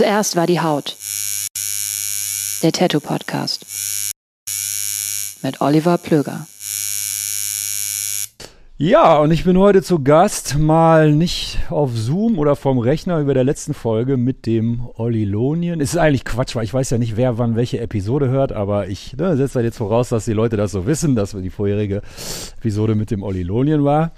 Zuerst 0.00 0.34
war 0.34 0.46
die 0.46 0.62
Haut. 0.62 0.96
Der 2.62 2.72
Tattoo 2.72 3.00
Podcast. 3.00 3.66
Mit 5.42 5.60
Oliver 5.60 5.98
Plöger. 5.98 6.46
Ja, 8.78 9.18
und 9.18 9.30
ich 9.30 9.44
bin 9.44 9.58
heute 9.58 9.82
zu 9.82 10.02
Gast, 10.02 10.56
mal 10.56 11.12
nicht 11.12 11.58
auf 11.68 11.90
Zoom 11.94 12.38
oder 12.38 12.56
vom 12.56 12.78
Rechner 12.78 13.20
über 13.20 13.34
der 13.34 13.44
letzten 13.44 13.74
Folge 13.74 14.16
mit 14.16 14.46
dem 14.46 14.88
Olli 14.94 15.26
Lonien. 15.26 15.82
Es 15.82 15.90
ist 15.90 15.98
eigentlich 15.98 16.24
Quatsch, 16.24 16.56
weil 16.56 16.64
ich 16.64 16.72
weiß 16.72 16.88
ja 16.88 16.96
nicht, 16.96 17.18
wer 17.18 17.36
wann 17.36 17.54
welche 17.54 17.78
Episode 17.80 18.30
hört, 18.30 18.52
aber 18.52 18.88
ich 18.88 19.14
ne, 19.18 19.36
setze 19.36 19.56
halt 19.56 19.66
jetzt 19.66 19.76
voraus, 19.76 20.08
dass 20.08 20.24
die 20.24 20.32
Leute 20.32 20.56
das 20.56 20.72
so 20.72 20.86
wissen, 20.86 21.14
dass 21.14 21.32
die 21.32 21.50
vorherige 21.50 22.00
Episode 22.56 22.94
mit 22.94 23.10
dem 23.10 23.22
Olli 23.22 23.42
Lonien 23.42 23.84
war. 23.84 24.12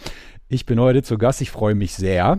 Ich 0.48 0.65
bin 0.65 0.78
heute 0.78 1.03
zu 1.03 1.19
Gast, 1.19 1.41
ich 1.41 1.50
freue 1.50 1.75
mich 1.75 1.92
sehr. 1.94 2.38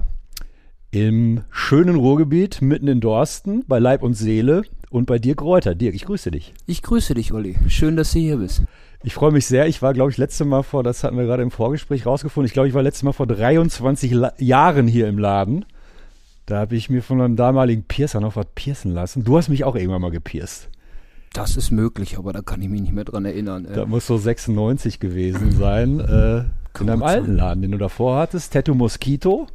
Im 0.94 1.42
schönen 1.50 1.96
Ruhrgebiet, 1.96 2.62
mitten 2.62 2.88
in 2.88 3.02
Dorsten, 3.02 3.64
bei 3.68 3.80
Leib 3.80 4.04
und 4.04 4.14
Seele 4.14 4.62
und 4.92 5.08
bei 5.08 5.18
dir 5.18 5.36
Kräuter. 5.36 5.74
Dirk, 5.74 5.96
ich 5.96 6.06
grüße 6.06 6.30
dich. 6.30 6.54
Ich 6.68 6.84
grüße 6.84 7.16
dich, 7.16 7.34
Olli. 7.34 7.56
Schön, 7.68 7.96
dass 7.96 8.12
du 8.12 8.20
hier 8.20 8.38
bist. 8.38 8.62
Ich 9.02 9.16
freue 9.16 9.32
mich 9.32 9.48
sehr. 9.48 9.66
Ich 9.66 9.82
war, 9.82 9.96
glaube 9.96 10.12
ich, 10.12 10.18
letzte 10.18 10.46
Mal 10.46 10.62
vor, 10.62 10.84
das 10.84 11.04
hatten 11.04 11.18
wir 11.18 11.24
gerade 11.26 11.42
im 11.42 11.50
Vorgespräch 11.50 12.06
rausgefunden, 12.06 12.46
ich 12.46 12.54
glaube, 12.54 12.68
ich 12.68 12.76
war 12.76 12.84
letztes 12.84 13.02
Mal 13.02 13.12
vor 13.12 13.26
23 13.26 14.12
La 14.12 14.34
Jahren 14.38 14.88
hier 14.88 15.08
im 15.08 15.18
Laden. 15.18 15.66
Da 16.46 16.60
habe 16.60 16.76
ich 16.76 16.92
mir 16.92 17.02
von 17.02 17.20
einem 17.22 17.38
damaligen 17.38 17.82
Piercer 17.86 18.22
noch 18.22 18.36
was 18.36 18.46
piercen 18.54 18.94
lassen. 18.94 19.24
Du 19.24 19.36
hast 19.36 19.50
mich 19.50 19.64
auch 19.64 19.76
irgendwann 19.76 20.02
mal 20.04 20.12
gepierst. 20.12 20.70
Das 21.34 21.58
ist 21.58 21.72
möglich, 21.72 22.20
aber 22.20 22.34
da 22.34 22.44
kann 22.44 22.62
ich 22.62 22.70
mich 22.70 22.82
nicht 22.82 22.94
mehr 22.94 23.06
dran 23.06 23.26
erinnern. 23.26 23.66
Das 23.74 23.88
muss 23.88 24.06
so 24.06 24.20
96 24.20 25.00
gewesen 25.00 25.54
sein. 25.54 26.00
Äh, 26.02 26.44
in 26.80 26.90
einem 26.92 27.02
alten 27.02 27.36
Laden, 27.36 27.64
den 27.64 27.72
du 27.72 27.80
davor 27.80 28.20
hattest. 28.20 28.54
Tattoo 28.54 28.76
Mosquito. 28.76 29.48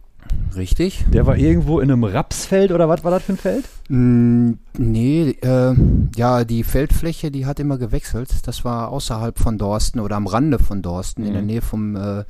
Richtig. 0.56 1.04
Der 1.12 1.26
war 1.26 1.36
irgendwo 1.36 1.80
in 1.80 1.90
einem 1.90 2.04
Rapsfeld 2.04 2.72
oder 2.72 2.88
was 2.88 3.04
war 3.04 3.10
das 3.10 3.22
für 3.22 3.32
ein 3.32 3.38
Feld? 3.38 3.64
Mm, 3.88 4.52
nee, 4.76 5.30
äh, 5.40 5.74
ja, 6.16 6.44
die 6.44 6.64
Feldfläche, 6.64 7.30
die 7.30 7.46
hat 7.46 7.60
immer 7.60 7.78
gewechselt. 7.78 8.46
Das 8.46 8.64
war 8.64 8.88
außerhalb 8.88 9.38
von 9.38 9.58
Dorsten 9.58 10.00
oder 10.00 10.16
am 10.16 10.26
Rande 10.26 10.58
von 10.58 10.82
Dorsten, 10.82 11.22
mhm. 11.22 11.28
in 11.28 11.32
der 11.34 11.42
Nähe 11.42 11.62
vom, 11.62 11.96
äh, 11.96 12.24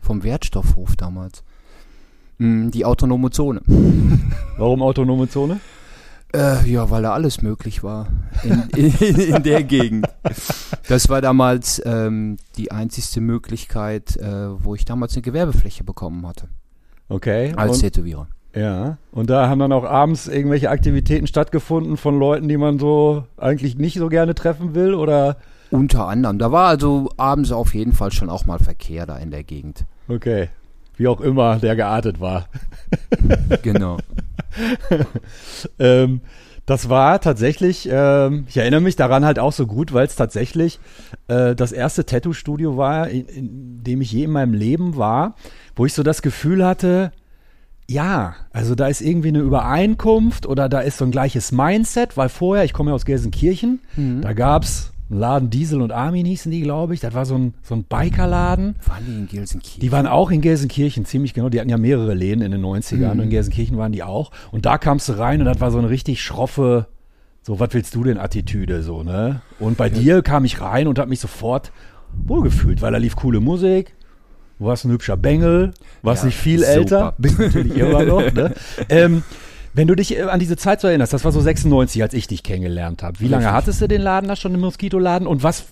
vom 0.00 0.22
Wertstoffhof 0.22 0.96
damals. 0.96 1.42
Mm, 2.38 2.70
die 2.70 2.84
autonome 2.84 3.30
Zone. 3.30 3.62
Warum 4.56 4.82
autonome 4.82 5.28
Zone? 5.28 5.60
Äh, 6.34 6.66
ja, 6.70 6.88
weil 6.88 7.02
da 7.02 7.12
alles 7.12 7.42
möglich 7.42 7.82
war 7.82 8.08
in, 8.42 8.62
in, 8.76 9.16
in 9.16 9.42
der 9.42 9.62
Gegend. 9.64 10.06
Das 10.88 11.08
war 11.10 11.20
damals 11.20 11.82
ähm, 11.84 12.38
die 12.56 12.70
einzigste 12.72 13.20
Möglichkeit, 13.20 14.16
äh, 14.16 14.64
wo 14.64 14.74
ich 14.74 14.84
damals 14.86 15.14
eine 15.14 15.22
Gewerbefläche 15.22 15.84
bekommen 15.84 16.26
hatte. 16.26 16.48
Okay. 17.12 17.52
Als 17.56 17.74
und, 17.74 17.80
Tätowierer. 17.80 18.26
Ja. 18.54 18.96
Und 19.12 19.28
da 19.28 19.48
haben 19.48 19.58
dann 19.58 19.72
auch 19.72 19.84
abends 19.84 20.28
irgendwelche 20.28 20.70
Aktivitäten 20.70 21.26
stattgefunden 21.26 21.98
von 21.98 22.18
Leuten, 22.18 22.48
die 22.48 22.56
man 22.56 22.78
so 22.78 23.24
eigentlich 23.36 23.76
nicht 23.76 23.98
so 23.98 24.08
gerne 24.08 24.34
treffen 24.34 24.74
will, 24.74 24.94
oder? 24.94 25.36
Unter 25.70 26.08
anderem. 26.08 26.38
Da 26.38 26.52
war 26.52 26.68
also 26.68 27.10
abends 27.18 27.52
auf 27.52 27.74
jeden 27.74 27.92
Fall 27.92 28.12
schon 28.12 28.30
auch 28.30 28.46
mal 28.46 28.58
Verkehr 28.58 29.04
da 29.04 29.18
in 29.18 29.30
der 29.30 29.44
Gegend. 29.44 29.84
Okay. 30.08 30.48
Wie 30.96 31.06
auch 31.06 31.20
immer 31.20 31.56
der 31.56 31.76
geartet 31.76 32.18
war. 32.20 32.46
genau. 33.62 33.98
ähm, 35.78 36.22
das 36.66 36.88
war 36.88 37.20
tatsächlich, 37.20 37.88
ähm, 37.90 38.44
ich 38.48 38.56
erinnere 38.56 38.80
mich 38.80 38.96
daran 38.96 39.24
halt 39.24 39.38
auch 39.38 39.52
so 39.52 39.66
gut, 39.66 39.92
weil 39.92 40.06
es 40.06 40.14
tatsächlich 40.14 40.78
äh, 41.28 41.54
das 41.54 41.72
erste 41.72 42.06
Tattoo-Studio 42.06 42.76
war, 42.76 43.08
in, 43.08 43.26
in, 43.26 43.84
dem 43.84 44.00
ich 44.00 44.12
je 44.12 44.24
in 44.24 44.30
meinem 44.30 44.54
Leben 44.54 44.96
war, 44.96 45.34
wo 45.74 45.86
ich 45.86 45.92
so 45.92 46.02
das 46.02 46.22
Gefühl 46.22 46.64
hatte, 46.64 47.12
ja, 47.88 48.36
also 48.52 48.74
da 48.74 48.86
ist 48.86 49.00
irgendwie 49.00 49.28
eine 49.28 49.40
Übereinkunft 49.40 50.46
oder 50.46 50.68
da 50.68 50.80
ist 50.80 50.98
so 50.98 51.04
ein 51.04 51.10
gleiches 51.10 51.50
Mindset, 51.50 52.16
weil 52.16 52.28
vorher, 52.28 52.64
ich 52.64 52.72
komme 52.72 52.90
ja 52.90 52.94
aus 52.94 53.04
Gelsenkirchen, 53.04 53.80
mhm. 53.96 54.22
da 54.22 54.32
gab 54.32 54.62
es 54.62 54.91
Laden 55.18 55.50
Diesel 55.50 55.82
und 55.82 55.92
Armin 55.92 56.26
hießen 56.26 56.50
die, 56.50 56.62
glaube 56.62 56.94
ich. 56.94 57.00
Das 57.00 57.14
war 57.14 57.26
so 57.26 57.36
ein, 57.36 57.54
so 57.62 57.74
ein 57.74 57.84
Bikerladen. 57.84 58.76
Waren 58.86 59.04
die 59.06 59.12
in 59.12 59.28
Gelsenkirchen? 59.28 59.80
Die 59.80 59.92
waren 59.92 60.06
auch 60.06 60.30
in 60.30 60.40
Gelsenkirchen, 60.40 61.04
ziemlich 61.04 61.34
genau. 61.34 61.48
Die 61.48 61.60
hatten 61.60 61.68
ja 61.68 61.78
mehrere 61.78 62.14
Läden 62.14 62.42
in 62.42 62.52
den 62.52 62.62
90ern. 62.62 62.96
Mhm. 62.96 63.10
Und 63.10 63.20
in 63.20 63.30
Gelsenkirchen 63.30 63.76
waren 63.76 63.92
die 63.92 64.02
auch. 64.02 64.30
Und 64.50 64.66
da 64.66 64.78
kamst 64.78 65.08
du 65.08 65.18
rein 65.18 65.40
und 65.40 65.46
das 65.46 65.60
war 65.60 65.70
so 65.70 65.78
eine 65.78 65.90
richtig 65.90 66.22
schroffe, 66.22 66.86
so, 67.42 67.58
was 67.58 67.70
willst 67.72 67.94
du 67.94 68.04
denn, 68.04 68.18
Attitüde, 68.18 68.82
so, 68.84 69.02
ne? 69.02 69.42
Und 69.58 69.76
bei 69.76 69.88
ja. 69.88 69.98
dir 69.98 70.22
kam 70.22 70.44
ich 70.44 70.60
rein 70.60 70.86
und 70.86 70.98
habe 71.00 71.10
mich 71.10 71.18
sofort 71.18 71.72
wohlgefühlt, 72.24 72.82
weil 72.82 72.92
da 72.92 72.98
lief 72.98 73.16
coole 73.16 73.40
Musik. 73.40 73.94
Du 74.58 74.66
warst 74.66 74.84
ein 74.84 74.92
hübscher 74.92 75.16
Bengel, 75.16 75.72
warst 76.02 76.22
ja, 76.22 76.26
nicht 76.26 76.38
viel 76.38 76.60
super. 76.60 76.72
älter, 76.72 77.14
bist 77.18 77.38
natürlich 77.40 77.76
immer 77.76 78.04
noch, 78.04 78.32
ne? 78.32 78.54
ähm, 78.88 79.24
wenn 79.74 79.88
du 79.88 79.94
dich 79.94 80.16
äh, 80.16 80.22
an 80.22 80.40
diese 80.40 80.56
Zeit 80.56 80.80
so 80.80 80.88
erinnerst, 80.88 81.12
das 81.12 81.24
war 81.24 81.32
so 81.32 81.40
96, 81.40 82.02
als 82.02 82.14
ich 82.14 82.26
dich 82.26 82.42
kennengelernt 82.42 83.02
habe. 83.02 83.20
Wie 83.20 83.28
lange 83.28 83.44
Richtig. 83.44 83.56
hattest 83.56 83.80
du 83.80 83.88
den 83.88 84.00
Laden 84.00 84.28
da 84.28 84.36
schon, 84.36 84.52
den 84.52 84.60
Moskitoladen? 84.60 85.26
Und 85.26 85.42
was 85.42 85.64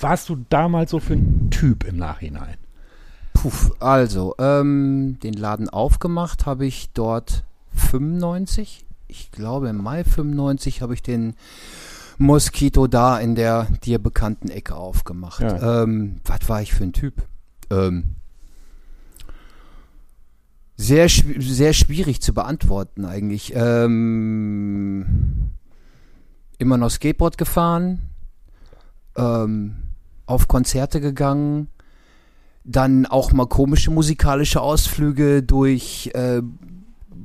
warst 0.00 0.28
du 0.28 0.44
damals 0.48 0.90
so 0.90 1.00
für 1.00 1.14
ein 1.14 1.48
Typ 1.50 1.84
im 1.84 1.96
Nachhinein? 1.96 2.56
Puh, 3.34 3.50
also, 3.80 4.34
ähm, 4.38 5.18
den 5.22 5.34
Laden 5.34 5.68
aufgemacht 5.68 6.46
habe 6.46 6.66
ich 6.66 6.90
dort 6.94 7.44
95. 7.74 8.84
Ich 9.08 9.30
glaube, 9.30 9.68
im 9.68 9.76
Mai 9.76 10.04
95 10.04 10.82
habe 10.82 10.94
ich 10.94 11.02
den 11.02 11.34
Moskito 12.18 12.86
da 12.86 13.18
in 13.18 13.34
der 13.34 13.66
dir 13.84 13.98
bekannten 13.98 14.48
Ecke 14.48 14.74
aufgemacht. 14.74 15.40
Ja. 15.40 15.82
Ähm, 15.82 16.16
was 16.24 16.48
war 16.48 16.62
ich 16.62 16.72
für 16.72 16.84
ein 16.84 16.92
Typ? 16.92 17.14
Ähm, 17.70 18.15
sehr, 20.76 21.08
sehr 21.08 21.72
schwierig 21.72 22.20
zu 22.20 22.34
beantworten 22.34 23.04
eigentlich. 23.04 23.52
Ähm, 23.54 25.06
immer 26.58 26.76
noch 26.76 26.90
Skateboard 26.90 27.38
gefahren, 27.38 28.02
ähm, 29.16 29.76
auf 30.26 30.48
Konzerte 30.48 31.00
gegangen, 31.00 31.68
dann 32.64 33.06
auch 33.06 33.32
mal 33.32 33.46
komische 33.46 33.90
musikalische 33.90 34.60
Ausflüge 34.60 35.42
durch 35.42 36.10
äh, 36.14 36.42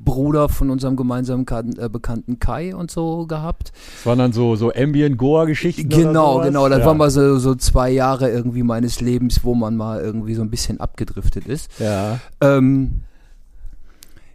Bruder 0.04 0.50
von 0.50 0.69
unserem 0.69 0.95
gemeinsamen 0.95 1.45
äh, 1.77 1.89
Bekannten 1.89 2.39
Kai 2.39 2.75
und 2.75 2.89
so 2.89 3.27
gehabt. 3.27 3.71
Das 3.97 4.06
waren 4.06 4.19
dann 4.19 4.33
so, 4.33 4.56
so 4.56 4.71
Ambient-Goa-Geschichten. 4.74 5.89
Genau, 5.89 6.42
genau. 6.42 6.69
Das 6.69 6.80
ja. 6.80 6.86
waren 6.86 6.97
mal 6.97 7.12
so, 7.12 7.38
so 7.38 7.56
zwei 7.56 7.92
Jahre 7.92 8.30
irgendwie 8.30 8.63
meines 8.63 9.01
Lebens, 9.01 9.44
wo 9.44 9.56
man 9.56 9.75
mal 9.75 10.01
irgendwie 10.01 10.33
so 10.33 10.42
ein 10.42 10.50
bisschen 10.50 10.80
abgedriftet 10.80 11.45
ist. 11.47 11.69
Ja. 11.80 12.19
Ähm, 12.39 13.01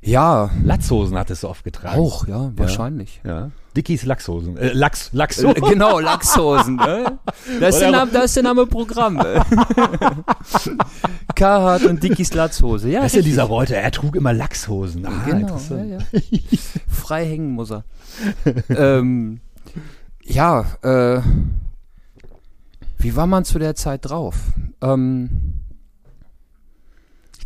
ja, 0.06 0.50
Latzhosen 0.64 1.18
hattest 1.18 1.42
du 1.42 1.48
oft 1.48 1.64
getragen. 1.64 1.98
auch, 2.00 2.26
ja, 2.26 2.50
wahrscheinlich. 2.56 3.20
Ja. 3.24 3.50
Dickies 3.76 4.04
Lachshosen. 4.06 4.56
Äh, 4.56 4.72
Lachs, 4.72 5.08
Äh, 5.12 5.16
Lachshosen. 5.18 5.54
genau, 5.68 5.98
Lachshosen. 6.00 6.76
Ne? 6.76 7.18
Da, 7.60 7.66
ist 7.66 7.78
der 7.80 7.90
Name, 7.90 8.10
da 8.10 8.20
ist 8.22 8.34
der 8.34 8.42
Name 8.44 8.64
Programm. 8.66 9.18
äh. 9.18 9.40
Carhartt 11.34 11.84
und 11.84 12.02
Dickies 12.02 12.32
Latzhose. 12.34 12.88
Ja, 12.88 13.02
Das 13.02 13.12
ist 13.12 13.16
ja 13.16 13.22
dieser 13.22 13.42
Reuter, 13.44 13.76
er 13.76 13.90
trug 13.90 14.16
immer 14.16 14.32
Lachshosen. 14.32 15.04
Ah, 15.06 15.12
Genau, 15.26 15.58
ja, 15.70 15.84
ja. 15.84 15.98
Frei 16.88 17.26
hängen 17.26 17.50
muss 17.52 17.70
er. 17.70 17.84
ähm, 18.70 19.40
ja, 20.24 20.64
äh, 20.82 21.20
wie 22.98 23.14
war 23.14 23.26
man 23.26 23.44
zu 23.44 23.58
der 23.58 23.74
Zeit 23.74 24.06
drauf? 24.08 24.36
Ähm, 24.80 25.30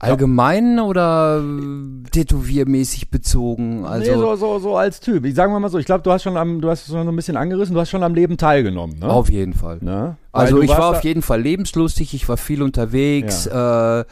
allgemein 0.01 0.81
oder 0.81 1.41
äh, 1.43 2.11
tätowiermäßig 2.11 3.11
bezogen? 3.11 3.85
Also 3.85 4.11
nee, 4.13 4.19
so, 4.19 4.35
so, 4.37 4.59
so 4.59 4.77
als 4.77 5.01
Typ. 5.01 5.25
Ich 5.25 5.35
sage 5.35 5.53
mal 5.59 5.69
so, 5.69 5.79
ich 5.79 5.87
glaube, 5.87 6.03
du 6.03 6.11
hast 6.11 6.23
schon 6.23 6.37
am, 6.37 6.61
du 6.61 6.69
hast 6.71 6.87
schon 6.87 7.05
so 7.05 7.11
ein 7.13 7.17
bisschen 7.17 7.37
angerissen, 7.37 7.75
du 7.75 7.81
hast 7.81 7.91
schon 7.91 8.03
am 8.03 8.15
Leben 8.15 8.37
teilgenommen, 8.37 8.99
ne? 8.99 9.09
auf 9.09 9.31
jeden 9.31 9.53
Fall. 9.53 9.79
ne? 9.81 10.17
Also 10.33 10.61
ich 10.63 10.71
war 10.71 10.91
auf 10.91 11.05
jeden 11.05 11.23
Fall 11.23 11.41
lebenslustig, 11.43 12.15
ich 12.15 12.29
war 12.29 12.37
viel 12.37 12.63
unterwegs, 12.63 13.47
äh, 13.47 14.05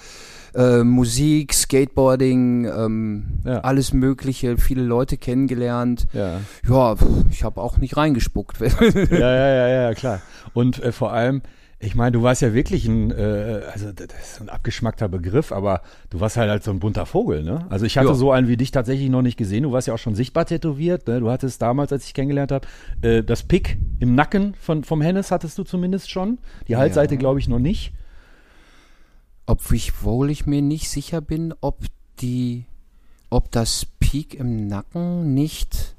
äh, 0.54 0.82
Musik, 0.82 1.52
Skateboarding, 1.54 2.64
ähm, 2.66 3.24
Ja. 3.44 3.60
alles 3.60 3.92
Mögliche, 3.92 4.56
viele 4.56 4.82
Leute 4.82 5.16
kennengelernt. 5.16 6.06
Ja. 6.12 6.40
Ja, 6.68 6.96
ich 7.30 7.44
habe 7.44 7.60
auch 7.60 7.76
nicht 7.78 7.96
reingespuckt. 7.96 8.58
ja, 8.60 9.18
ja, 9.18 9.48
ja, 9.48 9.68
ja, 9.68 9.94
klar. 9.94 10.20
Und 10.54 10.82
äh, 10.82 10.90
vor 10.92 11.12
allem, 11.12 11.42
ich 11.80 11.94
meine, 11.94 12.10
du 12.12 12.22
warst 12.22 12.42
ja 12.42 12.54
wirklich 12.54 12.86
ein, 12.86 13.12
äh, 13.12 13.60
also 13.72 13.92
das 13.92 14.06
ist 14.20 14.40
ein 14.40 14.48
abgeschmackter 14.48 15.08
Begriff, 15.08 15.52
aber 15.52 15.82
du 16.10 16.18
warst 16.18 16.36
halt, 16.36 16.50
halt 16.50 16.64
so 16.64 16.72
ein 16.72 16.80
bunter 16.80 17.06
Vogel, 17.06 17.44
ne? 17.44 17.66
Also 17.70 17.86
ich 17.86 17.96
hatte 17.96 18.08
Ja. 18.08 18.14
so 18.14 18.32
einen 18.32 18.48
wie 18.48 18.56
dich 18.56 18.72
tatsächlich 18.72 19.08
noch 19.10 19.22
nicht 19.22 19.36
gesehen. 19.36 19.62
Du 19.62 19.70
warst 19.70 19.86
ja 19.86 19.94
auch 19.94 19.98
schon 19.98 20.16
sichtbar 20.16 20.44
tätowiert, 20.46 21.06
ne? 21.06 21.20
Du 21.20 21.30
hattest 21.30 21.62
damals, 21.62 21.92
als 21.92 22.04
ich 22.06 22.14
kennengelernt 22.14 22.50
habe, 22.50 22.66
äh, 23.02 23.22
das 23.22 23.44
Pick 23.44 23.78
im 24.00 24.16
Nacken 24.16 24.54
von, 24.60 24.82
vom 24.82 25.00
Hennes 25.00 25.30
hattest 25.30 25.56
du 25.56 25.62
zumindest 25.62 26.10
schon. 26.10 26.38
Die 26.66 26.76
Halsseite, 26.76 27.14
Ja. 27.14 27.20
glaube 27.20 27.38
ich, 27.38 27.46
noch 27.46 27.60
nicht. 27.60 27.92
Obwohl 29.46 30.30
ich 30.30 30.46
mir 30.46 30.62
nicht 30.62 30.90
sicher 30.90 31.20
bin, 31.20 31.54
ob 31.60 31.78
die, 32.20 32.64
ob 33.30 33.50
das 33.50 33.86
Peak 34.00 34.34
im 34.34 34.66
Nacken 34.66 35.32
nicht 35.32 35.94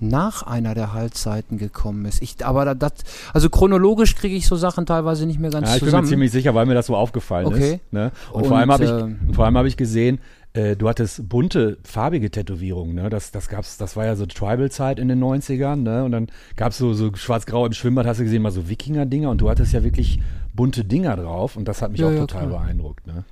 nach 0.00 0.42
einer 0.42 0.74
der 0.74 0.92
Halsseiten 0.92 1.58
gekommen 1.58 2.04
ist. 2.04 2.22
Ich, 2.22 2.44
aber 2.44 2.64
da- 2.64 2.74
das, 2.74 2.92
also 3.32 3.48
chronologisch 3.50 4.14
kriege 4.14 4.34
ich 4.36 4.46
so 4.46 4.56
Sachen 4.56 4.84
teilweise 4.86 5.26
nicht 5.26 5.38
mehr 5.40 5.50
ganz 5.50 5.68
Ja, 5.68 5.74
ich 5.74 5.80
bin 5.80 5.88
zusammen. 5.88 6.04
mir 6.04 6.08
ziemlich 6.10 6.30
sicher, 6.32 6.54
weil 6.54 6.66
mir 6.66 6.74
das 6.74 6.86
so 6.86 6.96
aufgefallen 6.96 7.46
Okay. 7.46 7.74
ist. 7.74 7.92
Ne? 7.92 8.12
Und, 8.32 8.42
Und, 8.42 8.48
vor 8.48 8.58
allem 8.58 8.70
habe 8.72 8.84
ich, 8.84 8.90
ähm, 8.90 9.18
vor 9.32 9.44
allem 9.46 9.56
habe 9.56 9.68
ich 9.68 9.76
gesehen, 9.76 10.18
äh, 10.52 10.76
du 10.76 10.88
hattest 10.88 11.28
bunte, 11.28 11.78
farbige 11.84 12.30
Tätowierungen. 12.30 12.94
Ne? 12.94 13.10
Das, 13.10 13.30
das 13.30 13.48
gab's, 13.48 13.76
das 13.78 13.96
war 13.96 14.04
ja 14.06 14.16
so 14.16 14.26
Tribal-Zeit 14.26 14.98
in 14.98 15.08
den 15.08 15.22
90ern. 15.22 15.76
Ne? 15.76 16.04
Und 16.04 16.12
dann 16.12 16.28
gab 16.56 16.72
es 16.72 16.78
so, 16.78 16.92
so 16.94 17.14
schwarz-grau 17.14 17.66
im 17.66 17.72
Schwimmbad, 17.72 18.06
hast 18.06 18.18
du 18.20 18.24
gesehen, 18.24 18.42
mal 18.42 18.52
so 18.52 18.68
Wikinger-Dinger. 18.68 19.30
Und 19.30 19.40
du 19.40 19.48
hattest 19.50 19.72
ja 19.72 19.82
wirklich 19.84 20.20
bunte 20.54 20.84
Dinger 20.84 21.16
drauf. 21.16 21.56
Und 21.56 21.66
das 21.68 21.82
hat 21.82 21.90
mich 21.92 22.00
Ja, 22.00 22.08
auch 22.08 22.12
ja, 22.12 22.20
total 22.20 22.48
klar. 22.48 22.60
beeindruckt. 22.62 23.06
Ne? 23.06 23.24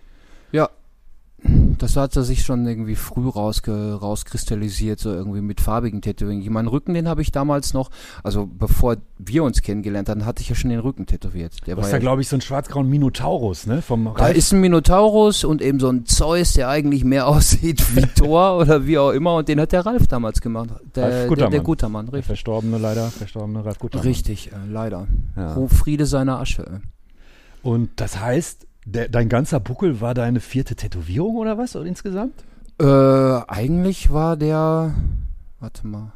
Ja. 0.52 0.68
Das 1.78 1.96
hat 1.96 2.12
sich 2.14 2.42
schon 2.44 2.66
irgendwie 2.66 2.94
früh 2.94 3.28
rausge, 3.28 3.98
rauskristallisiert, 4.00 4.98
so 4.98 5.12
irgendwie 5.12 5.42
mit 5.42 5.60
farbigen 5.60 6.00
Tätowierungen. 6.00 6.50
Meinen 6.52 6.68
Rücken, 6.68 6.94
den 6.94 7.06
habe 7.08 7.20
ich 7.20 7.32
damals 7.32 7.74
noch, 7.74 7.90
also 8.22 8.46
bevor 8.46 8.96
wir 9.18 9.44
uns 9.44 9.60
kennengelernt 9.60 10.08
hatten, 10.08 10.24
hatte 10.24 10.40
ich 10.40 10.48
ja 10.48 10.54
schon 10.54 10.70
den 10.70 10.78
Rücken 10.80 11.04
tätowiert. 11.04 11.52
Der 11.66 11.76
Du 11.76 11.82
war 11.82 11.90
da, 11.90 11.98
glaube 11.98 12.22
ich, 12.22 12.28
so 12.28 12.36
einen 12.36 12.40
schwarz-grauen 12.40 12.88
Minotaurus, 12.88 13.66
ne? 13.66 13.82
Vom 13.82 14.04
Da 14.04 14.12
Ralf. 14.12 14.36
ist 14.36 14.52
ein 14.52 14.60
Minotaurus 14.60 15.44
und 15.44 15.60
eben 15.60 15.80
so 15.80 15.88
ein 15.90 16.06
Zeus, 16.06 16.54
der 16.54 16.68
eigentlich 16.70 17.04
mehr 17.04 17.26
aussieht 17.28 17.84
wie 17.94 18.06
Thor 18.14 18.56
oder 18.56 18.86
wie 18.86 18.96
auch 18.96 19.10
immer. 19.10 19.34
Und 19.36 19.48
den 19.48 19.60
hat 19.60 19.72
der 19.72 19.84
Ralf 19.84 20.06
damals 20.06 20.40
gemacht. 20.40 20.70
Der, 20.94 21.02
Ralf 21.04 21.14
der, 21.14 21.28
Guttermann. 21.60 22.06
der 22.06 22.12
Der 22.12 22.12
richtig. 22.14 22.26
verstorbene, 22.26 22.78
leider, 22.78 23.10
verstorbene 23.10 23.64
Ralf 23.64 23.78
Guttermann. 23.78 24.06
Richtig, 24.06 24.50
äh, 24.52 24.54
leider. 24.70 25.08
Ja. 25.36 25.66
Friede 25.68 26.06
seiner 26.06 26.38
Asche. 26.40 26.80
Und 27.62 27.90
das 27.96 28.18
heißt, 28.20 28.66
der, 28.84 29.08
dein 29.08 29.28
ganzer 29.28 29.60
Buckel 29.60 30.00
war 30.00 30.14
deine 30.14 30.40
vierte 30.40 30.74
Tätowierung 30.76 31.36
oder 31.36 31.58
was 31.58 31.74
oder 31.76 31.86
insgesamt? 31.86 32.44
Äh, 32.80 32.84
eigentlich 32.84 34.12
war 34.12 34.36
der, 34.36 34.94
warte 35.60 35.86
mal. 35.86 36.12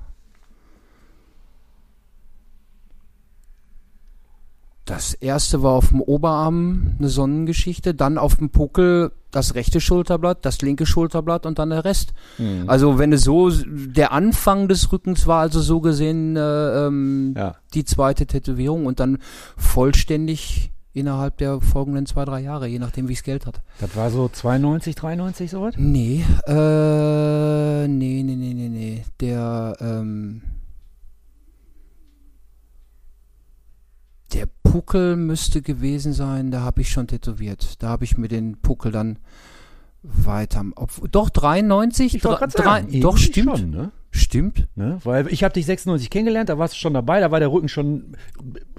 Das 4.85 5.13
erste 5.13 5.63
war 5.63 5.73
auf 5.73 5.89
dem 5.91 6.01
Oberarm 6.01 6.97
eine 6.99 7.11
Sonnengeschichte, 7.11 7.95
dann 7.95 8.17
auf 8.17 8.37
dem 8.37 8.49
Puckel 8.49 9.13
das 9.31 9.55
rechte 9.55 9.83
Schulterblatt, 9.83 10.47
das 10.47 10.63
linke 10.63 10.87
Schulterblatt 10.87 11.45
und 11.45 11.59
dann 11.59 11.69
der 11.69 11.85
Rest. 11.85 12.15
Mhm. 12.39 12.65
Also 12.67 12.99
wenn 12.99 13.13
es 13.13 13.23
so 13.23 13.51
der 13.51 14.13
Anfang 14.13 14.67
des 14.67 14.91
Rückens 14.91 15.27
war, 15.27 15.41
also 15.41 15.61
so 15.61 15.81
gesehen 15.83 16.37
äh, 16.37 16.87
ähm, 16.87 17.35
Ja. 17.37 17.57
die 17.75 17.85
zweite 17.85 18.27
Tätowierung 18.27 18.87
und 18.87 18.99
dann 18.99 19.19
vollständig 19.59 20.73
innerhalb 20.93 21.37
der 21.39 21.61
folgenden 21.61 22.07
zwei, 22.07 22.25
drei 22.25 22.41
Jahre, 22.41 22.67
je 22.67 22.79
nachdem 22.79 23.09
wie 23.09 23.13
ich 23.13 23.23
Geld 23.23 23.47
hatte. 23.47 23.61
Das 23.81 23.95
war 23.97 24.11
so 24.11 24.29
92, 24.29 24.95
93 24.97 25.51
sowas? 25.51 25.75
Nee, 25.77 26.25
äh, 26.47 27.87
nee, 27.89 28.23
nee, 28.25 28.35
nee, 28.37 28.55
nee, 28.55 28.69
nee. 28.69 29.05
Der, 29.21 29.77
ähm, 29.81 30.43
der 34.33 34.47
Puckel 34.63 35.17
müsste 35.17 35.63
gewesen 35.63 36.13
sein, 36.13 36.51
da 36.51 36.61
habe 36.61 36.83
ich 36.83 36.91
schon 36.91 37.07
tätowiert. 37.07 37.83
Da 37.83 37.89
habe 37.89 38.05
ich 38.05 38.19
mir 38.19 38.29
den 38.29 38.59
Puckel 38.61 38.93
dann 38.93 39.19
weiter, 40.03 40.65
ob, 40.77 40.91
doch 41.11 41.31
93, 41.31 42.15
Ich 42.17 42.23
gerade 42.23 42.51
sagen, 42.51 42.89
drei- 42.91 43.01
doch 43.01 43.17
stimmt, 43.17 43.59
Schon, 43.59 43.71
ne? 43.71 43.91
stimmt. 44.11 44.69
Ne? 44.77 44.99
Weil 45.05 45.27
ich 45.29 45.43
habe 45.45 45.55
dich 45.55 45.67
96 45.67 46.09
kennengelernt, 46.11 46.49
da 46.51 46.59
warst 46.59 46.75
du 46.75 46.79
schon 46.79 46.95
dabei, 46.95 47.21
da 47.21 47.31
war 47.31 47.41
der 47.41 47.51
Rücken 47.51 47.69
schon 47.69 48.17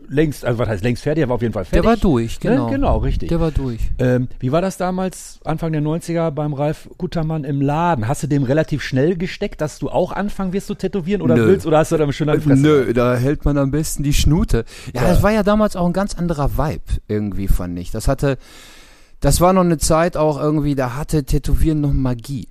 längst, 0.10 0.44
also 0.46 0.60
was 0.60 0.68
heißt 0.68 0.84
längst 0.84 1.04
fertig, 1.04 1.22
der 1.22 1.30
war 1.30 1.36
auf 1.36 1.42
jeden 1.42 1.54
Fall 1.54 1.64
Der 1.64 1.70
fertig. 1.84 1.88
war 1.88 1.98
durch, 1.98 2.40
genau. 2.40 2.66
Ne? 2.66 2.72
Genau, 2.76 2.98
richtig. 2.98 3.30
Der 3.30 3.40
war 3.40 3.52
durch. 3.52 3.80
Ähm, 4.00 4.28
wie 4.40 4.52
war 4.52 4.62
das 4.62 4.78
damals, 4.78 5.40
Anfang 5.46 5.72
der 5.72 5.82
90er, 5.82 6.32
beim 6.32 6.54
Ralf 6.54 6.90
Guttermann 6.98 7.44
im 7.44 7.62
Laden? 7.62 8.08
Hast 8.08 8.24
du 8.24 8.28
dem 8.28 8.44
relativ 8.44 8.82
schnell 8.82 9.16
gesteckt, 9.16 9.62
dass 9.62 9.80
du 9.80 9.90
auch 9.90 10.12
anfangen 10.12 10.52
wirst 10.54 10.68
zu 10.68 10.76
tätowieren 10.76 11.22
oder 11.22 11.36
Nö. 11.36 11.48
willst, 11.48 11.66
oder 11.66 11.78
hast 11.80 11.92
du 11.92 11.98
da 11.98 12.12
schon 12.12 12.28
Fresse? 12.28 12.62
Nö, 12.62 12.94
da 12.94 13.16
hält 13.16 13.46
man 13.46 13.58
am 13.58 13.72
besten 13.72 14.04
die 14.04 14.14
Schnute. 14.14 14.66
Ja, 14.94 15.04
Ja. 15.04 15.08
das 15.10 15.24
war 15.24 15.32
ja 15.32 15.44
damals 15.44 15.76
auch 15.76 15.86
ein 15.86 15.94
ganz 15.94 16.16
anderer 16.16 16.58
Vibe, 16.58 16.84
irgendwie 17.08 17.48
fand 17.48 17.78
ich. 17.80 17.92
Das 17.92 18.08
hatte, 18.08 18.38
das 19.20 19.42
war 19.42 19.54
noch 19.54 19.62
eine 19.64 19.78
Zeit 19.78 20.18
auch 20.18 20.40
irgendwie, 20.40 20.76
da 20.76 20.96
hatte 20.96 21.24
Tätowieren 21.24 21.82
noch 21.82 21.94
Magie, 21.94 22.48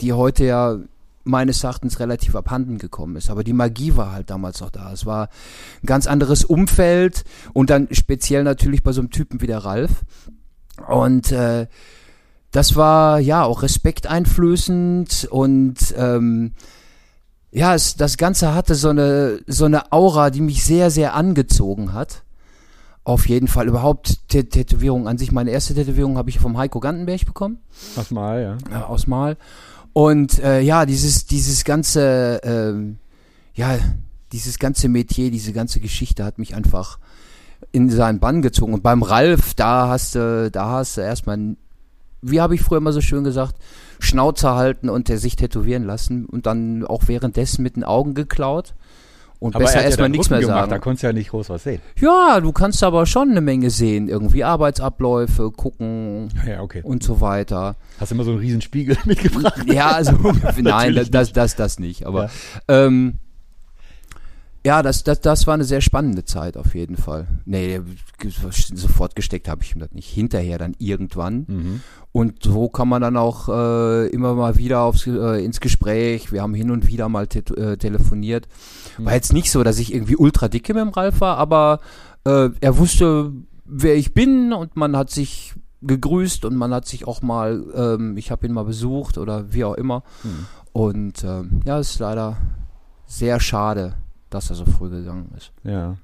die 0.00 0.12
heute 0.12 0.44
ja 0.44 0.76
meines 1.24 1.64
Erachtens 1.64 2.00
relativ 2.00 2.36
abhanden 2.36 2.78
gekommen 2.78 3.16
ist. 3.16 3.30
Aber 3.30 3.44
die 3.44 3.52
Magie 3.52 3.96
war 3.96 4.12
halt 4.12 4.30
damals 4.30 4.60
noch 4.60 4.70
da. 4.70 4.92
Es 4.92 5.06
war 5.06 5.28
ein 5.82 5.86
ganz 5.86 6.06
anderes 6.06 6.44
Umfeld 6.44 7.24
und 7.52 7.70
dann 7.70 7.88
speziell 7.90 8.44
natürlich 8.44 8.82
bei 8.82 8.92
so 8.92 9.00
einem 9.00 9.10
Typen 9.10 9.40
wie 9.40 9.46
der 9.46 9.64
Ralf. 9.64 9.90
Und 10.88 11.32
äh, 11.32 11.66
das 12.50 12.76
war 12.76 13.18
ja 13.20 13.42
auch 13.44 13.62
respekteinflößend 13.62 15.28
und 15.30 15.76
ähm, 15.96 16.52
ja, 17.50 17.74
es, 17.74 17.96
das 17.96 18.16
Ganze 18.16 18.54
hatte 18.54 18.74
so 18.74 18.88
eine, 18.88 19.40
so 19.46 19.64
eine 19.64 19.92
Aura, 19.92 20.30
die 20.30 20.40
mich 20.40 20.64
sehr, 20.64 20.90
sehr 20.90 21.14
angezogen 21.14 21.92
hat. 21.92 22.22
Auf 23.04 23.28
jeden 23.28 23.48
Fall 23.48 23.68
überhaupt 23.68 24.18
Tä- 24.30 24.48
Tätowierung 24.48 25.06
an 25.08 25.18
sich. 25.18 25.30
Meine 25.30 25.50
erste 25.50 25.74
Tätowierung 25.74 26.16
habe 26.16 26.30
ich 26.30 26.38
vom 26.40 26.56
Heiko 26.56 26.80
Gantenberg 26.80 27.24
bekommen, 27.26 27.58
Mach 27.96 28.10
mal, 28.10 28.58
ja. 28.70 28.78
äh, 28.80 28.82
aus 28.82 29.06
Mal. 29.06 29.36
Und 29.94 30.40
äh, 30.40 30.60
ja, 30.60 30.86
dieses, 30.86 31.24
dieses 31.24 31.64
ganze, 31.64 32.40
ähm, 32.42 32.98
ja, 33.54 33.78
dieses 34.32 34.58
ganze 34.58 34.88
Metier, 34.88 35.30
diese 35.30 35.52
ganze 35.52 35.78
Geschichte 35.78 36.24
hat 36.24 36.38
mich 36.38 36.56
einfach 36.56 36.98
in 37.70 37.88
seinen 37.88 38.18
Bann 38.18 38.42
gezogen. 38.42 38.74
Und 38.74 38.82
beim 38.82 39.04
Ralf, 39.04 39.54
da 39.54 39.88
hast 39.88 40.16
du, 40.16 40.50
da 40.50 40.70
hast 40.70 40.96
du 40.96 41.00
erstmal, 41.00 41.56
wie 42.22 42.40
habe 42.40 42.56
ich 42.56 42.60
früher 42.60 42.78
immer 42.78 42.92
so 42.92 43.00
schön 43.00 43.22
gesagt, 43.22 43.54
Schnauze 44.00 44.50
halten 44.56 44.88
und 44.88 45.08
der 45.08 45.18
sich 45.18 45.36
tätowieren 45.36 45.84
lassen 45.84 46.26
und 46.26 46.46
dann 46.46 46.84
auch 46.84 47.04
währenddessen 47.06 47.62
mit 47.62 47.76
den 47.76 47.84
Augen 47.84 48.14
geklaut. 48.14 48.74
Und 49.44 49.54
Aber 49.56 49.64
besser 49.66 49.76
er 49.76 49.80
ja 49.82 49.86
erstmal 49.88 50.04
deinen 50.06 50.12
nichts 50.12 50.30
mehr 50.30 50.40
gemacht, 50.40 50.56
sagen. 50.58 50.70
da 50.70 50.78
konntest 50.78 51.02
du 51.02 51.06
ja 51.08 51.12
nicht 51.12 51.30
groß 51.30 51.50
was 51.50 51.64
sehen. 51.64 51.80
Ja, 52.00 52.40
du 52.40 52.50
kannst 52.52 52.82
aber 52.82 53.04
schon 53.04 53.30
eine 53.30 53.42
Menge 53.42 53.68
sehen, 53.68 54.08
irgendwie 54.08 54.42
Arbeitsabläufe, 54.42 55.50
gucken 55.50 56.30
Ja, 56.46 56.62
okay. 56.62 56.80
und 56.82 57.02
so 57.02 57.20
weiter. 57.20 57.76
Hast 58.00 58.10
du 58.10 58.14
immer 58.14 58.24
so 58.24 58.30
einen 58.30 58.40
riesen 58.40 58.62
Spiegel 58.62 58.96
mitgebracht? 59.04 59.64
Ja, 59.70 59.88
also 59.90 60.12
nein, 60.56 60.62
Natürlich 60.62 61.10
das, 61.10 61.32
das, 61.32 61.56
das 61.56 61.78
nicht. 61.78 62.06
Aber 62.06 62.24
Ja. 62.68 62.86
ähm, 62.86 63.18
Ja, 64.66 64.82
das, 64.82 65.04
das, 65.04 65.20
das 65.20 65.46
war 65.46 65.54
eine 65.54 65.64
sehr 65.64 65.82
spannende 65.82 66.24
Zeit 66.24 66.56
auf 66.56 66.74
jeden 66.74 66.96
Fall. 66.96 67.26
Nee, 67.44 67.80
sofort 68.74 69.14
gesteckt 69.14 69.46
habe 69.46 69.62
ich 69.62 69.74
ihm 69.74 69.80
das 69.80 69.92
nicht. 69.92 70.08
Hinterher 70.08 70.56
dann 70.56 70.74
irgendwann. 70.78 71.44
Mhm. 71.46 71.80
Und 72.12 72.42
so 72.42 72.70
kann 72.70 72.88
man 72.88 73.02
dann 73.02 73.18
auch 73.18 73.50
äh, 73.50 74.06
immer 74.08 74.34
mal 74.34 74.56
wieder 74.56 74.80
aufs, 74.80 75.06
äh, 75.06 75.44
ins 75.44 75.60
Gespräch. 75.60 76.32
Wir 76.32 76.40
haben 76.40 76.54
hin 76.54 76.70
und 76.70 76.86
wieder 76.86 77.10
mal 77.10 77.26
te 77.26 77.40
äh, 77.56 77.76
telefoniert. 77.76 78.48
War 78.96 79.12
jetzt 79.12 79.34
nicht 79.34 79.50
so, 79.50 79.62
dass 79.64 79.78
ich 79.78 79.92
irgendwie 79.92 80.16
ultra 80.16 80.48
dicke 80.48 80.72
mit 80.72 80.82
dem 80.82 80.90
Ralf 80.90 81.20
war, 81.20 81.36
aber 81.36 81.80
äh, 82.24 82.48
er 82.60 82.78
wusste, 82.78 83.32
wer 83.66 83.96
ich 83.96 84.14
bin 84.14 84.54
und 84.54 84.76
man 84.76 84.96
hat 84.96 85.10
sich 85.10 85.54
gegrüßt 85.82 86.46
und 86.46 86.56
man 86.56 86.72
hat 86.72 86.86
sich 86.86 87.06
auch 87.06 87.20
mal, 87.20 87.64
ähm, 87.74 88.16
ich 88.16 88.30
habe 88.30 88.46
ihn 88.46 88.52
mal 88.54 88.64
besucht 88.64 89.18
oder 89.18 89.52
wie 89.52 89.64
auch 89.64 89.74
immer. 89.74 90.04
Mhm. 90.22 90.46
Und 90.72 91.24
ähm, 91.24 91.60
ja, 91.66 91.78
ist 91.78 91.98
leider 91.98 92.38
sehr 93.06 93.38
schade, 93.40 93.96
dass 94.34 94.50
er 94.50 94.56
so 94.56 94.66
früh 94.66 94.90
gegangen 94.90 95.32
ist. 95.36 95.52
Ja. 95.62 95.96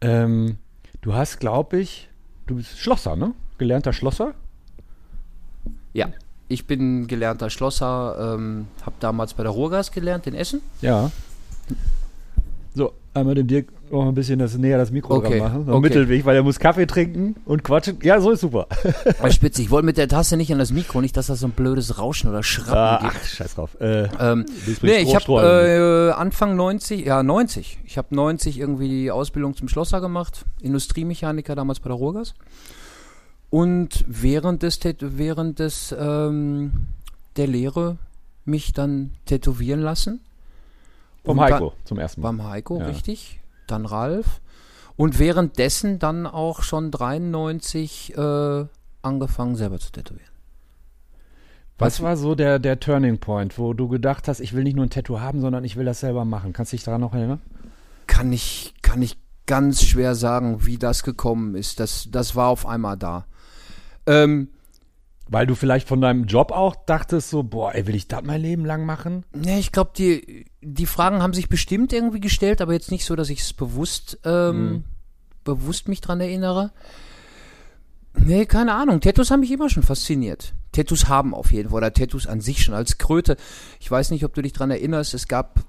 Ähm, 0.00 0.58
du 1.02 1.14
hast, 1.14 1.38
glaube 1.38 1.78
ich, 1.78 2.08
du 2.46 2.56
bist 2.56 2.78
Schlosser, 2.78 3.14
ne? 3.16 3.34
Gelernter 3.58 3.92
Schlosser? 3.92 4.34
Ja, 5.92 6.08
ich 6.48 6.66
bin 6.66 7.06
gelernter 7.06 7.50
Schlosser, 7.50 8.34
ähm, 8.34 8.66
habe 8.82 8.96
damals 9.00 9.34
bei 9.34 9.42
der 9.42 9.52
Ruhrgas 9.52 9.92
gelernt 9.92 10.26
in 10.26 10.34
Essen. 10.34 10.60
Ja. 10.80 11.10
So, 12.74 12.92
einmal 13.14 13.34
dem 13.34 13.46
Dirk 13.46 13.68
noch 13.90 14.06
ein 14.08 14.14
bisschen 14.14 14.38
das 14.38 14.56
näher 14.56 14.78
das 14.78 14.90
Mikro 14.90 15.14
Okay, 15.16 15.38
machen. 15.40 15.64
So 15.66 15.72
okay. 15.72 15.80
Mittelweg, 15.80 16.24
weil 16.24 16.36
er 16.36 16.42
muss 16.42 16.58
Kaffee 16.58 16.86
trinken 16.86 17.36
und 17.44 17.62
quatschen. 17.64 17.98
Ja, 18.02 18.20
so 18.20 18.30
ist 18.30 18.40
super. 18.40 18.66
Aber 19.18 19.30
spitze, 19.30 19.62
ich 19.62 19.70
wollte 19.70 19.86
mit 19.86 19.96
der 19.96 20.08
Tasse 20.08 20.36
nicht 20.36 20.52
an 20.52 20.58
das 20.58 20.70
Mikro, 20.72 21.00
nicht, 21.00 21.16
dass 21.16 21.26
das 21.28 21.40
so 21.40 21.46
ein 21.46 21.52
blödes 21.52 21.98
Rauschen 21.98 22.28
oder 22.30 22.42
Schrappen 22.42 22.74
Ah, 22.76 22.98
gibt. 23.10 23.14
ach, 23.16 23.24
scheiß 23.28 23.54
drauf. 23.54 23.76
Äh, 23.80 24.08
Ähm, 24.20 24.46
nee, 24.82 24.98
ich 24.98 25.14
habe 25.14 26.10
äh, 26.10 26.12
Anfang 26.12 26.56
90, 26.56 27.04
ja 27.06 27.22
90, 27.22 27.78
ich 27.84 27.96
habe 27.98 28.14
90 28.14 28.58
irgendwie 28.58 28.88
die 28.88 29.10
Ausbildung 29.10 29.54
zum 29.56 29.68
Schlosser 29.68 30.00
gemacht, 30.00 30.44
Industriemechaniker 30.60 31.54
damals 31.54 31.80
bei 31.80 31.88
der 31.88 31.96
Ruhrgas. 31.96 32.34
Und 33.50 34.04
während 34.08 34.62
des, 34.62 34.80
während 35.00 35.58
des 35.60 35.94
ähm, 35.98 36.72
der 37.36 37.46
Lehre 37.46 37.96
mich 38.44 38.72
dann 38.72 39.12
tätowieren 39.26 39.80
lassen. 39.80 40.20
Vom 41.24 41.40
Heiko 41.40 41.72
zum 41.84 41.98
ersten 41.98 42.20
Mal. 42.20 42.28
Beim 42.32 42.44
Heiko, 42.48 42.78
Ja. 42.80 42.86
richtig. 42.86 43.40
Dann 43.66 43.86
Ralf. 43.86 44.40
Und 44.96 45.18
währenddessen 45.18 45.98
dann 45.98 46.26
auch 46.26 46.62
schon 46.62 46.90
93 46.90 48.16
äh, 48.16 48.64
angefangen 49.02 49.56
selber 49.56 49.78
zu 49.78 49.92
tätowieren. 49.92 50.30
Was 51.78 52.00
war 52.00 52.16
so 52.16 52.34
der, 52.34 52.58
der 52.58 52.80
Turning 52.80 53.18
Point, 53.18 53.58
wo 53.58 53.74
du 53.74 53.88
gedacht 53.88 54.28
hast, 54.28 54.40
ich 54.40 54.54
will 54.54 54.64
nicht 54.64 54.76
nur 54.76 54.86
ein 54.86 54.90
Tattoo 54.90 55.20
haben, 55.20 55.42
sondern 55.42 55.64
ich 55.64 55.76
will 55.76 55.84
das 55.84 56.00
selber 56.00 56.24
machen? 56.24 56.54
Kannst 56.54 56.72
du 56.72 56.76
dich 56.76 56.84
daran 56.84 57.02
noch 57.02 57.12
erinnern? 57.12 57.42
Kann 58.06 58.32
ich, 58.32 58.74
kann 58.80 59.02
ich 59.02 59.18
ganz 59.46 59.82
schwer 59.82 60.14
sagen, 60.14 60.64
wie 60.64 60.78
das 60.78 61.02
gekommen 61.02 61.54
ist. 61.54 61.78
Das, 61.78 62.08
das 62.10 62.34
war 62.34 62.48
auf 62.48 62.66
einmal 62.66 62.96
da. 62.96 63.26
Ähm, 64.06 64.48
Weil 65.28 65.46
du 65.46 65.54
vielleicht 65.56 65.88
von 65.88 66.00
deinem 66.00 66.26
Job 66.26 66.52
auch 66.52 66.76
dachtest, 66.86 67.30
so, 67.30 67.42
boah, 67.42 67.74
ey, 67.74 67.86
will 67.88 67.96
ich 67.96 68.06
das 68.06 68.22
mein 68.22 68.40
Leben 68.40 68.64
lang 68.64 68.84
machen? 68.86 69.24
ne, 69.34 69.58
ich 69.58 69.72
glaube, 69.72 69.90
die, 69.96 70.46
die 70.62 70.86
Fragen 70.86 71.20
haben 71.20 71.32
sich 71.32 71.48
bestimmt 71.48 71.92
irgendwie 71.92 72.20
gestellt, 72.20 72.60
aber 72.60 72.72
jetzt 72.74 72.92
nicht 72.92 73.04
so, 73.04 73.16
dass 73.16 73.28
ich 73.30 73.40
es 73.40 73.52
bewusst, 73.52 74.18
ähm, 74.24 74.70
Mhm. 74.72 74.84
bewusst 75.42 75.88
mich 75.88 76.00
dran 76.00 76.20
erinnere. 76.20 76.70
Nee, 78.14 78.46
keine 78.46 78.74
Ahnung. 78.74 79.00
Tattoos 79.00 79.30
haben 79.30 79.40
mich 79.40 79.50
immer 79.50 79.68
schon 79.68 79.82
fasziniert. 79.82 80.54
Tattoos 80.72 81.08
haben 81.08 81.34
auf 81.34 81.52
jeden 81.52 81.68
Fall, 81.70 81.78
oder 81.78 81.92
Tattoos 81.92 82.26
an 82.26 82.40
sich 82.40 82.62
schon 82.62 82.74
als 82.74 82.98
Kröte. 82.98 83.36
Ich 83.80 83.90
weiß 83.90 84.10
nicht, 84.10 84.24
ob 84.24 84.32
du 84.34 84.42
dich 84.42 84.52
dran 84.52 84.70
erinnerst, 84.70 85.12
es 85.14 85.28
gab, 85.28 85.60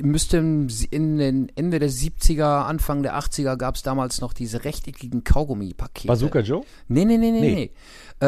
müsste 0.00 0.38
in 0.38 1.18
den 1.18 1.52
Ende 1.56 1.78
der 1.78 1.90
70er, 1.90 2.64
Anfang 2.64 3.02
der 3.02 3.18
80er 3.18 3.56
gab 3.56 3.76
es 3.76 3.82
damals 3.82 4.20
noch 4.20 4.32
diese 4.32 4.64
rechteckigen 4.64 5.24
Kaugummi-Pakete. 5.24 6.08
Bazooka 6.08 6.40
Joe? 6.40 6.62
Nee, 6.88 7.04
nee, 7.04 7.16
nee, 7.18 7.30
nee, 7.30 7.40
Nee. 7.40 7.54
nee. 7.54 7.70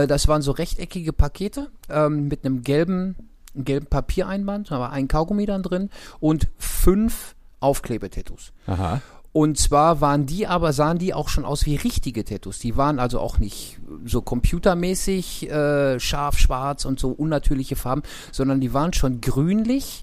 Äh, 0.02 0.06
das 0.06 0.28
waren 0.28 0.42
so 0.42 0.52
rechteckige 0.52 1.12
Pakete 1.12 1.70
ähm, 1.88 2.28
mit 2.28 2.44
einem 2.44 2.62
gelben, 2.62 3.16
gelben 3.54 3.86
Papiereinband, 3.86 4.70
da 4.70 4.80
war 4.80 4.92
ein 4.92 5.08
Kaugummi 5.08 5.46
dann 5.46 5.62
drin 5.62 5.90
und 6.20 6.48
fünf 6.58 7.34
Aufklebetattoos. 7.60 8.52
Aha. 8.66 9.00
Und 9.32 9.58
zwar 9.58 10.00
waren 10.00 10.26
die 10.26 10.48
aber, 10.48 10.72
sahen 10.72 10.98
die 10.98 11.14
auch 11.14 11.28
schon 11.28 11.44
aus 11.44 11.64
wie 11.64 11.76
richtige 11.76 12.24
Tattoos. 12.24 12.58
Die 12.58 12.76
waren 12.76 12.98
also 12.98 13.20
auch 13.20 13.38
nicht 13.38 13.78
so 14.04 14.22
computermäßig 14.22 15.48
äh, 15.48 16.00
scharf, 16.00 16.36
schwarz 16.38 16.84
und 16.84 16.98
so 16.98 17.10
unnatürliche 17.10 17.76
Farben, 17.76 18.02
sondern 18.32 18.60
die 18.60 18.74
waren 18.74 18.92
schon 18.92 19.20
grünlich 19.20 20.02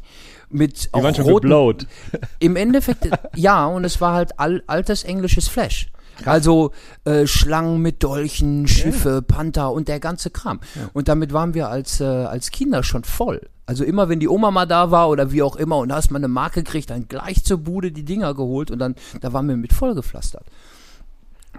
mit 0.50 0.86
Die 0.86 0.94
auch 0.94 1.04
waren 1.04 1.16
schon 1.16 1.26
roten, 1.26 1.48
geblowt. 1.48 1.88
im 2.40 2.56
Endeffekt, 2.56 3.10
ja, 3.36 3.66
und 3.66 3.84
es 3.84 4.00
war 4.02 4.14
halt 4.14 4.40
all, 4.40 4.64
altes 4.68 5.04
englisches 5.04 5.48
Flash. 5.48 5.88
Also 6.26 6.72
äh, 7.06 7.28
Schlangen 7.28 7.82
mit 7.82 8.04
Dolchen, 8.04 8.68
Schiffe, 8.68 9.22
Panther 9.22 9.72
und 9.72 9.88
der 9.88 10.00
ganze 10.00 10.32
Kram. 10.32 10.60
Und 10.94 11.08
damit 11.08 11.32
waren 11.32 11.54
wir 11.54 11.70
als, 11.70 12.02
äh, 12.02 12.06
als 12.06 12.50
Kinder 12.50 12.84
schon 12.84 13.04
voll. 13.04 13.42
Also 13.68 13.84
immer, 13.84 14.10
wenn 14.10 14.20
die 14.20 14.30
Oma 14.30 14.50
mal 14.50 14.66
da 14.66 14.92
war 14.92 15.10
oder 15.10 15.32
wie 15.32 15.44
auch 15.44 15.58
immer 15.58 15.78
und 15.78 15.90
da 15.90 15.96
hast 15.96 16.10
man 16.10 16.22
eine 16.22 16.30
Marke 16.30 16.64
gekriegt, 16.64 16.90
dann 16.90 17.08
gleich 17.08 17.44
zur 17.44 17.58
Bude 17.58 17.92
die 17.92 18.06
Dinger 18.06 18.34
geholt 18.34 18.72
und 18.72 18.80
dann, 18.80 18.96
da 19.22 19.34
waren 19.34 19.48
wir 19.48 19.58
mit 19.58 19.74
vollgepflastert. 19.74 20.46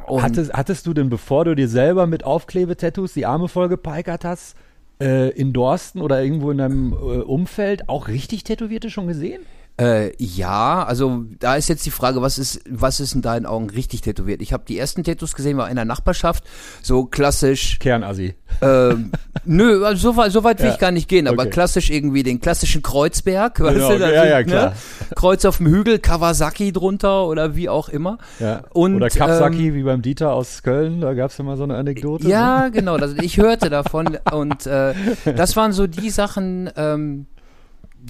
Und 0.06 0.22
Hattest, 0.22 0.52
hattest 0.54 0.86
du 0.86 0.94
denn, 0.94 1.10
bevor 1.10 1.44
du 1.44 1.54
dir 1.54 1.68
selber 1.68 2.06
mit 2.06 2.24
Aufklebetattoos 2.24 3.12
die 3.12 3.26
Arme 3.26 3.48
voll 3.48 3.68
gepeikert 3.68 4.24
hast, 4.24 4.56
äh, 5.00 5.30
in 5.30 5.52
Dorsten 5.52 6.00
oder 6.00 6.22
irgendwo 6.22 6.50
in 6.50 6.58
deinem 6.58 6.92
äh, 6.92 6.96
Umfeld 6.96 7.88
auch 7.88 8.08
richtig 8.08 8.44
Tätowierte 8.44 8.90
schon 8.90 9.06
gesehen? 9.06 9.42
Äh, 9.80 10.12
ja, 10.18 10.82
also 10.84 11.24
da 11.38 11.54
ist 11.54 11.68
jetzt 11.68 11.86
die 11.86 11.92
Frage, 11.92 12.20
was 12.20 12.36
ist, 12.36 12.60
was 12.68 12.98
ist 12.98 13.14
in 13.14 13.22
deinen 13.22 13.46
Augen 13.46 13.70
richtig 13.70 14.00
tätowiert? 14.00 14.42
Ich 14.42 14.52
habe 14.52 14.64
die 14.66 14.76
ersten 14.76 15.04
Tattoos 15.04 15.36
gesehen, 15.36 15.56
war 15.56 15.70
in 15.70 15.76
der 15.76 15.84
Nachbarschaft, 15.84 16.42
so 16.82 17.04
klassisch, 17.04 17.78
Kernassi. 17.78 18.34
ähm, 18.60 19.12
nö, 19.44 19.84
also 19.84 20.10
so, 20.12 20.16
weit- 20.16 20.32
so 20.32 20.42
weit 20.42 20.58
will 20.58 20.66
Ja, 20.66 20.72
ich 20.74 20.80
gar 20.80 20.90
nicht 20.90 21.08
gehen, 21.08 21.28
aber 21.28 21.42
okay. 21.42 21.50
klassisch 21.50 21.90
irgendwie 21.90 22.24
den 22.24 22.40
klassischen 22.40 22.82
Kreuzberg, 22.82 23.60
weißt 23.60 23.74
Genau, 23.76 23.92
du, 23.92 23.98
da 24.00 24.10
ja, 24.12 24.22
sind, 24.22 24.30
ja, 24.30 24.42
klar. 24.42 24.72
Kreuz 25.14 25.44
auf 25.44 25.58
dem 25.58 25.68
Hügel, 25.68 26.00
Kawasaki 26.00 26.72
drunter 26.72 27.26
oder 27.28 27.54
wie 27.54 27.68
auch 27.68 27.88
immer. 27.88 28.18
Ja. 28.40 28.62
Und, 28.70 28.96
Oder 28.96 29.10
Kapsaki, 29.10 29.68
ähm, 29.68 29.74
wie 29.74 29.82
beim 29.84 30.02
Dieter 30.02 30.32
aus 30.32 30.64
Köln, 30.64 31.00
da 31.00 31.14
gab 31.14 31.30
es 31.30 31.38
ja 31.38 31.44
mal 31.44 31.56
so 31.56 31.62
eine 31.62 31.76
Anekdote. 31.76 32.24
ne? 32.24 32.30
Ja, 32.30 32.68
genau, 32.68 32.96
das, 32.98 33.12
ich 33.22 33.36
hörte 33.36 33.70
davon 33.70 34.18
und 34.32 34.66
äh, 34.66 34.92
das 35.36 35.54
waren 35.54 35.70
so 35.72 35.86
die 35.86 36.10
Sachen, 36.10 36.68
ähm, 36.76 37.26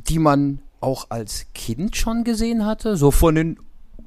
die 0.08 0.18
man 0.18 0.60
auch 0.80 1.06
als 1.10 1.46
Kind 1.54 1.96
schon 1.96 2.24
gesehen 2.24 2.64
hatte, 2.64 2.96
so 2.96 3.10
von 3.10 3.34
den 3.34 3.58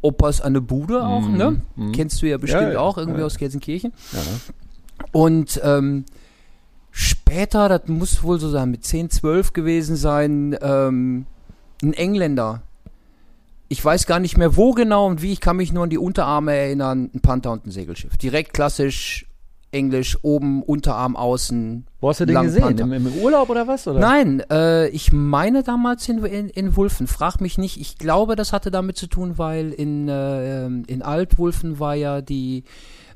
Opas 0.02 0.42
an 0.42 0.54
der 0.54 0.62
Bude 0.62 1.04
auch, 1.06 1.22
Mhm, 1.22 1.38
ne? 1.38 1.62
mhm. 1.76 1.92
Kennst 1.92 2.22
du 2.22 2.28
ja 2.28 2.38
bestimmt 2.38 2.64
Ja, 2.64 2.72
ja, 2.74 2.80
auch 2.80 2.98
irgendwie 2.98 3.20
ja. 3.20 3.26
aus 3.26 3.38
Gelsenkirchen. 3.38 3.94
Und 5.12 5.60
ähm, 5.64 6.06
später, 6.92 7.70
das 7.70 7.88
muss 7.88 8.24
wohl 8.24 8.40
so 8.40 8.50
sein, 8.50 8.72
mit 8.72 8.84
10, 8.86 9.10
12 9.10 9.54
gewesen 9.54 9.96
sein, 9.96 10.58
ähm, 10.62 11.26
ein 11.84 11.94
Engländer. 11.94 12.62
Ich 13.68 13.84
weiß 13.84 14.06
gar 14.06 14.20
nicht 14.20 14.38
mehr 14.38 14.58
wo 14.58 14.72
genau 14.74 15.08
und 15.08 15.22
wie, 15.22 15.32
ich 15.32 15.40
kann 15.40 15.58
mich 15.58 15.72
nur 15.72 15.84
an 15.84 15.90
die 15.90 15.98
Unterarme 15.98 16.54
erinnern, 16.54 17.10
ein 17.14 17.22
Panther 17.22 17.52
und 17.52 17.66
ein 17.66 17.72
Segelschiff. 17.72 18.18
Direkt 18.18 18.54
klassisch 18.54 19.26
Englisch, 19.72 20.18
oben, 20.22 20.62
Unterarm, 20.64 21.16
außen. 21.16 21.86
Wo 22.00 22.10
hast 22.10 22.20
du 22.20 22.26
den 22.26 22.42
gesehen? 22.42 22.78
Im, 22.78 22.92
Im 22.92 23.08
Urlaub 23.22 23.50
oder 23.50 23.68
was? 23.68 23.88
Oder? 23.88 24.00
Nein, 24.00 24.44
äh, 24.52 24.88
ich 24.90 25.14
meine 25.14 25.64
damals 25.64 26.08
in, 26.10 26.24
in, 26.26 26.50
in 26.50 26.76
Wulfen, 26.76 27.08
frag 27.08 27.40
mich 27.40 27.58
nicht. 27.58 27.80
Ich 27.80 27.98
glaube, 27.98 28.36
das 28.36 28.54
hatte 28.54 28.72
damit 28.72 28.98
zu 28.98 29.08
tun, 29.08 29.38
weil 29.38 29.72
in, 29.72 30.10
äh, 30.10 30.66
in 30.66 31.02
Altwulfen 31.02 31.80
war 31.80 31.96
ja 31.96 32.22
die 32.22 32.66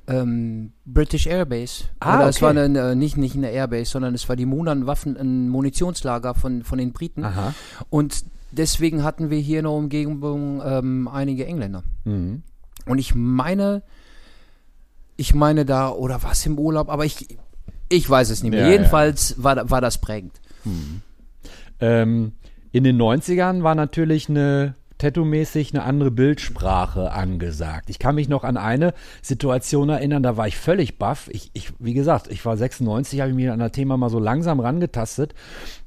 ähm, 0.07 0.71
British 0.85 1.27
Airbase. 1.27 1.85
Ah, 1.99 2.17
Oder 2.17 2.29
es 2.29 2.37
okay. 2.37 2.45
war 2.45 2.63
eine, 2.63 2.91
äh, 2.91 2.95
nicht, 2.95 3.17
nicht 3.17 3.35
eine 3.35 3.49
Airbase, 3.49 3.91
sondern 3.91 4.13
es 4.13 4.29
war 4.29 4.35
die 4.35 4.45
Munan 4.45 4.87
Waffen, 4.87 5.17
ein 5.17 5.49
Munitionslager 5.49 6.35
von, 6.35 6.63
von 6.63 6.77
den 6.77 6.93
Briten. 6.93 7.23
Aha. 7.23 7.53
Und 7.89 8.23
deswegen 8.51 9.03
hatten 9.03 9.29
wir 9.29 9.39
hier 9.39 9.59
in 9.59 9.65
der 9.65 9.73
Umgebung 9.73 10.61
ähm, 10.63 11.07
einige 11.07 11.45
Engländer. 11.45 11.83
Mhm. 12.03 12.43
Und 12.85 12.99
ich 12.99 13.15
meine, 13.15 13.83
ich 15.17 15.33
meine 15.33 15.65
da, 15.65 15.89
oder 15.89 16.23
was 16.23 16.45
im 16.45 16.57
Urlaub, 16.59 16.89
aber 16.89 17.05
ich, 17.05 17.27
ich 17.89 18.09
weiß 18.09 18.29
es 18.29 18.43
nicht 18.43 18.51
mehr. 18.51 18.61
Ja, 18.61 18.65
ja. 18.67 18.71
Jedenfalls 18.73 19.41
War, 19.41 19.55
da- 19.55 19.69
war 19.69 19.81
das 19.81 19.99
prägend. 19.99 20.33
Ähm, 21.79 22.33
in 22.71 22.83
den 22.83 22.97
90ern 23.01 23.63
war 23.63 23.75
natürlich 23.75 24.29
eine 24.29 24.75
Tattoo-mäßig 24.97 25.73
eine 25.73 25.83
andere 25.83 26.09
Bildsprache 26.09 27.11
angesagt. 27.11 27.89
Ich 27.89 27.99
kann 27.99 28.15
mich 28.15 28.29
noch 28.29 28.45
an 28.45 28.55
eine 28.55 28.93
Situation 29.21 29.89
erinnern, 29.89 30.23
da 30.23 30.37
war 30.37 30.47
ich 30.47 30.55
völlig 30.57 30.97
baff. 30.97 31.27
Ich, 31.31 31.51
ich, 31.53 31.73
wie 31.79 31.93
gesagt, 31.93 32.27
ich 32.31 32.45
war 32.45 32.55
96, 32.55 33.19
habe 33.19 33.29
ich 33.31 33.35
mich 33.35 33.49
an 33.49 33.59
das 33.59 33.73
Thema 33.73 33.97
mal 33.97 34.09
so 34.09 34.19
langsam 34.19 34.61
rangetastet. 34.61 35.35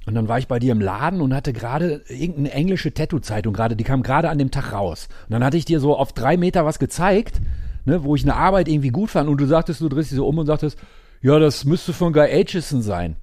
Und 0.07 0.15
dann 0.15 0.29
war 0.29 0.39
ich 0.39 0.47
bei 0.47 0.59
dir 0.59 0.73
im 0.73 0.81
Laden 0.83 1.23
und 1.23 1.35
hatte 1.35 1.55
gerade 1.55 2.03
irgendeine 2.09 2.53
englische 2.53 2.93
Tattoo-Zeitung 2.93 3.55
gerade, 3.55 3.77
die 3.77 3.85
kam 3.85 4.03
gerade 4.03 4.29
an 4.29 4.37
dem 4.39 4.51
Tag 4.51 4.73
raus. 4.75 5.09
Und 5.27 5.33
dann 5.33 5.45
hatte 5.45 5.57
ich 5.57 5.65
dir 5.65 5.81
so 5.81 5.97
auf 5.97 6.13
drei 6.13 6.37
Meter 6.37 6.67
was 6.67 6.79
gezeigt, 6.79 7.41
ne, 7.89 8.05
wo 8.05 8.15
ich 8.15 8.23
eine 8.23 8.37
Arbeit 8.37 8.69
irgendwie 8.69 8.91
gut 8.91 9.11
fand. 9.11 9.29
Und 9.29 9.41
du 9.41 9.47
sagtest, 9.47 9.81
du 9.81 9.89
drehst 9.89 10.11
dich 10.11 10.17
so 10.17 10.27
um 10.27 10.39
und 10.39 10.47
sagtest, 10.47 10.79
ja, 11.21 11.39
das 11.39 11.65
müsste 11.65 11.93
von 11.93 12.13
Guy 12.13 12.31
Aitchison 12.31 12.83
sein. 12.83 13.17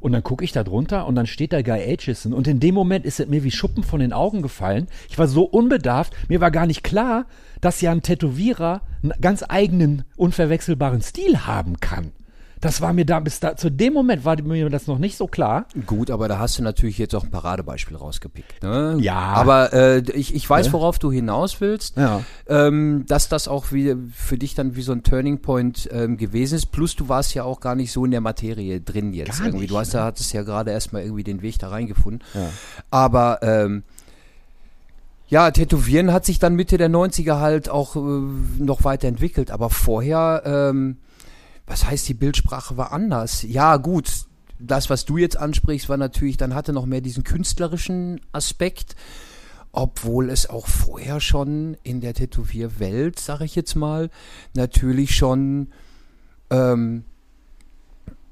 Und 0.00 0.12
dann 0.12 0.22
gucke 0.24 0.44
ich 0.44 0.52
da 0.52 0.64
drunter 0.64 1.06
und 1.06 1.14
dann 1.14 1.26
steht 1.26 1.52
da 1.52 1.62
Guy 1.62 1.80
Aitchison. 1.80 2.32
Und 2.32 2.48
in 2.48 2.58
dem 2.58 2.74
Moment 2.74 3.04
ist 3.04 3.20
es 3.20 3.28
mir 3.28 3.44
wie 3.44 3.50
Schuppen 3.50 3.84
von 3.84 4.00
den 4.00 4.12
Augen 4.12 4.42
gefallen. 4.42 4.88
Ich 5.08 5.18
war 5.18 5.28
so 5.28 5.44
unbedarft, 5.44 6.14
mir 6.28 6.40
war 6.40 6.50
gar 6.50 6.66
nicht 6.66 6.82
klar, 6.82 7.26
dass 7.60 7.80
ja 7.80 7.92
ein 7.92 8.02
Tätowierer 8.02 8.80
einen 9.02 9.12
ganz 9.20 9.44
eigenen, 9.46 10.04
unverwechselbaren 10.16 11.02
Stil 11.02 11.46
haben 11.46 11.78
kann. 11.78 12.12
Das 12.62 12.80
war 12.80 12.92
mir 12.92 13.04
da 13.04 13.18
bis 13.18 13.40
da, 13.40 13.56
zu 13.56 13.72
dem 13.72 13.92
Moment 13.92 14.24
war 14.24 14.40
mir 14.40 14.70
das 14.70 14.86
noch 14.86 14.98
nicht 14.98 15.16
so 15.16 15.26
klar. 15.26 15.66
Gut, 15.84 16.12
aber 16.12 16.28
da 16.28 16.38
hast 16.38 16.58
du 16.58 16.62
natürlich 16.62 16.96
jetzt 16.96 17.12
auch 17.12 17.24
ein 17.24 17.30
Paradebeispiel 17.30 17.96
rausgepickt. 17.96 18.62
Ne? 18.62 18.98
Ja. 19.00 19.18
Aber 19.18 19.72
äh, 19.72 19.98
ich, 20.12 20.32
ich 20.32 20.48
weiß, 20.48 20.72
worauf 20.72 21.00
du 21.00 21.10
hinaus 21.10 21.60
willst. 21.60 21.96
Ja. 21.96 22.22
Ähm, 22.46 23.04
dass 23.08 23.28
das 23.28 23.48
auch 23.48 23.72
wie, 23.72 23.96
für 24.14 24.38
dich 24.38 24.54
dann 24.54 24.76
wie 24.76 24.82
so 24.82 24.92
ein 24.92 25.02
Turning 25.02 25.42
Point 25.42 25.88
ähm, 25.92 26.16
gewesen 26.16 26.54
ist. 26.54 26.66
Plus 26.66 26.94
du 26.94 27.08
warst 27.08 27.34
ja 27.34 27.42
auch 27.42 27.58
gar 27.58 27.74
nicht 27.74 27.90
so 27.90 28.04
in 28.04 28.12
der 28.12 28.20
Materie 28.20 28.80
drin 28.80 29.12
jetzt 29.12 29.38
Gar 29.38 29.48
irgendwie. 29.48 29.62
nicht, 29.62 29.72
du 29.72 29.78
hast 29.78 29.94
ja, 29.94 30.04
hattest 30.04 30.32
ja 30.32 30.42
gerade 30.42 30.70
erstmal 30.70 31.02
irgendwie 31.02 31.24
den 31.24 31.42
Weg 31.42 31.58
da 31.58 31.68
reingefunden. 31.68 32.22
Ja. 32.32 32.48
Aber 32.92 33.40
ähm, 33.42 33.82
ja, 35.26 35.50
Tätowieren 35.50 36.12
hat 36.12 36.24
sich 36.24 36.38
dann 36.38 36.54
Mitte 36.54 36.78
der 36.78 36.90
90er 36.90 37.40
halt 37.40 37.68
auch 37.68 37.96
äh, 37.96 38.00
noch 38.58 38.84
weiterentwickelt. 38.84 39.50
Aber 39.50 39.68
vorher, 39.68 40.42
ähm, 40.44 40.98
was 41.72 41.86
heißt, 41.86 42.06
die 42.06 42.14
Bildsprache 42.14 42.76
war 42.76 42.92
anders. 42.92 43.44
Ja, 43.44 43.78
gut, 43.78 44.26
das, 44.58 44.90
was 44.90 45.06
du 45.06 45.16
jetzt 45.16 45.38
ansprichst, 45.38 45.88
war 45.88 45.96
natürlich, 45.96 46.36
dann 46.36 46.54
hatte 46.54 46.74
noch 46.74 46.84
mehr 46.84 47.00
diesen 47.00 47.24
künstlerischen 47.24 48.20
Aspekt. 48.30 48.94
Obwohl 49.72 50.28
es 50.28 50.50
auch 50.50 50.66
vorher 50.66 51.18
schon 51.18 51.78
in 51.82 52.02
der 52.02 52.12
Tätowierwelt, 52.12 53.18
sag 53.18 53.40
ich 53.40 53.54
jetzt 53.54 53.74
mal, 53.74 54.10
natürlich 54.52 55.16
schon 55.16 55.68
ähm, 56.50 57.04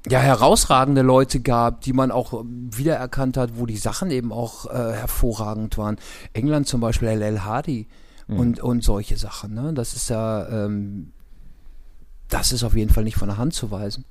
ja, 0.07 0.19
herausragende 0.19 1.01
Leute 1.01 1.39
gab, 1.39 1.81
die 1.81 1.93
man 1.93 2.11
auch 2.11 2.45
wiedererkannt 2.45 3.37
hat, 3.37 3.57
wo 3.57 3.65
die 3.65 3.77
Sachen 3.77 4.11
eben 4.11 4.31
auch 4.31 4.67
äh, 4.67 4.93
hervorragend 4.93 5.79
waren. 5.79 5.97
England 6.33 6.67
zum 6.67 6.79
Beispiel, 6.79 7.07
LL 7.07 7.43
Hardy 7.43 7.87
und, 8.27 8.59
und 8.59 8.83
solche 8.83 9.17
Sachen. 9.17 9.55
Ne? 9.55 9.73
Das 9.73 9.95
ist 9.95 10.11
ja, 10.11 10.47
ähm, 10.47 11.11
das 12.31 12.51
ist 12.51 12.63
auf 12.63 12.75
jeden 12.75 12.91
Fall 12.91 13.03
nicht 13.03 13.17
von 13.17 13.27
der 13.27 13.37
Hand 13.37 13.53
zu 13.53 13.69
weisen. 13.69 14.05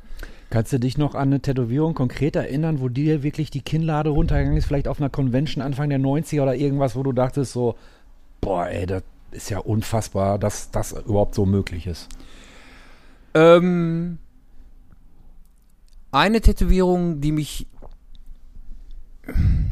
Kannst 0.50 0.72
du 0.72 0.78
dich 0.78 0.98
noch 0.98 1.14
an 1.14 1.28
eine 1.28 1.40
Tätowierung 1.40 1.94
konkret 1.94 2.36
erinnern, 2.36 2.80
wo 2.80 2.88
dir 2.88 3.22
wirklich 3.22 3.50
die 3.50 3.62
Kinnlade 3.62 4.10
runtergegangen 4.10 4.58
ist, 4.58 4.66
vielleicht 4.66 4.88
auf 4.88 5.00
einer 5.00 5.10
Convention 5.10 5.62
Anfang 5.62 5.90
der 5.90 6.00
90er 6.00 6.42
oder 6.42 6.54
irgendwas, 6.54 6.96
wo 6.96 7.02
du 7.02 7.12
dachtest 7.12 7.52
so, 7.52 7.76
boah, 8.40 8.66
ey, 8.66 8.86
das 8.86 9.02
ist 9.30 9.50
ja 9.50 9.58
unfassbar, 9.58 10.38
dass 10.38 10.70
das 10.70 10.92
überhaupt 10.92 11.34
so 11.34 11.46
möglich 11.46 11.86
ist. 11.86 12.08
Ähm, 13.34 14.18
eine 16.10 16.40
Tätowierung, 16.40 17.20
die 17.20 17.32
mich. 17.32 17.66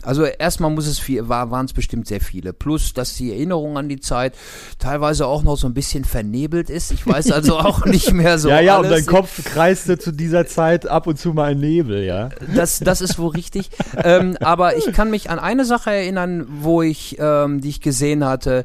Also 0.02 0.24
erstmal 0.24 0.70
muss 0.70 0.86
es 0.86 0.98
viel, 0.98 1.28
war, 1.28 1.50
waren 1.50 1.66
es 1.66 1.72
bestimmt 1.72 2.06
sehr 2.06 2.20
viele. 2.20 2.52
Plus, 2.52 2.94
dass 2.94 3.14
die 3.14 3.32
Erinnerung 3.32 3.76
an 3.76 3.88
die 3.88 4.00
Zeit 4.00 4.34
teilweise 4.78 5.26
auch 5.26 5.42
noch 5.42 5.56
so 5.56 5.66
ein 5.66 5.74
bisschen 5.74 6.04
vernebelt 6.04 6.70
ist. 6.70 6.92
Ich 6.92 7.06
weiß 7.06 7.30
also 7.32 7.58
auch 7.58 7.84
nicht 7.84 8.12
mehr 8.12 8.38
so. 8.38 8.48
ja, 8.48 8.60
ja, 8.60 8.78
und 8.78 8.86
alles. 8.86 9.04
dein 9.04 9.14
Kopf 9.14 9.44
kreiste 9.44 9.98
zu 9.98 10.12
dieser 10.12 10.46
Zeit 10.46 10.86
ab 10.86 11.06
und 11.06 11.18
zu 11.18 11.32
mal 11.32 11.50
ein 11.50 11.60
Nebel, 11.60 12.04
ja. 12.04 12.30
Das, 12.54 12.78
das 12.78 13.00
ist 13.00 13.18
wohl 13.18 13.30
richtig. 13.30 13.70
ähm, 13.96 14.36
aber 14.40 14.76
ich 14.76 14.92
kann 14.92 15.10
mich 15.10 15.30
an 15.30 15.38
eine 15.38 15.64
Sache 15.64 15.90
erinnern, 15.90 16.46
wo 16.48 16.82
ich, 16.82 17.16
ähm, 17.18 17.60
die 17.60 17.68
ich 17.68 17.80
gesehen 17.80 18.24
hatte, 18.24 18.64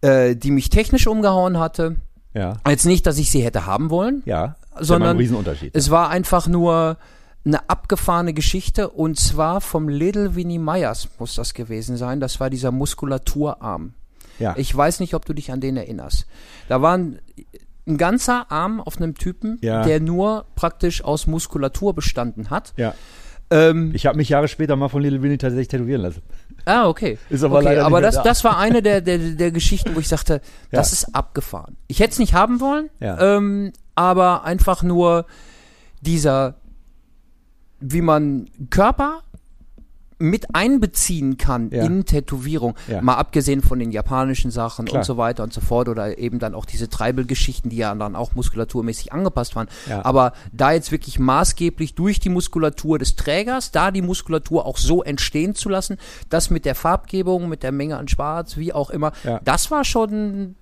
äh, 0.00 0.36
die 0.36 0.50
mich 0.50 0.70
technisch 0.70 1.06
umgehauen 1.06 1.58
hatte. 1.58 1.96
Ja, 2.34 2.58
Jetzt 2.68 2.84
nicht, 2.84 3.06
dass 3.06 3.18
ich 3.18 3.30
sie 3.30 3.42
hätte 3.42 3.66
haben 3.66 3.90
wollen, 3.90 4.22
ja. 4.26 4.56
Ist 4.74 4.80
ja 4.80 4.84
sondern 4.84 5.10
ein 5.10 5.16
Riesenunterschied. 5.16 5.74
es 5.74 5.90
war 5.90 6.10
einfach 6.10 6.46
nur 6.46 6.98
eine 7.44 7.68
abgefahrene 7.70 8.34
Geschichte 8.34 8.90
und 8.90 9.18
zwar 9.18 9.60
vom 9.60 9.88
Little 9.88 10.34
Winnie 10.34 10.58
Myers 10.58 11.08
muss 11.18 11.34
das 11.34 11.54
gewesen 11.54 11.96
sein. 11.96 12.20
Das 12.20 12.40
war 12.40 12.50
dieser 12.50 12.70
Muskulaturarm. 12.72 13.94
ja. 14.38 14.54
Ich 14.56 14.74
weiß 14.76 15.00
nicht, 15.00 15.14
ob 15.14 15.24
du 15.24 15.32
dich 15.32 15.50
an 15.52 15.60
den 15.60 15.76
erinnerst. 15.76 16.26
Da 16.68 16.82
war 16.82 16.96
ein, 16.98 17.18
ein 17.86 17.96
ganzer 17.96 18.50
Arm 18.52 18.80
auf 18.80 18.98
einem 18.98 19.14
Typen, 19.14 19.58
Ja. 19.62 19.82
der 19.82 20.00
nur 20.00 20.44
praktisch 20.56 21.02
aus 21.02 21.26
Muskulatur 21.26 21.94
bestanden 21.94 22.50
hat. 22.50 22.72
ja. 22.76 22.94
Ähm, 23.50 23.92
Ich 23.94 24.04
habe 24.04 24.18
mich 24.18 24.28
Jahre 24.28 24.46
später 24.46 24.76
mal 24.76 24.90
von 24.90 25.00
Little 25.00 25.22
Winnie 25.22 25.38
tatsächlich 25.38 25.68
tätowieren 25.68 26.02
lassen. 26.02 26.20
ah, 26.66 26.86
okay. 26.86 27.18
Ist 27.30 27.42
aber 27.42 27.56
okay, 27.56 27.64
leider 27.64 27.80
nicht 27.80 27.86
aber 27.86 28.02
das, 28.02 28.16
da. 28.16 28.22
das 28.22 28.44
war 28.44 28.58
eine 28.58 28.82
der, 28.82 29.00
der, 29.00 29.16
der 29.36 29.52
Geschichten, 29.52 29.94
wo 29.96 30.00
ich 30.00 30.08
sagte, 30.08 30.42
das 30.70 30.90
Ja. 30.90 30.94
ist 30.98 31.14
abgefahren. 31.14 31.78
Ich 31.86 32.00
hätte 32.00 32.12
es 32.12 32.18
nicht 32.18 32.34
haben 32.34 32.60
wollen, 32.60 32.90
Ja. 33.00 33.36
ähm, 33.38 33.72
aber 33.94 34.44
einfach 34.44 34.82
nur 34.82 35.24
dieser, 36.02 36.56
wie 37.80 38.02
man 38.02 38.48
Körper 38.70 39.20
mit 40.20 40.52
einbeziehen 40.52 41.38
kann 41.38 41.70
Ja. 41.70 41.84
in 41.84 42.04
Tätowierung, 42.04 42.74
Ja. 42.88 43.00
mal 43.02 43.14
abgesehen 43.14 43.62
von 43.62 43.78
den 43.78 43.92
japanischen 43.92 44.50
Sachen 44.50 44.86
Klar. 44.86 44.98
und 45.00 45.04
so 45.04 45.16
weiter 45.16 45.44
und 45.44 45.52
so 45.52 45.60
fort 45.60 45.88
oder 45.88 46.18
eben 46.18 46.40
dann 46.40 46.56
auch 46.56 46.64
diese 46.64 46.88
Treibelgeschichten, 46.88 47.70
die 47.70 47.76
ja 47.76 47.94
dann 47.94 48.16
auch 48.16 48.34
muskulaturmäßig 48.34 49.12
angepasst 49.12 49.54
waren. 49.54 49.68
Ja. 49.88 50.04
Aber 50.04 50.32
da 50.52 50.72
jetzt 50.72 50.90
wirklich 50.90 51.20
maßgeblich 51.20 51.94
durch 51.94 52.18
die 52.18 52.30
Muskulatur 52.30 52.98
des 52.98 53.14
Trägers, 53.14 53.70
da 53.70 53.92
die 53.92 54.02
Muskulatur 54.02 54.66
auch 54.66 54.76
so 54.78 55.04
entstehen 55.04 55.54
zu 55.54 55.68
lassen, 55.68 55.98
das 56.30 56.50
mit 56.50 56.64
der 56.64 56.74
Farbgebung, 56.74 57.48
mit 57.48 57.62
der 57.62 57.70
Menge 57.70 57.96
an 57.96 58.08
Schwarz, 58.08 58.56
wie 58.56 58.72
auch 58.72 58.90
immer, 58.90 59.12
das 59.44 59.70
war 59.70 59.84
schon 59.84 60.56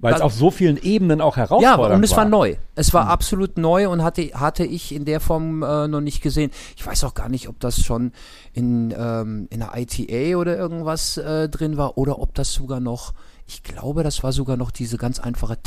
Weil 0.00 0.14
es 0.14 0.20
auf 0.20 0.32
so 0.32 0.50
vielen 0.50 0.76
Ebenen 0.82 1.20
auch 1.20 1.36
ja, 1.36 1.44
herausfordernd 1.44 1.96
und 1.96 2.04
es 2.04 2.12
war 2.12 2.18
war. 2.18 2.24
neu. 2.26 2.56
Es 2.74 2.94
war 2.94 3.08
absolut 3.08 3.58
neu 3.58 3.88
und 3.88 4.02
hatte, 4.02 4.30
hatte 4.34 4.64
ich 4.64 4.94
in 4.94 5.04
der 5.04 5.20
Form 5.20 5.62
äh, 5.62 5.88
noch 5.88 6.00
nicht 6.00 6.22
gesehen. 6.22 6.50
Ich 6.76 6.86
weiß 6.86 7.04
auch 7.04 7.14
gar 7.14 7.28
nicht, 7.28 7.48
ob 7.48 7.60
das 7.60 7.82
schon 7.82 8.12
in, 8.54 8.94
ähm, 8.96 9.46
in 9.50 9.60
der 9.60 9.72
ITA 9.76 10.36
oder 10.36 10.56
irgendwas 10.56 11.18
äh, 11.18 11.48
drin 11.48 11.76
war 11.76 11.98
oder 11.98 12.18
ob 12.18 12.34
das 12.34 12.52
sogar 12.52 12.80
noch, 12.80 13.12
ich 13.46 13.62
glaube, 13.62 14.02
das 14.02 14.22
war 14.22 14.32
sogar 14.32 14.56
noch 14.56 14.70
diese 14.70 14.96
ganz 14.96 15.20
einfache 15.20 15.58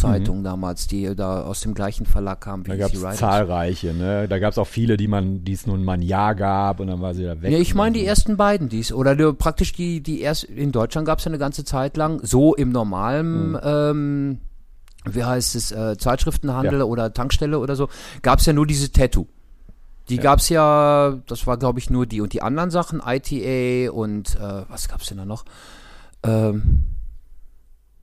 Tattoo-Zeitung 0.00 0.42
damals, 0.44 0.86
die 0.86 1.14
da 1.14 1.42
aus 1.42 1.60
dem 1.60 1.74
gleichen 1.74 2.06
Verlag 2.06 2.40
kam 2.40 2.66
wie 2.66 2.70
Mhm. 2.72 2.78
Da 2.78 2.88
gab 2.88 2.94
es 3.12 3.18
zahlreiche, 3.18 3.94
ne? 3.94 4.28
Da 4.28 4.38
gab 4.38 4.52
es 4.52 4.58
auch 4.58 4.66
viele, 4.66 4.96
die 4.96 5.08
man, 5.08 5.44
die 5.44 5.52
es 5.52 5.66
nur 5.66 5.76
mal 5.78 5.94
ein 5.94 6.02
Jahr 6.02 6.34
gab 6.34 6.80
und 6.80 6.86
dann 6.88 7.00
war 7.00 7.14
sie 7.14 7.22
wieder 7.22 7.40
weg. 7.42 7.50
Ja, 7.52 7.58
ich 7.58 7.74
meine 7.74 7.98
die 7.98 8.04
ersten 8.06 8.36
beiden 8.36 8.68
dies 8.68 8.92
oder 8.92 9.16
die, 9.16 9.32
praktisch 9.32 9.72
die 9.72 10.00
die 10.02 10.20
erst 10.20 10.44
in 10.44 10.72
Deutschland 10.72 11.06
gab 11.06 11.18
es 11.18 11.24
ja 11.24 11.30
eine 11.30 11.38
ganze 11.38 11.64
Zeit 11.64 11.96
lang 11.96 12.20
so 12.24 12.54
im 12.54 12.70
normalen 12.70 13.50
Mhm. 13.52 13.58
ähm, 13.64 14.38
wie 15.10 15.24
heißt 15.24 15.54
es 15.56 15.72
äh, 15.72 15.96
Zeitschriftenhandel 15.96 16.78
Ja. 16.80 16.84
oder 16.84 17.12
Tankstelle 17.12 17.58
oder 17.58 17.76
so 17.76 17.88
gab 18.22 18.40
es 18.40 18.46
ja 18.46 18.52
nur 18.52 18.66
diese 18.66 18.90
Tattoo. 18.92 19.26
Die 20.08 20.16
Ja. 20.16 20.22
gab's 20.22 20.48
ja, 20.48 21.18
das 21.26 21.46
war 21.46 21.56
glaube 21.58 21.78
ich 21.78 21.90
nur 21.90 22.06
die 22.06 22.20
und 22.20 22.32
die 22.32 22.42
anderen 22.42 22.70
Sachen 22.70 23.00
ITA 23.04 23.90
und 23.92 24.34
äh, 24.36 24.62
was 24.68 24.88
gab's 24.88 25.08
denn 25.08 25.18
da 25.18 25.24
noch? 25.24 25.44
Ähm, 26.22 26.80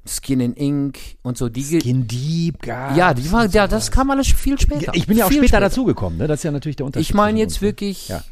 Skin 0.07 0.39
in 0.39 0.53
Ink 0.53 0.99
und 1.23 1.37
so 1.37 1.49
die 1.49 1.63
Skin 1.63 2.07
Deep 2.07 2.61
gab's 2.61 2.95
ja, 2.97 3.13
die 3.13 3.31
war 3.31 3.47
ja, 3.47 3.67
das 3.67 3.89
kam 3.91 4.11
alles 4.11 4.27
viel 4.27 4.59
später. 4.59 4.91
Ich 4.95 5.07
bin 5.07 5.17
ja 5.17 5.25
auch 5.25 5.29
viel 5.29 5.39
später, 5.39 5.59
dazugekommen, 5.59 6.19
ne? 6.19 6.27
Das 6.27 6.39
ist 6.39 6.43
ja 6.43 6.51
natürlich 6.51 6.75
der 6.75 6.85
Unterschied. 6.85 7.09
ich 7.09 7.13
meine 7.15 7.39
jetzt 7.39 7.53
uns, 7.55 7.61
ne? 7.61 7.67
wirklich 7.67 8.07
Ja. 8.09 8.23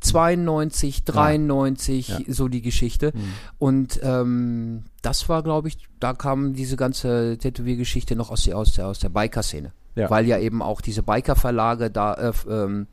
92, 0.00 1.04
93, 1.04 2.08
Ja. 2.08 2.18
so 2.28 2.48
die 2.48 2.62
Geschichte. 2.62 3.12
Und 3.58 3.98
ähm, 4.02 4.84
das 5.02 5.28
war, 5.28 5.42
glaube 5.42 5.68
ich, 5.68 5.78
da 5.98 6.12
kam 6.12 6.54
diese 6.54 6.76
ganze 6.76 7.36
Tätowiergeschichte 7.38 8.14
noch 8.14 8.30
aus, 8.30 8.44
der- 8.44 8.56
aus 8.56 8.72
der, 8.74 8.86
aus 8.86 8.98
der 9.00 9.08
Biker-Szene. 9.08 9.72
Ja. 9.96 10.08
Weil 10.10 10.26
ja 10.26 10.38
eben 10.38 10.62
auch 10.62 10.80
diese 10.80 11.02
Biker-Verlage 11.02 11.90
da, 11.90 12.14
äh, 12.14 12.32
ähm, 12.48 12.86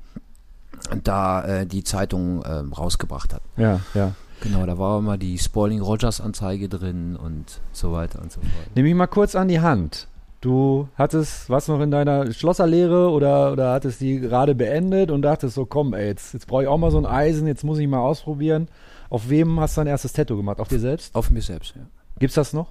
da 1.03 1.43
äh, 1.43 1.65
die 1.67 1.83
Zeitung 1.83 2.43
ähm, 2.47 2.73
rausgebracht 2.73 3.33
hat. 3.33 3.41
Ja, 3.57 3.81
ja. 3.93 4.13
Genau, 4.41 4.65
da 4.65 4.77
war 4.77 4.99
immer 4.99 5.17
die 5.17 5.37
Spalding 5.37 5.81
Rogers 5.81 6.21
Anzeige 6.21 6.69
drin 6.69 7.15
und 7.15 7.61
so 7.71 7.91
weiter 7.93 8.21
und 8.21 8.31
so 8.31 8.41
fort. 8.41 8.51
Nimm 8.75 8.83
mich 8.85 8.93
mal 8.95 9.07
kurz 9.07 9.35
an 9.35 9.47
die 9.47 9.61
Hand. 9.61 10.07
Du 10.41 10.89
hattest 10.95 11.49
was 11.49 11.67
noch 11.67 11.79
in 11.79 11.89
deiner 11.89 12.31
Schlosserlehre 12.31 13.09
oder, 13.09 13.51
oder 13.51 13.71
hattest 13.73 14.01
die 14.01 14.19
gerade 14.19 14.53
beendet 14.53 15.09
und 15.09 15.23
dachtest 15.23 15.55
so, 15.55 15.65
komm, 15.65 15.93
ey, 15.93 16.07
jetzt, 16.07 16.33
jetzt 16.33 16.45
brauche 16.45 16.63
ich 16.63 16.67
auch 16.67 16.77
mal 16.77 16.91
so 16.91 16.97
ein 16.99 17.05
Eisen, 17.07 17.47
jetzt 17.47 17.63
muss 17.63 17.79
ich 17.79 17.87
mal 17.87 17.99
ausprobieren. 17.99 18.67
Auf 19.09 19.29
wem 19.29 19.59
hast 19.59 19.77
du 19.77 19.81
dein 19.81 19.87
erstes 19.87 20.13
Tattoo 20.13 20.35
gemacht? 20.37 20.59
Auf 20.59 20.67
dir 20.67 20.79
selbst? 20.79 21.15
Auf 21.15 21.31
mir 21.31 21.41
selbst, 21.41 21.73
ja. 21.75 21.81
Gibt's 22.19 22.35
das 22.35 22.53
noch? 22.53 22.67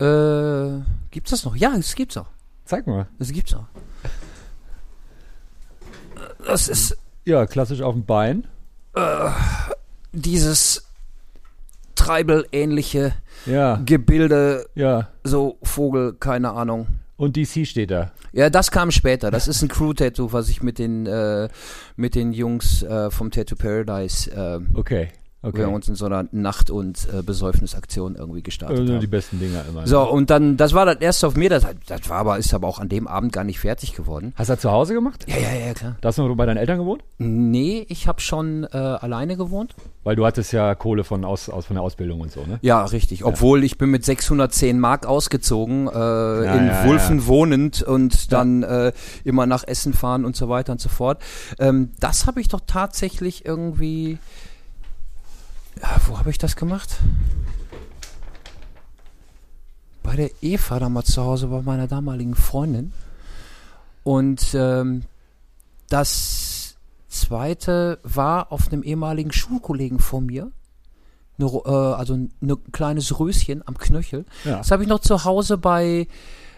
Äh, 0.00 0.80
gibt's 1.10 1.30
das 1.30 1.44
noch? 1.44 1.56
Ja, 1.56 1.74
es 1.76 1.94
gibt's 1.94 2.16
noch. 2.16 2.30
Zeig 2.64 2.86
mal. 2.86 3.08
Das 3.18 3.32
gibt's 3.32 3.52
noch. 3.52 3.66
Das 6.46 6.68
ist 6.68 6.96
Ja, 7.24 7.46
klassisch 7.46 7.82
auf 7.82 7.94
dem 7.94 8.06
Bein. 8.06 8.46
Dieses 10.12 10.84
Treibel-ähnliche 11.94 13.12
Ja, 13.46 13.80
Gebilde, 13.84 14.66
ja. 14.74 15.08
so 15.24 15.58
Vogel, 15.62 16.14
keine 16.18 16.52
Ahnung. 16.52 16.86
Und 17.16 17.36
DC 17.36 17.66
steht 17.66 17.90
da. 17.90 18.12
Ja, 18.32 18.48
das 18.48 18.70
kam 18.70 18.92
später. 18.92 19.32
Das 19.32 19.48
ist 19.48 19.62
ein 19.62 19.68
Crew-Tattoo, 19.68 20.32
was 20.32 20.48
ich 20.48 20.62
mit 20.62 20.78
den, 20.78 21.06
äh, 21.06 21.48
mit 21.96 22.14
den 22.14 22.32
Jungs 22.32 22.82
äh, 22.84 23.10
vom 23.10 23.30
Tattoo 23.32 23.56
Paradise 23.56 24.30
äh, 24.30 24.60
Okay. 24.78 25.08
Okay. 25.40 25.58
wir 25.58 25.68
uns 25.68 25.86
in 25.88 25.94
so 25.94 26.06
einer 26.06 26.26
Nacht- 26.32 26.68
und 26.68 27.06
äh, 27.16 27.22
Besäufnisaktion 27.22 28.16
irgendwie 28.16 28.42
gestartet 28.42 28.80
Also 28.80 28.92
haben. 28.92 29.00
die 29.00 29.06
besten 29.06 29.38
Dinger 29.38 29.64
immer. 29.68 29.82
ne? 29.82 29.86
So, 29.86 30.02
und 30.02 30.30
dann, 30.30 30.56
das 30.56 30.74
war 30.74 30.84
das 30.84 30.96
erste 30.96 31.28
auf 31.28 31.36
mir, 31.36 31.48
das, 31.48 31.64
das 31.86 32.10
war 32.10 32.18
aber, 32.18 32.38
ist 32.38 32.52
aber 32.52 32.66
auch 32.66 32.80
an 32.80 32.88
dem 32.88 33.06
Abend 33.06 33.32
gar 33.32 33.44
nicht 33.44 33.60
fertig 33.60 33.92
geworden. 33.94 34.32
Hast 34.36 34.48
du 34.48 34.54
das 34.54 34.62
zu 34.62 34.72
Hause 34.72 34.94
gemacht? 34.94 35.26
Ja, 35.28 35.36
ja, 35.36 35.66
ja, 35.66 35.74
klar. 35.74 35.96
Da 36.00 36.08
hast 36.08 36.18
du 36.18 36.26
noch 36.26 36.34
bei 36.34 36.44
deinen 36.44 36.56
Eltern 36.56 36.78
gewohnt? 36.78 37.04
Nee, 37.18 37.86
ich 37.88 38.08
habe 38.08 38.20
schon 38.20 38.64
äh, 38.64 38.76
alleine 38.76 39.36
gewohnt. 39.36 39.76
Weil 40.02 40.16
du 40.16 40.26
hattest 40.26 40.52
ja 40.52 40.74
Kohle 40.74 41.04
von, 41.04 41.24
aus, 41.24 41.48
aus, 41.48 41.66
von 41.66 41.74
der 41.74 41.84
Ausbildung 41.84 42.20
und 42.20 42.32
so, 42.32 42.40
ne? 42.44 42.58
Ja, 42.62 42.84
richtig. 42.84 43.24
Obwohl 43.24 43.62
ich 43.62 43.78
bin 43.78 43.90
mit 43.90 44.04
610 44.04 44.80
Mark 44.80 45.06
ausgezogen, 45.06 45.86
äh, 45.86 45.90
in 45.90 46.66
ja, 46.66 46.84
Wulfen 46.84 47.20
ja. 47.20 47.26
wohnend 47.26 47.82
und 47.82 48.32
dann 48.32 48.64
äh, 48.64 48.92
immer 49.22 49.46
nach 49.46 49.62
Essen 49.68 49.92
fahren 49.92 50.24
und 50.24 50.34
so 50.34 50.48
weiter 50.48 50.72
und 50.72 50.80
so 50.80 50.88
fort. 50.88 51.22
Ähm, 51.60 51.92
das 52.00 52.26
habe 52.26 52.40
ich 52.40 52.48
doch 52.48 52.60
tatsächlich 52.66 53.44
irgendwie. 53.44 54.18
Ja, 55.80 55.96
wo 56.06 56.18
habe 56.18 56.30
ich 56.30 56.38
das 56.38 56.56
gemacht? 56.56 56.98
Bei 60.02 60.16
der 60.16 60.30
Eva 60.40 60.78
damals 60.78 61.12
zu 61.12 61.22
Hause 61.22 61.48
bei 61.48 61.62
meiner 61.62 61.86
damaligen 61.86 62.34
Freundin. 62.34 62.92
Und 64.02 64.54
ähm, 64.54 65.02
das 65.88 66.76
zweite 67.08 67.98
war 68.02 68.52
auf 68.52 68.72
einem 68.72 68.82
ehemaligen 68.82 69.32
Schulkollegen 69.32 69.98
von 69.98 70.26
mir. 70.26 70.50
Eine, 71.38 71.46
äh, 71.46 71.70
also 71.70 72.14
ein 72.14 72.32
ne 72.40 72.56
kleines 72.72 73.20
Röschen 73.20 73.62
am 73.66 73.76
Knöchel. 73.76 74.24
Ja. 74.44 74.58
Das 74.58 74.70
habe 74.70 74.82
ich 74.82 74.88
noch 74.88 75.00
zu 75.00 75.24
Hause 75.24 75.58
bei 75.58 76.08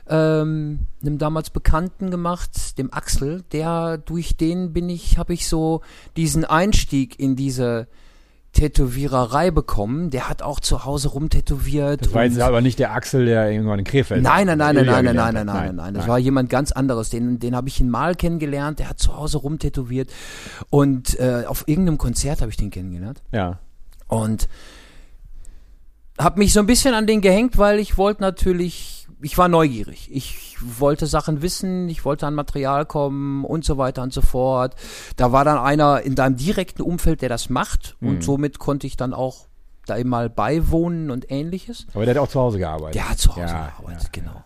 ähm, 0.09 0.87
einem 1.03 1.19
damals 1.19 1.51
Bekannten 1.51 2.11
gemacht, 2.11 2.79
dem 2.79 2.93
Axel. 2.93 3.43
Der 3.53 3.99
durch 3.99 4.37
den 4.37 4.73
bin 4.73 4.89
ich, 4.89 5.19
habe 5.19 5.35
ich 5.35 5.49
so 5.49 5.83
diesen 6.17 6.45
Einstieg 6.45 7.19
in 7.19 7.37
diese 7.37 7.89
Tätowiererei 8.53 9.51
bekommen. 9.51 10.11
Der 10.11 10.29
hat 10.29 10.43
auch 10.43 10.61
zu 10.61 10.85
Hause 10.85 11.09
rumtätowiert. 11.09 12.07
Das 12.07 12.15
war 12.15 12.25
jetzt 12.25 12.41
aber 12.41 12.61
nicht 12.61 12.79
der 12.79 12.93
Axel, 12.93 13.27
der 13.27 13.51
irgendwann 13.51 13.79
in 13.79 13.85
Krefeld 13.85 14.23
Nein, 14.23 14.47
nein, 14.47 14.59
nein, 14.59 14.75
nein, 14.75 14.87
nein, 14.87 15.05
nein, 15.05 15.15
nein, 15.15 15.35
nein, 15.35 15.47
nein, 15.47 15.77
nein, 15.77 15.95
Das 15.95 16.09
war 16.09 16.19
jemand 16.19 16.51
ganz 16.51 16.73
anderes. 16.73 17.11
Den, 17.11 17.39
den 17.39 17.55
habe 17.55 17.69
ich 17.69 17.81
ihn 17.81 17.89
mal 17.89 18.15
kennengelernt. 18.15 18.79
Der 18.81 18.89
hat 18.89 18.99
zu 18.99 19.17
Hause 19.17 19.39
rumtätowiert. 19.39 20.11
Und 20.69 21.19
äh, 21.21 21.45
auf 21.47 21.65
irgendeinem 21.69 21.99
Konzert 21.99 22.41
habe 22.41 22.51
ich 22.51 22.57
den 22.57 22.71
kennengelernt. 22.71 23.23
Ja. 23.33 23.61
Und 24.09 24.49
habe 26.19 26.39
mich 26.39 26.53
so 26.53 26.61
ein 26.61 26.67
bisschen 26.67 26.95
an 26.95 27.07
den 27.07 27.21
gehängt, 27.21 27.57
weil 27.57 27.79
ich 27.79 27.97
wollte 27.97 28.21
natürlich, 28.21 29.00
ich 29.23 29.37
war 29.39 29.49
neugierig. 29.49 30.09
Ich 30.13 30.57
wollte 30.61 31.07
Sachen 31.07 31.43
wissen, 31.43 31.89
ich 31.89 32.05
wollte 32.05 32.27
an 32.27 32.35
Material 32.35 32.87
kommen 32.87 33.45
und 33.45 33.65
so 33.65 33.79
weiter 33.79 34.03
und 34.03 34.13
so 34.13 34.21
fort. 34.23 34.75
Da 35.17 35.33
war 35.33 35.45
dann 35.45 35.59
einer 35.59 36.01
in 36.03 36.15
deinem 36.15 36.37
direkten 36.37 36.83
Umfeld, 36.83 37.23
der 37.23 37.29
das 37.29 37.51
macht. 37.51 37.97
Und 38.01 38.23
somit 38.23 38.59
konnte 38.59 38.87
ich 38.87 38.97
dann 38.97 39.13
auch 39.15 39.47
da 39.87 39.97
eben 39.97 40.11
mal 40.11 40.31
beiwohnen 40.31 41.11
und 41.11 41.31
ähnliches. 41.31 41.87
Aber 41.95 42.05
der 42.05 42.15
hat 42.15 42.23
auch 42.23 42.29
zu 42.29 42.41
Hause 42.41 42.59
gearbeitet. 42.59 42.95
Der 42.95 43.11
hat 43.11 43.19
zu 43.19 43.31
Hause 43.31 43.41
Ja, 43.41 43.73
gearbeitet, 43.77 44.03
ja, 44.05 44.09
genau. 44.13 44.45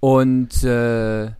Und 0.00 0.64
äh, 0.64 1.30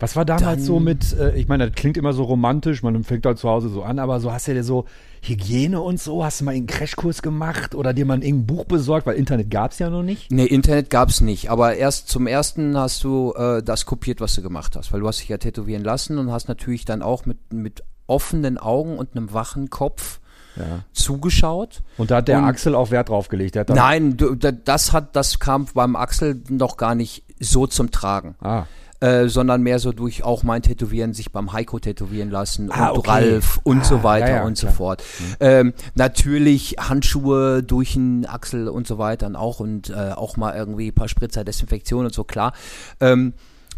Was 0.00 0.14
war 0.14 0.24
damals 0.24 0.58
Dann- 0.58 0.60
so 0.64 0.78
mit, 0.78 1.12
äh, 1.18 1.34
ich 1.36 1.48
meine, 1.48 1.66
das 1.70 1.74
klingt 1.74 1.96
immer 1.96 2.12
so 2.12 2.22
romantisch, 2.22 2.82
man 2.84 3.02
fängt 3.02 3.26
halt 3.26 3.38
zu 3.38 3.48
Hause 3.48 3.68
so 3.68 3.82
an, 3.82 3.98
aber 3.98 4.20
so 4.20 4.32
hast 4.32 4.46
du 4.46 4.54
dir 4.54 4.62
so 4.62 4.84
Hygiene 5.22 5.80
und 5.80 5.98
so, 6.00 6.24
hast 6.24 6.40
du 6.40 6.44
mal 6.44 6.54
einen 6.54 6.66
Crashkurs 6.68 7.20
gemacht 7.20 7.74
oder 7.74 7.92
dir 7.92 8.06
mal 8.06 8.22
irgendein 8.22 8.46
Buch 8.46 8.64
besorgt, 8.64 9.06
weil 9.06 9.16
Internet 9.16 9.50
gab 9.50 9.72
es 9.72 9.80
ja 9.80 9.90
noch 9.90 10.04
nicht? 10.04 10.30
nee, 10.30 10.44
Internet 10.46 10.90
gab's 10.90 11.20
nicht. 11.20 11.50
Aber 11.50 11.74
erst 11.74 12.08
zum 12.08 12.28
ersten 12.28 12.76
hast 12.76 13.02
du 13.02 13.32
äh, 13.36 13.60
das 13.62 13.86
kopiert, 13.86 14.20
was 14.20 14.34
du 14.36 14.42
gemacht 14.42 14.76
hast. 14.76 14.92
Weil 14.92 15.00
du 15.00 15.08
hast 15.08 15.18
dich 15.20 15.28
ja 15.28 15.38
tätowieren 15.38 15.82
lassen 15.82 16.18
und 16.18 16.30
hast 16.30 16.46
natürlich 16.46 16.84
dann 16.84 17.02
auch 17.02 17.26
mit, 17.26 17.52
mit 17.52 17.82
offenen 18.06 18.56
Augen 18.56 18.96
und 18.98 19.16
einem 19.16 19.32
wachen 19.32 19.68
Kopf 19.68 20.20
Ja. 20.56 20.84
zugeschaut. 20.92 21.82
Und 21.96 22.10
da 22.12 22.16
hat 22.18 22.28
der 22.28 22.38
Und- 22.38 22.44
Axel 22.44 22.74
auch 22.76 22.90
Wert 22.92 23.08
drauf 23.08 23.28
gelegt. 23.28 23.54
Der 23.56 23.60
hat 23.60 23.68
Nein, 23.70 24.16
du, 24.16 24.34
da- 24.36 24.52
das 24.52 24.92
hat, 24.92 25.16
das 25.16 25.40
kam 25.40 25.66
beim 25.74 25.96
Axel 25.96 26.40
noch 26.48 26.76
gar 26.76 26.94
nicht 26.94 27.24
so 27.40 27.66
zum 27.66 27.90
Tragen. 27.90 28.36
Ah, 28.40 28.64
Äh, 29.00 29.28
sondern 29.28 29.62
mehr 29.62 29.78
so 29.78 29.92
durch 29.92 30.24
auch 30.24 30.42
mein 30.42 30.60
Tätowieren, 30.60 31.14
sich 31.14 31.30
beim 31.30 31.52
Heiko 31.52 31.78
tätowieren 31.78 32.30
lassen 32.30 32.68
Ah, 32.72 32.88
und 32.88 32.98
okay. 32.98 33.10
Ralf 33.10 33.60
und 33.62 33.82
Ah, 33.82 33.84
so 33.84 34.02
weiter 34.02 34.28
ja, 34.28 34.36
ja, 34.38 34.44
und 34.44 34.56
so 34.58 34.66
klar. 34.66 34.76
fort. 34.76 35.04
Ähm, 35.38 35.72
natürlich 35.94 36.74
Handschuhe 36.80 37.62
durch 37.62 37.92
den 37.92 38.26
Axel 38.26 38.66
und 38.68 38.88
so 38.88 38.98
weiter 38.98 39.28
und 39.28 39.36
auch 39.36 39.60
und 39.60 39.90
äh, 39.90 40.10
auch 40.16 40.36
mal 40.36 40.56
irgendwie 40.56 40.88
ein 40.88 40.94
paar 40.94 41.06
Spritzer 41.08 41.44
Desinfektion 41.44 42.06
und 42.06 42.12
so, 42.12 42.24
klar. 42.24 42.52
Ähm, 42.98 43.34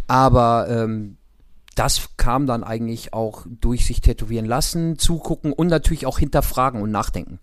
aber 0.06 0.66
ähm, 0.70 1.18
das 1.76 2.10
kam 2.16 2.46
dann 2.46 2.64
eigentlich 2.64 3.14
auch 3.14 3.46
durch 3.60 3.86
sich 3.86 4.00
tätowieren 4.00 4.44
lassen, 4.44 4.98
zugucken 4.98 5.52
und 5.52 5.68
natürlich 5.68 6.04
auch 6.06 6.18
hinterfragen 6.18 6.82
und 6.82 6.90
nachdenken. 6.90 7.38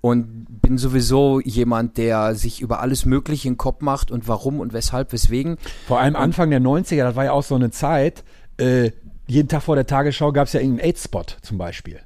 Und 0.00 0.46
bin 0.62 0.78
sowieso 0.78 1.40
jemand, 1.40 1.96
der 1.96 2.34
sich 2.34 2.60
über 2.60 2.80
alles 2.80 3.04
Mögliche 3.04 3.48
in 3.48 3.54
den 3.54 3.58
Kopf 3.58 3.80
macht 3.80 4.10
und 4.10 4.26
warum 4.28 4.60
und 4.60 4.72
weshalb, 4.72 5.12
weswegen. 5.12 5.58
vor 5.86 6.00
allem 6.00 6.16
Anfang 6.16 6.50
der 6.50 6.60
90er, 6.60 7.04
das 7.04 7.16
war 7.16 7.24
ja 7.24 7.32
auch 7.32 7.44
so 7.44 7.54
eine 7.54 7.70
Zeit, 7.70 8.24
äh, 8.58 8.90
jeden 9.26 9.48
Tag 9.48 9.62
vor 9.62 9.76
der 9.76 9.86
Tagesschau 9.86 10.32
gab 10.32 10.48
es 10.48 10.52
ja 10.52 10.60
irgendeinen 10.60 10.88
AIDS-Spot 10.88 11.24
zum 11.40 11.56
Beispiel. 11.58 12.00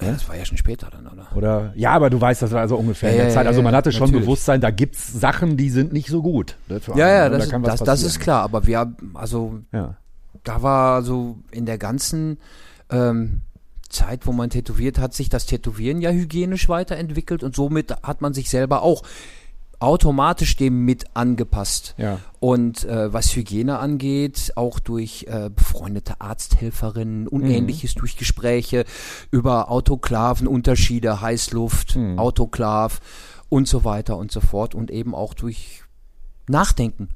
Ja, 0.00 0.12
das 0.12 0.28
war 0.28 0.36
ja 0.36 0.44
schon 0.44 0.56
später 0.56 0.88
dann, 0.90 1.06
oder? 1.06 1.28
Oder, 1.36 1.72
ja, 1.76 1.90
aber 1.90 2.10
du 2.10 2.20
weißt, 2.20 2.42
das 2.42 2.50
war 2.50 2.60
also 2.60 2.76
ungefähr 2.76 3.10
in 3.10 3.16
Ja, 3.16 3.22
der 3.22 3.28
ja, 3.30 3.34
Zeit. 3.34 3.46
Also 3.46 3.62
man 3.62 3.74
hatte 3.74 3.92
schon 3.92 4.06
natürlich. 4.06 4.24
Bewusstsein, 4.24 4.60
da 4.60 4.70
gibt's 4.70 5.12
Sachen, 5.12 5.56
die 5.56 5.70
sind 5.70 5.92
nicht 5.92 6.08
so 6.08 6.22
gut. 6.22 6.56
ne, 6.68 6.80
Ja, 6.96 7.08
ja, 7.08 7.28
das, 7.28 7.48
Da 7.48 7.58
das, 7.58 7.80
das 7.80 8.02
ist 8.02 8.18
klar. 8.18 8.42
Aber 8.42 8.66
wir 8.66 8.78
haben, 8.78 8.96
also 9.14 9.60
Ja. 9.72 9.96
Da 10.44 10.62
war 10.62 11.02
so 11.02 11.38
in 11.50 11.66
der 11.66 11.78
ganzen 11.78 12.38
ähm, 12.90 13.42
Zeit, 13.88 14.26
wo 14.26 14.32
man 14.32 14.50
tätowiert 14.50 14.98
hat, 14.98 15.14
sich 15.14 15.28
das 15.28 15.46
Tätowieren 15.46 16.00
ja 16.00 16.10
hygienisch 16.10 16.68
weiterentwickelt 16.68 17.42
und 17.42 17.54
somit 17.54 17.94
hat 18.02 18.20
man 18.22 18.34
sich 18.34 18.50
selber 18.50 18.82
auch 18.82 19.02
automatisch 19.78 20.56
dem 20.56 20.84
mit 20.84 21.04
angepasst. 21.14 21.94
Ja. 21.98 22.20
Und 22.38 22.84
äh, 22.84 23.12
was 23.12 23.34
Hygiene 23.34 23.80
angeht, 23.80 24.52
auch 24.54 24.78
durch 24.78 25.26
äh, 25.28 25.50
befreundete 25.50 26.20
Arzthelferinnen 26.20 27.26
und 27.26 27.42
ähnliches, 27.44 27.94
durch 27.94 28.16
Gespräche 28.16 28.84
über 29.32 29.70
Autoklaven, 29.70 30.46
Unterschiede, 30.46 31.20
Heißluft, 31.20 31.98
Autoklav 32.16 33.00
und 33.48 33.66
so 33.66 33.84
weiter 33.84 34.16
und 34.16 34.30
so 34.30 34.40
fort 34.40 34.74
und 34.74 34.90
eben 34.90 35.14
auch 35.14 35.34
durch 35.34 35.82
Nachdenken. 36.48 37.08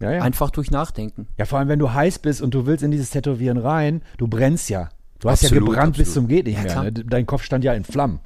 Ja, 0.00 0.12
ja. 0.12 0.22
Einfach 0.22 0.50
durch 0.50 0.70
Nachdenken. 0.70 1.26
Ja, 1.36 1.44
vor 1.44 1.58
allem, 1.58 1.68
wenn 1.68 1.78
du 1.80 1.92
heiß 1.92 2.20
bist 2.20 2.40
und 2.40 2.54
du 2.54 2.66
willst 2.66 2.84
in 2.84 2.90
dieses 2.90 3.10
Tätowieren 3.10 3.58
rein, 3.58 4.02
du 4.16 4.28
brennst 4.28 4.70
ja. 4.70 4.90
Du 5.18 5.28
hast 5.28 5.42
ja 5.42 5.48
Absolut, 5.48 5.70
gebrannt 5.70 5.96
bis 5.96 6.08
absolut. 6.08 6.14
zum 6.14 6.28
geht 6.28 6.46
nicht 6.46 6.64
Ja, 6.64 6.82
mehr. 6.82 6.92
Ne? 6.92 7.04
Dein 7.04 7.26
Kopf 7.26 7.42
stand 7.42 7.64
ja 7.64 7.72
in 7.74 7.82
Flammen. 7.84 8.20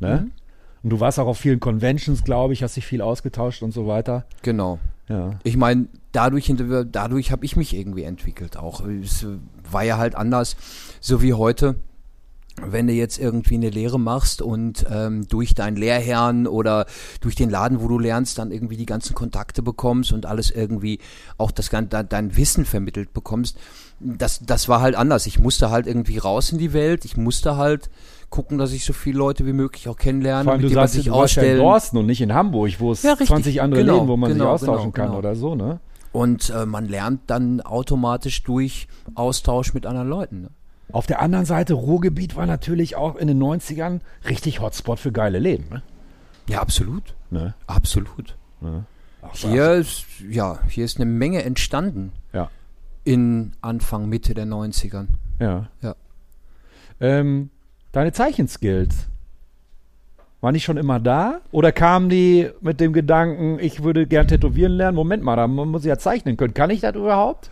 Ne? 0.00 0.22
Mhm. 0.24 0.30
Und 0.84 0.90
du 0.90 1.00
warst 1.00 1.18
auch 1.18 1.26
auf 1.26 1.38
vielen 1.38 1.60
Conventions, 1.60 2.24
glaube 2.24 2.54
ich, 2.54 2.62
hast 2.62 2.76
dich 2.76 2.86
viel 2.86 3.02
ausgetauscht 3.02 3.62
und 3.62 3.72
so 3.72 3.86
weiter. 3.86 4.24
Genau. 4.42 4.78
Ja. 5.08 5.32
Ich 5.42 5.56
meine, 5.58 5.88
dadurch, 6.12 6.46
hinter- 6.46 6.84
dadurch 6.84 7.32
habe 7.32 7.44
ich 7.44 7.56
mich 7.56 7.74
irgendwie 7.76 8.04
entwickelt 8.04 8.56
auch. 8.56 8.82
Es 8.86 9.26
war 9.70 9.82
ja 9.82 9.98
halt 9.98 10.14
anders, 10.14 10.56
so 11.00 11.20
wie 11.20 11.34
heute. 11.34 11.76
Wenn 12.64 12.86
du 12.86 12.92
jetzt 12.92 13.18
irgendwie 13.18 13.54
eine 13.54 13.70
Lehre 13.70 14.00
machst 14.00 14.42
und 14.42 14.84
ähm, 14.90 15.26
durch 15.28 15.54
deinen 15.54 15.76
Lehrherrn 15.76 16.46
oder 16.46 16.86
durch 17.20 17.34
den 17.34 17.50
Laden, 17.50 17.80
wo 17.80 17.88
du 17.88 17.98
lernst, 17.98 18.38
dann 18.38 18.50
irgendwie 18.50 18.76
die 18.76 18.86
ganzen 18.86 19.14
Kontakte 19.14 19.62
bekommst 19.62 20.12
und 20.12 20.26
alles 20.26 20.50
irgendwie 20.50 20.98
auch 21.36 21.50
das 21.50 21.70
dein, 21.70 22.36
Wissen 22.36 22.64
vermittelt 22.64 23.12
bekommst, 23.12 23.58
das, 24.00 24.40
das 24.40 24.68
war 24.68 24.80
halt 24.80 24.96
anders. 24.96 25.26
Ich 25.26 25.38
musste 25.38 25.70
halt 25.70 25.86
irgendwie 25.86 26.18
raus 26.18 26.52
in 26.52 26.58
die 26.58 26.72
Welt. 26.72 27.04
Ich 27.04 27.16
musste 27.16 27.56
halt 27.56 27.90
gucken, 28.30 28.58
dass 28.58 28.72
ich 28.72 28.84
so 28.84 28.92
viele 28.92 29.18
Leute 29.18 29.46
wie 29.46 29.52
möglich 29.52 29.88
auch 29.88 29.96
kennenlerne, 29.96 30.44
Vor 30.44 30.52
allem, 30.52 30.60
du 30.60 30.66
mit 30.66 30.72
denen 30.72 30.80
man 30.80 30.88
sagst, 30.88 30.94
sich 30.94 31.10
warst 31.10 31.36
ja 31.36 31.42
in 31.42 31.48
ausstellen. 31.48 31.62
Dorsten 31.62 31.96
und 31.98 32.06
nicht 32.06 32.20
in 32.20 32.34
Hamburg, 32.34 32.72
wo 32.78 32.92
es 32.92 33.02
Ja, 33.02 33.12
richtig. 33.12 33.28
20 33.28 33.62
andere 33.62 33.82
Genau, 33.82 33.94
Läden, 33.94 34.08
wo 34.08 34.16
man 34.16 34.32
genau, 34.32 34.56
sich 34.56 34.68
austauschen 34.68 34.92
genau, 34.92 35.04
kann 35.04 35.06
genau. 35.06 35.18
oder 35.18 35.34
so, 35.34 35.54
ne? 35.54 35.80
Und 36.12 36.50
äh, 36.50 36.64
man 36.66 36.86
lernt 36.88 37.22
dann 37.26 37.60
automatisch 37.60 38.42
durch 38.42 38.88
Austausch 39.14 39.74
mit 39.74 39.84
anderen 39.86 40.08
Leuten. 40.08 40.40
Ne? 40.42 40.50
Auf 40.92 41.06
der 41.06 41.20
anderen 41.20 41.44
Seite, 41.44 41.74
Ruhrgebiet 41.74 42.34
war 42.36 42.46
natürlich 42.46 42.96
auch 42.96 43.16
in 43.16 43.28
den 43.28 43.42
90ern 43.42 44.00
richtig 44.28 44.60
Hotspot 44.60 44.98
für 44.98 45.12
geile 45.12 45.38
Läden, 45.38 45.66
ne? 45.70 45.82
Ja, 46.48 46.60
absolut. 46.62 47.14
ne? 47.30 47.54
Absolut. 47.66 48.36
Auch 49.20 49.34
Hier 49.34 49.72
ist, 49.74 50.06
ja, 50.30 50.58
hier 50.68 50.84
ist 50.86 50.96
eine 50.96 51.04
Menge 51.04 51.42
entstanden 51.42 52.12
Ja. 52.32 52.50
in 53.04 53.52
Anfang, 53.60 54.08
Mitte 54.08 54.32
der 54.32 54.46
90ern. 54.46 55.08
Ja. 55.38 55.68
Ja. 55.82 55.94
Ähm, 57.00 57.50
deine 57.92 58.12
Zeichenskills, 58.12 59.06
waren 60.40 60.54
die 60.54 60.60
schon 60.60 60.76
immer 60.76 61.00
da? 61.00 61.40
Oder 61.50 61.72
kamen 61.72 62.08
die 62.08 62.48
mit 62.60 62.80
dem 62.80 62.92
Gedanken, 62.92 63.58
ich 63.60 63.82
würde 63.82 64.06
gern 64.06 64.28
tätowieren 64.28 64.72
lernen? 64.72 64.94
Moment 64.94 65.22
mal, 65.22 65.36
da 65.36 65.46
muss 65.48 65.82
ich 65.82 65.88
ja 65.88 65.98
zeichnen 65.98 66.36
können. 66.36 66.54
Kann 66.54 66.70
ich 66.70 66.80
das 66.80 66.94
überhaupt? 66.94 67.50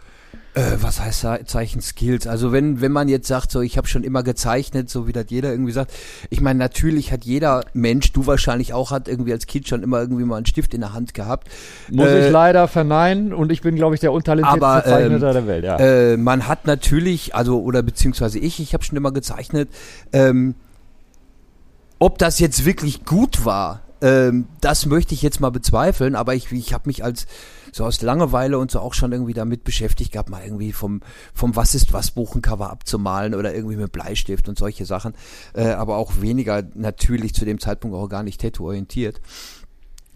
Äh, 0.56 0.78
was 0.80 1.00
heißt 1.00 1.24
da 1.24 1.44
Zeichenskills? 1.44 2.26
Also 2.26 2.50
wenn, 2.50 2.80
wenn 2.80 2.90
man 2.90 3.08
jetzt 3.08 3.28
sagt, 3.28 3.50
so 3.50 3.60
ich 3.60 3.76
habe 3.76 3.86
schon 3.86 4.04
immer 4.04 4.22
gezeichnet, 4.22 4.88
so 4.88 5.06
wie 5.06 5.12
das 5.12 5.26
jeder 5.28 5.50
irgendwie 5.50 5.72
sagt. 5.72 5.92
Ich 6.30 6.40
meine, 6.40 6.58
natürlich 6.58 7.12
hat 7.12 7.24
jeder 7.24 7.62
Mensch, 7.74 8.12
du 8.12 8.26
wahrscheinlich 8.26 8.72
auch, 8.72 8.90
hat 8.90 9.06
irgendwie 9.06 9.32
als 9.32 9.46
Kind 9.46 9.68
schon 9.68 9.82
immer 9.82 10.00
irgendwie 10.00 10.24
mal 10.24 10.36
einen 10.36 10.46
Stift 10.46 10.72
in 10.72 10.80
der 10.80 10.94
Hand 10.94 11.12
gehabt. 11.12 11.48
Muss 11.90 12.08
Äh, 12.08 12.26
ich 12.26 12.32
leider 12.32 12.68
verneinen 12.68 13.34
und 13.34 13.52
ich 13.52 13.60
bin, 13.60 13.76
glaube 13.76 13.96
ich, 13.96 14.00
der 14.00 14.12
untalentierteste 14.12 14.88
Zeichner 14.88 15.14
ähm, 15.14 15.20
der 15.20 15.46
Welt. 15.46 15.64
Ja. 15.64 15.76
Äh, 15.76 16.16
man 16.16 16.48
hat 16.48 16.66
natürlich, 16.66 17.34
also 17.34 17.60
oder 17.60 17.82
beziehungsweise 17.82 18.38
ich, 18.38 18.58
ich 18.58 18.72
habe 18.72 18.82
schon 18.82 18.96
immer 18.96 19.12
gezeichnet, 19.12 19.68
ähm, 20.14 20.54
ob 21.98 22.16
das 22.16 22.38
jetzt 22.38 22.64
wirklich 22.64 23.04
gut 23.04 23.44
war, 23.44 23.82
ähm, 24.00 24.46
das 24.62 24.86
möchte 24.86 25.12
ich 25.12 25.20
jetzt 25.20 25.40
mal 25.40 25.50
bezweifeln, 25.50 26.14
aber 26.14 26.34
ich, 26.34 26.50
ich 26.52 26.72
habe 26.72 26.84
mich 26.86 27.04
als 27.04 27.26
so 27.76 27.84
aus 27.84 28.00
Langeweile 28.00 28.58
und 28.58 28.70
so 28.70 28.80
auch 28.80 28.94
schon 28.94 29.12
irgendwie 29.12 29.34
damit 29.34 29.62
beschäftigt 29.62 30.12
gehabt, 30.12 30.30
mal 30.30 30.42
irgendwie 30.42 30.72
vom, 30.72 31.02
vom 31.34 31.54
Was 31.56 31.74
ist 31.74 31.92
was 31.92 32.10
Buchencover 32.10 32.70
abzumalen 32.70 33.34
oder 33.34 33.54
irgendwie 33.54 33.76
mit 33.76 33.92
Bleistift 33.92 34.48
und 34.48 34.58
solche 34.58 34.86
Sachen, 34.86 35.12
äh, 35.52 35.68
aber 35.68 35.98
auch 35.98 36.22
weniger 36.22 36.62
natürlich 36.74 37.34
zu 37.34 37.44
dem 37.44 37.60
Zeitpunkt 37.60 37.94
auch 37.94 38.08
gar 38.08 38.22
nicht 38.22 38.40
tattoo-orientiert. 38.40 39.20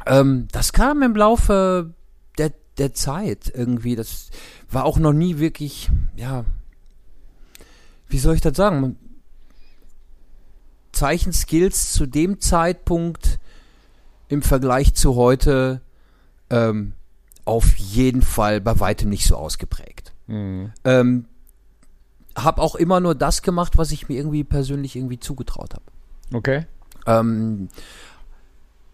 Ähm, 0.06 0.48
das 0.52 0.72
kam 0.72 1.02
im 1.02 1.14
Laufe 1.14 1.92
der, 2.38 2.52
der 2.78 2.94
Zeit 2.94 3.52
irgendwie, 3.54 3.94
das 3.94 4.30
war 4.70 4.86
auch 4.86 4.98
noch 4.98 5.12
nie 5.12 5.38
wirklich, 5.38 5.90
ja, 6.16 6.46
wie 8.08 8.18
soll 8.18 8.36
ich 8.36 8.40
das 8.40 8.56
sagen? 8.56 8.96
Zeichenskills 10.92 11.92
zu 11.92 12.06
dem 12.06 12.40
Zeitpunkt 12.40 13.38
im 14.28 14.40
Vergleich 14.40 14.94
zu 14.94 15.14
heute 15.14 15.82
ähm, 16.48 16.94
auf 17.44 17.76
jeden 17.76 18.22
Fall 18.22 18.60
bei 18.60 18.78
weitem 18.80 19.08
nicht 19.08 19.26
so 19.26 19.36
ausgeprägt. 19.36 20.12
Mhm. 20.26 20.72
Ähm, 20.84 21.24
hab 22.36 22.58
auch 22.58 22.74
immer 22.74 23.00
nur 23.00 23.14
das 23.14 23.42
gemacht, 23.42 23.76
was 23.76 23.90
ich 23.90 24.08
mir 24.08 24.16
irgendwie 24.16 24.44
persönlich 24.44 24.96
irgendwie 24.96 25.18
zugetraut 25.18 25.74
habe. 25.74 25.84
Okay. 26.32 26.66
Ähm, 27.06 27.68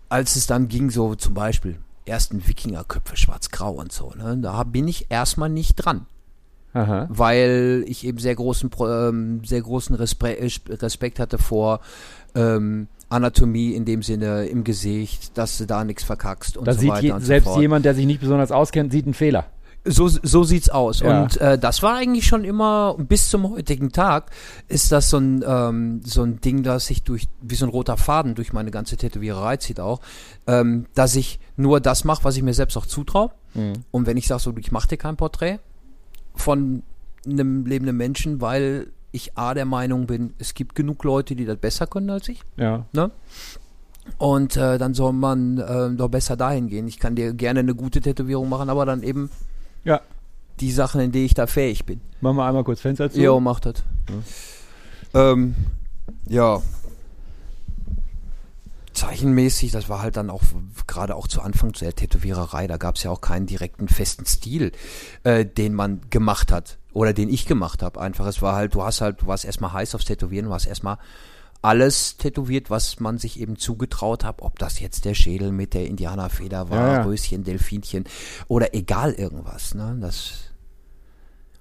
als 0.09 0.37
es 0.37 0.47
dann 0.47 0.69
ging, 0.69 0.91
so 0.91 1.15
zum 1.15 1.35
Beispiel 1.35 1.79
ersten 2.07 2.47
Wikingerköpfe, 2.47 3.17
schwarz-grau 3.17 3.73
und 3.73 3.93
so, 3.93 4.13
ne, 4.17 4.39
da 4.39 4.63
bin 4.63 4.89
ich 4.89 5.11
erstmal 5.11 5.51
nicht 5.51 5.75
dran. 5.77 6.07
Aha. 6.77 7.07
weil 7.09 7.85
ich 7.87 8.05
eben 8.05 8.19
sehr 8.19 8.35
großen, 8.35 8.71
ähm, 8.81 9.43
sehr 9.47 9.63
großen 9.63 9.97
Respe 9.97 10.39
äh, 10.39 10.51
Respekt 10.69 11.19
hatte 11.19 11.39
vor 11.39 11.81
ähm, 12.35 12.89
Anatomie 13.09 13.73
in 13.73 13.85
dem 13.85 14.03
Sinne 14.03 14.47
im 14.47 14.64
Gesicht, 14.64 15.37
dass 15.38 15.59
du 15.59 15.66
da 15.66 15.85
nichts 15.85 16.03
verkackst 16.05 16.57
und 16.57 16.66
Da 16.66 16.75
so 16.75 16.81
sieht 16.81 16.90
weiter 16.90 17.03
je, 17.03 17.12
so 17.12 17.19
selbst 17.21 17.45
fort. 17.49 17.61
jemand, 17.61 17.85
der 17.85 17.95
sich 17.95 18.07
nicht 18.07 18.21
besonders 18.21 18.51
auskennt, 18.51 18.92
sieht 18.92 19.05
einen 19.07 19.14
Fehler. 19.14 19.47
So, 19.88 20.09
so 20.09 20.42
sieht's 20.42 20.69
aus. 20.69 20.99
Ja. 20.99 21.23
Und 21.23 21.40
äh, 21.40 21.57
das 21.57 21.81
war 21.85 21.95
eigentlich 21.95 22.27
schon 22.27 22.42
immer, 22.42 22.97
bis 22.99 23.31
zum 23.31 23.49
heutigen 23.49 23.92
Tag, 23.92 24.33
ist 24.66 24.90
das 24.90 25.11
so 25.11 25.19
ein, 25.19 25.45
ähm, 25.47 26.01
so 26.05 26.25
ein 26.25 26.40
Ding, 26.40 26.64
das 26.64 26.87
sich 26.87 27.05
durch, 27.05 27.29
wie 27.40 27.55
so 27.55 27.66
ein 27.66 27.71
roter 27.71 27.97
Faden 27.97 28.35
durch 28.35 28.53
meine 28.53 28.73
ganze 28.73 28.97
Tätowiererei 28.97 29.59
zieht 29.59 29.79
auch, 29.79 30.01
ähm, 30.49 30.87
dass 30.95 31.14
ich 31.14 31.38
nur 31.57 31.79
das 31.79 32.03
mache, 32.03 32.25
was 32.25 32.37
ich 32.37 32.42
mir 32.42 32.55
selbst 32.55 32.77
auch 32.77 32.87
zutraue. 32.87 33.31
Und 33.90 34.07
wenn 34.07 34.16
ich 34.19 34.27
sage, 34.27 34.42
so, 34.42 34.55
ich 34.59 34.71
mache 34.71 34.88
dir 34.88 34.99
kein 34.99 35.16
Porträt 35.16 35.61
von 36.35 36.83
einem 37.25 37.64
lebenden 37.64 37.97
Menschen, 37.97 38.40
weil 38.42 38.88
ich 39.17 39.37
A 39.37 39.55
der 39.55 39.65
Meinung 39.65 40.07
bin, 40.07 40.35
es 40.39 40.55
gibt 40.55 40.75
genug 40.75 41.03
Leute, 41.05 41.35
die 41.35 41.45
das 41.45 41.57
besser 41.59 41.87
können 41.87 42.11
als 42.11 42.29
ich. 42.29 42.41
Ja. 42.57 42.85
Ne? 42.93 43.11
Und 44.19 44.57
äh, 44.57 44.79
dann 44.79 44.95
soll 44.95 45.13
man 45.13 45.59
äh, 45.59 45.91
doch 45.97 46.09
besser 46.09 46.37
dahin 46.37 46.69
gehen. 46.69 46.87
Ich 46.87 46.99
kann 47.01 47.17
dir 47.17 47.33
gerne 47.33 47.61
eine 47.61 47.75
gute 47.75 48.01
Tätowierung 48.01 48.49
machen, 48.49 48.71
aber 48.71 48.87
dann 48.87 49.03
eben 49.03 49.31
Ja. 49.85 50.01
die 50.61 50.71
Sachen, 50.71 51.01
in 51.01 51.11
denen 51.11 51.25
ich 51.27 51.35
da 51.35 51.47
fähig 51.49 51.85
bin. 51.87 52.01
Machen 52.21 52.37
wir 52.37 52.45
einmal 52.47 52.63
kurz 52.63 52.81
Fenster 52.81 53.11
zu. 53.11 53.21
Jo, 53.21 53.41
macht 53.41 53.67
das. 53.67 53.83
Ähm, 55.13 55.55
ja. 56.29 56.63
Zeichenmäßig, 58.93 59.73
das 59.73 59.89
war 59.91 60.01
halt 60.01 60.17
dann 60.17 60.31
auch 60.31 60.43
gerade 60.87 61.17
auch 61.17 61.29
zu 61.29 61.43
Anfang 61.43 61.75
zu 61.75 61.85
der 61.85 61.95
Tätowiererei, 61.95 62.67
da 62.67 62.79
gab 62.79 62.95
es 62.97 63.03
ja 63.03 63.11
auch 63.11 63.21
keinen 63.21 63.47
direkten 63.47 63.89
festen 63.89 64.25
Stil, 64.25 64.73
äh, 65.23 65.45
den 65.45 65.75
man 65.75 66.01
gemacht 66.09 66.51
hat 66.51 66.79
oder 66.97 67.13
den 67.13 67.29
ich 67.29 67.45
gemacht 67.45 67.83
habe. 67.83 68.01
Einfach, 68.01 68.27
es 68.27 68.41
war 68.41 68.57
halt, 68.57 68.75
du 68.75 68.83
hast 68.83 69.03
halt, 69.03 69.21
du 69.21 69.27
warst 69.27 69.45
erstmal 69.45 69.75
heiß 69.75 69.95
aufs 69.95 70.07
Tätowieren, 70.07 70.47
du 70.47 70.55
hast 70.55 70.65
erstmal 70.67 70.97
alles 71.61 72.17
tätowiert, 72.17 72.71
was 72.71 73.01
man 73.01 73.19
sich 73.19 73.39
eben 73.39 73.57
zugetraut 73.57 74.25
hat, 74.25 74.41
ob 74.41 74.59
das 74.59 74.81
jetzt 74.81 75.05
der 75.05 75.15
Schädel 75.15 75.53
mit 75.53 75.75
der 75.75 75.87
Indianerfeder 75.87 76.71
war, 76.71 76.79
Ja, 76.79 76.93
ja. 76.95 77.03
Röschen, 77.03 77.45
Delfinchen 77.45 78.05
oder 78.49 78.75
egal 78.75 79.13
irgendwas. 79.13 79.75
Ne? 79.75 79.99
Das 80.01 80.53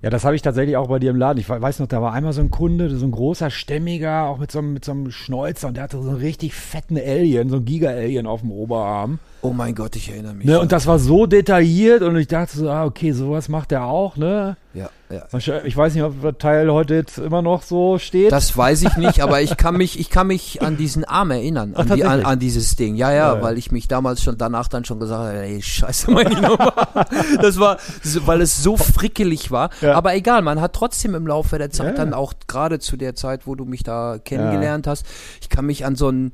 Ja, 0.02 0.10
das 0.10 0.24
habe 0.24 0.36
ich 0.36 0.42
tatsächlich 0.42 0.78
auch 0.78 0.88
bei 0.88 1.00
dir 1.00 1.10
im 1.10 1.18
Laden. 1.18 1.40
Ich 1.40 1.50
we- 1.50 1.62
weiß 1.62 1.80
noch, 1.80 1.88
da 1.88 2.02
war 2.02 2.14
einmal 2.14 2.32
so 2.34 2.42
ein 2.42 2.52
Kunde, 2.52 2.96
so 2.96 3.06
ein 3.06 3.12
großer, 3.12 3.50
stämmiger, 3.50 4.26
auch 4.28 4.38
mit 4.38 4.52
so 4.52 4.60
einem, 4.60 4.72
mit 4.74 4.86
so 4.86 4.92
einem 4.92 5.12
Schnäuzer 5.12 5.68
und 5.68 5.74
der 5.76 5.84
hatte 5.84 6.02
so 6.02 6.10
einen 6.10 6.18
richtig 6.20 6.54
fetten 6.54 6.98
Alien, 6.98 7.50
so 7.50 7.58
ein 7.58 7.66
Giga-Alien 7.66 8.26
auf 8.28 8.42
dem 8.42 8.52
Oberarm. 8.52 9.20
Oh 9.42 9.52
mein 9.52 9.74
Gott, 9.76 9.96
ich 9.96 10.10
erinnere 10.12 10.34
mich. 10.36 10.46
Ne, 10.46 10.60
und 10.62 10.72
das 10.72 10.86
war 10.88 11.00
so 11.00 11.26
detailliert 11.26 12.04
und 12.04 12.16
ich 12.18 12.28
dachte 12.28 12.58
so, 12.58 12.70
ah, 12.70 12.86
okay, 12.86 13.12
sowas 13.12 13.50
macht 13.50 13.72
er 13.74 13.86
auch, 13.86 14.16
ne? 14.16 14.56
Ja, 14.76 14.90
ja. 15.10 15.26
Ich 15.64 15.76
weiß 15.78 15.94
nicht, 15.94 16.04
ob 16.04 16.22
das 16.22 16.36
Teil 16.38 16.72
heute 16.72 16.96
jetzt 16.96 17.18
immer 17.18 17.42
noch 17.42 17.64
so 17.64 17.98
steht. 17.98 18.32
Das 18.32 18.56
weiß 18.56 18.84
ich 18.84 18.98
nicht, 18.98 19.22
aber 19.22 19.42
ich 19.42 19.58
kann 19.58 19.78
mich, 19.78 20.00
ich 20.00 20.10
kann 20.10 20.28
mich 20.28 20.62
an 20.62 20.78
diesen 20.78 21.04
Arm 21.06 21.32
erinnern, 21.32 21.74
Ach, 21.76 21.80
an, 21.90 21.96
die, 21.96 22.04
an, 22.04 22.26
an 22.26 22.40
dieses 22.40 22.76
Ding. 22.76 22.96
Ja, 22.96 23.12
ja, 23.12 23.36
Ja, 23.36 23.42
weil 23.42 23.58
ich 23.58 23.72
mich 23.72 23.88
damals 23.88 24.22
schon 24.22 24.38
danach 24.38 24.68
dann 24.68 24.86
schon 24.86 25.00
gesagt 25.00 25.28
habe, 25.30 25.40
ey, 25.44 25.62
scheiße, 25.62 26.12
meine 26.12 26.40
Nummer. 26.42 26.74
Das 27.42 27.60
war, 27.60 27.78
weil 28.26 28.42
es 28.42 28.62
so 28.62 28.78
frickelig 28.78 29.50
war. 29.52 29.70
Ja. 29.82 29.96
Aber 29.96 30.16
egal, 30.16 30.42
man 30.42 30.60
hat 30.62 30.74
trotzdem 30.74 31.16
im 31.16 31.26
Laufe 31.28 31.58
der 31.58 31.72
Zeit 31.72 31.98
dann 31.98 32.14
auch 32.14 32.34
gerade 32.48 32.80
zu 32.80 32.98
der 32.98 33.16
Zeit, 33.16 33.48
wo 33.48 33.56
du 33.56 33.66
mich 33.66 33.84
da 33.84 34.18
kennengelernt 34.24 34.88
hast, 34.88 35.06
ich 35.42 35.50
kann 35.50 35.66
mich 35.66 35.86
an 35.86 35.96
so 35.96 36.10
ein 36.10 36.32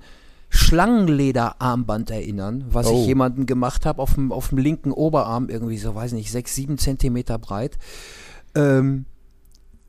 Schlangenlederarmband 0.53 2.11
erinnern, 2.11 2.65
was 2.69 2.87
Oh. 2.87 2.99
ich 3.01 3.07
jemanden 3.07 3.45
gemacht 3.45 3.85
habe 3.85 4.01
auf 4.01 4.15
dem, 4.15 4.31
auf 4.31 4.49
dem 4.49 4.57
linken 4.57 4.91
Oberarm, 4.91 5.49
irgendwie 5.49 5.77
so, 5.77 5.95
weiß 5.95 6.11
nicht, 6.13 6.31
sechs, 6.31 6.55
sieben 6.55 6.77
Zentimeter 6.77 7.37
breit. 7.37 7.77
Ähm, 8.55 9.05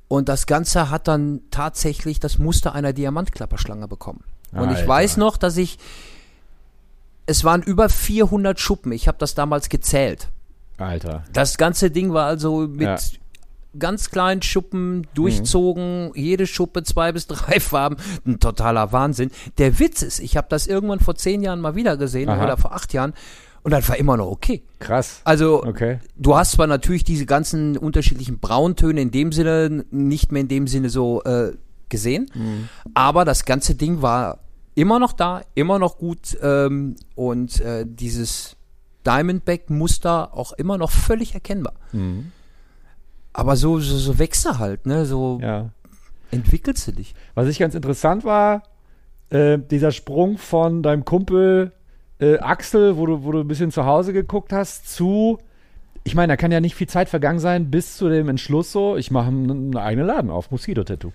und 0.09 0.29
das 0.29 0.47
Ganze 0.47 0.91
hat 0.91 1.09
dann 1.09 1.41
tatsächlich 1.51 2.21
das 2.21 2.39
Muster 2.39 2.75
einer 2.75 2.93
Diamantklapperschlange 2.93 3.89
bekommen. 3.89 4.25
Und 4.53 4.71
ich 4.71 4.77
Alter. 4.79 4.89
weiß 4.89 5.17
noch, 5.17 5.39
dass 5.39 5.57
ich, 5.57 5.79
es 7.27 7.45
waren 7.45 7.63
über 7.63 7.89
400 7.89 8.61
Schuppen. 8.61 8.93
Ich 8.93 9.09
habe 9.09 9.17
das 9.19 9.35
damals 9.35 9.69
gezählt. 9.69 10.29
Alter. 10.77 11.25
Das 11.33 11.57
ganze 11.57 11.91
Ding 11.91 12.13
war 12.13 12.27
also 12.27 12.67
mit 12.69 12.83
Ja. 12.83 12.99
ganz 13.79 14.11
kleinen 14.11 14.43
Schuppen 14.43 15.07
durchzogen, 15.15 16.11
jede 16.15 16.47
Schuppe 16.47 16.83
zwei 16.83 17.13
bis 17.13 17.27
drei 17.27 17.61
Farben. 17.61 17.97
Ein 18.27 18.39
totaler 18.41 18.93
Wahnsinn. 18.93 19.31
Der 19.59 19.79
Witz 19.79 20.03
ist, 20.03 20.19
ich 20.21 20.37
habe 20.37 20.49
das 20.51 20.67
irgendwann 20.67 21.01
vor 21.01 21.15
zehn 21.15 21.41
Jahren 21.43 21.61
mal 21.61 21.75
wieder 21.75 21.97
gesehen 21.97 22.29
Aha. 22.29 22.43
oder 22.45 22.57
vor 22.59 22.75
acht 22.75 22.93
Jahren 22.93 23.15
und 23.65 23.71
das 23.71 23.89
war 23.89 23.97
immer 23.97 24.17
noch 24.17 24.27
okay. 24.27 24.63
Krass. 24.79 25.21
Also 25.25 25.63
Okay. 25.65 25.99
du 26.17 26.37
hast 26.37 26.53
zwar 26.53 26.67
natürlich 26.67 27.05
diese 27.05 27.27
ganzen 27.27 27.77
unterschiedlichen 27.77 28.39
Brauntöne 28.41 29.01
in 29.01 29.11
dem 29.11 29.33
Sinne 29.33 29.85
nicht 29.91 30.33
mehr 30.33 30.43
in 30.43 30.49
dem 30.49 30.67
Sinne 30.67 30.89
so 30.91 31.23
äh, 31.25 31.53
gesehen, 31.89 32.29
aber 32.95 33.25
das 33.25 33.45
ganze 33.45 33.75
Ding 33.75 34.01
war 34.03 34.39
immer 34.75 34.99
noch 34.99 35.13
da, 35.13 35.43
immer 35.55 35.79
noch 35.79 35.99
gut 35.99 36.37
ähm, 36.43 36.97
und 37.15 37.61
äh, 37.61 37.85
dieses 37.87 38.57
Diamondback-Muster 39.07 40.33
auch 40.37 40.53
immer 40.53 40.79
noch 40.79 40.91
völlig 40.91 41.35
erkennbar. 41.35 41.75
Aber 43.33 43.57
so, 43.57 43.79
so, 43.81 43.97
so 43.97 44.19
wächst 44.19 44.47
er 44.47 44.59
halt, 44.59 44.87
ne? 44.87 45.07
So 45.07 45.39
Ja. 45.43 45.71
entwickelst 46.31 46.87
du 46.89 46.93
dich. 46.93 47.15
Was 47.35 47.49
ich 47.49 47.59
ganz 47.59 47.75
interessant 47.75 48.25
war, 48.25 48.63
äh, 49.31 49.59
dieser 49.59 49.91
Sprung 49.91 50.39
von 50.39 50.83
deinem 50.83 51.05
Kumpel 51.05 51.73
äh, 52.23 52.39
Axel, 52.39 52.97
wo 52.97 53.07
du, 53.07 53.25
wo 53.25 53.33
du 53.33 53.41
ein 53.41 53.49
bisschen 53.49 53.73
zu 53.73 53.85
Hause 53.85 54.13
geguckt 54.13 54.53
hast, 54.53 54.95
zu, 54.95 55.39
ich 56.05 56.15
meine, 56.15 56.33
da 56.33 56.37
kann 56.37 56.53
ja 56.53 56.61
nicht 56.61 56.77
viel 56.77 56.89
Zeit 56.89 57.09
vergangen 57.09 57.41
sein, 57.41 57.71
bis 57.71 57.97
zu 57.97 58.09
dem 58.09 58.29
Entschluss 58.29 58.71
so, 58.73 58.97
ich 58.97 59.11
mache 59.11 59.29
einen, 59.29 59.77
eigenen 59.77 60.07
Laden 60.07 60.31
auf, 60.31 60.51
Mosquito-Tattoo. 60.51 61.13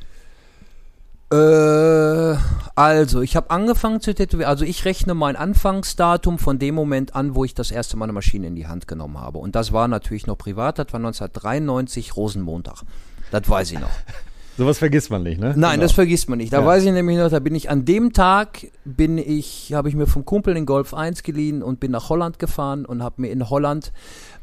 Äh, 1.32 2.38
also, 2.76 3.22
ich 3.22 3.36
habe 3.36 3.50
angefangen 3.52 4.02
zu 4.02 4.14
tätowieren. 4.14 4.50
Also, 4.50 4.66
ich 4.66 4.86
rechne 4.86 5.14
mein 5.14 5.36
Anfangsdatum 5.36 6.40
von 6.40 6.60
dem 6.60 6.76
Moment 6.76 7.16
an, 7.16 7.36
wo 7.36 7.44
ich 7.44 7.54
das 7.54 7.72
erste 7.72 7.98
Mal 7.98 8.06
eine 8.06 8.14
Maschine 8.14 8.48
in 8.48 8.56
die 8.56 8.68
Hand 8.68 8.88
genommen 8.88 9.20
habe. 9.20 9.40
Und 9.40 9.56
das 9.56 9.74
war 9.74 9.88
natürlich 9.88 10.28
noch 10.28 10.38
privat. 10.38 10.80
Das 10.80 10.88
war 10.94 11.00
1993, 11.00 12.16
Rosenmontag. 12.16 12.84
Das 13.32 13.50
weiß 13.50 13.72
ich 13.72 13.80
noch. 13.80 13.90
Sowas 14.58 14.80
vergisst 14.80 15.12
man 15.12 15.22
nicht, 15.24 15.40
ne? 15.40 15.54
Nein, 15.56 15.72
Genau. 15.74 15.84
das 15.84 15.92
vergisst 15.92 16.30
man 16.30 16.40
nicht. 16.40 16.52
Da 16.52 16.62
Ja. 16.62 16.66
weiß 16.66 16.84
ich 16.84 16.92
nämlich 16.92 17.18
noch, 17.18 17.30
da 17.30 17.40
bin 17.40 17.54
ich 17.54 17.70
an 17.70 17.86
dem 17.86 18.12
Tag, 18.14 18.66
bin 18.86 19.18
ich, 19.20 19.74
habe 19.74 19.88
ich 19.90 19.96
mir 19.96 20.08
vom 20.08 20.26
Kumpel 20.26 20.56
den 20.56 20.66
Golf 20.66 20.94
1 20.96 21.22
geliehen 21.24 21.62
und 21.62 21.80
bin 21.80 21.92
nach 21.92 22.10
Holland 22.10 22.40
gefahren 22.40 22.86
und 22.86 23.04
habe 23.04 23.22
mir 23.22 23.32
in 23.32 23.50
Holland 23.50 23.92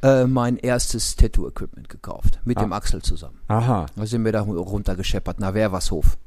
äh, 0.03 0.27
mein 0.27 0.57
erstes 0.59 1.17
Tattoo-Equipment 1.17 1.89
gekauft. 1.89 2.39
Mit 2.45 2.59
Ah. 2.59 2.61
dem 2.63 2.73
Axel 2.75 3.01
zusammen. 3.03 3.39
Aha. 3.49 3.87
Da 3.97 4.07
sind 4.07 4.25
wir 4.25 4.33
da 4.33 4.43
runtergescheppert, 4.43 5.41
nach 5.41 5.55
Wervershof. 5.55 6.19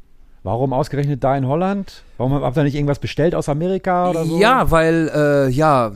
Warum 0.43 0.73
ausgerechnet 0.73 1.23
da 1.23 1.35
in 1.37 1.45
Holland? 1.47 2.03
Warum 2.17 2.33
habt 2.33 2.57
ihr 2.57 2.63
nicht 2.63 2.73
irgendwas 2.75 2.99
bestellt 2.99 3.35
aus 3.35 3.49
Amerika 3.49 4.09
oder 4.09 4.25
so? 4.25 4.39
Ja, 4.39 4.71
weil, 4.71 5.11
äh, 5.13 5.49
ja, 5.49 5.91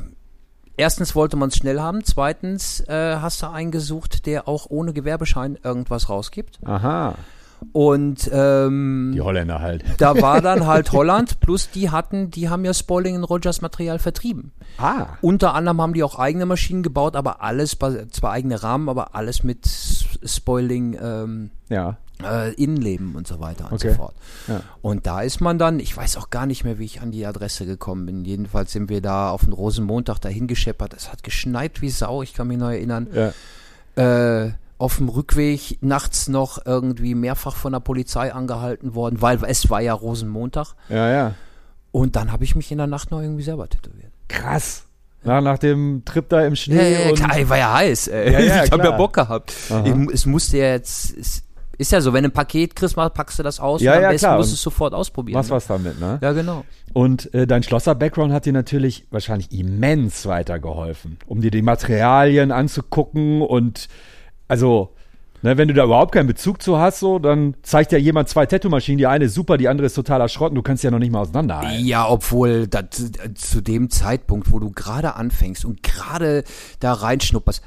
erstens 0.78 1.16
wollte 1.16 1.38
man 1.38 1.50
es 1.50 1.56
schnell 1.58 1.80
haben, 1.80 2.04
zweitens 2.04 2.82
äh, 2.88 3.16
hast 3.18 3.42
du 3.42 3.50
einen 3.50 3.72
gesucht, 3.72 4.26
der 4.28 4.48
auch 4.48 4.68
ohne 4.70 4.94
Gewerbeschein 4.94 5.58
irgendwas 5.64 6.08
rausgibt. 6.10 6.60
Aha. 6.66 7.16
Und 7.74 8.30
ähm, 8.34 9.12
Die 9.16 9.22
Holländer 9.22 9.60
halt. 9.60 9.84
da 9.98 10.20
war 10.22 10.42
dann 10.42 10.66
halt 10.66 10.92
Holland, 10.92 11.40
plus 11.40 11.70
die 11.70 11.90
hatten, 11.90 12.30
die 12.32 12.50
haben 12.50 12.66
ja 12.66 12.74
Spoiling 12.74 13.16
in 13.16 13.24
Rogers 13.24 13.62
Material 13.62 14.00
vertrieben. 14.00 14.52
Ah. 14.78 15.06
Unter 15.22 15.54
anderem 15.54 15.80
haben 15.82 15.94
die 15.94 16.04
auch 16.04 16.18
eigene 16.20 16.46
Maschinen 16.46 16.84
gebaut, 16.84 17.16
aber 17.16 17.42
alles, 17.42 17.78
zwar 18.12 18.32
eigene 18.32 18.62
Rahmen, 18.64 18.90
aber 18.90 19.16
alles 19.16 19.44
mit 19.44 19.68
Spoiling 20.26 20.98
ähm, 21.02 21.52
Ja. 21.70 21.98
äh, 22.24 22.54
Innenleben 22.56 23.16
und 23.16 23.28
so 23.28 23.40
weiter 23.40 23.66
und 23.66 23.74
Okay. 23.74 23.92
so 23.92 23.96
fort. 23.96 24.16
Ja. 24.48 24.62
Und 24.82 25.06
da 25.06 25.22
ist 25.22 25.40
man 25.40 25.58
dann, 25.58 25.80
ich 25.80 25.96
weiß 25.96 26.18
auch 26.18 26.30
gar 26.30 26.46
nicht 26.46 26.64
mehr, 26.64 26.78
wie 26.80 26.86
ich 26.86 27.02
an 27.02 27.12
die 27.12 27.26
Adresse 27.26 27.66
gekommen 27.66 28.06
bin. 28.06 28.26
Jedenfalls 28.26 28.72
sind 28.74 28.90
wir 28.90 29.02
da 29.02 29.30
auf 29.30 29.42
den 29.46 29.54
Rosenmontag 29.54 30.20
dahin 30.20 30.48
gescheppert. 30.48 30.94
Es 30.94 31.12
hat 31.12 31.24
geschneit 31.24 31.82
wie 31.82 31.90
Sau, 31.90 32.22
ich 32.22 32.34
kann 32.34 32.48
mich 32.48 32.58
noch 32.58 32.70
erinnern. 32.70 33.08
Ja. 33.14 34.44
Äh, 34.46 34.52
auf 34.82 34.98
dem 34.98 35.10
Rückweg 35.10 35.78
nachts 35.82 36.28
noch 36.28 36.66
irgendwie 36.66 37.14
mehrfach 37.16 37.56
von 37.56 37.74
der 37.74 37.80
Polizei 37.80 38.34
angehalten 38.34 38.96
worden, 38.96 39.22
weil 39.22 39.40
es 39.46 39.70
war 39.70 39.82
ja 39.82 39.94
Rosenmontag. 39.94 40.74
ja, 40.90 41.10
ja. 41.10 41.36
Und 41.94 42.16
dann 42.16 42.32
habe 42.32 42.46
ich 42.46 42.56
mich 42.56 42.72
in 42.72 42.78
der 42.78 42.88
Nacht 42.88 43.12
noch 43.12 43.22
irgendwie 43.22 43.44
selber 43.44 43.68
tätowiert. 43.68 44.14
Krass. 44.30 44.86
Nach, 45.24 45.42
nach 45.42 45.58
dem 45.58 46.04
Trip 46.06 46.28
da 46.30 46.46
im 46.46 46.56
Schnee. 46.56 46.94
Ja, 46.94 47.00
ja, 47.10 47.12
klar, 47.12 47.50
war 47.50 47.58
ja 47.58 47.74
heiß. 47.74 48.08
Ey. 48.08 48.32
Ja, 48.32 48.40
ja, 48.40 48.64
ich 48.64 48.72
habe 48.72 48.84
ja. 48.84 48.92
Bock 48.92 49.14
gehabt. 49.14 49.54
Ich, 49.84 49.94
es 50.14 50.26
musste 50.26 50.58
ja 50.58 50.70
jetzt, 50.70 51.18
es 51.18 51.44
ist 51.78 51.92
ja 51.92 52.00
so, 52.00 52.14
wenn 52.14 52.24
du 52.24 52.30
ein 52.30 52.34
Paket 52.34 52.78
kriegst, 52.78 52.96
packst 52.96 53.40
du 53.40 53.44
das 53.44 53.60
aus 53.60 53.82
Ja, 53.82 53.92
und 53.92 53.98
am 53.98 54.04
ja, 54.04 54.10
besten 54.12 54.26
klar. 54.26 54.38
musst 54.38 54.52
du 54.52 54.56
es 54.56 54.62
sofort 54.62 54.94
ausprobieren. 54.94 55.38
machst 55.38 55.50
ne? 55.50 55.56
was 55.58 55.68
damit, 55.68 56.00
ne? 56.00 56.18
Ja, 56.22 56.32
genau. 56.32 56.64
Und 56.94 57.34
äh, 57.34 57.46
dein 57.46 57.62
Schlosser-Background 57.62 58.32
hat 58.32 58.46
dir 58.46 58.54
natürlich 58.54 59.06
wahrscheinlich 59.12 59.52
immens 59.52 60.26
weitergeholfen, 60.26 61.18
um 61.28 61.42
dir 61.42 61.52
die 61.52 61.62
Materialien 61.62 62.54
anzugucken 62.54 63.42
und 63.42 63.90
also, 64.52 64.90
ne, 65.44 65.58
wenn 65.58 65.70
du 65.70 65.74
da 65.74 65.86
überhaupt 65.86 66.12
keinen 66.12 66.28
Bezug 66.28 66.62
zu 66.62 66.78
hast, 66.78 67.00
so, 67.00 67.20
dann 67.20 67.56
zeigt 67.64 67.94
ja 67.94 67.98
jemand 67.98 68.28
zwei 68.28 68.46
Tattoo-Maschinen, 68.46 68.98
die 68.98 69.08
eine 69.08 69.26
ist 69.26 69.34
super, 69.34 69.58
die 69.58 69.70
andere 69.70 69.86
ist 69.86 69.94
totaler 69.94 70.28
Schrott 70.28 70.50
und 70.50 70.56
du 70.56 70.62
kannst 70.62 70.84
ja 70.84 70.92
noch 70.92 71.00
nicht 71.00 71.10
mal 71.14 71.22
auseinanderhalten. 71.22 71.86
Ja, 71.86 72.10
obwohl 72.10 72.68
das, 72.68 72.84
zu 73.36 73.62
dem 73.62 73.90
Zeitpunkt, 73.90 74.52
wo 74.52 74.60
du 74.60 74.72
gerade 74.72 75.16
anfängst 75.16 75.64
und 75.64 75.84
gerade 75.84 76.44
da 76.82 76.92
reinschnupperst, 76.92 77.64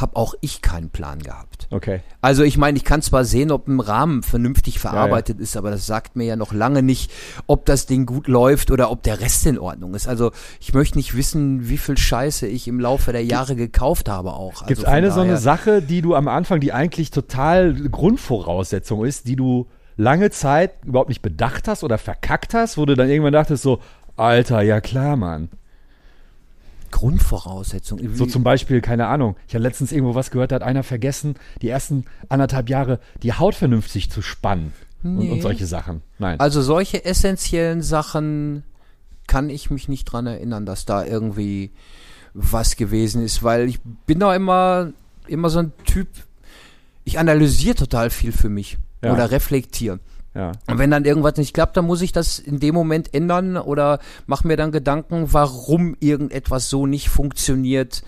hab 0.00 0.16
auch 0.16 0.34
ich 0.40 0.62
keinen 0.62 0.90
Plan 0.90 1.20
gehabt. 1.20 1.68
Okay. 1.70 2.00
Also 2.20 2.42
ich 2.42 2.56
meine, 2.58 2.76
ich 2.76 2.84
kann 2.84 3.02
zwar 3.02 3.24
sehen, 3.24 3.50
ob 3.50 3.68
ein 3.68 3.80
Rahmen 3.80 4.22
vernünftig 4.22 4.78
verarbeitet 4.78 5.40
ist, 5.40 5.56
aber 5.56 5.70
das 5.70 5.86
sagt 5.86 6.16
mir 6.16 6.24
ja 6.24 6.36
noch 6.36 6.52
lange 6.52 6.82
nicht, 6.82 7.10
ob 7.46 7.66
das 7.66 7.86
Ding 7.86 8.06
gut 8.06 8.28
läuft 8.28 8.70
oder 8.70 8.90
ob 8.90 9.02
der 9.02 9.20
Rest 9.20 9.46
in 9.46 9.58
Ordnung 9.58 9.94
ist. 9.94 10.08
Also 10.08 10.32
ich 10.60 10.74
möchte 10.74 10.98
nicht 10.98 11.16
wissen, 11.16 11.68
wie 11.68 11.78
viel 11.78 11.98
Scheiße 11.98 12.46
ich 12.46 12.68
im 12.68 12.80
Laufe 12.80 13.12
der 13.12 13.24
Jahre 13.24 13.56
gekauft 13.56 14.08
habe 14.08 14.32
auch. 14.32 14.66
Gibt 14.66 14.80
es 14.80 14.84
also 14.84 14.96
eine 14.96 15.10
so 15.10 15.20
eine 15.20 15.36
Sache, 15.36 15.82
die 15.82 16.02
du 16.02 16.14
am 16.14 16.28
Anfang, 16.28 16.60
die 16.60 16.72
eigentlich 16.72 17.10
total 17.10 17.74
Grundvoraussetzung 17.74 19.04
ist, 19.04 19.26
die 19.26 19.36
du 19.36 19.66
lange 19.96 20.30
Zeit 20.30 20.72
überhaupt 20.84 21.08
nicht 21.08 21.22
bedacht 21.22 21.68
hast 21.68 21.84
oder 21.84 21.98
verkackt 21.98 22.54
hast, 22.54 22.78
wo 22.78 22.86
du 22.86 22.94
dann 22.94 23.08
irgendwann 23.08 23.32
dachtest 23.32 23.62
so, 23.62 23.80
Alter, 24.16 24.62
ja 24.62 24.80
klar, 24.80 25.16
Mann. 25.16 25.48
Grundvoraussetzung. 26.90 28.00
So 28.14 28.26
zum 28.26 28.42
Beispiel, 28.42 28.80
keine 28.80 29.06
Ahnung, 29.06 29.36
ich 29.46 29.54
habe 29.54 29.62
letztens 29.62 29.92
irgendwo 29.92 30.14
was 30.14 30.30
gehört, 30.30 30.52
da 30.52 30.56
hat 30.56 30.62
einer 30.62 30.82
vergessen, 30.82 31.34
die 31.62 31.68
ersten 31.68 32.04
anderthalb 32.28 32.68
Jahre 32.68 33.00
die 33.22 33.32
Haut 33.32 33.54
vernünftig 33.54 34.10
zu 34.10 34.22
spannen 34.22 34.72
und, 35.02 35.18
Nee. 35.18 35.30
und 35.30 35.42
solche 35.42 35.66
Sachen. 35.66 36.02
Nein. 36.18 36.40
Also 36.40 36.62
solche 36.62 37.04
essentiellen 37.04 37.82
Sachen 37.82 38.64
kann 39.26 39.50
ich 39.50 39.70
mich 39.70 39.88
nicht 39.88 40.04
dran 40.06 40.26
erinnern, 40.26 40.64
dass 40.66 40.84
da 40.86 41.04
irgendwie 41.04 41.70
was 42.34 42.76
gewesen 42.76 43.22
ist, 43.24 43.42
weil 43.42 43.68
ich 43.68 43.80
bin 44.06 44.20
da 44.20 44.34
immer, 44.34 44.92
immer 45.26 45.50
so 45.50 45.58
ein 45.60 45.72
Typ, 45.84 46.08
ich 47.04 47.18
analysiere 47.18 47.74
total 47.74 48.10
viel 48.10 48.32
für 48.32 48.48
mich 48.48 48.78
Ja. 49.02 49.12
oder 49.12 49.30
reflektiere. 49.30 50.00
Ja. 50.34 50.52
Und 50.68 50.78
wenn 50.78 50.90
dann 50.90 51.04
irgendwas 51.04 51.36
nicht 51.36 51.54
klappt, 51.54 51.76
dann 51.76 51.86
muss 51.86 52.02
ich 52.02 52.12
das 52.12 52.38
in 52.38 52.60
dem 52.60 52.74
Moment 52.74 53.12
ändern 53.14 53.56
oder 53.56 53.98
mache 54.26 54.46
mir 54.46 54.56
dann 54.56 54.72
Gedanken, 54.72 55.32
warum 55.32 55.96
irgendetwas 56.00 56.68
so 56.70 56.86
nicht 56.86 57.08
funktioniert, 57.08 58.02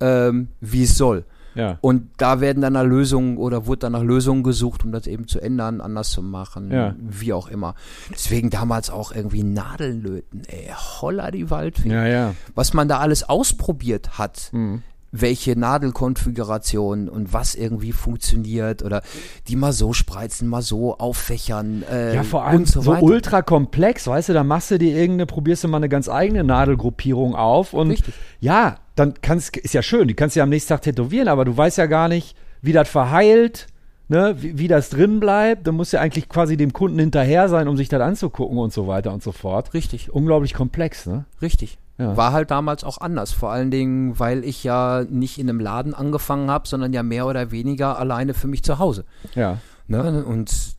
ähm, 0.00 0.48
wie 0.60 0.82
es 0.84 0.96
soll. 0.96 1.24
Ja. 1.54 1.78
Und 1.80 2.10
da 2.18 2.40
werden 2.42 2.60
dann 2.60 2.74
nach 2.74 2.84
Lösungen 2.84 3.38
oder 3.38 3.66
wurde 3.66 3.78
dann 3.78 3.92
nach 3.92 4.02
Lösungen 4.02 4.42
gesucht, 4.42 4.84
um 4.84 4.92
das 4.92 5.06
eben 5.06 5.26
zu 5.26 5.40
ändern, 5.40 5.80
anders 5.80 6.10
zu 6.10 6.20
machen, 6.22 6.70
Ja. 6.70 6.94
wie 7.00 7.32
auch 7.32 7.48
immer. 7.48 7.74
Deswegen 8.10 8.50
damals 8.50 8.90
auch 8.90 9.10
irgendwie 9.12 9.42
Nadeln 9.42 10.02
löten, 10.02 10.42
ey, 10.48 10.68
holla 11.00 11.30
die 11.30 11.48
Waldfee. 11.48 11.88
Ja. 11.88 12.34
Was 12.54 12.74
man 12.74 12.88
da 12.88 12.98
alles 12.98 13.26
ausprobiert 13.26 14.18
hat, 14.18 14.50
Mhm. 14.52 14.82
Welche 15.20 15.58
Nadelkonfiguration 15.58 17.08
und 17.08 17.32
was 17.32 17.54
irgendwie 17.54 17.92
funktioniert 17.92 18.82
oder 18.82 19.02
die 19.48 19.56
mal 19.56 19.72
so 19.72 19.92
spreizen, 19.92 20.48
mal 20.48 20.62
so 20.62 20.98
auffächern 20.98 21.82
äh, 21.90 22.14
Ja, 22.14 22.22
vor 22.22 22.44
allem 22.44 22.58
und 22.58 22.68
so, 22.68 22.82
so, 22.82 22.92
ultra 22.92 23.42
komplex, 23.42 24.06
weißt 24.06 24.30
du, 24.30 24.32
da 24.32 24.44
machst 24.44 24.70
du 24.70 24.78
dir 24.78 24.96
irgendeine, 24.96 25.26
probierst 25.26 25.64
du 25.64 25.68
mal 25.68 25.78
eine 25.78 25.88
ganz 25.88 26.08
eigene 26.08 26.44
Nadelgruppierung 26.44 27.34
auf 27.34 27.72
und 27.72 27.90
Richtig. 27.90 28.14
ja, 28.40 28.76
dann 28.94 29.14
kannst, 29.20 29.56
ist 29.56 29.74
ja 29.74 29.82
schön, 29.82 30.08
die 30.08 30.14
kannst 30.14 30.36
du 30.36 30.40
ja 30.40 30.44
am 30.44 30.50
nächsten 30.50 30.70
Tag 30.70 30.82
tätowieren, 30.82 31.28
aber 31.28 31.44
du 31.44 31.56
weißt 31.56 31.78
ja 31.78 31.86
gar 31.86 32.08
nicht, 32.08 32.36
wie 32.62 32.72
das 32.72 32.88
verheilt, 32.88 33.66
ne, 34.08 34.36
wie, 34.38 34.58
wie 34.58 34.68
das 34.68 34.90
drin 34.90 35.20
bleibt. 35.20 35.66
Dann 35.66 35.74
musst 35.74 35.92
du 35.92 35.98
ja 35.98 36.02
eigentlich 36.02 36.28
quasi 36.28 36.56
dem 36.56 36.72
Kunden 36.72 36.98
hinterher 36.98 37.48
sein, 37.48 37.68
um 37.68 37.76
sich 37.76 37.88
das 37.88 38.00
anzugucken 38.00 38.58
und 38.58 38.72
so 38.72 38.86
weiter 38.86 39.12
und 39.12 39.22
so 39.22 39.32
fort. 39.32 39.74
Richtig, 39.74 40.12
Unglaublich 40.12 40.54
komplex, 40.54 41.06
ne? 41.06 41.24
richtig. 41.42 41.78
Ja. 41.98 42.16
War 42.16 42.32
halt 42.32 42.50
damals 42.50 42.84
auch 42.84 42.98
anders, 42.98 43.32
vor 43.32 43.50
allen 43.50 43.70
Dingen, 43.70 44.18
weil 44.18 44.44
ich 44.44 44.62
ja 44.64 45.04
nicht 45.08 45.38
in 45.38 45.48
einem 45.48 45.60
Laden 45.60 45.94
angefangen 45.94 46.50
habe, 46.50 46.68
sondern 46.68 46.92
ja 46.92 47.02
mehr 47.02 47.26
oder 47.26 47.50
weniger 47.50 47.98
alleine 47.98 48.34
für 48.34 48.48
mich 48.48 48.62
zu 48.62 48.78
Hause. 48.78 49.04
Ja. 49.34 49.58
Ne? 49.88 50.24
Und 50.24 50.75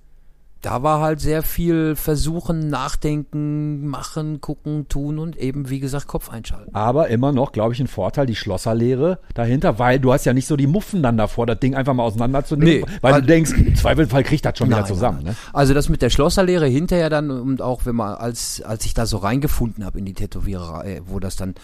da 0.67 0.83
war 0.83 0.99
halt 0.99 1.21
sehr 1.21 1.43
viel 1.43 1.95
Versuchen, 1.95 2.67
Nachdenken, 2.69 3.87
Machen, 3.87 4.41
Gucken, 4.41 4.89
Tun 4.89 5.17
und 5.17 5.37
eben, 5.37 5.69
wie 5.69 5.79
gesagt, 5.79 6.07
Kopf 6.07 6.29
einschalten. 6.29 6.75
Aber 6.75 7.07
immer 7.07 7.31
noch, 7.31 7.53
glaube 7.53 7.73
ich, 7.73 7.79
ein 7.79 7.87
Vorteil, 7.87 8.25
die 8.25 8.35
Schlosserlehre 8.35 9.19
dahinter, 9.33 9.79
weil 9.79 9.97
du 9.99 10.11
hast 10.11 10.25
ja 10.25 10.33
nicht 10.33 10.45
so 10.45 10.57
die 10.57 10.67
Muffen 10.67 11.01
dann 11.01 11.15
davor, 11.15 11.45
das 11.45 11.59
Ding 11.59 11.73
einfach 11.73 11.93
mal 11.93 12.03
auseinanderzunehmen, 12.03 12.81
Nee, 12.89 12.97
weil 13.01 13.13
weil- 13.13 13.21
du 13.21 13.27
denkst, 13.27 13.53
im 13.53 13.75
Zweifelsfall 13.75 14.23
kriegt 14.23 14.43
das 14.43 14.57
schon 14.57 14.67
wieder 14.67 14.79
Nein, 14.81 14.87
zusammen, 14.87 15.19
nein. 15.23 15.33
ne? 15.33 15.35
Also 15.53 15.73
das 15.73 15.87
mit 15.87 16.01
der 16.01 16.09
Schlosserlehre 16.09 16.67
hinterher 16.67 17.09
dann 17.09 17.31
und 17.31 17.61
auch 17.61 17.85
wenn 17.85 17.95
man 17.95 18.15
als 18.15 18.61
als 18.61 18.83
ich 18.85 18.93
da 18.93 19.05
so 19.05 19.17
reingefunden 19.17 19.85
habe 19.85 19.99
in 19.99 20.03
die 20.05 20.13
Tätowiererei, 20.13 21.01
wo 21.05 21.19
das 21.21 21.37
dann 21.37 21.55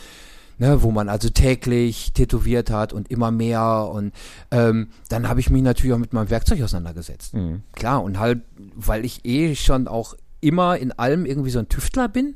ne, 0.64 0.82
wo 0.82 0.92
man 0.92 1.10
also 1.10 1.30
täglich 1.30 2.14
tätowiert 2.14 2.72
hat 2.72 2.94
und 2.94 3.12
immer 3.12 3.32
mehr 3.32 3.90
und 3.92 4.14
ähm, 4.50 4.88
dann 5.10 5.28
habe 5.28 5.42
ich 5.42 5.50
mich 5.50 5.62
natürlich 5.62 5.94
auch 5.94 6.00
mit 6.00 6.14
meinem 6.14 6.30
Werkzeug 6.30 6.62
auseinandergesetzt. 6.62 7.34
Mhm. 7.34 7.64
Klar 7.74 8.02
und 8.02 8.18
halt, 8.18 8.42
weil 8.74 9.04
ich 9.04 9.26
eh 9.26 9.56
schon 9.56 9.90
auch 9.90 10.16
immer 10.40 10.78
in 10.78 10.94
allem 10.94 11.26
irgendwie 11.26 11.50
so 11.50 11.60
ein 11.60 11.68
Tüftler 11.68 12.08
bin 12.08 12.36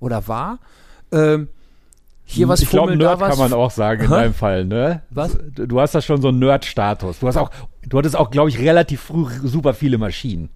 oder 0.00 0.26
war. 0.26 0.58
Ähm, 1.12 1.48
hier 2.24 2.48
was 2.48 2.62
ich 2.62 2.70
glaube, 2.70 2.96
Nerd 2.96 3.20
was 3.20 3.28
kann 3.28 3.38
man 3.38 3.52
auch 3.52 3.70
sagen 3.70 4.04
in 4.04 4.10
deinem 4.10 4.34
Fall, 4.34 4.64
ne? 4.64 5.02
Was? 5.10 5.36
Du 5.54 5.66
du 5.66 5.78
hast 5.78 5.94
da 5.94 6.00
schon 6.00 6.22
so 6.22 6.28
einen 6.28 6.38
Nerd-Status. 6.38 7.18
Du 7.20 7.28
hast 7.28 7.36
auch, 7.36 7.50
du 7.86 7.98
hattest 7.98 8.16
auch, 8.16 8.30
glaube 8.30 8.48
ich, 8.48 8.58
relativ 8.58 9.02
früh 9.02 9.26
super 9.44 9.74
viele 9.74 9.98
Maschinen. 9.98 10.48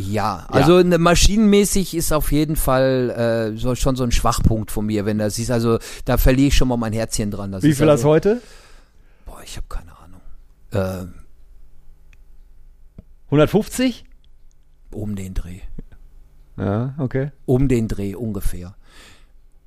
Ja, 0.00 0.46
also 0.48 0.80
ne, 0.80 0.96
maschinenmäßig 0.96 1.96
ist 1.96 2.12
auf 2.12 2.30
jeden 2.30 2.54
Fall 2.54 3.52
äh, 3.54 3.58
so, 3.58 3.74
schon 3.74 3.96
so 3.96 4.04
ein 4.04 4.12
Schwachpunkt 4.12 4.70
von 4.70 4.86
mir, 4.86 5.04
wenn 5.06 5.18
das 5.18 5.40
ist. 5.40 5.50
Also 5.50 5.78
da 6.04 6.18
verliere 6.18 6.48
ich 6.48 6.56
schon 6.56 6.68
mal 6.68 6.76
mein 6.76 6.92
Herzchen 6.92 7.32
dran. 7.32 7.50
Das 7.50 7.64
Wie 7.64 7.74
viel 7.74 7.86
hast 7.86 7.92
also, 7.92 8.04
du 8.04 8.08
heute? 8.10 8.42
Boah, 9.26 9.42
ich 9.44 9.56
habe 9.56 9.66
keine 9.68 9.90
Ahnung. 9.98 10.20
Äh, 10.70 11.06
150? 13.26 14.04
um 14.92 15.16
den 15.16 15.34
Dreh. 15.34 15.60
Ja, 16.56 16.94
okay. 16.98 17.30
Um 17.44 17.66
den 17.68 17.88
Dreh 17.88 18.14
ungefähr. 18.14 18.74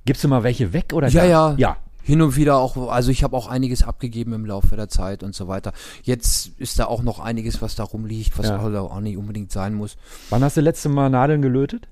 Gibst 0.06 0.24
du 0.24 0.28
mal 0.30 0.44
welche 0.44 0.74
weg 0.74 0.94
oder 0.94 1.10
Ja, 1.10 1.22
gar- 1.24 1.30
ja. 1.30 1.56
Ja. 1.58 1.78
Hin 2.12 2.22
und 2.22 2.36
wieder 2.36 2.58
auch, 2.58 2.90
also 2.90 3.10
ich 3.10 3.24
habe 3.24 3.38
auch 3.38 3.48
einiges 3.48 3.84
abgegeben 3.84 4.34
im 4.34 4.46
Laufe 4.46 4.76
der 4.76 4.90
Zeit 4.90 5.24
und 5.24 5.34
so 5.34 5.48
weiter. 5.48 5.72
Jetzt 6.04 6.52
ist 6.58 6.78
da 6.78 6.84
auch 6.88 7.04
noch 7.04 7.22
einiges, 7.22 7.62
was 7.62 7.76
da 7.76 7.84
rumliegt, 7.86 8.38
was 8.38 8.48
Ja. 8.48 8.60
auch 8.60 9.00
nicht 9.00 9.16
unbedingt 9.16 9.50
sein 9.50 9.74
muss. 9.74 9.96
Wann 10.30 10.44
hast 10.44 10.58
du 10.58 10.62
letzte 10.62 10.90
Mal 10.90 11.10
Nadeln 11.10 11.42
gelötet? 11.42 11.88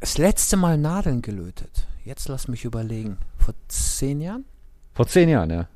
Das 0.00 0.18
letzte 0.18 0.56
Mal 0.56 0.76
Nadeln 0.76 1.22
gelötet. 1.22 1.86
Jetzt 2.04 2.26
lass 2.26 2.48
mich 2.48 2.64
überlegen. 2.64 3.16
Vor 3.38 3.54
zehn 3.68 4.20
Jahren? 4.20 4.44
Vor 4.92 5.06
zehn 5.06 5.28
Jahren, 5.28 5.50
ja. 5.50 5.68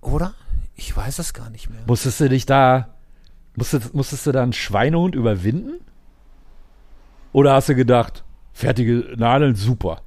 Oder? 0.00 0.34
Ich 0.76 0.96
weiß 0.96 1.18
es 1.18 1.34
gar 1.34 1.50
nicht 1.50 1.70
mehr. 1.70 1.80
Musstest 1.88 2.20
du 2.20 2.28
dich 2.28 2.46
da, 2.46 2.90
musstest, 3.56 3.92
musstest 3.92 4.24
du 4.24 4.30
da 4.30 4.44
einen 4.44 4.52
Schweinehund 4.52 5.16
überwinden? 5.16 5.80
Oder 7.32 7.54
hast 7.54 7.68
du 7.68 7.74
gedacht, 7.74 8.22
fertige 8.52 9.14
Nadeln, 9.16 9.56
super? 9.56 10.00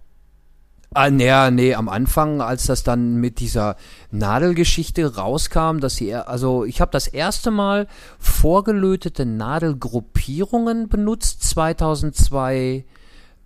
Ah, 0.93 1.09
nee, 1.09 1.51
nee, 1.51 1.75
am 1.75 1.89
Anfang, 1.89 2.41
als 2.41 2.65
das 2.65 2.83
dann 2.83 3.17
mit 3.17 3.39
dieser 3.39 3.75
Nadelgeschichte 4.09 5.15
rauskam, 5.15 5.79
dass 5.79 5.95
sie, 5.95 6.15
also 6.15 6.63
ich 6.63 6.81
habe 6.81 6.91
das 6.91 7.07
erste 7.07 7.51
Mal 7.51 7.87
vorgelötete 8.19 9.25
Nadelgruppierungen 9.25 10.87
benutzt, 10.87 11.43
2002 11.43 12.85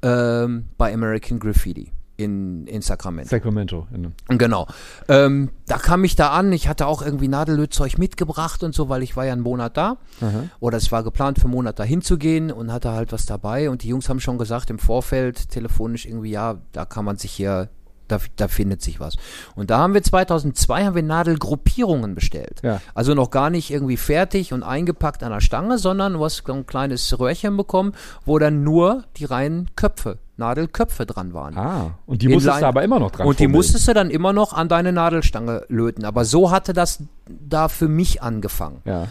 ähm, 0.04 0.66
bei 0.78 0.94
American 0.94 1.40
Graffiti 1.40 1.92
in, 2.24 2.68
in 2.68 2.82
Sacramento. 2.82 3.30
Sacramento. 3.30 3.88
In, 3.94 4.14
Genau. 4.38 4.68
Ähm, 5.08 5.50
da 5.68 5.78
kam 5.78 6.04
ich 6.04 6.16
da 6.16 6.32
an, 6.32 6.52
ich 6.52 6.68
hatte 6.68 6.88
auch 6.88 7.02
irgendwie 7.02 7.28
Nadellötzeug 7.28 7.98
mitgebracht 7.98 8.64
und 8.64 8.74
so, 8.74 8.90
weil 8.90 9.04
ich 9.04 9.16
war 9.16 9.26
ja 9.26 9.34
einen 9.34 9.42
Monat 9.42 9.78
da. 9.78 9.98
Aha. 10.22 10.44
Oder 10.60 10.78
es 10.78 10.92
war 10.92 11.04
geplant, 11.04 11.40
für 11.40 11.46
einen 11.46 11.54
Monat 11.54 11.80
da 11.80 11.84
hinzugehen 11.84 12.52
und 12.52 12.72
hatte 12.72 12.92
halt 12.92 13.12
was 13.12 13.26
dabei. 13.26 13.70
Und 13.70 13.84
die 13.84 13.90
Jungs 13.90 14.10
haben 14.10 14.20
schon 14.20 14.38
gesagt 14.38 14.70
im 14.70 14.80
Vorfeld 14.80 15.50
telefonisch 15.50 16.06
irgendwie, 16.06 16.32
ja, 16.32 16.58
da 16.72 16.86
kann 16.86 17.06
man 17.06 17.18
sich 17.18 17.32
hier 17.32 17.70
da, 18.12 18.20
da 18.36 18.48
findet 18.48 18.82
sich 18.82 19.00
was. 19.00 19.16
Und 19.56 19.70
da 19.70 19.80
haben 19.80 19.94
wir 19.94 20.04
2002 20.04 20.86
haben 20.86 20.96
wir 20.96 21.04
Nadelgruppierungen 21.04 22.14
bestellt. 22.14 22.60
Ja. 22.64 22.82
Also 22.94 23.14
noch 23.14 23.32
gar 23.32 23.50
nicht 23.50 23.72
irgendwie 23.72 23.98
fertig 23.98 24.54
und 24.54 24.64
eingepackt 24.64 25.24
an 25.24 25.32
der 25.32 25.42
Stange, 25.42 25.78
sondern 25.78 26.14
du 26.14 26.24
hast 26.24 26.44
so 26.46 26.54
ein 26.54 26.66
kleines 26.66 27.20
Röhrchen 27.20 27.56
bekommen, 27.58 27.94
wo 28.26 28.38
dann 28.40 28.64
nur 28.64 29.06
die 29.18 29.26
reinen 29.26 29.70
Köpfe, 29.76 30.20
Nadelköpfe 30.42 31.06
dran 31.06 31.34
waren. 31.34 31.58
Ah, 31.58 31.98
und 32.06 32.22
die 32.22 32.26
In 32.26 32.34
musstest 32.34 32.62
du 32.62 32.68
aber 32.68 32.84
immer 32.84 33.00
noch 33.00 33.12
dran 33.12 33.28
Und 33.28 33.40
die 33.40 33.48
musstest 33.48 33.88
du 33.88 33.94
dann 33.94 34.10
immer 34.10 34.34
noch 34.34 34.54
an 34.54 34.68
deine 34.68 34.92
Nadelstange 34.92 35.66
löten. 35.70 36.04
Aber 36.04 36.26
so 36.26 36.52
hatte 36.52 36.74
das 36.74 37.04
da 37.28 37.68
für 37.70 37.88
mich 37.88 38.22
angefangen. 38.22 38.82
Ja. 38.86 39.08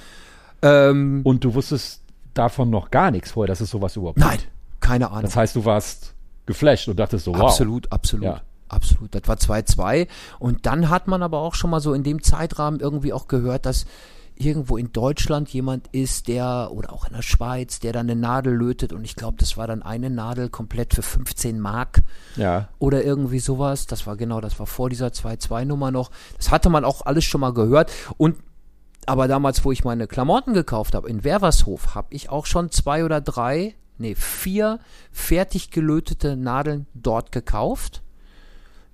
Ähm, 0.62 1.20
Und 1.24 1.44
du 1.44 1.54
wusstest 1.54 2.02
davon 2.34 2.70
noch 2.70 2.90
gar 2.90 3.10
nichts 3.10 3.32
vorher, 3.32 3.48
dass 3.48 3.60
es 3.60 3.70
sowas 3.70 3.96
überhaupt 3.96 4.18
nein, 4.18 4.38
gibt. 4.38 4.50
keine 4.80 5.10
Ahnung. 5.10 5.22
Das 5.22 5.36
heißt, 5.36 5.56
du 5.56 5.64
warst 5.64 6.14
geflasht 6.46 6.88
und 6.88 6.98
dachtest 6.98 7.24
so, 7.24 7.32
wow. 7.32 7.42
Absolut, 7.42 7.90
absolut. 7.92 8.24
Ja. 8.24 8.40
Absolut. 8.68 9.12
Das 9.14 9.22
war 9.26 9.36
2-2. 9.36 10.06
Und 10.38 10.64
dann 10.66 10.90
hat 10.90 11.08
man 11.08 11.24
aber 11.24 11.38
auch 11.38 11.54
schon 11.54 11.70
mal 11.70 11.80
so 11.80 11.92
in 11.92 12.04
dem 12.04 12.22
Zeitrahmen 12.22 12.78
irgendwie 12.78 13.12
auch 13.12 13.26
gehört, 13.26 13.66
dass 13.66 13.84
irgendwo 14.40 14.76
in 14.78 14.92
Deutschland 14.92 15.50
jemand 15.50 15.88
ist, 15.92 16.26
der, 16.26 16.70
oder 16.72 16.92
auch 16.92 17.06
in 17.06 17.12
der 17.12 17.22
Schweiz, 17.22 17.78
der 17.78 17.92
dann 17.92 18.08
eine 18.10 18.18
Nadel 18.18 18.54
lötet. 18.54 18.92
Und 18.92 19.04
ich 19.04 19.14
glaube, 19.14 19.36
das 19.38 19.56
war 19.56 19.66
dann 19.66 19.82
eine 19.82 20.08
Nadel 20.08 20.48
komplett 20.48 20.94
für 20.94 21.02
15 21.02 21.60
Mark 21.60 22.02
Ja. 22.36 22.68
oder 22.78 23.04
irgendwie 23.04 23.38
sowas. 23.38 23.86
Das 23.86 24.06
war 24.06 24.16
genau, 24.16 24.40
das 24.40 24.58
war 24.58 24.66
vor 24.66 24.88
dieser 24.88 25.08
2-2-Nummer 25.08 25.90
noch. 25.90 26.10
Das 26.38 26.50
hatte 26.50 26.70
man 26.70 26.84
auch 26.84 27.04
alles 27.04 27.24
schon 27.24 27.40
mal 27.42 27.52
gehört. 27.52 27.92
Und 28.16 28.36
aber 29.06 29.28
damals, 29.28 29.64
wo 29.64 29.72
ich 29.72 29.84
meine 29.84 30.06
Klamotten 30.06 30.54
gekauft 30.54 30.94
habe, 30.94 31.08
in 31.08 31.24
Wervershof, 31.24 31.94
habe 31.94 32.08
ich 32.10 32.30
auch 32.30 32.46
schon 32.46 32.70
zwei 32.70 33.04
oder 33.04 33.20
drei, 33.20 33.74
nee, 33.98 34.14
vier 34.14 34.78
fertig 35.10 35.70
gelötete 35.70 36.36
Nadeln 36.36 36.86
dort 36.94 37.32
gekauft, 37.32 38.02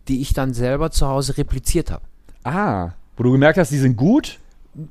die 0.09 0.21
ich 0.21 0.33
dann 0.33 0.55
selber 0.55 0.91
zu 0.91 1.07
Hause 1.07 1.37
repliziert 1.39 1.91
habe. 1.91 2.05
Ah, 2.45 2.93
wo 3.17 3.25
du 3.25 3.33
gemerkt 3.33 3.59
hast, 3.59 3.71
die 3.71 3.79
sind 3.79 3.97
gut. 3.97 4.39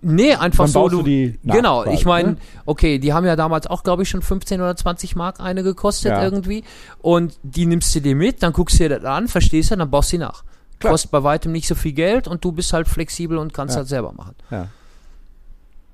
Nee, 0.01 0.33
einfach 0.33 0.63
Dann 0.65 0.71
so. 0.71 0.89
du 0.89 1.03
die 1.03 1.37
genau, 1.43 1.83
quasi, 1.83 1.95
ich 1.95 2.05
meine, 2.05 2.31
ne? 2.31 2.37
okay, 2.65 2.97
die 2.97 3.13
haben 3.13 3.25
ja 3.25 3.35
damals 3.35 3.67
auch, 3.67 3.83
glaube 3.83 4.01
ich, 4.01 4.09
schon 4.09 4.23
15 4.23 4.59
oder 4.59 4.75
20 4.75 5.15
Mark 5.15 5.39
eine 5.39 5.61
gekostet 5.61 6.11
Ja. 6.11 6.23
irgendwie. 6.23 6.63
Und 7.03 7.37
die 7.43 7.67
nimmst 7.67 7.93
du 7.93 8.01
dir 8.01 8.15
mit, 8.15 8.41
dann 8.41 8.51
guckst 8.51 8.79
du 8.79 8.83
dir 8.89 8.97
das 8.99 9.05
an, 9.05 9.27
verstehst 9.27 9.69
du, 9.69 9.75
dann 9.75 9.91
baust 9.91 10.09
du 10.09 10.11
sie 10.11 10.17
nach. 10.17 10.43
Klar. 10.79 10.91
Kostet 10.93 11.11
bei 11.11 11.23
weitem 11.23 11.51
nicht 11.51 11.67
so 11.67 11.75
viel 11.75 11.93
Geld 11.93 12.27
und 12.27 12.43
du 12.43 12.51
bist 12.51 12.73
halt 12.73 12.87
flexibel 12.87 13.37
und 13.37 13.53
kannst 13.53 13.75
Ja. 13.75 13.79
halt 13.79 13.87
selber 13.87 14.11
machen. 14.11 14.33
Ja. 14.49 14.67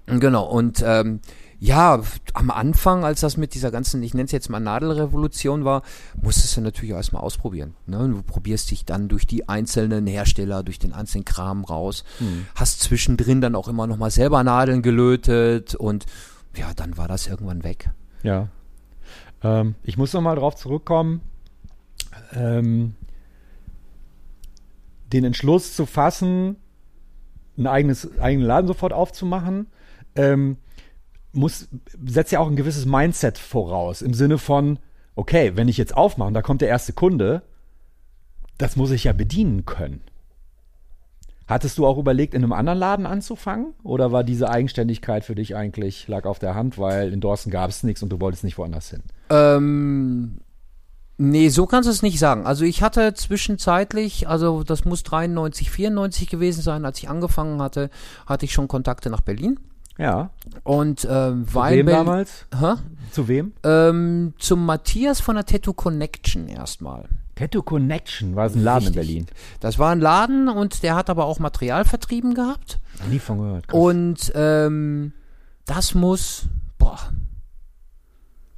Genau, 0.08 0.46
und 0.46 0.82
ähm, 0.86 1.20
ja, 1.64 2.02
am 2.34 2.50
Anfang, 2.50 3.06
als 3.06 3.20
das 3.20 3.38
mit 3.38 3.54
dieser 3.54 3.70
ganzen, 3.70 4.02
ich 4.02 4.16
nenne 4.16 4.26
es 4.26 4.32
jetzt 4.32 4.50
mal 4.50 4.60
Nadelrevolution 4.60 5.64
war, 5.64 5.84
musstest 6.20 6.58
du 6.58 6.62
natürlich 6.62 6.92
auch 6.94 6.98
erstmal 6.98 7.22
ausprobieren. 7.22 7.76
Ne? 7.86 8.00
Du 8.10 8.24
probierst 8.24 8.72
dich 8.72 8.84
dann 8.84 9.08
durch 9.10 9.28
die 9.28 9.48
einzelnen 9.48 10.08
Hersteller, 10.08 10.64
durch 10.64 10.80
den 10.80 10.92
einzelnen 10.92 11.24
Kram 11.24 11.64
raus, 11.64 12.04
Hm. 12.18 12.48
hast 12.56 12.82
zwischendrin 12.82 13.42
dann 13.42 13.54
auch 13.54 13.68
immer 13.68 13.86
nochmal 13.86 14.10
selber 14.10 14.44
Nadeln 14.44 14.82
gelötet 14.82 15.76
und 15.76 16.08
ja, 16.58 16.74
dann 16.76 16.98
war 16.98 17.08
das 17.08 17.28
irgendwann 17.28 17.64
weg. 17.64 17.92
Ja. 18.24 18.48
Ähm, 19.44 19.76
ich 19.84 19.98
muss 19.98 20.14
noch 20.14 20.22
mal 20.22 20.36
drauf 20.36 20.56
zurückkommen, 20.56 21.22
ähm, 22.34 22.96
den 25.14 25.26
Entschluss 25.26 25.76
zu 25.76 25.86
fassen, 25.86 26.56
ein 27.56 27.68
eigenes, 27.68 28.20
eigenen 28.20 28.48
Laden 28.48 28.66
sofort 28.68 28.94
aufzumachen, 28.94 29.68
ähm, 30.16 30.58
muss, 31.34 31.68
setzt 32.06 32.32
ja 32.32 32.40
auch 32.40 32.48
ein 32.48 32.56
gewisses 32.56 32.86
Mindset 32.86 33.38
voraus. 33.38 34.02
Im 34.02 34.14
Sinne 34.14 34.38
von, 34.38 34.80
okay, 35.16 35.54
wenn 35.56 35.68
ich 35.68 35.78
jetzt 35.78 35.96
aufmache, 35.96 36.28
und 36.28 36.34
da 36.34 36.42
kommt 36.42 36.62
der 36.62 36.70
erste 36.70 36.94
Kunde, 36.94 37.44
das 38.58 38.76
muss 38.76 38.92
ich 38.92 39.06
ja 39.06 39.14
bedienen 39.14 39.66
können. 39.66 40.02
Hattest 41.48 41.78
du 41.78 41.86
auch 41.86 41.98
überlegt, 41.98 42.34
in 42.34 42.44
einem 42.44 42.54
anderen 42.54 42.80
Laden 42.80 43.06
anzufangen? 43.06 43.74
Oder 43.84 44.12
war 44.14 44.24
diese 44.24 44.50
Eigenständigkeit 44.50 45.26
für 45.26 45.36
dich 45.36 45.56
eigentlich, 45.56 46.08
lag 46.08 46.26
auf 46.26 46.40
der 46.40 46.56
Hand, 46.56 46.78
weil 46.78 47.12
in 47.12 47.20
Dorsten 47.20 47.52
gab 47.52 47.70
es 47.70 47.84
nichts 47.84 48.02
und 48.02 48.10
du 48.10 48.22
wolltest 48.22 48.46
nicht 48.46 48.58
woanders 48.58 48.90
hin? 48.90 49.04
Ähm, 49.30 50.38
nee, 51.18 51.50
so 51.50 51.66
kannst 51.66 51.88
du 51.88 51.92
es 51.92 52.04
nicht 52.04 52.20
sagen. 52.20 52.46
Also 52.46 52.64
ich 52.64 52.82
hatte 52.82 53.14
zwischenzeitlich, 53.16 54.30
also 54.30 54.64
das 54.64 54.86
muss 54.86 55.04
93, 55.04 55.72
94 55.72 56.30
gewesen 56.30 56.62
sein, 56.62 56.86
als 56.86 57.00
ich 57.00 57.10
angefangen 57.10 57.62
hatte, 57.62 57.90
hatte 58.26 58.46
ich 58.46 58.54
schon 58.54 58.70
Kontakte 58.70 59.10
nach 59.10 59.22
Berlin. 59.22 59.60
Ja. 60.02 60.32
Und 60.64 61.08
ähm, 61.10 61.48
Zu 61.48 61.54
weil 61.56 61.78
wem 61.78 61.86
damals? 61.86 62.48
Hä? 62.60 62.74
Zu 63.12 63.28
wem? 63.28 63.54
Ähm, 63.64 64.34
zum 64.40 64.66
Matthias 64.66 65.20
von 65.22 65.36
der 65.36 65.46
Tattoo 65.46 65.74
Connection 65.74 66.48
erstmal. 66.48 67.08
Tattoo 67.36 67.62
Connection 67.62 68.36
war 68.36 68.48
es 68.48 68.56
ein 68.56 68.64
Laden 68.64 68.88
in 68.88 68.94
Richtig. 68.94 69.08
Berlin. 69.08 69.28
Das 69.60 69.80
war 69.80 69.92
ein 69.92 70.00
Laden 70.00 70.48
und 70.50 70.84
der 70.84 70.96
hat 70.96 71.10
aber 71.10 71.26
auch 71.26 71.40
Material 71.40 71.86
vertrieben 71.86 72.34
gehabt. 72.34 72.80
Nie 73.10 73.20
von 73.20 73.38
gehört. 73.40 73.68
krass. 73.68 73.80
Und 73.80 74.32
ähm, 74.36 75.14
das 75.66 75.94
muss, 75.96 76.48
boah, 76.78 76.98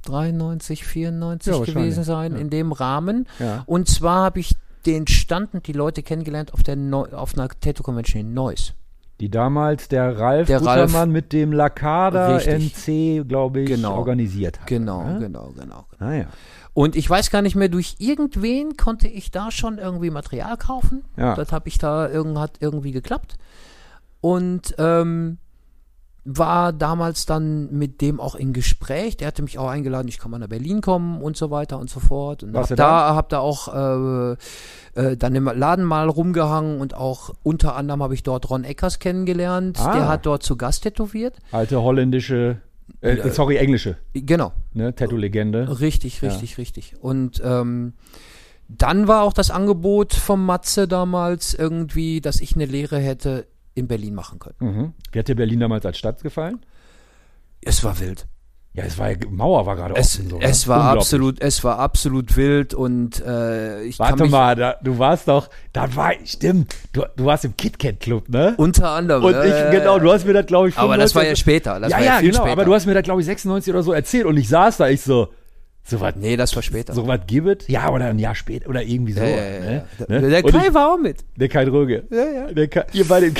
93, 0.02 0.84
94 0.84 1.52
Ja, 1.52 1.64
gewesen 1.64 2.04
sein, 2.04 2.32
Ja. 2.32 2.38
in 2.38 2.50
dem 2.50 2.72
Rahmen. 2.72 3.26
ja. 3.38 3.62
Und 3.66 3.88
zwar 3.88 4.24
habe 4.24 4.40
ich 4.40 4.54
den 4.86 5.06
Stand 5.06 5.54
und 5.54 5.66
die 5.66 5.72
Leute 5.72 6.02
kennengelernt 6.02 6.52
auf, 6.52 6.62
der 6.62 6.76
Neu 6.76 7.06
auf 7.12 7.34
einer 7.34 7.48
Tattoo 7.48 7.82
Convention 7.82 8.20
in 8.20 8.34
Neuss. 8.34 8.74
Die 9.20 9.30
damals 9.30 9.88
der 9.88 10.18
Ralf 10.18 10.48
Der 10.48 10.60
Ralf- 10.62 10.86
Gutermann 10.86 11.10
mit 11.10 11.32
dem 11.32 11.52
Richtig. 12.34 12.76
NC, 13.22 13.28
glaube 13.28 13.60
ich, 13.60 13.68
Genau. 13.68 13.96
organisiert 13.96 14.60
hat. 14.60 14.66
Genau, 14.66 15.04
ne? 15.04 15.18
genau, 15.20 15.52
genau. 15.58 15.84
Ah, 16.00 16.12
ja. 16.12 16.26
Und 16.72 16.96
ich 16.96 17.08
weiß 17.08 17.30
gar 17.30 17.40
nicht 17.40 17.54
mehr, 17.54 17.68
durch 17.68 17.94
irgendwen 17.98 18.76
konnte 18.76 19.06
ich 19.06 19.30
da 19.30 19.52
schon 19.52 19.78
irgendwie 19.78 20.10
Material 20.10 20.56
kaufen. 20.56 21.04
Ja. 21.16 21.36
Das 21.36 21.52
habe 21.52 21.68
ich 21.68 21.78
da 21.78 22.08
irgend, 22.08 22.36
hat 22.38 22.56
irgendwie 22.58 22.90
geklappt. 22.90 23.36
Und 24.20 24.74
ähm, 24.78 25.38
war 26.24 26.72
damals 26.72 27.26
dann 27.26 27.70
mit 27.70 28.00
dem 28.00 28.18
auch 28.18 28.34
in 28.34 28.52
Gespräch. 28.54 29.16
Der 29.18 29.28
hatte 29.28 29.42
mich 29.42 29.58
auch 29.58 29.68
eingeladen, 29.68 30.08
ich 30.08 30.18
kann 30.18 30.30
mal 30.30 30.38
nach 30.38 30.48
Berlin 30.48 30.80
kommen 30.80 31.20
und 31.20 31.36
so 31.36 31.50
weiter 31.50 31.78
und 31.78 31.90
so 31.90 32.00
fort. 32.00 32.42
Und 32.42 32.56
hab 32.56 32.68
du 32.68 32.74
da, 32.74 33.14
hab 33.14 33.28
da 33.28 33.40
auch 33.40 33.68
äh, 33.74 34.36
äh, 34.94 35.16
dann 35.18 35.34
im 35.34 35.44
Laden 35.44 35.84
mal 35.84 36.08
rumgehangen 36.08 36.80
und 36.80 36.94
auch 36.94 37.34
unter 37.42 37.76
anderem 37.76 38.02
habe 38.02 38.14
ich 38.14 38.22
dort 38.22 38.48
Ron 38.48 38.64
Eckers 38.64 38.98
kennengelernt. 39.00 39.78
Ah. 39.80 39.92
Der 39.92 40.08
hat 40.08 40.24
dort 40.24 40.42
zu 40.42 40.56
Gast 40.56 40.84
tätowiert. 40.84 41.38
Alte 41.52 41.82
holländische, 41.82 42.58
äh, 43.02 43.28
sorry, 43.28 43.56
englische, 43.56 43.98
Genau. 44.14 44.52
ne? 44.72 44.94
Tattoo-Legende. 44.94 45.80
Richtig, 45.80 46.22
richtig, 46.22 46.56
richtig. 46.56 46.94
Und 47.02 47.42
ähm, 47.44 47.92
dann 48.68 49.08
war 49.08 49.24
auch 49.24 49.34
das 49.34 49.50
Angebot 49.50 50.14
vom 50.14 50.46
Matze 50.46 50.88
damals 50.88 51.52
irgendwie, 51.52 52.22
dass 52.22 52.40
ich 52.40 52.54
eine 52.54 52.64
Lehre 52.64 52.98
hätte 52.98 53.46
in 53.74 53.88
Berlin 53.88 54.14
machen 54.14 54.38
können. 54.38 54.56
Mhm. 54.60 54.92
Wie 55.12 55.18
hat 55.18 55.28
dir 55.28 55.36
Berlin 55.36 55.60
damals 55.60 55.84
als 55.86 55.98
Stadt 55.98 56.22
gefallen? 56.22 56.64
Es 57.60 57.82
war 57.82 57.98
wild. 58.00 58.26
Ja, 58.76 58.82
es 58.82 58.98
war 58.98 59.10
ja, 59.10 59.16
Mauer 59.30 59.66
war 59.66 59.76
gerade 59.76 59.94
Es, 59.94 60.18
offen. 60.18 60.30
So, 60.30 60.40
es 60.40 60.66
ne? 60.66 60.74
war 60.74 60.90
absolut, 60.90 61.40
es 61.40 61.62
war 61.62 61.78
absolut 61.78 62.36
wild 62.36 62.74
und 62.74 63.24
äh, 63.24 63.84
ich 63.84 63.98
kann 63.98 64.18
Warte 64.18 64.24
mal, 64.26 64.56
da, 64.56 64.74
du 64.82 64.98
warst 64.98 65.28
doch, 65.28 65.48
da 65.72 65.94
war, 65.94 66.12
stimmt, 66.24 66.74
du, 66.92 67.04
du 67.14 67.24
warst 67.24 67.44
im 67.44 67.56
KitKat 67.56 68.00
Club, 68.00 68.28
ne? 68.28 68.54
unter 68.56 68.90
anderem. 68.90 69.22
Und 69.22 69.30
ich, 69.30 69.52
äh, 69.52 69.68
genau, 69.70 70.00
du 70.00 70.12
hast 70.12 70.26
mir 70.26 70.32
das, 70.32 70.46
glaube 70.46 70.70
ich, 70.70 70.76
Aber 70.76 70.96
das 70.96 71.14
war 71.14 71.22
ja 71.22 71.36
95 71.36 71.38
später. 71.38 71.78
Das 71.78 71.92
ja, 71.92 71.98
war 71.98 72.04
ja, 72.04 72.18
viel 72.18 72.30
genau, 72.30 72.42
später. 72.42 72.52
aber 72.52 72.64
du 72.64 72.74
hast 72.74 72.86
mir 72.86 72.94
das, 72.94 73.04
glaube 73.04 73.20
ich, 73.20 73.26
96 73.26 73.72
oder 73.72 73.82
so 73.84 73.92
erzählt 73.92 74.26
und 74.26 74.36
ich 74.36 74.48
saß 74.48 74.78
da, 74.78 74.88
ich 74.88 75.02
so, 75.02 75.28
so 75.86 76.00
was, 76.00 76.16
Nee, 76.16 76.36
das 76.36 76.56
war 76.56 76.62
später. 76.62 76.94
so 76.94 77.06
was 77.06 77.20
gibt 77.26 77.68
Ja, 77.68 77.90
oder 77.90 78.06
ein 78.06 78.18
Jahr 78.18 78.34
später 78.34 78.70
oder 78.70 78.82
irgendwie 78.82 79.12
so. 79.12 79.20
ja, 79.20 79.26
ja, 79.28 79.60
ne? 79.60 79.86
ja. 79.98 80.20
Ne? 80.20 80.30
Der, 80.30 80.42
Kai 80.42 80.68
ich, 80.68 80.74
war 80.74 80.94
auch 80.94 80.98
mit. 80.98 81.24
der 81.36 81.48
Kai 81.50 81.66
Dröge. 81.66 82.04
Ja, 82.10 82.24
ja. 82.26 82.52
Der 82.52 82.68
Kai, 82.68 82.86
ihr 82.94 83.06
beide 83.06 83.26
im. 83.26 83.34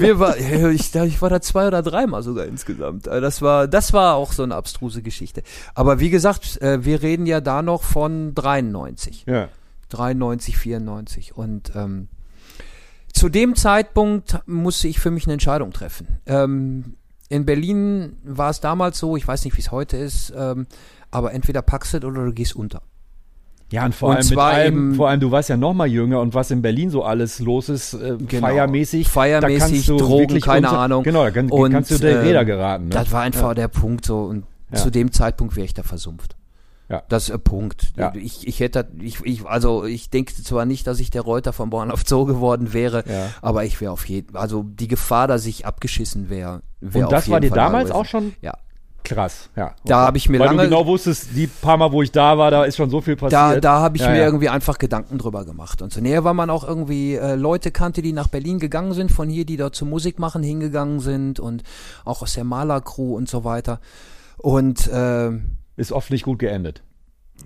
Wir 0.00 0.18
war, 0.20 0.36
ich, 0.38 0.94
ich 0.94 1.22
war 1.22 1.30
da 1.30 1.40
zwei 1.40 1.66
oder 1.66 1.82
dreimal 1.82 2.22
sogar 2.22 2.46
insgesamt. 2.46 3.08
Also 3.08 3.20
Das 3.20 3.42
war, 3.42 3.66
das 3.66 3.92
war 3.92 4.14
auch 4.14 4.32
so 4.32 4.44
eine 4.44 4.54
abstruse 4.54 5.02
Geschichte. 5.02 5.42
Aber 5.74 5.98
wie 5.98 6.10
gesagt, 6.10 6.62
äh, 6.62 6.84
wir 6.84 7.02
reden 7.02 7.26
ja 7.26 7.40
da 7.40 7.60
noch 7.60 7.82
von 7.82 8.34
93. 8.36 9.24
Ja. 9.26 9.48
93, 9.88 10.56
94. 10.58 11.36
Und 11.36 11.72
ähm, 11.74 12.06
zu 13.12 13.28
dem 13.28 13.56
Zeitpunkt 13.56 14.38
musste 14.46 14.86
ich 14.86 15.00
für 15.00 15.10
mich 15.10 15.26
eine 15.26 15.32
Entscheidung 15.32 15.72
treffen. 15.72 16.20
Ähm, 16.26 16.94
in 17.28 17.44
Berlin 17.44 18.16
war 18.24 18.50
es 18.50 18.60
damals 18.60 18.98
so, 18.98 19.16
ich 19.16 19.26
weiß 19.26 19.44
nicht, 19.44 19.56
wie 19.56 19.60
es 19.60 19.70
heute 19.72 19.96
ist, 19.96 20.32
ähm, 20.36 20.66
aber 21.10 21.32
entweder 21.32 21.62
packst 21.62 21.92
du 21.94 21.98
es 21.98 22.04
oder 22.04 22.24
du 22.24 22.32
gehst 22.32 22.54
unter. 22.56 22.82
Ja, 23.72 23.84
und 23.84 23.94
vor 23.94 24.08
Und 24.10 24.16
allem 24.16 24.24
zwar 24.26 24.52
allem, 24.52 24.94
vor 24.96 25.08
allem, 25.08 25.20
du 25.20 25.30
warst 25.30 25.48
ja 25.48 25.56
noch 25.56 25.72
mal 25.74 25.86
jünger 25.86 26.20
und 26.20 26.34
was 26.34 26.50
in 26.50 26.60
Berlin 26.60 26.90
so 26.90 27.04
alles 27.04 27.38
los 27.38 27.68
ist, 27.68 27.94
äh, 27.94 28.16
Genau. 28.18 28.48
feiermäßig. 28.48 29.06
Feiermäßig, 29.08 29.86
Drogen, 29.86 30.40
keine 30.40 30.66
unter, 30.66 30.78
Ahnung. 30.80 31.04
Genau, 31.04 31.22
da 31.22 31.30
kann, 31.30 31.48
Und, 31.50 31.70
kannst 31.70 31.92
du 31.92 31.98
der 31.98 32.16
äh, 32.16 32.26
Räder 32.26 32.44
geraten. 32.44 32.84
Ne? 32.84 32.90
Das 32.90 33.12
war 33.12 33.20
einfach 33.22 33.54
der 33.54 33.68
Punkt 33.68 34.04
so 34.06 34.22
und 34.22 34.44
Ja. 34.72 34.78
zu 34.78 34.90
dem 34.90 35.12
Zeitpunkt 35.12 35.54
wäre 35.54 35.64
ich 35.66 35.74
da 35.74 35.84
versumpft. 35.84 36.34
Ja. 36.88 37.04
Das 37.08 37.28
ist 37.28 37.30
äh, 37.34 37.38
Punkt. 37.38 37.92
Ja. 37.96 38.12
Ich, 38.16 38.48
ich 38.48 38.58
hätte, 38.58 38.88
ich, 39.00 39.20
ich, 39.24 39.46
also 39.46 39.84
ich 39.84 40.10
denke 40.10 40.34
zwar 40.34 40.64
nicht, 40.66 40.88
dass 40.88 40.98
ich 40.98 41.10
der 41.10 41.22
Reuter 41.22 41.52
vom 41.52 41.70
Bauernhof 41.70 42.02
Zoo 42.04 42.24
geworden 42.24 42.72
wäre, 42.72 43.04
Ja. 43.08 43.28
aber 43.40 43.64
ich 43.64 43.80
wäre 43.80 43.92
auf 43.92 44.08
jeden, 44.08 44.34
also 44.36 44.64
die 44.64 44.88
Gefahr, 44.88 45.28
dass 45.28 45.46
ich 45.46 45.64
abgeschissen 45.64 46.28
wäre, 46.28 46.62
wäre 46.80 47.04
und 47.06 47.12
das 47.12 47.20
auf 47.20 47.26
jeden 47.26 47.32
war 47.34 47.40
dir 47.40 47.48
Fall 47.50 47.58
damals 47.58 47.88
da 47.90 47.94
auch 47.94 48.04
schon 48.04 48.32
Ja. 48.42 48.54
Krass, 49.04 49.48
ja. 49.56 49.74
Da 49.84 50.06
habe 50.06 50.18
ich 50.18 50.28
mir 50.28 50.38
Weil 50.38 50.46
lange 50.46 50.62
du 50.62 50.68
genau 50.68 50.86
wusstest, 50.86 51.28
die 51.34 51.46
paar 51.46 51.76
Mal, 51.76 51.90
wo 51.90 52.02
ich 52.02 52.12
da 52.12 52.36
war, 52.38 52.50
da 52.50 52.64
ist 52.64 52.76
schon 52.76 52.90
so 52.90 53.00
viel 53.00 53.16
da, 53.16 53.28
passiert. 53.28 53.64
da 53.64 53.80
habe 53.80 53.96
ich 53.96 54.02
Ja, 54.02 54.10
mir 54.10 54.18
ja. 54.18 54.24
irgendwie 54.24 54.48
einfach 54.48 54.78
Gedanken 54.78 55.18
drüber 55.18 55.44
gemacht. 55.44 55.82
Und 55.82 55.92
so 55.92 56.00
näher, 56.00 56.22
weil 56.24 56.34
man 56.34 56.50
auch 56.50 56.62
irgendwie 56.66 57.14
äh, 57.14 57.34
Leute 57.34 57.70
kannte, 57.70 58.02
die 58.02 58.12
nach 58.12 58.28
Berlin 58.28 58.58
gegangen 58.58 58.92
sind, 58.92 59.10
von 59.10 59.28
hier, 59.28 59.44
die 59.44 59.56
dort 59.56 59.74
zu 59.74 59.86
Musik 59.86 60.18
machen 60.18 60.42
hingegangen 60.42 61.00
sind 61.00 61.40
und 61.40 61.62
auch 62.04 62.22
aus 62.22 62.34
der 62.34 62.44
Malercrew 62.44 63.16
und 63.16 63.28
so 63.28 63.44
weiter. 63.44 63.80
Und 64.36 64.86
äh, 64.88 65.30
Ist 65.76 65.92
oft 65.92 66.10
nicht 66.10 66.24
gut 66.24 66.38
geendet. 66.38 66.82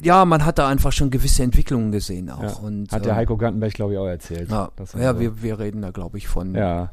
Ja, 0.03 0.25
man 0.25 0.45
hat 0.45 0.59
da 0.59 0.69
einfach 0.69 0.93
schon 0.93 1.11
gewisse 1.11 1.43
Entwicklungen 1.43 1.93
gesehen 1.93 2.31
auch. 2.31 2.43
Ja. 2.43 2.53
Und, 2.55 2.93
Hat 2.93 3.05
der 3.05 3.13
ähm, 3.13 3.19
Heiko 3.19 3.37
Gantenberg, 3.37 3.75
glaube 3.75 3.93
ich, 3.95 3.99
auch 3.99 4.07
erzählt. 4.07 4.51
Ja, 4.51 4.71
ja 4.99 5.19
wir, 5.19 5.43
wir 5.43 5.59
reden 5.59 5.83
da, 5.83 5.91
glaube 5.91 6.19
ich, 6.19 6.29
von 6.29 6.55
ja. 6.55 6.91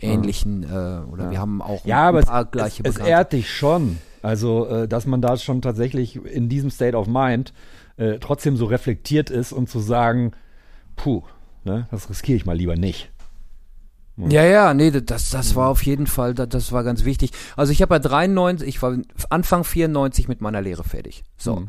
ähnlichen, 0.00 0.62
äh, 0.62 0.66
oder 1.10 1.24
Ja. 1.24 1.30
wir 1.30 1.38
haben 1.40 1.62
auch 1.62 1.84
Ja, 1.84 2.02
ein 2.02 2.08
aber 2.08 2.20
paar 2.22 2.44
es, 2.44 2.50
gleiche 2.50 2.82
es, 2.84 2.96
es 2.96 3.06
ehrt 3.06 3.32
dich 3.32 3.50
schon. 3.50 3.98
Also, 4.22 4.66
äh, 4.66 4.88
dass 4.88 5.06
man 5.06 5.20
da 5.20 5.36
schon 5.36 5.62
tatsächlich 5.62 6.16
in 6.24 6.48
diesem 6.48 6.70
State 6.70 6.96
of 6.96 7.06
Mind 7.06 7.52
äh, 7.96 8.18
trotzdem 8.18 8.56
so 8.56 8.66
reflektiert 8.66 9.30
ist 9.30 9.52
und 9.52 9.68
zu 9.68 9.80
sagen, 9.80 10.32
puh, 10.96 11.22
ne, 11.64 11.86
das 11.90 12.10
riskiere 12.10 12.36
ich 12.36 12.46
mal 12.46 12.56
lieber 12.56 12.76
nicht. 12.76 13.10
Ja, 14.16 14.42
ja, 14.42 14.74
nee, 14.74 14.90
das, 14.90 15.30
das 15.30 15.54
war 15.54 15.68
auf 15.68 15.84
jeden 15.84 16.08
Fall, 16.08 16.34
das, 16.34 16.48
das 16.48 16.72
war 16.72 16.82
ganz 16.82 17.04
wichtig. 17.04 17.30
Also 17.56 17.70
ich 17.70 17.82
habe 17.82 17.94
ja 17.94 17.98
93, 18.00 18.68
ich 18.68 18.82
war 18.82 18.96
Anfang 19.30 19.62
94 19.62 20.26
mit 20.26 20.40
meiner 20.40 20.60
Lehre 20.60 20.82
fertig. 20.82 21.22
So. 21.36 21.56
Mhm. 21.56 21.68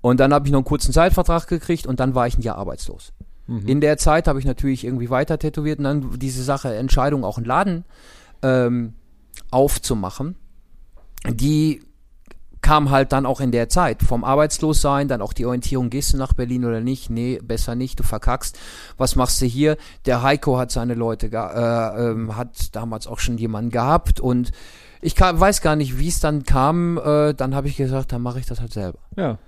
Und 0.00 0.20
dann 0.20 0.32
habe 0.32 0.46
ich 0.46 0.52
noch 0.52 0.58
einen 0.60 0.64
kurzen 0.64 0.92
Zeitvertrag 0.92 1.46
gekriegt 1.46 1.86
und 1.86 2.00
dann 2.00 2.14
war 2.14 2.26
ich 2.26 2.38
ein 2.38 2.42
Jahr 2.42 2.56
arbeitslos. 2.56 3.12
Mhm. 3.46 3.66
In 3.66 3.80
der 3.80 3.98
Zeit 3.98 4.28
habe 4.28 4.38
ich 4.38 4.44
natürlich 4.44 4.84
irgendwie 4.84 5.10
weiter 5.10 5.38
tätowiert 5.38 5.78
und 5.78 5.84
dann 5.84 6.18
diese 6.18 6.42
Sache, 6.42 6.74
Entscheidung, 6.74 7.24
auch 7.24 7.36
einen 7.36 7.46
Laden 7.46 7.84
ähm, 8.42 8.94
aufzumachen, 9.50 10.36
die 11.28 11.82
kam 12.62 12.90
halt 12.90 13.12
dann 13.12 13.24
auch 13.24 13.40
in 13.40 13.52
der 13.52 13.70
Zeit 13.70 14.02
vom 14.02 14.22
Arbeitslossein, 14.22 15.08
dann 15.08 15.22
auch 15.22 15.32
die 15.32 15.46
Orientierung, 15.46 15.88
gehst 15.88 16.12
du 16.12 16.18
nach 16.18 16.34
Berlin 16.34 16.64
oder 16.66 16.80
nicht? 16.80 17.08
Nee, 17.08 17.38
besser 17.42 17.74
nicht, 17.74 17.98
du 17.98 18.02
verkackst. 18.02 18.58
Was 18.98 19.16
machst 19.16 19.40
du 19.40 19.46
hier? 19.46 19.78
Der 20.04 20.22
Heiko 20.22 20.58
hat 20.58 20.70
seine 20.70 20.94
Leute, 20.94 21.28
äh, 21.28 22.10
ähm, 22.10 22.36
hat 22.36 22.74
damals 22.76 23.06
auch 23.06 23.18
schon 23.18 23.38
jemanden 23.38 23.70
gehabt 23.70 24.20
und 24.20 24.50
ich 25.00 25.16
ka- 25.16 25.40
weiß 25.40 25.62
gar 25.62 25.74
nicht, 25.76 25.98
wie 25.98 26.08
es 26.08 26.20
dann 26.20 26.42
kam. 26.44 26.98
Äh, 26.98 27.32
dann 27.32 27.54
habe 27.54 27.68
ich 27.68 27.76
gesagt, 27.78 28.12
dann 28.12 28.20
mache 28.20 28.38
ich 28.40 28.46
das 28.46 28.60
halt 28.60 28.74
selber. 28.74 28.98
Ja. 29.16 29.38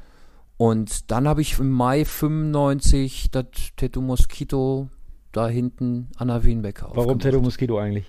Und 0.63 1.11
dann 1.11 1.27
habe 1.27 1.41
ich 1.43 1.59
im 1.59 1.71
Mai 1.73 2.05
95 2.05 3.33
das 3.33 3.47
Tattoo 3.77 4.01
Mosquito 4.01 4.89
da 5.33 5.49
hinten 5.49 6.09
an 6.17 6.29
der 6.29 6.45
Wienbecker 6.45 6.89
Warum. 6.95 7.19
Tattoo 7.19 7.41
Mosquito 7.41 7.79
eigentlich? 7.79 8.09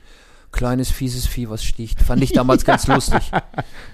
Kleines, 0.51 0.91
fieses 0.91 1.26
Vieh, 1.26 1.49
was 1.49 1.64
sticht. 1.64 1.99
Fand 1.99 2.22
ich 2.22 2.32
damals 2.32 2.64
ganz 2.64 2.86
lustig. 2.95 3.32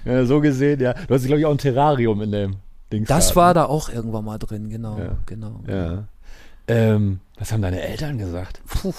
Ja, 0.04 0.26
so 0.26 0.42
gesehen, 0.42 0.78
ja. 0.78 0.92
Du 0.92 1.14
hast, 1.14 1.24
glaube 1.24 1.40
ich, 1.40 1.46
auch 1.46 1.52
ein 1.52 1.56
Terrarium 1.56 2.20
in 2.20 2.32
dem 2.32 2.56
Dings. 2.92 3.08
Das 3.08 3.34
war 3.34 3.54
da 3.54 3.64
auch 3.64 3.88
irgendwann 3.88 4.26
mal 4.26 4.36
drin, 4.36 4.68
genau, 4.68 4.98
Ja. 4.98 5.16
genau. 5.24 5.62
Ja. 5.66 6.04
Ähm, 6.68 7.20
was 7.38 7.52
haben 7.52 7.62
deine 7.62 7.80
Eltern 7.80 8.18
gesagt? 8.18 8.60
Puh. 8.66 8.92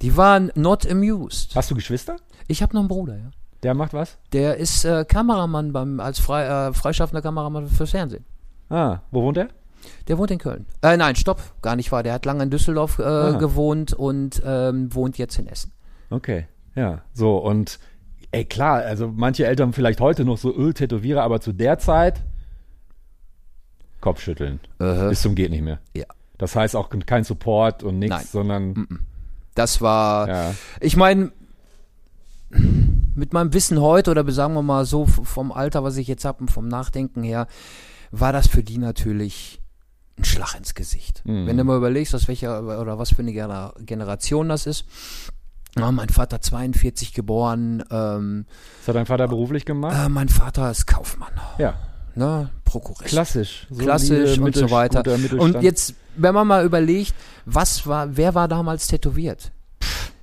Die 0.00 0.16
waren 0.16 0.52
not 0.54 0.88
amused. 0.88 1.56
Hast 1.56 1.72
du 1.72 1.74
Geschwister? 1.74 2.18
Ich 2.46 2.62
habe 2.62 2.72
noch 2.74 2.82
einen 2.82 2.88
Bruder, 2.88 3.16
ja. 3.16 3.30
Der 3.62 3.74
macht 3.74 3.92
was? 3.92 4.18
Der 4.32 4.56
ist 4.56 4.84
äh, 4.84 5.04
Kameramann 5.04 5.72
beim, 5.72 5.98
als 6.00 6.18
frei, 6.20 6.44
äh, 6.68 6.72
freischaffender 6.72 7.22
Kameramann 7.22 7.66
fürs 7.68 7.90
Fernsehen. 7.90 8.24
Ah, 8.70 8.98
wo 9.10 9.22
wohnt 9.22 9.36
er? 9.38 9.48
Der 10.06 10.18
wohnt 10.18 10.30
in 10.30 10.38
Köln. 10.38 10.66
Äh, 10.82 10.96
nein, 10.96 11.16
stopp, 11.16 11.40
gar 11.62 11.74
nicht 11.76 11.90
wahr. 11.92 12.02
Der 12.02 12.12
hat 12.12 12.24
lange 12.24 12.42
in 12.44 12.50
Düsseldorf 12.50 12.98
äh, 12.98 13.02
Ah. 13.02 13.30
gewohnt 13.32 13.92
und 13.94 14.42
ähm, 14.44 14.94
wohnt 14.94 15.18
jetzt 15.18 15.38
in 15.38 15.46
Essen. 15.48 15.72
Okay, 16.10 16.46
ja. 16.74 17.02
So, 17.12 17.36
und 17.38 17.78
ey, 18.30 18.44
klar, 18.44 18.78
also 18.82 19.08
manche 19.14 19.46
Eltern 19.46 19.72
vielleicht 19.72 20.00
heute 20.00 20.24
noch 20.24 20.38
so 20.38 20.54
Öltätowierer, 20.54 21.22
aber 21.22 21.40
zu 21.40 21.52
der 21.52 21.78
Zeit 21.78 22.22
Kopfschütteln. 24.00 24.60
Bis 24.78 25.22
zum 25.22 25.34
geht 25.34 25.50
nicht 25.50 25.62
mehr. 25.62 25.80
Ja. 25.94 26.04
Das 26.38 26.54
heißt 26.54 26.76
auch 26.76 26.88
kein 27.06 27.24
Support 27.24 27.82
und 27.82 27.98
nichts, 27.98 28.30
sondern 28.30 28.86
Das 29.56 29.80
war, 29.80 30.28
ja. 30.28 30.54
ich 30.80 30.96
meine, 30.96 31.32
mit 32.50 33.32
meinem 33.32 33.52
Wissen 33.52 33.80
heute 33.80 34.10
oder 34.10 34.30
sagen 34.32 34.54
wir 34.54 34.62
mal 34.62 34.84
so 34.84 35.06
vom 35.06 35.52
Alter, 35.52 35.84
was 35.84 35.96
ich 35.96 36.06
jetzt 36.08 36.24
habe 36.24 36.40
und 36.40 36.50
vom 36.50 36.68
Nachdenken 36.68 37.22
her, 37.22 37.46
war 38.10 38.32
das 38.32 38.46
für 38.48 38.62
die 38.62 38.78
natürlich 38.78 39.60
ein 40.18 40.24
Schlag 40.24 40.54
ins 40.56 40.74
Gesicht. 40.74 41.22
Mhm. 41.24 41.46
Wenn 41.46 41.56
du 41.56 41.64
mal 41.64 41.76
überlegst, 41.76 42.14
aus 42.14 42.26
welcher 42.28 42.62
oder 42.80 42.98
was 42.98 43.10
für 43.10 43.20
eine 43.22 43.32
Gener- 43.32 43.74
Generation 43.84 44.48
das 44.48 44.66
ist. 44.66 44.84
Ja, 45.78 45.92
mein 45.92 46.08
Vater 46.08 46.40
42 46.40 47.12
geboren, 47.12 47.84
ähm, 47.90 48.46
Was 48.80 48.88
hat 48.88 48.96
dein 48.96 49.06
Vater 49.06 49.28
beruflich 49.28 49.64
gemacht? 49.64 49.94
äh, 49.96 50.08
mein 50.08 50.28
Vater 50.28 50.70
ist 50.70 50.86
Kaufmann, 50.86 51.32
ja, 51.58 51.74
ne, 52.16 52.50
Prokurist. 52.64 53.04
klassisch. 53.10 53.66
So 53.70 53.76
klassisch 53.84 54.34
die 54.34 54.40
und 54.40 54.56
so 54.56 54.70
weiter. 54.70 55.02
Und 55.38 55.62
jetzt, 55.62 55.94
wenn 56.16 56.34
man 56.34 56.46
mal 56.48 56.64
überlegt, 56.64 57.14
was 57.44 57.86
war, 57.86 58.16
wer 58.16 58.34
war 58.34 58.48
damals 58.48 58.88
tätowiert? 58.88 59.52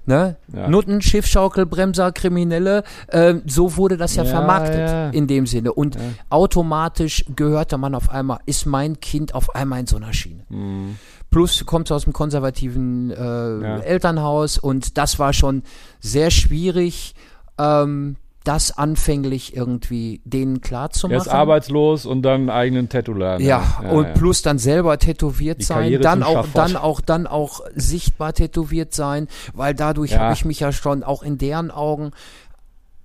Ne? 0.05 0.37
Ja. 0.53 0.67
Nutten, 0.67 1.01
Schiffschaukel, 1.01 1.65
Bremser, 1.65 2.11
Kriminelle, 2.11 2.83
ähm, 3.09 3.41
so 3.45 3.75
wurde 3.77 3.97
das 3.97 4.15
ja, 4.15 4.23
Ja, 4.23 4.29
vermarktet 4.29 4.89
ja. 4.89 5.09
in 5.09 5.27
dem 5.27 5.47
Sinne. 5.47 5.73
Und 5.73 5.97
automatisch 6.29 7.25
gehörte 7.35 7.77
man 7.77 7.95
auf 7.95 8.09
einmal, 8.09 8.39
ist 8.45 8.65
mein 8.65 8.99
Kind 8.99 9.33
auf 9.33 9.55
einmal 9.55 9.79
in 9.79 9.87
so 9.87 9.97
einer 9.97 10.13
Schiene. 10.13 10.43
Mhm. 10.49 10.97
Plus 11.31 11.65
kommt 11.65 11.91
aus 11.91 12.05
einem 12.05 12.13
konservativen 12.13 13.11
äh. 13.11 13.81
Elternhaus 13.81 14.57
und 14.57 14.97
das 14.97 15.19
war 15.19 15.33
schon 15.33 15.63
sehr 15.99 16.31
schwierig, 16.31 17.15
ähm, 17.57 18.15
das 18.45 18.77
anfänglich 18.77 19.55
irgendwie 19.55 20.21
denen 20.23 20.61
klar 20.61 20.91
zu 20.91 21.07
Er 21.07 21.17
machen. 21.17 21.27
ist 21.27 21.33
arbeitslos 21.33 22.05
und 22.05 22.21
dann 22.21 22.41
einen 22.41 22.49
eigenen 22.49 22.87
Tattoo-Laden. 22.89 23.45
Ja, 23.45 23.83
und 23.91 24.05
ja. 24.05 24.13
plus 24.13 24.41
dann 24.41 24.57
selber 24.59 24.97
tätowiert 24.97 25.59
Die 25.59 25.63
sein, 25.65 25.77
Karriere 25.83 26.01
dann 26.03 26.23
auch, 26.23 26.47
dann 26.53 26.77
auch, 26.77 27.01
dann 27.01 27.27
auch 27.27 27.61
sichtbar 27.75 28.33
tätowiert 28.33 28.93
sein, 28.93 29.27
weil 29.53 29.73
dadurch 29.73 30.11
Ja. 30.11 30.19
habe 30.19 30.33
ich 30.33 30.45
mich 30.45 30.59
ja 30.61 30.71
schon 30.71 31.03
auch 31.03 31.21
in 31.23 31.37
deren 31.37 31.71
Augen 31.71 32.11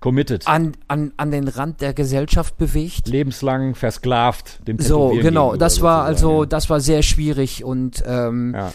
Committed. 0.01 0.47
an, 0.47 0.73
an, 0.89 1.13
an 1.17 1.31
den 1.31 1.49
Rand 1.49 1.81
der 1.81 1.93
Gesellschaft 1.95 2.57
bewegt. 2.57 3.09
Lebenslang 3.09 3.75
versklavt 3.75 4.67
dem 4.67 4.79
So, 4.79 5.11
genau, 5.11 5.57
das 5.57 5.83
war 5.83 6.05
also, 6.05 6.45
das 6.45 6.71
war 6.71 6.81
sehr 6.81 7.03
schwierig 7.03 7.65
und 7.65 8.03
ähm, 8.07 8.55
Ja. 8.55 8.73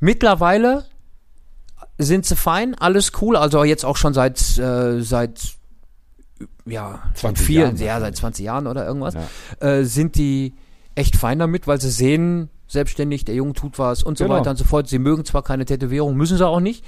mittlerweile 0.00 0.84
sind 1.98 2.26
sie 2.26 2.36
fein, 2.36 2.74
alles 2.74 3.12
cool, 3.20 3.36
also 3.36 3.64
jetzt 3.64 3.84
auch 3.84 3.96
schon 3.96 4.12
seit, 4.12 4.58
äh, 4.58 5.00
seit 5.02 5.55
ja, 6.66 7.02
20 7.14 7.46
vier, 7.46 7.60
Jahren 7.62 7.76
ja, 7.76 8.00
seit 8.00 8.16
20 8.16 8.44
Jahren 8.44 8.66
oder 8.66 8.86
irgendwas, 8.86 9.14
Ja. 9.14 9.66
äh, 9.66 9.84
sind 9.84 10.16
die 10.16 10.54
echt 10.94 11.16
fein 11.16 11.38
damit, 11.38 11.66
weil 11.66 11.80
sie 11.80 11.90
sehen, 11.90 12.48
selbstständig, 12.68 13.24
der 13.24 13.34
Junge 13.36 13.52
tut 13.52 13.78
was 13.78 14.02
und 14.02 14.18
so 14.18 14.24
Genau. 14.24 14.36
weiter 14.38 14.50
und 14.50 14.56
so 14.56 14.64
fort. 14.64 14.88
Sie 14.88 14.98
mögen 14.98 15.24
zwar 15.24 15.42
keine 15.42 15.64
Tätowierung, 15.64 16.16
müssen 16.16 16.36
sie 16.36 16.46
auch 16.46 16.58
nicht, 16.60 16.84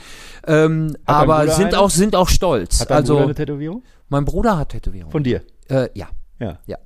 ähm, 0.47 0.97
aber 1.05 1.47
sind 1.49 1.69
eine? 1.69 1.79
auch, 1.81 1.91
sind 1.91 2.17
auch 2.17 2.29
stolz. 2.29 2.81
Hat 2.81 2.91
dein 2.91 2.97
also, 2.99 3.15
Bruder 3.15 3.25
eine 3.27 3.35
Tätowierung? 3.35 3.83
mein 4.09 4.25
Bruder 4.25 4.59
hat 4.59 4.71
Tätowierung. 4.71 5.13
Von 5.13 5.23
dir? 5.23 5.43
äh, 5.69 5.89
ja, 5.95 6.09
Ja. 6.41 6.59
ja. 6.67 6.79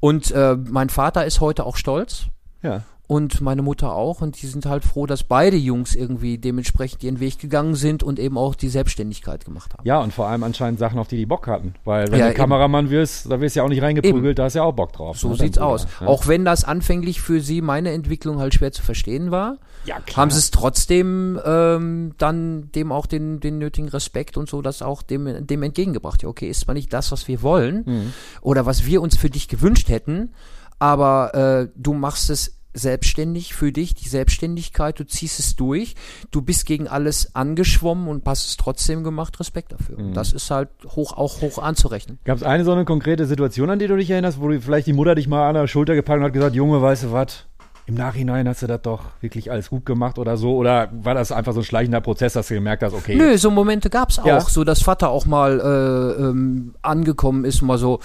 Und 0.00 0.30
äh, 0.30 0.56
mein 0.56 0.88
Vater 0.88 1.26
ist 1.26 1.40
heute 1.40 1.66
auch 1.66 1.76
stolz 1.76 2.26
Ja. 2.62 2.82
Und 3.08 3.40
meine 3.40 3.62
Mutter 3.62 3.94
auch 3.94 4.20
und 4.20 4.40
die 4.42 4.46
sind 4.46 4.66
halt 4.66 4.84
froh, 4.84 5.06
dass 5.06 5.24
beide 5.24 5.56
Jungs 5.56 5.94
irgendwie 5.96 6.36
dementsprechend 6.36 7.02
ihren 7.02 7.20
Weg 7.20 7.38
gegangen 7.38 7.74
sind 7.74 8.02
und 8.02 8.18
eben 8.18 8.36
auch 8.36 8.54
die 8.54 8.68
Selbstständigkeit 8.68 9.46
gemacht 9.46 9.72
haben. 9.72 9.82
Ja, 9.88 9.98
und 10.00 10.12
vor 10.12 10.26
allem 10.28 10.42
anscheinend 10.44 10.78
Sachen, 10.78 10.98
auf 10.98 11.08
die 11.08 11.16
die 11.16 11.24
Bock 11.24 11.46
hatten. 11.46 11.74
Weil 11.86 12.10
wenn 12.12 12.18
Ja, 12.20 12.26
du 12.26 12.30
eben. 12.32 12.38
Kameramann 12.38 12.90
wirst, 12.90 13.32
da 13.32 13.40
wirst 13.40 13.56
du 13.56 13.60
ja 13.60 13.64
auch 13.64 13.70
nicht 13.70 13.80
reingeprügelt, 13.82 14.38
da 14.38 14.44
hast 14.44 14.52
du 14.52 14.58
ja 14.58 14.64
auch 14.64 14.74
Bock 14.74 14.92
drauf. 14.92 15.18
So 15.18 15.30
ne, 15.30 15.36
sieht's 15.36 15.56
Bruder, 15.56 15.66
aus. 15.68 15.86
Ja. 16.02 16.06
Auch 16.06 16.26
wenn 16.28 16.44
das 16.44 16.64
anfänglich 16.64 17.22
für 17.22 17.40
sie 17.40 17.62
meine 17.62 17.92
Entwicklung 17.92 18.38
halt 18.40 18.52
schwer 18.52 18.72
zu 18.72 18.82
verstehen 18.82 19.30
war, 19.30 19.56
ja, 19.86 20.00
klar. 20.00 20.18
haben 20.18 20.30
sie 20.30 20.38
es 20.40 20.50
trotzdem 20.50 21.40
ähm, 21.46 22.12
dann 22.18 22.70
dem 22.72 22.92
auch 22.92 23.06
den, 23.06 23.40
den 23.40 23.56
nötigen 23.56 23.88
Respekt 23.88 24.36
und 24.36 24.50
so 24.50 24.60
das 24.60 24.82
auch 24.82 25.00
dem, 25.00 25.46
dem 25.46 25.62
entgegengebracht. 25.62 26.22
Ja, 26.22 26.28
okay, 26.28 26.50
ist 26.50 26.60
zwar 26.60 26.74
nicht 26.74 26.92
das, 26.92 27.10
was 27.10 27.26
wir 27.26 27.40
wollen 27.40 27.84
Mhm. 27.86 28.12
oder 28.42 28.66
was 28.66 28.84
wir 28.84 29.00
uns 29.00 29.16
für 29.16 29.30
dich 29.30 29.48
gewünscht 29.48 29.88
hätten, 29.88 30.34
aber 30.78 31.34
äh, 31.34 31.68
du 31.74 31.94
machst 31.94 32.28
es 32.28 32.57
selbstständig 32.74 33.54
für 33.54 33.72
dich, 33.72 33.94
die 33.94 34.08
Selbstständigkeit, 34.08 34.98
du 34.98 35.06
ziehst 35.06 35.38
es 35.40 35.56
durch, 35.56 35.94
du 36.30 36.42
bist 36.42 36.66
gegen 36.66 36.86
alles 36.88 37.34
angeschwommen 37.34 38.08
und 38.08 38.26
hast 38.26 38.46
es 38.46 38.56
trotzdem 38.56 39.02
gemacht, 39.02 39.38
Respekt 39.40 39.72
dafür. 39.72 39.98
Mhm. 39.98 40.06
Und 40.08 40.14
das 40.14 40.32
ist 40.32 40.50
halt 40.50 40.68
hoch, 40.88 41.12
auch 41.12 41.40
hoch 41.40 41.58
anzurechnen. 41.58 42.18
Gab 42.24 42.36
es 42.36 42.42
eine 42.42 42.64
so 42.64 42.72
eine 42.72 42.84
konkrete 42.84 43.26
Situation, 43.26 43.70
an 43.70 43.78
die 43.78 43.86
du 43.86 43.96
dich 43.96 44.10
erinnerst, 44.10 44.40
wo 44.40 44.48
du 44.48 44.60
vielleicht 44.60 44.86
die 44.86 44.92
Mutter 44.92 45.14
dich 45.14 45.28
mal 45.28 45.48
an 45.48 45.54
der 45.54 45.66
Schulter 45.66 45.94
gepackt 45.94 46.18
und 46.18 46.24
hat 46.24 46.32
gesagt, 46.32 46.54
Junge, 46.54 46.80
weißt 46.80 47.04
du 47.04 47.12
was? 47.12 47.44
Im 47.86 47.94
Nachhinein 47.94 48.46
hast 48.46 48.60
du 48.60 48.66
das 48.66 48.82
doch 48.82 49.00
wirklich 49.22 49.50
alles 49.50 49.70
gut 49.70 49.86
gemacht 49.86 50.18
oder 50.18 50.36
so? 50.36 50.54
Oder 50.56 50.90
war 50.92 51.14
das 51.14 51.32
einfach 51.32 51.54
so 51.54 51.60
ein 51.60 51.64
schleichender 51.64 52.02
Prozess, 52.02 52.34
dass 52.34 52.48
du 52.48 52.54
gemerkt 52.54 52.82
hast, 52.82 52.92
okay, 52.92 53.14
Nö, 53.16 53.38
so 53.38 53.50
Momente 53.50 53.88
gab's 53.88 54.18
auch, 54.18 54.26
Ja. 54.26 54.40
so 54.40 54.62
dass 54.62 54.82
Vater 54.82 55.08
auch 55.08 55.24
mal 55.24 55.58
äh, 55.58 56.22
ähm, 56.22 56.74
angekommen 56.82 57.46
ist, 57.46 57.62
mal 57.62 57.78
so 57.78 58.00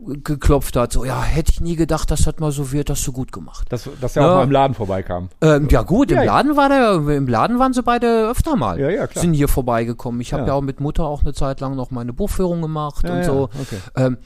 geklopft 0.00 0.76
hat, 0.76 0.92
so 0.92 1.04
ja, 1.04 1.22
hätte 1.22 1.50
ich 1.52 1.60
nie 1.60 1.74
gedacht, 1.74 2.10
dass 2.12 2.22
das 2.22 2.38
mal 2.38 2.52
so 2.52 2.70
wird, 2.70 2.88
hast 2.88 3.04
du 3.06 3.10
gut 3.12 3.32
gemacht. 3.32 3.66
dass, 3.72 3.88
dass 4.00 4.16
er 4.16 4.22
Ja. 4.22 4.30
auch 4.30 4.34
mal 4.36 4.44
im 4.44 4.50
Laden 4.52 4.74
vorbeikam? 4.74 5.28
Ähm, 5.40 5.66
ja 5.70 5.82
gut, 5.82 6.10
im 6.12 6.18
Ja, 6.18 6.22
ja. 6.22 6.34
Laden 6.36 6.56
war 6.56 6.68
der, 6.68 7.16
im 7.16 7.26
Laden 7.26 7.58
waren 7.58 7.72
sie 7.72 7.82
beide 7.82 8.28
öfter 8.30 8.54
mal. 8.54 8.78
Ja, 8.78 8.90
ja, 8.90 9.06
klar. 9.08 9.22
Sind 9.22 9.34
hier 9.34 9.48
vorbeigekommen. 9.48 10.20
Ich 10.20 10.32
habe 10.32 10.46
Ja. 10.46 10.54
auch 10.54 10.60
mit 10.60 10.78
Mutter 10.80 11.04
auch 11.04 11.22
eine 11.22 11.34
Zeit 11.34 11.58
lang 11.60 11.74
noch 11.74 11.90
meine 11.90 12.12
Buchführung 12.12 12.62
gemacht 12.62 13.04
und 13.10 13.16
ja, 13.18 13.24
so. 13.24 13.50
okay. 13.60 13.78
Ähm, 13.96 14.18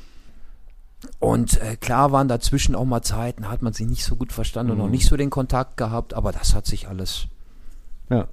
Und 1.18 1.60
äh, 1.60 1.76
klar 1.76 2.12
waren 2.12 2.28
dazwischen 2.28 2.74
auch 2.76 2.84
mal 2.84 3.02
Zeiten, 3.02 3.48
hat 3.50 3.60
man 3.62 3.72
sich 3.72 3.86
nicht 3.88 4.04
so 4.04 4.14
gut 4.14 4.32
verstanden 4.32 4.72
und 4.72 4.78
Mhm. 4.78 4.84
noch 4.84 4.90
nicht 4.90 5.06
so 5.08 5.16
den 5.16 5.30
Kontakt 5.30 5.76
gehabt, 5.78 6.14
aber 6.14 6.32
das 6.32 6.54
hat 6.54 6.66
sich 6.66 6.86
alles 6.88 7.26
Ja. 8.10 8.28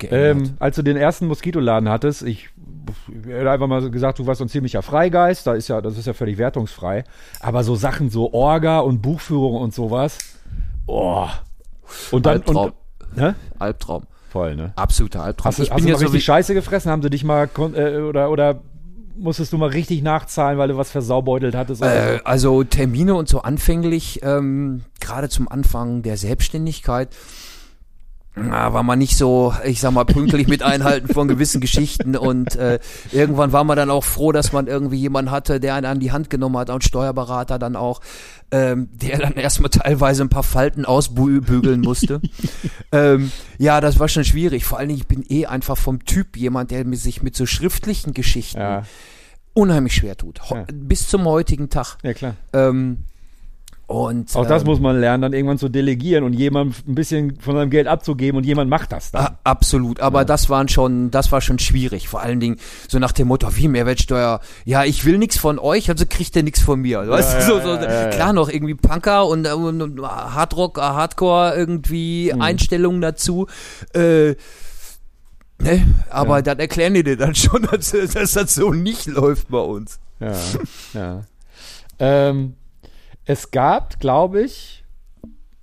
Ähm, 0.00 0.54
als 0.58 0.74
du 0.76 0.82
den 0.82 0.96
ersten 0.96 1.26
Moskitoladen 1.28 1.88
hattest, 1.88 2.22
ich, 2.22 2.48
ich 3.08 3.26
hätte 3.26 3.50
einfach 3.50 3.66
mal 3.66 3.90
gesagt, 3.90 4.18
du 4.18 4.26
warst 4.26 4.38
so 4.38 4.44
ein 4.44 4.48
ziemlicher 4.48 4.82
Freigeist, 4.82 5.46
da 5.46 5.54
ist 5.54 5.68
ja, 5.68 5.80
das 5.80 5.96
ist 5.96 6.06
ja 6.06 6.12
völlig 6.12 6.38
wertungsfrei. 6.38 7.04
Aber 7.40 7.64
so 7.64 7.74
Sachen, 7.74 8.10
so 8.10 8.32
Orga 8.32 8.80
und 8.80 9.02
Buchführung 9.02 9.56
und 9.56 9.74
sowas, 9.74 10.18
oh. 10.86 11.28
Und 12.10 12.26
dann, 12.26 12.38
Albtraum. 12.38 12.72
und, 13.10 13.16
ne? 13.16 13.34
Albtraum. 13.58 14.04
Voll, 14.30 14.56
ne? 14.56 14.72
Absoluter 14.76 15.22
Albtraum. 15.22 15.46
Hast 15.46 15.58
du, 15.58 15.62
hast 15.62 15.80
du 15.80 15.88
ja 15.88 15.92
mal 15.94 15.98
so 15.98 16.04
richtig 16.04 16.24
Scheiße 16.24 16.52
gefressen? 16.52 16.90
Haben 16.90 17.02
sie 17.02 17.10
dich 17.10 17.24
mal, 17.24 17.48
äh, 17.74 17.98
oder, 18.00 18.30
oder 18.30 18.60
musstest 19.16 19.52
du 19.52 19.58
mal 19.58 19.70
richtig 19.70 20.02
nachzahlen, 20.02 20.58
weil 20.58 20.68
du 20.68 20.76
was 20.76 20.90
versaubeutelt 20.90 21.54
hattest? 21.54 21.82
Äh, 21.82 22.20
also 22.24 22.64
Termine 22.64 23.14
und 23.14 23.28
so 23.28 23.40
anfänglich, 23.40 24.20
ähm, 24.22 24.82
gerade 25.00 25.28
zum 25.28 25.48
Anfang 25.48 26.02
der 26.02 26.16
Selbstständigkeit, 26.16 27.08
na, 28.40 28.72
war 28.72 28.82
man 28.82 28.98
nicht 28.98 29.16
so, 29.16 29.54
ich 29.64 29.80
sag 29.80 29.92
mal, 29.92 30.04
pünktlich 30.04 30.48
mit 30.48 30.62
Einhalten 30.62 31.08
von 31.08 31.28
gewissen 31.28 31.60
Geschichten 31.60 32.16
und 32.16 32.56
äh, 32.56 32.78
irgendwann 33.12 33.52
war 33.52 33.64
man 33.64 33.76
dann 33.76 33.90
auch 33.90 34.04
froh, 34.04 34.32
dass 34.32 34.52
man 34.52 34.66
irgendwie 34.66 34.96
jemanden 34.96 35.30
hatte, 35.30 35.60
der 35.60 35.74
einen 35.74 35.86
an 35.86 36.00
die 36.00 36.12
Hand 36.12 36.30
genommen 36.30 36.56
hat, 36.56 36.70
ein 36.70 36.80
Steuerberater 36.80 37.58
dann 37.58 37.76
auch, 37.76 38.00
ähm, 38.50 38.88
der 38.92 39.18
dann 39.18 39.34
erstmal 39.34 39.70
teilweise 39.70 40.22
ein 40.22 40.28
paar 40.28 40.42
Falten 40.42 40.84
ausbügeln 40.84 41.80
musste. 41.80 42.20
ähm, 42.92 43.32
ja, 43.58 43.80
das 43.80 43.98
war 43.98 44.08
schon 44.08 44.24
schwierig. 44.24 44.64
Vor 44.64 44.78
allen 44.78 44.88
Dingen, 44.88 45.00
ich 45.00 45.06
bin 45.06 45.24
eh 45.28 45.46
einfach 45.46 45.76
vom 45.76 46.04
Typ 46.04 46.36
jemand, 46.36 46.70
der 46.70 46.84
sich 46.94 47.22
mit 47.22 47.36
so 47.36 47.46
schriftlichen 47.46 48.14
Geschichten 48.14 48.60
Ja, 48.60 48.84
unheimlich 49.54 49.94
schwer 49.94 50.16
tut. 50.16 50.50
Ho 50.50 50.56
Ja. 50.56 50.64
Bis 50.72 51.08
zum 51.08 51.24
heutigen 51.24 51.68
Tag. 51.68 51.98
ja 52.02 52.14
klar. 52.14 52.34
Ähm, 52.52 53.04
und 53.88 54.36
Auch 54.36 54.46
das 54.46 54.62
ähm, 54.62 54.68
muss 54.68 54.80
man 54.80 55.00
lernen, 55.00 55.22
dann 55.22 55.32
irgendwann 55.32 55.56
zu 55.56 55.70
delegieren 55.70 56.22
und 56.22 56.34
jemandem 56.34 56.74
ein 56.86 56.94
bisschen 56.94 57.40
von 57.40 57.56
seinem 57.56 57.70
Geld 57.70 57.86
abzugeben 57.86 58.36
und 58.36 58.44
jemand 58.44 58.68
macht 58.68 58.92
das 58.92 59.12
dann. 59.12 59.24
a- 59.24 59.38
absolut, 59.44 60.00
aber 60.00 60.20
Ja. 60.20 60.24
das 60.26 60.50
waren 60.50 60.68
schon, 60.68 61.10
das 61.10 61.32
war 61.32 61.40
schon 61.40 61.58
schwierig. 61.58 62.06
Vor 62.06 62.20
allen 62.20 62.38
Dingen 62.38 62.56
so 62.86 62.98
nach 62.98 63.12
dem 63.12 63.28
Motto, 63.28 63.48
wie 63.56 63.66
Mehrwertsteuer, 63.66 64.40
ja, 64.66 64.84
ich 64.84 65.06
will 65.06 65.16
nichts 65.16 65.38
von 65.38 65.58
euch, 65.58 65.88
also 65.88 66.04
kriegt 66.06 66.36
ihr 66.36 66.42
nichts 66.42 66.60
von 66.60 66.80
mir. 66.82 67.08
Weißt 67.08 67.34
du, 67.38 67.42
so, 67.46 67.60
so, 67.62 67.68
ja, 67.76 67.82
ja, 67.82 68.02
ja. 68.02 68.08
klar 68.10 68.34
noch 68.34 68.50
irgendwie 68.50 68.74
Punker 68.74 69.26
und, 69.26 69.46
und, 69.46 69.80
und 69.80 70.02
Hardrock, 70.02 70.76
äh, 70.76 70.82
Hardcore 70.82 71.54
irgendwie 71.56 72.30
Mhm. 72.34 72.42
Einstellungen 72.42 73.00
dazu. 73.00 73.46
Äh, 73.94 74.34
ne? 75.62 75.86
Aber 76.10 76.36
Ja. 76.36 76.42
dann 76.42 76.58
erklären 76.58 76.92
die 76.92 77.04
dir 77.04 77.16
dann 77.16 77.34
schon, 77.34 77.62
dass, 77.70 77.92
dass 77.92 78.32
das 78.32 78.54
so 78.54 78.70
nicht 78.74 79.06
läuft 79.06 79.48
bei 79.48 79.60
uns. 79.60 79.98
Ja, 80.20 80.32
ja. 80.92 81.22
Ähm, 81.98 82.54
es 83.28 83.50
gab, 83.50 84.00
glaube 84.00 84.42
ich, 84.42 84.84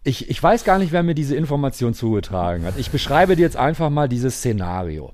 ich, 0.04 0.30
ich 0.30 0.42
weiß 0.42 0.64
gar 0.64 0.78
nicht, 0.78 0.92
wer 0.92 1.02
mir 1.02 1.16
diese 1.16 1.36
Information 1.36 1.96
zugetragen 1.96 2.64
hat. 2.64 2.76
Ich 2.78 2.92
beschreibe 2.92 3.36
dir 3.36 3.42
jetzt 3.42 3.58
einfach 3.58 3.90
mal 3.90 4.08
dieses 4.08 4.38
Szenario. 4.38 5.14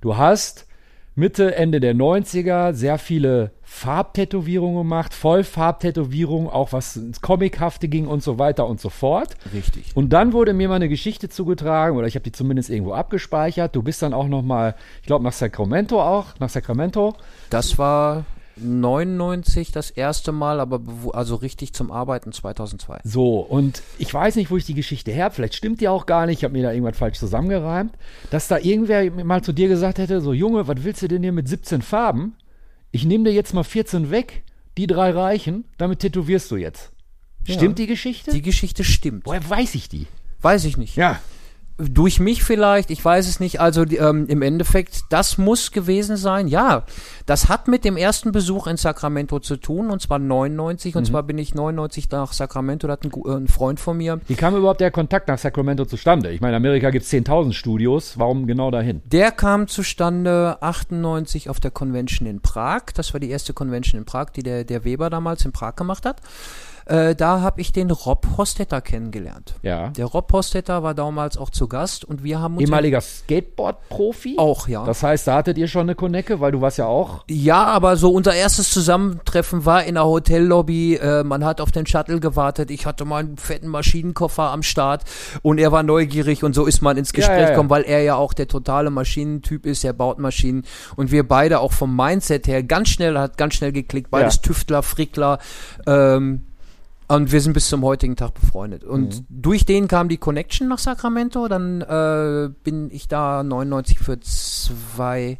Du 0.00 0.16
hast 0.16 0.66
Mitte, 1.14 1.54
Ende 1.56 1.78
der 1.78 1.94
90er 1.94 2.72
sehr 2.72 2.96
viele 2.96 3.50
Farbtätowierungen 3.64 4.78
gemacht, 4.78 5.12
Vollfarbtätowierungen, 5.12 6.48
auch 6.48 6.72
was 6.72 6.96
ins 6.96 7.20
Comichafte 7.20 7.88
ging 7.88 8.06
und 8.06 8.22
so 8.22 8.38
weiter 8.38 8.66
und 8.66 8.80
so 8.80 8.88
fort. 8.88 9.36
Richtig. 9.52 9.94
Und 9.94 10.14
dann 10.14 10.32
wurde 10.32 10.54
mir 10.54 10.70
mal 10.70 10.76
eine 10.76 10.88
Geschichte 10.88 11.28
zugetragen, 11.28 11.98
oder 11.98 12.06
ich 12.06 12.14
habe 12.14 12.22
die 12.22 12.32
zumindest 12.32 12.70
irgendwo 12.70 12.94
abgespeichert. 12.94 13.76
Du 13.76 13.82
bist 13.82 14.00
dann 14.00 14.14
auch 14.14 14.28
noch 14.28 14.42
mal, 14.42 14.74
ich 15.02 15.06
glaube, 15.06 15.22
nach 15.22 15.34
Sacramento 15.34 16.02
auch, 16.02 16.28
nach 16.38 16.48
Sacramento. 16.48 17.14
Das 17.50 17.76
war 17.76 18.24
99 18.56 19.72
das 19.72 19.90
erste 19.90 20.32
Mal, 20.32 20.60
aber 20.60 20.80
also 21.12 21.36
richtig 21.36 21.72
zum 21.72 21.90
Arbeiten 21.90 22.32
2002. 22.32 23.00
So, 23.04 23.40
und 23.40 23.82
ich 23.98 24.12
weiß 24.12 24.36
nicht, 24.36 24.50
wo 24.50 24.56
ich 24.56 24.66
die 24.66 24.74
Geschichte 24.74 25.10
her, 25.10 25.30
vielleicht 25.30 25.54
stimmt 25.54 25.80
die 25.80 25.88
auch 25.88 26.06
gar 26.06 26.26
nicht, 26.26 26.38
ich 26.38 26.44
habe 26.44 26.52
mir 26.52 26.62
da 26.62 26.72
irgendwas 26.72 26.98
falsch 26.98 27.18
zusammengereimt, 27.18 27.94
dass 28.30 28.48
da 28.48 28.58
irgendwer 28.58 29.10
mal 29.24 29.42
zu 29.42 29.52
dir 29.52 29.68
gesagt 29.68 29.98
hätte, 29.98 30.20
so 30.20 30.32
Junge, 30.32 30.68
was 30.68 30.82
willst 30.82 31.02
du 31.02 31.08
denn 31.08 31.22
hier 31.22 31.32
mit 31.32 31.48
17 31.48 31.82
Farben? 31.82 32.34
Ich 32.90 33.04
nehme 33.04 33.24
dir 33.24 33.32
jetzt 33.32 33.54
mal 33.54 33.64
14 33.64 34.10
weg, 34.10 34.42
die 34.76 34.86
drei 34.86 35.10
reichen, 35.10 35.64
damit 35.78 36.00
tätowierst 36.00 36.50
du 36.50 36.56
jetzt. 36.56 36.92
Ja. 37.46 37.54
Stimmt 37.54 37.78
die 37.78 37.86
Geschichte? 37.86 38.32
Die 38.32 38.42
Geschichte 38.42 38.84
stimmt. 38.84 39.26
Woher 39.26 39.48
weiß 39.48 39.74
ich 39.74 39.88
die? 39.88 40.06
Weiß 40.42 40.64
ich 40.64 40.76
nicht. 40.76 40.96
Ja. 40.96 41.20
Durch 41.80 42.20
mich 42.20 42.44
vielleicht, 42.44 42.90
ich 42.90 43.04
weiß 43.04 43.26
es 43.26 43.40
nicht. 43.40 43.60
Also 43.60 43.84
ähm, 43.84 44.26
im 44.28 44.42
Endeffekt, 44.42 45.04
das 45.08 45.38
muss 45.38 45.72
gewesen 45.72 46.16
sein. 46.16 46.48
Ja, 46.48 46.84
das 47.26 47.48
hat 47.48 47.68
mit 47.68 47.84
dem 47.84 47.96
ersten 47.96 48.32
Besuch 48.32 48.66
in 48.66 48.76
Sacramento 48.76 49.40
zu 49.40 49.56
tun, 49.56 49.90
und 49.90 50.02
zwar 50.02 50.18
99. 50.18 50.96
Und 50.96 51.06
zwar 51.06 51.22
bin 51.22 51.38
ich 51.38 51.54
99 51.54 52.10
nach 52.10 52.32
Sacramento, 52.32 52.86
da 52.86 52.94
hat 52.94 53.04
ein, 53.04 53.12
äh, 53.24 53.36
ein 53.36 53.48
Freund 53.48 53.80
von 53.80 53.96
mir. 53.96 54.20
Wie 54.26 54.34
kam 54.34 54.56
überhaupt 54.56 54.80
der 54.80 54.90
Kontakt 54.90 55.28
nach 55.28 55.38
Sacramento 55.38 55.84
zustande? 55.84 56.30
Ich 56.32 56.40
meine, 56.40 56.56
in 56.56 56.62
Amerika 56.62 56.90
gibt 56.90 57.04
es 57.04 57.12
10.000 57.12 57.52
Studios, 57.52 58.18
warum 58.18 58.46
genau 58.46 58.70
dahin? 58.70 59.00
Der 59.06 59.30
kam 59.30 59.68
zustande 59.68 60.58
98 60.60 61.48
auf 61.48 61.60
der 61.60 61.70
Convention 61.70 62.28
in 62.28 62.40
Prag. 62.40 62.82
Das 62.94 63.12
war 63.14 63.20
die 63.20 63.30
erste 63.30 63.54
Convention 63.54 64.00
in 64.00 64.04
Prag, 64.04 64.30
die 64.30 64.42
der, 64.42 64.64
der 64.64 64.84
Weber 64.84 65.10
damals 65.10 65.44
in 65.44 65.52
Prag 65.52 65.76
gemacht 65.76 66.04
hat. 66.04 66.20
Äh, 66.90 67.14
da 67.14 67.40
habe 67.40 67.60
ich 67.60 67.70
den 67.70 67.92
Rob 67.92 68.26
Hostetter 68.36 68.80
kennengelernt. 68.80 69.54
Ja. 69.62 69.90
Der 69.90 70.06
Rob 70.06 70.32
Hostetter 70.32 70.82
war 70.82 70.92
damals 70.92 71.36
auch 71.36 71.50
zu 71.50 71.68
Gast 71.68 72.04
und 72.04 72.24
wir 72.24 72.40
haben 72.40 72.54
uns 72.56 72.62
Ehemaliger 72.62 73.00
Skateboard-Profi? 73.00 74.34
auch, 74.38 74.66
ja. 74.66 74.84
Das 74.84 75.04
heißt, 75.04 75.28
da 75.28 75.36
hattet 75.36 75.56
ihr 75.56 75.68
schon 75.68 75.82
eine 75.82 75.94
Konecke, 75.94 76.40
weil 76.40 76.50
du 76.50 76.60
warst 76.60 76.78
ja 76.78 76.86
auch. 76.86 77.24
Ja, 77.30 77.64
aber 77.66 77.96
so 77.96 78.10
unser 78.10 78.34
erstes 78.34 78.72
Zusammentreffen 78.72 79.64
war 79.64 79.84
in 79.84 79.94
der 79.94 80.04
Hotellobby. 80.04 80.96
Äh, 80.96 81.22
man 81.22 81.44
hat 81.44 81.60
auf 81.60 81.70
den 81.70 81.86
Shuttle 81.86 82.18
gewartet. 82.18 82.72
Ich 82.72 82.86
hatte 82.86 83.04
meinen 83.04 83.36
fetten 83.36 83.68
Maschinenkoffer 83.68 84.50
am 84.50 84.64
Start 84.64 85.04
und 85.42 85.58
er 85.58 85.70
war 85.70 85.84
neugierig 85.84 86.42
und 86.42 86.56
so 86.56 86.66
ist 86.66 86.82
man 86.82 86.96
ins 86.96 87.12
Gespräch 87.12 87.36
ja, 87.36 87.42
ja. 87.42 87.50
gekommen, 87.50 87.70
weil 87.70 87.82
er 87.84 88.02
ja 88.02 88.16
auch 88.16 88.32
der 88.32 88.48
totale 88.48 88.90
Maschinentyp 88.90 89.64
ist. 89.64 89.84
Er 89.84 89.92
baut 89.92 90.18
Maschinen 90.18 90.64
und 90.96 91.12
wir 91.12 91.26
beide 91.26 91.60
auch 91.60 91.72
vom 91.72 91.94
Mindset 91.94 92.48
her 92.48 92.64
ganz 92.64 92.88
schnell, 92.88 93.16
hat 93.16 93.38
ganz 93.38 93.54
schnell 93.54 93.70
geklickt. 93.70 94.10
Beides 94.10 94.36
Ja. 94.36 94.42
Tüftler, 94.42 94.82
Frickler. 94.82 95.38
Ähm, 95.86 96.46
und 97.16 97.32
wir 97.32 97.40
sind 97.40 97.54
bis 97.54 97.68
zum 97.68 97.82
heutigen 97.82 98.14
Tag 98.14 98.34
befreundet. 98.34 98.84
Und 98.84 99.20
Mhm. 99.20 99.26
durch 99.28 99.64
den 99.64 99.88
kam 99.88 100.08
die 100.08 100.16
Connection 100.16 100.68
nach 100.68 100.78
Sacramento. 100.78 101.48
Dann 101.48 101.80
äh, 101.80 102.50
bin 102.62 102.88
ich 102.90 103.08
da 103.08 103.42
99 103.42 103.98
für 103.98 104.20
zwei 104.20 105.38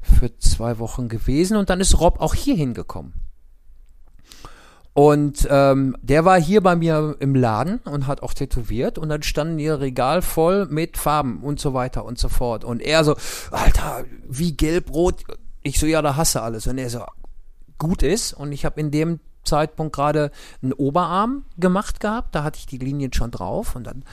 für 0.00 0.36
zwei 0.38 0.78
Wochen 0.78 1.08
gewesen 1.08 1.56
und 1.56 1.70
dann 1.70 1.80
ist 1.80 1.98
Rob 2.00 2.20
auch 2.20 2.34
hier 2.34 2.54
hingekommen. 2.54 3.14
Und 4.92 5.46
ähm, 5.50 5.96
der 6.02 6.24
war 6.24 6.40
hier 6.40 6.62
bei 6.62 6.76
mir 6.76 7.16
im 7.20 7.34
Laden 7.34 7.78
und 7.78 8.06
hat 8.06 8.22
auch 8.22 8.34
tätowiert 8.34 8.96
und 8.96 9.08
dann 9.08 9.22
standen 9.22 9.58
ihr 9.58 9.80
Regal 9.80 10.22
voll 10.22 10.66
mit 10.66 10.96
Farben 10.98 11.42
und 11.42 11.60
so 11.60 11.74
weiter 11.74 12.04
und 12.04 12.18
so 12.18 12.28
fort. 12.28 12.64
Und 12.64 12.80
er 12.80 13.04
so, 13.04 13.16
Alter, 13.50 14.04
wie 14.28 14.56
gelb-rot. 14.56 15.22
Ich 15.62 15.78
so, 15.80 15.86
ja, 15.86 16.00
da 16.00 16.16
hasse 16.16 16.42
alles. 16.42 16.66
Und 16.66 16.78
er 16.78 16.90
so, 16.90 17.04
gut 17.78 18.02
ist. 18.02 18.32
Und 18.32 18.52
ich 18.52 18.64
habe 18.64 18.80
in 18.80 18.90
dem 18.90 19.20
Zeitpunkt 19.44 19.94
gerade 19.94 20.30
einen 20.62 20.72
Oberarm 20.72 21.44
gemacht 21.58 22.00
gehabt. 22.00 22.34
Da 22.34 22.42
hatte 22.44 22.58
ich 22.58 22.66
die 22.66 22.78
Linien 22.78 23.12
schon 23.12 23.30
drauf 23.30 23.76
und 23.76 23.84
dann 23.84 24.04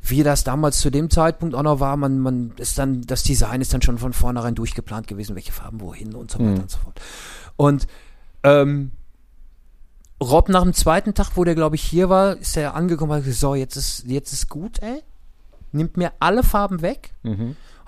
wie 0.00 0.22
das 0.22 0.44
damals 0.44 0.78
zu 0.78 0.90
dem 0.90 1.10
Zeitpunkt 1.10 1.54
auch 1.56 1.62
noch 1.64 1.80
war, 1.80 1.96
man, 1.96 2.18
man 2.20 2.52
ist 2.56 2.78
dann, 2.78 3.02
das 3.02 3.24
Design 3.24 3.60
ist 3.60 3.74
dann 3.74 3.82
schon 3.82 3.98
von 3.98 4.12
vornherein 4.12 4.54
durchgeplant 4.54 5.06
gewesen, 5.08 5.34
welche 5.34 5.52
Farben 5.52 5.80
wohin 5.80 6.14
und 6.14 6.30
so 6.30 6.38
weiter 6.38 6.50
Mhm. 6.50 6.60
und 6.60 6.70
so 6.70 6.78
fort. 6.78 7.00
Und 7.56 7.86
ähm, 8.44 8.92
Rob 10.22 10.48
nach 10.48 10.62
dem 10.62 10.72
zweiten 10.72 11.14
Tag, 11.14 11.32
wo 11.34 11.44
der 11.44 11.54
glaube 11.56 11.76
ich 11.76 11.82
hier 11.82 12.08
war, 12.08 12.36
ist 12.36 12.56
er 12.56 12.74
angekommen 12.74 13.10
und 13.10 13.16
hat 13.18 13.24
gesagt, 13.24 13.40
so, 13.40 13.54
jetzt 13.54 13.76
ist, 13.76 14.04
jetzt 14.06 14.32
ist 14.32 14.48
gut, 14.48 14.78
ey. 14.82 15.02
Nimmt 15.72 15.96
mir 15.96 16.12
alle 16.20 16.42
Farben 16.42 16.80
weg. 16.80 17.12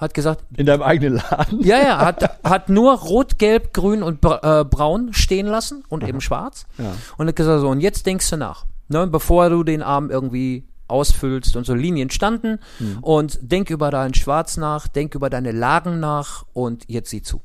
Hat 0.01 0.15
gesagt, 0.15 0.43
In 0.57 0.65
deinem 0.65 0.83
eigenen 0.83 1.17
Laden? 1.31 1.61
ja, 1.63 1.79
ja, 1.79 1.99
hat, 1.99 2.43
hat 2.43 2.69
nur 2.71 2.95
Rot, 2.95 3.39
Gelb, 3.39 3.75
Grün 3.75 4.03
und 4.03 4.25
äh, 4.25 4.65
Braun 4.65 5.13
stehen 5.13 5.47
lassen 5.47 5.85
und 5.89 6.03
eben 6.03 6.23
Schwarz. 6.23 6.65
Ja. 6.79 6.95
Und 7.19 7.29
hat 7.29 7.37
gesagt, 7.37 7.61
so, 7.61 7.69
und 7.69 7.81
jetzt 7.81 8.07
denkst 8.07 8.31
du 8.31 8.37
nach. 8.37 8.65
Ne, 8.89 9.07
bevor 9.07 9.51
du 9.51 9.63
den 9.63 9.83
Arm 9.83 10.11
irgendwie 10.11 10.65
ausfüllst 10.89 11.55
und 11.55 11.65
so 11.65 11.75
Linien 11.75 12.11
standen 12.11 12.59
und 13.03 13.39
denk 13.41 13.71
über 13.71 13.93
deinen 13.93 14.15
Schwarz 14.15 14.57
nach, 14.57 14.89
denk 14.89 15.15
über 15.15 15.31
deine 15.31 15.53
Lagen 15.53 16.01
nach 16.01 16.45
und 16.53 16.85
jetzt 16.89 17.11
sieh 17.11 17.23
zu. 17.23 17.41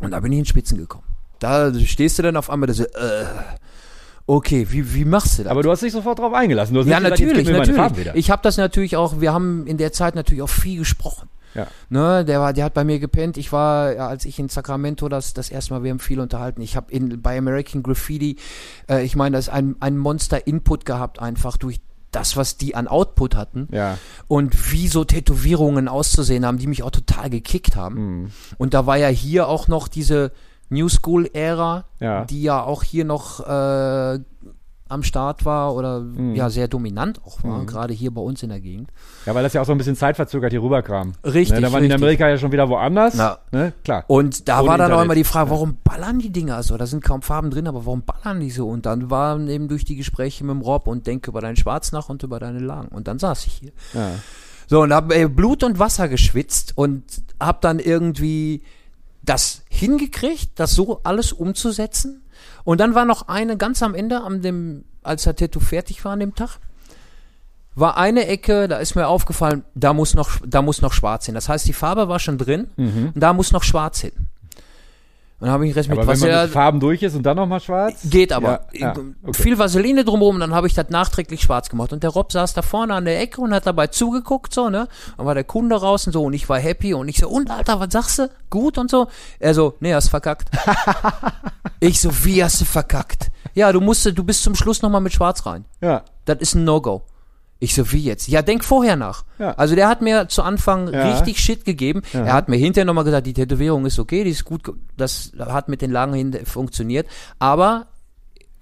Und 0.00 0.12
da 0.12 0.20
bin 0.20 0.32
ich 0.32 0.38
in 0.38 0.44
Spitzen 0.46 0.78
gekommen. 0.78 1.04
Da 1.40 1.74
stehst 1.74 2.18
du 2.18 2.22
dann 2.22 2.36
auf 2.36 2.48
einmal 2.48 2.72
so, 2.72 2.84
äh, 2.84 3.26
okay, 4.26 4.66
wie, 4.70 4.94
wie 4.94 5.04
machst 5.04 5.38
du 5.38 5.42
das? 5.42 5.50
Aber 5.50 5.62
du 5.62 5.70
hast 5.70 5.82
dich 5.82 5.92
sofort 5.92 6.18
drauf 6.18 6.32
eingelassen. 6.32 6.74
Du 6.74 6.80
hast 6.80 6.86
ja, 6.86 7.00
nicht 7.00 7.10
gesagt, 7.16 7.46
natürlich, 7.46 7.68
natürlich. 7.68 8.14
Ich 8.14 8.30
habe 8.30 8.42
das 8.42 8.56
natürlich 8.56 8.96
auch, 8.96 9.20
wir 9.20 9.32
haben 9.32 9.66
in 9.66 9.76
der 9.76 9.92
Zeit 9.92 10.14
natürlich 10.14 10.42
auch 10.42 10.48
viel 10.48 10.78
gesprochen. 10.78 11.28
Ja. 11.54 11.66
Ne, 11.88 12.24
der 12.24 12.40
war, 12.40 12.52
der 12.52 12.64
hat 12.64 12.74
bei 12.74 12.84
mir 12.84 12.98
gepennt. 12.98 13.36
Ich 13.36 13.52
war, 13.52 13.96
als 13.98 14.24
ich 14.24 14.38
in 14.38 14.48
Sacramento 14.48 15.08
das, 15.08 15.34
das 15.34 15.50
erste 15.50 15.74
Mal, 15.74 15.82
wir 15.82 15.90
haben 15.90 15.98
viel 15.98 16.20
unterhalten. 16.20 16.60
Ich 16.62 16.76
habe 16.76 16.92
in 16.92 17.20
bei 17.22 17.36
American 17.38 17.82
Graffiti, 17.82 18.36
äh, 18.88 19.04
ich 19.04 19.16
meine, 19.16 19.36
das 19.36 19.46
ist 19.48 19.52
ein, 19.52 19.76
ein 19.80 19.98
Monster-Input 19.98 20.84
gehabt, 20.84 21.20
einfach 21.20 21.56
durch 21.56 21.80
das, 22.12 22.36
was 22.36 22.56
die 22.56 22.74
an 22.74 22.88
Output 22.88 23.36
hatten 23.36 23.68
Ja. 23.70 23.96
und 24.26 24.72
wie 24.72 24.88
so 24.88 25.04
Tätowierungen 25.04 25.86
auszusehen 25.86 26.44
haben, 26.44 26.58
die 26.58 26.66
mich 26.66 26.82
auch 26.82 26.90
total 26.90 27.30
gekickt 27.30 27.76
haben. 27.76 27.94
Mhm. 28.22 28.30
Und 28.58 28.74
da 28.74 28.86
war 28.86 28.96
ja 28.96 29.06
hier 29.08 29.46
auch 29.48 29.68
noch 29.68 29.86
diese 29.86 30.32
New 30.70 30.88
School-Ära, 30.88 31.84
Ja. 32.00 32.24
die 32.24 32.42
ja 32.42 32.62
auch 32.62 32.82
hier 32.82 33.04
noch 33.04 33.40
äh, 33.40 34.18
am 34.90 35.02
Start 35.02 35.44
war 35.44 35.74
oder 35.74 36.00
Mhm. 36.00 36.34
ja 36.34 36.50
sehr 36.50 36.68
dominant 36.68 37.20
auch 37.24 37.42
war, 37.44 37.64
gerade 37.64 37.94
hier 37.94 38.10
bei 38.12 38.20
uns 38.20 38.42
in 38.42 38.48
der 38.50 38.60
Gegend. 38.60 38.90
Ja, 39.26 39.34
weil 39.34 39.42
das 39.42 39.52
ja 39.52 39.60
auch 39.62 39.66
so 39.66 39.72
ein 39.72 39.78
bisschen 39.78 39.96
zeitverzögert 39.96 40.50
hier 40.50 40.62
rüberkam. 40.62 41.12
Richtig, 41.24 41.56
Ne, 41.56 41.60
da 41.60 41.72
waren 41.72 41.80
die 41.82 41.86
in 41.86 41.92
richtig. 41.92 41.94
Amerika 41.94 42.28
ja 42.28 42.38
schon 42.38 42.52
wieder 42.52 42.68
woanders. 42.68 43.16
Ja. 43.16 43.38
Ne? 43.52 43.72
Klar. 43.84 44.04
Und 44.08 44.48
da 44.48 44.60
Ohne 44.60 44.68
war 44.68 44.78
dann 44.78 44.92
auch 44.92 45.02
immer 45.02 45.14
die 45.14 45.24
Frage, 45.24 45.50
warum 45.50 45.78
ballern 45.84 46.18
die 46.18 46.30
Dinger 46.30 46.62
so? 46.62 46.76
Da 46.76 46.86
sind 46.86 47.04
kaum 47.04 47.22
Farben 47.22 47.50
drin, 47.50 47.66
aber 47.68 47.86
warum 47.86 48.02
ballern 48.02 48.40
die 48.40 48.50
so? 48.50 48.68
Und 48.68 48.86
dann 48.86 49.10
waren 49.10 49.48
eben 49.48 49.68
durch 49.68 49.84
die 49.84 49.96
Gespräche 49.96 50.44
mit 50.44 50.54
dem 50.54 50.60
Rob 50.62 50.86
und 50.86 51.06
denke 51.06 51.30
über 51.30 51.40
deinen 51.40 51.56
Schwarz 51.56 51.92
nach 51.92 52.08
und 52.08 52.22
über 52.22 52.38
deine 52.40 52.58
Lagen. 52.58 52.88
Und 52.88 53.08
dann 53.08 53.18
saß 53.18 53.46
ich 53.46 53.52
hier. 53.54 53.72
Ja. 53.94 54.10
So, 54.68 54.82
und 54.82 54.92
hab 54.92 55.12
äh, 55.12 55.26
Blut 55.28 55.64
und 55.64 55.78
Wasser 55.78 56.08
geschwitzt 56.08 56.72
und 56.76 57.02
hab 57.40 57.60
dann 57.60 57.78
irgendwie 57.80 58.62
das 59.22 59.62
hingekriegt, 59.68 60.52
das 60.58 60.72
so 60.72 61.00
alles 61.02 61.32
umzusetzen. 61.32 62.22
Und 62.64 62.80
dann 62.80 62.94
war 62.94 63.04
noch 63.04 63.28
eine 63.28 63.56
ganz 63.56 63.82
am 63.82 63.94
Ende, 63.94 64.22
an 64.22 64.42
dem, 64.42 64.84
als 65.02 65.24
der 65.24 65.36
Tattoo 65.36 65.60
fertig 65.60 66.04
war 66.04 66.12
an 66.12 66.20
dem 66.20 66.34
Tag, 66.34 66.58
war 67.74 67.96
eine 67.96 68.26
Ecke, 68.26 68.68
da 68.68 68.78
ist 68.78 68.94
mir 68.96 69.06
aufgefallen, 69.06 69.64
da 69.74 69.92
muss 69.92 70.14
noch, 70.14 70.30
da 70.46 70.60
muss 70.60 70.82
noch 70.82 70.92
schwarz 70.92 71.26
hin. 71.26 71.34
Das 71.34 71.48
heißt, 71.48 71.66
die 71.66 71.72
Farbe 71.72 72.08
war 72.08 72.18
schon 72.18 72.36
drin 72.36 72.68
und 73.14 73.20
da 73.20 73.32
muss 73.32 73.52
noch 73.52 73.62
schwarz 73.62 74.00
hin. 74.00 74.12
Und 75.40 75.46
dann 75.46 75.52
habe 75.52 75.66
ich 75.66 75.72
den 75.72 75.78
Rest 75.78 75.88
mit 75.88 75.98
Aber 75.98 76.06
wenn 76.06 76.18
man 76.18 76.28
Vaseline- 76.28 76.42
mit 76.42 76.52
Farben 76.52 76.80
durch 76.80 77.02
ist 77.02 77.14
und 77.16 77.22
dann 77.22 77.36
nochmal 77.38 77.60
schwarz? 77.60 77.98
Geht 78.04 78.30
aber. 78.32 78.60
Ja, 78.72 78.80
ja, 78.80 78.90
okay. 79.24 79.42
Viel 79.42 79.58
Vaseline 79.58 80.04
drumherum, 80.04 80.38
dann 80.38 80.54
habe 80.54 80.66
ich 80.66 80.74
das 80.74 80.90
nachträglich 80.90 81.40
schwarz 81.40 81.70
gemacht. 81.70 81.94
Und 81.94 82.02
der 82.02 82.10
Rob 82.10 82.30
saß 82.30 82.52
da 82.52 82.60
vorne 82.60 82.92
an 82.92 83.06
der 83.06 83.18
Ecke 83.20 83.40
und 83.40 83.54
hat 83.54 83.66
dabei 83.66 83.86
zugeguckt, 83.86 84.52
so, 84.52 84.68
ne? 84.68 84.86
Dann 85.16 85.24
war 85.26 85.34
der 85.34 85.44
Kunde 85.44 85.76
raus 85.76 86.06
und 86.06 86.12
so 86.12 86.22
und 86.24 86.34
ich 86.34 86.46
war 86.50 86.58
happy 86.58 86.92
und 86.92 87.08
ich 87.08 87.16
so, 87.18 87.28
und 87.28 87.50
Alter, 87.50 87.80
was 87.80 87.90
sagst 87.90 88.18
du? 88.18 88.30
Gut 88.50 88.76
und 88.76 88.90
so. 88.90 89.08
Er 89.38 89.54
so, 89.54 89.74
nee, 89.80 89.94
hast 89.94 90.08
verkackt. 90.10 90.50
ich 91.80 92.00
so, 92.00 92.10
wie 92.24 92.44
hast 92.44 92.60
du 92.60 92.66
verkackt? 92.66 93.30
Ja, 93.54 93.72
du 93.72 93.80
musst, 93.80 94.04
du 94.06 94.24
bist 94.24 94.42
zum 94.42 94.54
Schluss 94.54 94.82
nochmal 94.82 95.00
mit 95.00 95.12
schwarz 95.14 95.46
rein. 95.46 95.64
Ja. 95.80 96.02
Das 96.26 96.38
ist 96.40 96.54
ein 96.54 96.64
No-Go. 96.64 97.02
Ich 97.62 97.74
so, 97.74 97.92
wie 97.92 98.02
jetzt? 98.02 98.26
Ja, 98.28 98.40
denk 98.40 98.64
vorher 98.64 98.96
nach. 98.96 99.24
Ja. 99.38 99.52
Also 99.52 99.74
der 99.74 99.86
hat 99.86 100.00
mir 100.00 100.28
zu 100.28 100.42
Anfang 100.42 100.90
Ja. 100.92 101.10
richtig 101.12 101.38
Shit 101.40 101.66
gegeben. 101.66 102.00
Er 102.14 102.32
hat 102.32 102.48
mir 102.48 102.56
hinterher 102.56 102.86
nochmal 102.86 103.04
gesagt, 103.04 103.26
die 103.26 103.34
Tätowierung 103.34 103.84
ist 103.84 103.98
okay, 103.98 104.24
die 104.24 104.30
ist 104.30 104.46
gut, 104.46 104.72
das 104.96 105.32
hat 105.38 105.68
mit 105.68 105.82
den 105.82 105.90
Lagen 105.90 106.14
hin 106.14 106.34
funktioniert. 106.46 107.06
Aber 107.38 107.86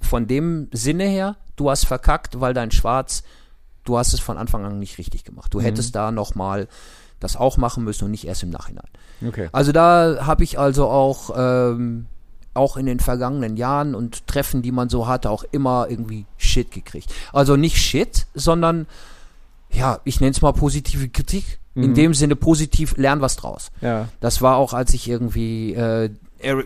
von 0.01 0.27
dem 0.27 0.69
Sinne 0.73 1.05
her, 1.05 1.37
du 1.55 1.71
hast 1.71 1.87
verkackt, 1.87 2.41
weil 2.41 2.55
dein 2.55 2.73
Schwarz, 2.73 3.23
du 3.85 3.97
hast 3.97 4.15
es 4.15 4.21
von 4.21 4.37
Anfang 4.37 4.65
an 4.65 4.81
nicht 4.81 4.99
richtig 4.99 5.23
gemacht. 5.25 5.55
Mhm. 5.55 5.59
Du 5.59 5.65
hättest 5.65 5.95
da 5.95 6.11
nochmal 6.11 6.67
das 7.21 7.37
auch 7.37 7.57
machen 7.57 7.85
müssen 7.85 8.05
und 8.05 8.11
nicht 8.11 8.27
erst 8.27 8.43
im 8.43 8.51
Nachhinein. 8.51 8.89
Okay. 9.27 9.49
Also 9.53 9.71
da 9.73 10.27
habe 10.27 10.43
ich 10.45 10.59
also 10.59 10.89
auch, 10.89 11.31
ähm, 11.37 12.07
auch 12.59 12.77
in 12.77 12.87
den 12.87 13.01
vergangenen 13.01 13.57
Jahren 13.57 13.95
und 13.95 14.27
Treffen, 14.27 14.61
die 14.61 14.73
man 14.73 14.89
so 14.89 15.07
hatte, 15.07 15.31
auch 15.31 15.45
immer 15.51 15.87
irgendwie 15.89 16.27
Shit 16.37 16.71
gekriegt. 16.71 17.15
Also 17.33 17.57
nicht 17.57 17.79
Shit, 17.79 18.27
sondern 18.35 18.87
ja, 19.71 20.01
ich 20.05 20.21
nenne 20.21 20.33
es 20.33 20.43
mal 20.43 20.53
positive 20.53 21.09
Kritik. 21.09 21.59
In 21.75 21.95
dem 21.95 22.13
Sinne 22.13 22.35
positiv, 22.35 22.97
lern 22.97 23.21
was 23.21 23.37
draus. 23.37 23.71
Ja. 23.81 24.09
Das 24.19 24.43
war 24.43 24.57
auch, 24.57 24.73
als 24.73 24.95
ich 24.95 25.09
irgendwie 25.09 25.75
äh, 25.75 26.11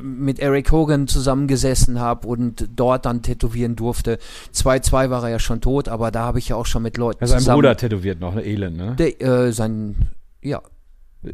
mit 0.02 0.38
Eric 0.38 0.72
Hogan 0.72 1.06
zusammengesessen 1.06 2.00
habe 2.00 2.26
und 2.26 2.68
dort 2.74 3.04
dann 3.04 3.20
tätowieren 3.20 3.76
durfte. 3.76 4.18
2-2 4.54 5.10
war 5.10 5.24
er 5.24 5.30
ja 5.30 5.38
schon 5.38 5.60
tot, 5.60 5.88
aber 5.88 6.10
da 6.10 6.20
habe 6.20 6.38
ich 6.38 6.48
ja 6.48 6.56
auch 6.56 6.64
schon 6.64 6.82
mit 6.82 6.96
Leuten 6.96 7.22
Also 7.22 7.34
ein 7.34 7.40
zusammen... 7.40 7.56
Bruder 7.58 7.76
tätowiert 7.76 8.20
noch, 8.20 8.34
ne? 8.34 8.42
Elend, 8.42 8.76
ne? 8.76 8.96
Der, 8.96 9.20
äh, 9.20 9.52
sein, 9.52 10.08
ja, 10.40 10.62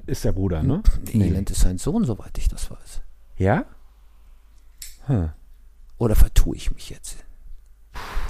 Ist 0.06 0.24
der 0.24 0.32
Bruder, 0.32 0.62
ne? 0.62 0.82
Elend 1.12 1.50
ist 1.50 1.60
sein 1.60 1.78
Sohn, 1.78 2.04
soweit 2.04 2.36
ich 2.36 2.48
das 2.48 2.70
weiß. 2.70 3.00
Ja? 3.36 3.64
Oder 5.98 6.14
vertue 6.14 6.56
ich 6.56 6.72
mich 6.72 6.90
jetzt? 6.90 7.16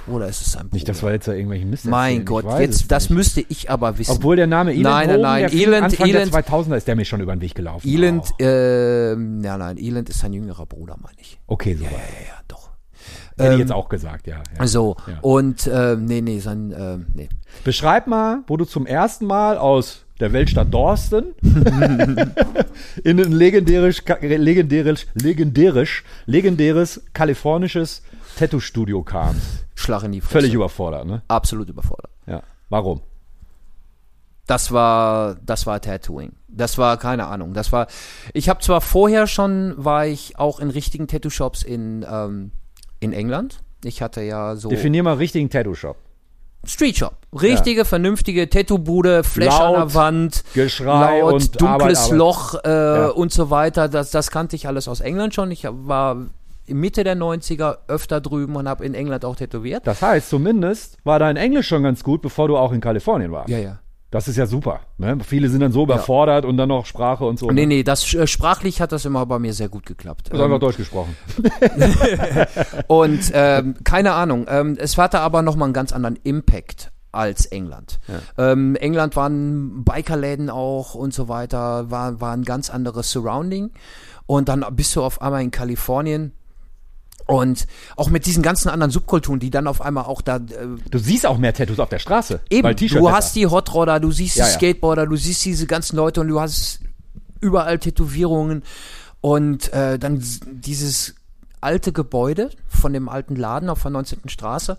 Oder 0.07 0.27
ist 0.27 0.41
es 0.41 0.53
sein 0.53 0.63
Bruder? 0.63 0.73
Nicht, 0.75 0.89
dass 0.89 1.03
wir 1.03 1.11
jetzt 1.11 1.27
da 1.27 1.33
irgendwelchen 1.33 1.69
Mist 1.69 1.85
mein 1.85 2.21
ich 2.21 2.25
Gott, 2.25 2.45
jetzt, 2.59 2.91
das 2.91 3.03
nicht. 3.09 3.15
müsste 3.17 3.41
ich 3.47 3.69
aber 3.69 3.97
wissen. 3.99 4.11
Obwohl 4.11 4.35
der 4.35 4.47
Name 4.47 4.71
Elend 4.71 4.83
Nein, 4.85 5.07
nein, 5.09 5.21
nein, 5.21 5.49
fing 5.49 5.59
Elend- 5.59 5.83
Anfang 5.83 6.07
Elend- 6.07 6.33
der 6.33 6.43
2000er 6.43 6.75
ist 6.77 6.87
der 6.87 6.95
mir 6.95 7.05
schon 7.05 7.21
über 7.21 7.35
den 7.35 7.41
Weg 7.41 7.53
gelaufen. 7.53 7.87
Elend, 7.87 8.23
auch. 8.23 8.31
ähm, 8.39 9.43
ja, 9.43 9.57
nein, 9.57 9.77
Elend 9.77 10.09
ist 10.09 10.19
sein 10.19 10.33
jüngerer 10.33 10.65
Bruder, 10.65 10.95
meine 10.99 11.17
ich. 11.19 11.39
Okay, 11.45 11.75
so 11.75 11.83
Ja, 11.83 11.91
ja, 11.91 11.97
ja, 11.97 12.25
ja, 12.29 12.39
doch. 12.47 12.69
Hätte 13.37 13.49
ich 13.49 13.53
Ähm, 13.53 13.59
jetzt 13.59 13.71
auch 13.71 13.89
gesagt, 13.89 14.25
ja. 14.25 14.41
ja. 14.57 14.67
So, 14.67 14.95
Ja. 15.05 15.19
und, 15.21 15.69
ähm, 15.71 16.05
nee, 16.05 16.21
nee, 16.21 16.39
sein, 16.39 16.73
ähm, 16.75 17.05
nee. 17.13 17.29
Beschreib 17.63 18.07
mal, 18.07 18.39
wo 18.47 18.57
du 18.57 18.65
zum 18.65 18.87
ersten 18.87 19.25
Mal 19.27 19.57
aus 19.59 20.05
der 20.19 20.33
Weltstadt 20.33 20.73
Dorsten 20.73 21.33
in 23.03 23.19
ein 23.19 23.31
legendärisch, 23.31 24.03
legendärisch, 24.21 25.07
legendärisch, 25.13 26.03
legendäres 26.25 27.01
kalifornisches 27.13 28.03
Tattoo-Studio 28.37 29.03
kamst. 29.03 29.65
Schlag 29.75 30.03
in 30.03 30.11
die 30.11 30.21
Fresse. 30.21 30.33
Völlig 30.33 30.53
überfordert, 30.53 31.05
ne? 31.05 31.21
Absolut 31.27 31.69
überfordert. 31.69 32.11
Ja. 32.27 32.43
Warum? 32.69 33.01
Das 34.45 34.71
war, 34.71 35.35
das 35.45 35.65
war 35.65 35.79
Tattooing. 35.79 36.33
Das 36.47 36.77
war 36.77 36.97
keine 36.97 37.27
Ahnung. 37.27 37.53
Das 37.53 37.71
war. 37.71 37.87
Ich 38.33 38.49
habe 38.49 38.61
zwar 38.61 38.81
vorher 38.81 39.27
schon, 39.27 39.73
war 39.77 40.07
ich 40.07 40.39
auch 40.39 40.59
in 40.59 40.69
richtigen 40.69 41.07
Tattoo-Shops 41.07 41.63
in 41.63 42.05
ähm, 42.09 42.51
in 42.99 43.13
England. 43.13 43.61
Ich 43.83 44.01
hatte 44.01 44.21
ja 44.21 44.55
so 44.55 44.69
Definier 44.69 45.03
mal 45.03 45.13
richtigen 45.13 45.49
Tattoo-Shop. 45.49 45.97
Street 46.65 46.97
Shop, 46.97 47.15
richtige, 47.41 47.85
vernünftige 47.85 48.49
Tattoo-Bude, 48.49 49.23
Flash 49.23 49.53
an 49.59 49.73
Laut, 49.73 49.77
der 49.77 49.93
Wand, 49.95 50.43
Geschrei 50.53 51.19
laut, 51.21 51.33
und 51.33 51.61
dunkles 51.61 51.99
Arbeit. 52.05 52.17
Loch 52.17 52.55
äh, 52.63 52.69
Ja. 52.69 53.07
und 53.09 53.31
so 53.31 53.49
weiter. 53.49 53.87
Das, 53.87 54.11
das 54.11 54.29
kannte 54.29 54.55
ich 54.55 54.67
alles 54.67 54.87
aus 54.87 54.99
England 54.99 55.33
schon. 55.33 55.51
Ich 55.51 55.65
war 55.69 56.17
Mitte 56.67 57.03
der 57.03 57.15
90er 57.17 57.77
öfter 57.87 58.21
drüben 58.21 58.55
und 58.55 58.67
habe 58.67 58.85
in 58.85 58.93
England 58.93 59.25
auch 59.25 59.35
tätowiert. 59.35 59.87
Das 59.87 60.01
heißt, 60.01 60.29
zumindest 60.29 60.97
war 61.03 61.17
dein 61.17 61.37
Englisch 61.37 61.67
schon 61.67 61.81
ganz 61.83 62.03
gut, 62.03 62.21
bevor 62.21 62.47
du 62.47 62.57
auch 62.57 62.71
in 62.71 62.81
Kalifornien 62.81 63.31
warst. 63.31 63.49
Ja, 63.49 63.57
ja. 63.57 63.79
Das 64.11 64.27
ist 64.27 64.37
ja 64.37 64.47
super. 64.47 64.79
Ne? 64.97 65.19
Viele 65.23 65.49
sind 65.49 65.61
dann 65.61 65.71
so 65.71 65.83
überfordert 65.83 66.43
und 66.43 66.57
dann 66.57 66.69
noch 66.69 66.85
Sprache 66.87 67.25
und 67.25 67.37
so. 67.37 67.47
Nee, 67.51 67.61
ne? 67.61 67.67
nee, 67.67 67.83
das 67.83 68.11
äh, 68.15 68.25
sprachlich 68.25 68.81
hat 68.81 68.91
das 68.91 69.05
immer 69.05 69.25
bei 69.25 69.37
mir 69.37 69.53
sehr 69.53 69.69
gut 69.69 69.85
geklappt. 69.85 70.29
Du 70.29 70.33
hast 70.33 70.41
einfach 70.41 70.55
Ähm, 70.55 70.59
Deutsch 70.59 70.77
gesprochen. 70.77 71.15
und 72.87 73.19
ähm, 73.33 73.75
keine 73.83 74.13
Ahnung, 74.13 74.47
ähm, 74.49 74.77
es 74.79 74.97
hatte 74.97 75.19
aber 75.19 75.43
nochmal 75.43 75.67
einen 75.67 75.73
ganz 75.73 75.91
anderen 75.93 76.17
Impact 76.23 76.91
als 77.11 77.45
England. 77.47 77.99
Ähm, 78.37 78.75
England 78.75 79.15
waren 79.15 79.83
Bikerläden 79.83 80.49
auch 80.49 80.93
und 80.93 81.13
so 81.13 81.27
weiter, 81.27 81.89
war, 81.89 82.21
war 82.21 82.33
ein 82.33 82.43
ganz 82.43 82.69
anderes 82.69 83.11
Surrounding. 83.11 83.71
Und 84.27 84.47
dann 84.47 84.63
bist 84.71 84.95
du 84.95 85.03
auf 85.03 85.21
einmal 85.21 85.41
in 85.41 85.49
Kalifornien 85.49 86.33
und 87.29 87.67
auch 87.95 88.09
mit 88.09 88.25
diesen 88.25 88.41
ganzen 88.41 88.69
anderen 88.69 88.91
Subkulturen, 88.91 89.39
die 89.39 89.49
dann 89.51 89.67
auf 89.67 89.81
einmal 89.81 90.05
auch 90.05 90.21
da 90.21 90.37
äh, 90.37 90.39
Du 90.89 90.97
siehst 90.97 91.25
auch 91.25 91.37
mehr 91.37 91.53
Tattoos 91.53 91.79
auf 91.79 91.89
der 91.89 91.99
Straße. 91.99 92.39
Eben, 92.49 92.75
du 92.75 93.11
hast 93.11 93.35
die 93.35 93.45
Hotrodder, 93.47 93.99
du 93.99 94.11
siehst 94.11 94.35
Ja, 94.37 94.45
die. 94.45 94.51
Skateboarder, 94.53 95.05
du 95.05 95.15
siehst 95.15 95.45
diese 95.45 95.67
ganzen 95.67 95.95
Leute 95.95 96.21
und 96.21 96.27
du 96.27 96.39
hast 96.39 96.79
überall 97.39 97.77
Tätowierungen 97.79 98.63
und 99.21 99.71
äh, 99.73 99.99
dann 99.99 100.23
dieses 100.51 101.15
alte 101.61 101.91
Gebäude 101.91 102.49
von 102.67 102.93
dem 102.93 103.09
alten 103.09 103.35
Laden 103.35 103.69
auf 103.69 103.81
der 103.81 103.91
19. 103.91 104.27
Straße, 104.29 104.77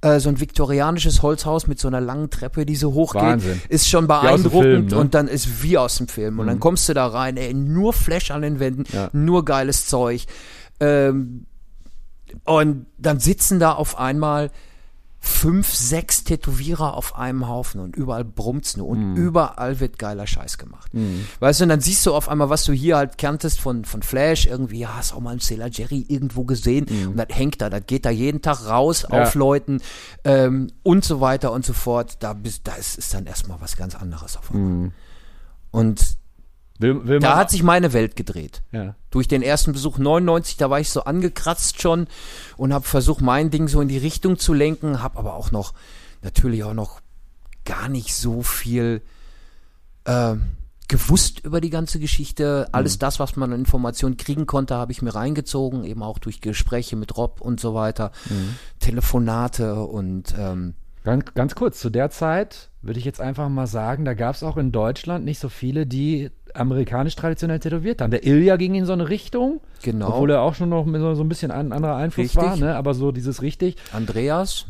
äh, 0.00 0.20
so 0.20 0.28
ein 0.28 0.40
viktorianisches 0.40 1.22
Holzhaus 1.22 1.66
mit 1.66 1.78
so 1.80 1.88
einer 1.88 2.00
langen 2.00 2.30
Treppe, 2.30 2.64
die 2.64 2.76
so 2.76 2.94
hochgeht, 2.94 3.20
Wahnsinn. 3.22 3.60
ist 3.68 3.88
schon 3.88 4.06
beeindruckend 4.06 4.62
Film, 4.62 4.86
ne? 4.86 4.96
und 4.96 5.14
dann 5.14 5.28
ist 5.28 5.62
wie 5.62 5.76
aus 5.76 5.96
dem 5.98 6.08
Film 6.08 6.38
und 6.38 6.46
dann 6.46 6.60
kommst 6.60 6.88
du 6.88 6.94
da 6.94 7.08
rein, 7.08 7.36
ey, 7.36 7.52
nur 7.52 7.92
Flash 7.92 8.30
an 8.30 8.42
den 8.42 8.58
Wänden, 8.60 8.84
Ja. 8.92 9.10
nur 9.12 9.44
geiles 9.44 9.86
Zeug 9.86 10.24
ähm, 10.78 11.46
und 12.44 12.86
dann 12.98 13.20
sitzen 13.20 13.58
da 13.58 13.72
auf 13.72 13.98
einmal 13.98 14.50
fünf, 15.22 15.74
sechs 15.74 16.24
Tätowierer 16.24 16.94
auf 16.96 17.14
einem 17.16 17.46
Haufen 17.46 17.78
und 17.82 17.94
überall 17.94 18.24
brummt's 18.24 18.78
nur 18.78 18.86
und 18.88 19.16
überall 19.16 19.78
wird 19.78 19.98
geiler 19.98 20.26
Scheiß 20.26 20.56
gemacht. 20.56 20.90
Weißt 21.40 21.60
du, 21.60 21.64
und 21.64 21.68
dann 21.68 21.82
siehst 21.82 22.06
du 22.06 22.14
auf 22.14 22.30
einmal, 22.30 22.48
was 22.48 22.64
du 22.64 22.72
hier 22.72 22.96
halt 22.96 23.18
kanntest 23.18 23.60
von, 23.60 23.84
von 23.84 24.02
Flash, 24.02 24.46
irgendwie, 24.46 24.78
ja, 24.78 24.96
hast 24.96 25.12
auch 25.12 25.20
mal 25.20 25.32
einen 25.32 25.40
Sailor 25.40 25.68
Jerry 25.68 26.06
irgendwo 26.08 26.44
gesehen 26.44 26.86
und 27.08 27.18
das 27.18 27.26
hängt 27.36 27.60
da, 27.60 27.68
das 27.68 27.82
geht 27.86 28.06
da 28.06 28.10
jeden 28.10 28.40
Tag 28.40 28.66
raus 28.66 29.06
Ja. 29.10 29.22
auf 29.24 29.34
Leuten 29.34 29.82
ähm, 30.24 30.68
und 30.82 31.04
so 31.04 31.20
weiter 31.20 31.52
und 31.52 31.66
so 31.66 31.74
fort. 31.74 32.16
Da, 32.20 32.32
bist, 32.32 32.62
da 32.66 32.72
ist, 32.76 32.96
ist 32.96 33.12
dann 33.12 33.26
erstmal 33.26 33.60
was 33.60 33.76
ganz 33.76 33.94
anderes 33.94 34.38
auf 34.38 34.50
einmal. 34.54 34.92
Und 35.70 36.16
Will, 36.80 37.06
will 37.06 37.18
da 37.18 37.36
hat 37.36 37.50
sich 37.50 37.62
meine 37.62 37.92
Welt 37.92 38.16
gedreht 38.16 38.62
ja. 38.72 38.94
durch 39.10 39.28
den 39.28 39.42
ersten 39.42 39.72
Besuch 39.72 39.98
99, 39.98 40.56
da 40.56 40.70
war 40.70 40.80
ich 40.80 40.88
so 40.88 41.04
angekratzt 41.04 41.82
schon 41.82 42.06
und 42.56 42.72
habe 42.72 42.86
versucht, 42.86 43.20
mein 43.20 43.50
Ding 43.50 43.68
so 43.68 43.82
in 43.82 43.88
die 43.88 43.98
Richtung 43.98 44.38
zu 44.38 44.54
lenken, 44.54 45.02
habe 45.02 45.18
aber 45.18 45.34
auch 45.34 45.50
noch, 45.50 45.74
natürlich 46.22 46.64
auch 46.64 46.72
noch 46.72 47.00
gar 47.66 47.90
nicht 47.90 48.14
so 48.14 48.42
viel 48.42 49.02
äh, 50.04 50.36
gewusst 50.88 51.40
über 51.44 51.60
die 51.60 51.68
ganze 51.68 52.00
Geschichte. 52.00 52.68
Alles 52.72 52.98
das, 52.98 53.20
was 53.20 53.36
man 53.36 53.52
an 53.52 53.60
Informationen 53.60 54.16
kriegen 54.16 54.46
konnte, 54.46 54.74
habe 54.74 54.90
ich 54.90 55.02
mir 55.02 55.14
reingezogen, 55.14 55.84
eben 55.84 56.02
auch 56.02 56.18
durch 56.18 56.40
Gespräche 56.40 56.96
mit 56.96 57.14
Rob 57.16 57.42
und 57.42 57.60
so 57.60 57.74
weiter, 57.74 58.10
Telefonate 58.78 59.84
und 59.84 60.34
ähm, 60.38 60.74
Ganz, 61.02 61.32
ganz 61.32 61.54
kurz, 61.54 61.80
zu 61.80 61.88
der 61.88 62.10
Zeit 62.10 62.68
würde 62.82 62.98
ich 62.98 63.06
jetzt 63.06 63.20
einfach 63.20 63.48
mal 63.48 63.66
sagen, 63.66 64.04
da 64.04 64.12
gab 64.12 64.34
es 64.34 64.42
auch 64.42 64.58
in 64.58 64.70
Deutschland 64.70 65.24
nicht 65.24 65.38
so 65.38 65.48
viele, 65.48 65.86
die 65.86 66.30
amerikanisch 66.54 67.16
traditionell 67.16 67.58
tätowiert 67.58 68.00
haben. 68.00 68.10
Der 68.10 68.24
Ilya 68.24 68.56
ging 68.56 68.74
in 68.74 68.86
so 68.86 68.92
eine 68.92 69.08
Richtung, 69.08 69.60
Genau. 69.82 70.08
obwohl 70.08 70.30
er 70.30 70.42
auch 70.42 70.54
schon 70.54 70.68
noch 70.68 70.84
so, 70.86 71.22
ein 71.22 71.28
bisschen 71.28 71.50
ein 71.50 71.72
anderer 71.72 71.96
Einfluss 71.96 72.24
Richtig. 72.24 72.42
war, 72.42 72.56
ne? 72.56 72.76
aber 72.76 72.94
so 72.94 73.12
dieses 73.12 73.42
richtig, 73.42 73.76
Andreas, 73.92 74.66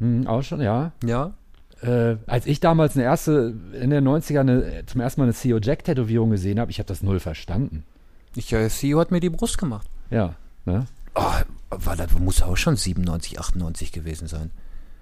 hm, 0.00 0.26
auch 0.26 0.42
schon, 0.42 0.60
ja. 0.60 0.92
ja. 1.04 1.34
Äh, 1.82 2.16
als 2.26 2.46
ich 2.46 2.60
damals 2.60 2.96
eine 2.96 3.04
erste, 3.04 3.54
in 3.80 3.90
den 3.90 4.06
90ern 4.06 4.40
eine, 4.40 4.86
zum 4.86 5.00
ersten 5.00 5.20
Mal 5.20 5.24
eine 5.26 5.34
CEO 5.34 5.58
Jack-Tätowierung 5.58 6.30
gesehen 6.30 6.58
habe, 6.58 6.70
ich 6.70 6.78
habe 6.78 6.86
das 6.86 7.02
null 7.02 7.20
verstanden. 7.20 7.84
Ich, 8.34 8.52
äh, 8.52 8.68
CEO 8.68 9.00
hat 9.00 9.10
mir 9.10 9.20
die 9.20 9.30
Brust 9.30 9.58
gemacht. 9.58 9.86
Ja, 10.10 10.34
ne? 10.64 10.86
Ah, 11.14 11.42
war 11.70 11.96
das 11.96 12.12
muss 12.18 12.42
auch 12.42 12.56
schon 12.56 12.76
97, 12.76 13.38
98 13.38 13.92
gewesen 13.92 14.28
sein. 14.28 14.50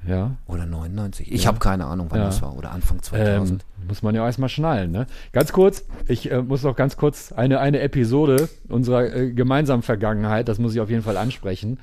Ja. 0.06 0.32
Oder 0.46 0.66
99. 0.66 1.30
Ich 1.32 1.42
Ja. 1.42 1.48
habe 1.48 1.58
keine 1.60 1.84
Ahnung, 1.86 2.08
wann 2.10 2.18
Ja. 2.20 2.26
das 2.26 2.42
war. 2.42 2.56
Oder 2.56 2.72
Anfang 2.72 2.96
Ähm, 2.96 3.02
2000. 3.02 3.64
muss 3.88 4.02
man 4.02 4.14
ja 4.14 4.24
erstmal 4.26 4.48
schnallen, 4.48 4.90
ne? 4.90 5.06
Ganz 5.32 5.52
kurz, 5.52 5.84
ich 6.08 6.30
äh, 6.30 6.42
muss 6.42 6.62
noch 6.64 6.74
ganz 6.76 6.96
kurz 6.96 7.30
eine, 7.32 7.60
eine 7.60 7.80
Episode 7.80 8.48
unserer 8.68 9.14
äh, 9.14 9.30
gemeinsamen 9.32 9.82
Vergangenheit, 9.82 10.48
das 10.48 10.58
muss 10.58 10.74
ich 10.74 10.80
auf 10.80 10.90
jeden 10.90 11.02
Fall 11.02 11.16
ansprechen. 11.16 11.78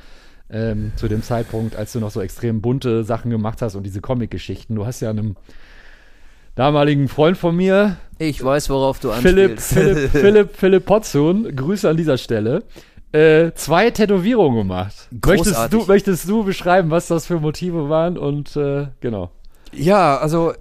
Ähm, 0.52 0.92
zu 0.96 1.08
dem 1.08 1.22
Zeitpunkt, 1.22 1.76
als 1.76 1.94
du 1.94 2.00
noch 2.00 2.10
so 2.10 2.22
extrem 2.22 2.60
bunte 2.62 3.04
Sachen 3.04 3.30
gemacht 3.30 3.62
hast 3.62 3.76
und 3.76 3.84
diese 3.84 4.02
Comic-Geschichten. 4.02 4.74
Du 4.76 4.86
hast 4.86 5.00
ja 5.00 5.12
einem 5.12 5.36
damaligen 6.56 7.08
Freund 7.08 7.38
von 7.38 7.56
mir, 7.56 7.98
ich 8.18 8.44
weiß, 8.44 8.70
worauf 8.70 9.00
du 9.00 9.12
Philipp, 9.12 9.52
anspielst. 9.52 9.74
Philipp, 9.74 10.10
Philipp, 10.12 10.50
Philipp 10.56 10.86
Potzun, 10.86 11.56
Grüße 11.56 11.88
an 11.90 11.96
dieser 11.98 12.18
Stelle, 12.18 12.64
äh, 13.12 13.52
zwei 13.56 13.90
Tätowierungen 13.92 14.60
gemacht. 14.60 15.08
Möchtest 15.12 15.52
Großartig. 15.56 15.80
du, 15.80 15.86
möchtest 15.88 16.30
du 16.30 16.44
beschreiben, 16.44 16.92
was 16.92 17.08
das 17.08 17.26
für 17.26 17.40
Motive 17.40 17.90
waren 17.90 18.18
und 18.18 18.56
äh, 18.56 18.88
genau. 19.02 19.32
Ja, 19.72 20.18
also 20.18 20.54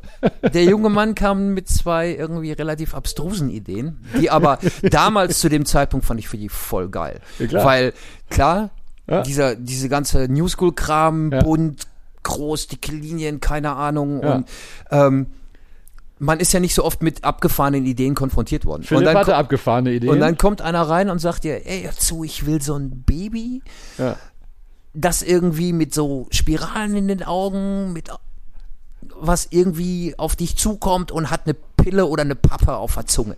der 0.52 0.64
junge 0.64 0.90
Mann 0.90 1.14
kam 1.14 1.54
mit 1.54 1.66
zwei 1.68 2.10
irgendwie 2.14 2.52
relativ 2.52 2.94
abstrusen 2.94 3.48
Ideen, 3.48 4.04
die 4.20 4.28
aber 4.30 4.58
damals 4.90 5.40
zu 5.40 5.48
dem 5.48 5.64
Zeitpunkt 5.64 6.04
fand 6.04 6.20
ich 6.20 6.28
für 6.28 6.36
die 6.36 6.50
voll 6.50 6.88
geil. 6.90 7.20
Ja, 7.38 7.46
klar. 7.46 7.64
Weil, 7.64 7.92
klar, 8.28 8.70
Ja. 9.06 9.22
dieser, 9.22 9.54
diese 9.56 9.88
ganze 9.88 10.28
New 10.28 10.46
School-Kram, 10.48 11.32
Ja. 11.32 11.42
bunt, 11.42 11.86
groß, 12.22 12.66
dicke 12.68 12.92
Linien, 12.92 13.40
keine 13.40 13.72
Ahnung. 13.76 14.22
Ja. 14.22 14.34
Und 14.34 14.48
ähm, 14.90 15.26
man 16.18 16.40
ist 16.40 16.52
ja 16.52 16.60
nicht 16.60 16.74
so 16.74 16.84
oft 16.84 17.02
mit 17.02 17.24
abgefahrenen 17.24 17.86
Ideen 17.86 18.14
konfrontiert 18.14 18.64
worden. 18.64 18.82
Philipp 18.82 19.00
und, 19.00 19.04
dann 19.06 19.16
hatte 19.16 19.36
abgefahrene 19.36 19.92
Ideen. 19.92 20.10
und 20.10 20.20
dann 20.20 20.36
kommt 20.38 20.62
einer 20.62 20.82
rein 20.82 21.10
und 21.10 21.18
sagt 21.18 21.44
dir, 21.44 21.66
ey, 21.66 21.88
zu, 21.96 22.24
ich 22.24 22.46
will 22.46 22.60
so 22.60 22.74
ein 22.74 23.02
Baby, 23.06 23.62
ja. 23.98 24.16
das 24.94 25.22
irgendwie 25.22 25.72
mit 25.72 25.94
so 25.94 26.26
Spiralen 26.30 26.96
in 26.96 27.08
den 27.08 27.22
Augen, 27.22 27.92
mit 27.92 28.10
was 29.20 29.48
irgendwie 29.50 30.14
auf 30.16 30.36
dich 30.36 30.56
zukommt 30.56 31.12
und 31.12 31.30
hat 31.30 31.42
eine 31.44 31.54
Pille 31.76 32.06
oder 32.06 32.22
eine 32.22 32.34
Pappe 32.34 32.76
auf 32.76 32.94
der 32.94 33.06
Zunge. 33.06 33.36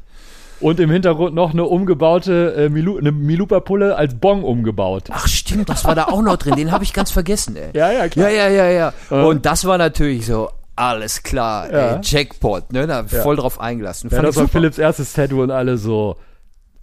Und 0.60 0.78
im 0.78 0.90
Hintergrund 0.90 1.34
noch 1.34 1.52
eine 1.52 1.64
umgebaute 1.64 2.54
äh, 2.54 2.68
Milu 2.68 2.98
eine 2.98 3.12
Milupa-Pulle 3.12 3.96
als 3.96 4.14
Bong 4.14 4.44
umgebaut. 4.44 5.04
Ach 5.10 5.26
stimmt, 5.26 5.70
das 5.70 5.86
war 5.86 5.94
da 5.94 6.04
auch 6.08 6.20
noch 6.20 6.36
drin, 6.36 6.54
den 6.56 6.70
habe 6.70 6.84
ich 6.84 6.92
ganz 6.92 7.10
vergessen, 7.10 7.56
ey. 7.56 7.70
Ja, 7.74 7.90
ja, 7.90 8.08
klar. 8.08 8.28
Ja, 8.28 8.48
ja, 8.48 8.48
ja, 8.48 8.70
ja. 8.70 8.92
Ja. 9.10 9.22
Und 9.22 9.46
das 9.46 9.64
war 9.64 9.78
natürlich 9.78 10.26
so, 10.26 10.50
alles 10.80 11.22
klar, 11.22 11.70
Ja. 11.72 11.94
ey, 11.96 11.98
Jackpot, 12.02 12.72
ne, 12.72 12.86
da 12.86 13.04
voll 13.04 13.36
drauf 13.36 13.60
eingelassen. 13.60 14.10
Ja, 14.10 14.22
das 14.22 14.36
war 14.36 14.42
super. 14.44 14.52
Philipps 14.52 14.78
erstes 14.78 15.12
Tattoo 15.12 15.42
und 15.42 15.50
alle 15.50 15.76
so. 15.78 16.16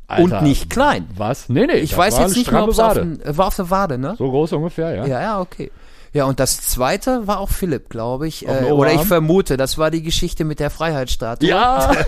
Alter, 0.10 0.24
Und 0.38 0.44
nicht 0.44 0.70
klein. 0.70 1.06
Was? 1.18 1.50
Nee, 1.50 1.66
nee. 1.68 1.74
Ich 1.80 1.98
weiß 1.98 2.18
jetzt 2.18 2.38
nicht 2.38 2.50
mehr, 2.52 2.64
ob 2.64 2.70
es 2.70 2.80
auf, 2.80 2.94
den- 2.94 3.20
war 3.26 3.48
auf 3.48 3.56
der 3.58 3.70
Wade, 3.70 3.98
ne? 3.98 4.16
So 4.18 4.30
groß 4.30 4.54
ungefähr, 4.54 4.96
ja. 4.96 5.06
Ja, 5.06 5.22
ja, 5.22 5.42
okay. 5.42 5.70
Ja, 6.14 6.24
und 6.24 6.40
das 6.40 6.62
zweite 6.62 7.28
war 7.28 7.42
auch 7.42 7.50
Philipp, 7.50 7.90
glaube 7.90 8.28
ich. 8.28 8.48
Äh, 8.48 8.72
oder 8.72 8.94
ich 8.94 9.02
vermute, 9.02 9.58
das 9.58 9.78
war 9.78 9.92
die 9.92 10.02
Geschichte 10.02 10.46
mit 10.46 10.60
der 10.62 10.70
Freiheitsstatue. 10.70 11.50
Ja. 11.50 11.92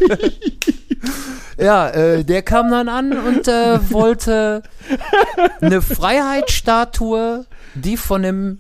Ja, 1.58 1.90
äh, 1.90 2.24
der 2.24 2.42
kam 2.42 2.72
dann 2.72 2.88
an 2.88 3.12
und 3.18 3.48
äh, 3.50 3.80
wollte 3.92 4.64
eine 5.62 5.82
Freiheitsstatue, 5.82 7.46
die 7.76 7.98
von 7.98 8.24
einem 8.24 8.60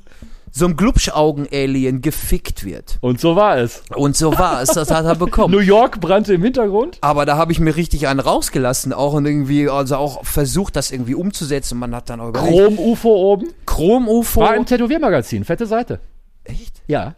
so 0.51 0.65
einem 0.65 0.75
Glubschaugen-Alien 0.75 2.01
gefickt 2.01 2.63
wird. 2.63 2.97
Und 3.01 3.19
so 3.19 3.35
war 3.35 3.57
es. 3.57 3.83
Und 3.95 4.15
so 4.17 4.37
war 4.37 4.61
es, 4.61 4.69
das 4.69 4.91
hat 4.91 5.05
er 5.05 5.15
bekommen. 5.15 5.51
New 5.55 5.59
York 5.59 5.99
brannte 5.99 6.33
im 6.33 6.43
Hintergrund. 6.43 6.97
Aber 7.01 7.25
da 7.25 7.37
habe 7.37 7.51
ich 7.51 7.59
mir 7.59 7.75
richtig 7.75 8.07
einen 8.07 8.19
rausgelassen, 8.19 8.93
auch 8.93 9.13
und 9.13 9.25
irgendwie, 9.25 9.69
also 9.69 9.95
auch 9.97 10.25
versucht, 10.25 10.75
das 10.75 10.91
irgendwie 10.91 11.15
umzusetzen. 11.15 11.77
Man 11.77 11.93
hat 11.95 12.09
dann 12.09 12.19
auch 12.21 12.29
überlegt, 12.29 12.53
Chrom-UFO 12.53 13.09
oben. 13.33 13.47
Chrom-UFO. 13.65 14.41
War 14.41 14.55
im 14.55 14.65
Tätowiermagazin. 14.65 15.43
Fette 15.45 15.65
Seite. 15.65 15.99
Echt? 16.43 16.81
Ja. 16.87 17.15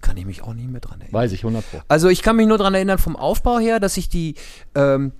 Kann 0.00 0.16
ich 0.16 0.26
mich 0.26 0.42
auch 0.42 0.52
nicht 0.52 0.68
mehr 0.68 0.80
dran 0.80 1.00
erinnern. 1.00 1.14
Weiß 1.14 1.32
ich, 1.32 1.40
100 1.44 1.70
Pro. 1.70 1.80
Also 1.88 2.08
ich 2.08 2.22
kann 2.22 2.36
mich 2.36 2.46
nur 2.46 2.58
dran 2.58 2.74
erinnern 2.74 2.98
vom 2.98 3.16
Aufbau 3.16 3.58
her, 3.58 3.80
dass 3.80 3.96
ich 3.96 4.08
die 4.08 4.34
ähm, 4.74 5.12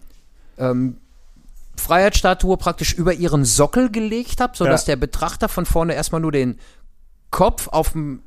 ähm, 0.58 0.98
Freiheitsstatue 1.76 2.56
praktisch 2.56 2.92
über 2.94 3.12
ihren 3.14 3.44
Sockel 3.44 3.90
gelegt 3.90 4.40
habe, 4.40 4.56
sodass 4.56 4.86
Ja. 4.86 4.92
der 4.92 4.96
Betrachter 4.96 5.48
von 5.48 5.66
vorne 5.66 5.94
erstmal 5.94 6.20
nur 6.20 6.32
den 6.32 6.58
Kopf 7.34 7.66
auf 7.66 7.92
dem 7.92 8.22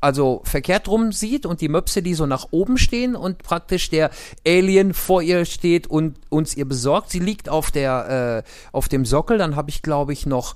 also 0.00 0.40
verkehrt 0.44 0.88
rum 0.88 1.10
sieht 1.10 1.46
und 1.46 1.60
die 1.60 1.68
Möpse, 1.68 2.02
die 2.02 2.14
so 2.14 2.26
nach 2.26 2.48
oben 2.50 2.76
stehen 2.76 3.14
und 3.16 3.42
praktisch 3.42 3.88
der 3.90 4.10
Alien 4.46 4.94
vor 4.94 5.22
ihr 5.22 5.44
steht 5.44 5.86
und 5.86 6.16
uns 6.28 6.56
ihr 6.56 6.64
besorgt. 6.64 7.10
Sie 7.10 7.18
liegt 7.18 7.48
auf 7.48 7.72
der 7.72 8.44
äh, 8.44 8.48
auf 8.72 8.88
dem 8.88 9.04
Sockel. 9.04 9.38
Dann 9.38 9.56
habe 9.56 9.70
ich 9.70 9.82
glaube 9.82 10.12
ich 10.12 10.26
noch 10.26 10.54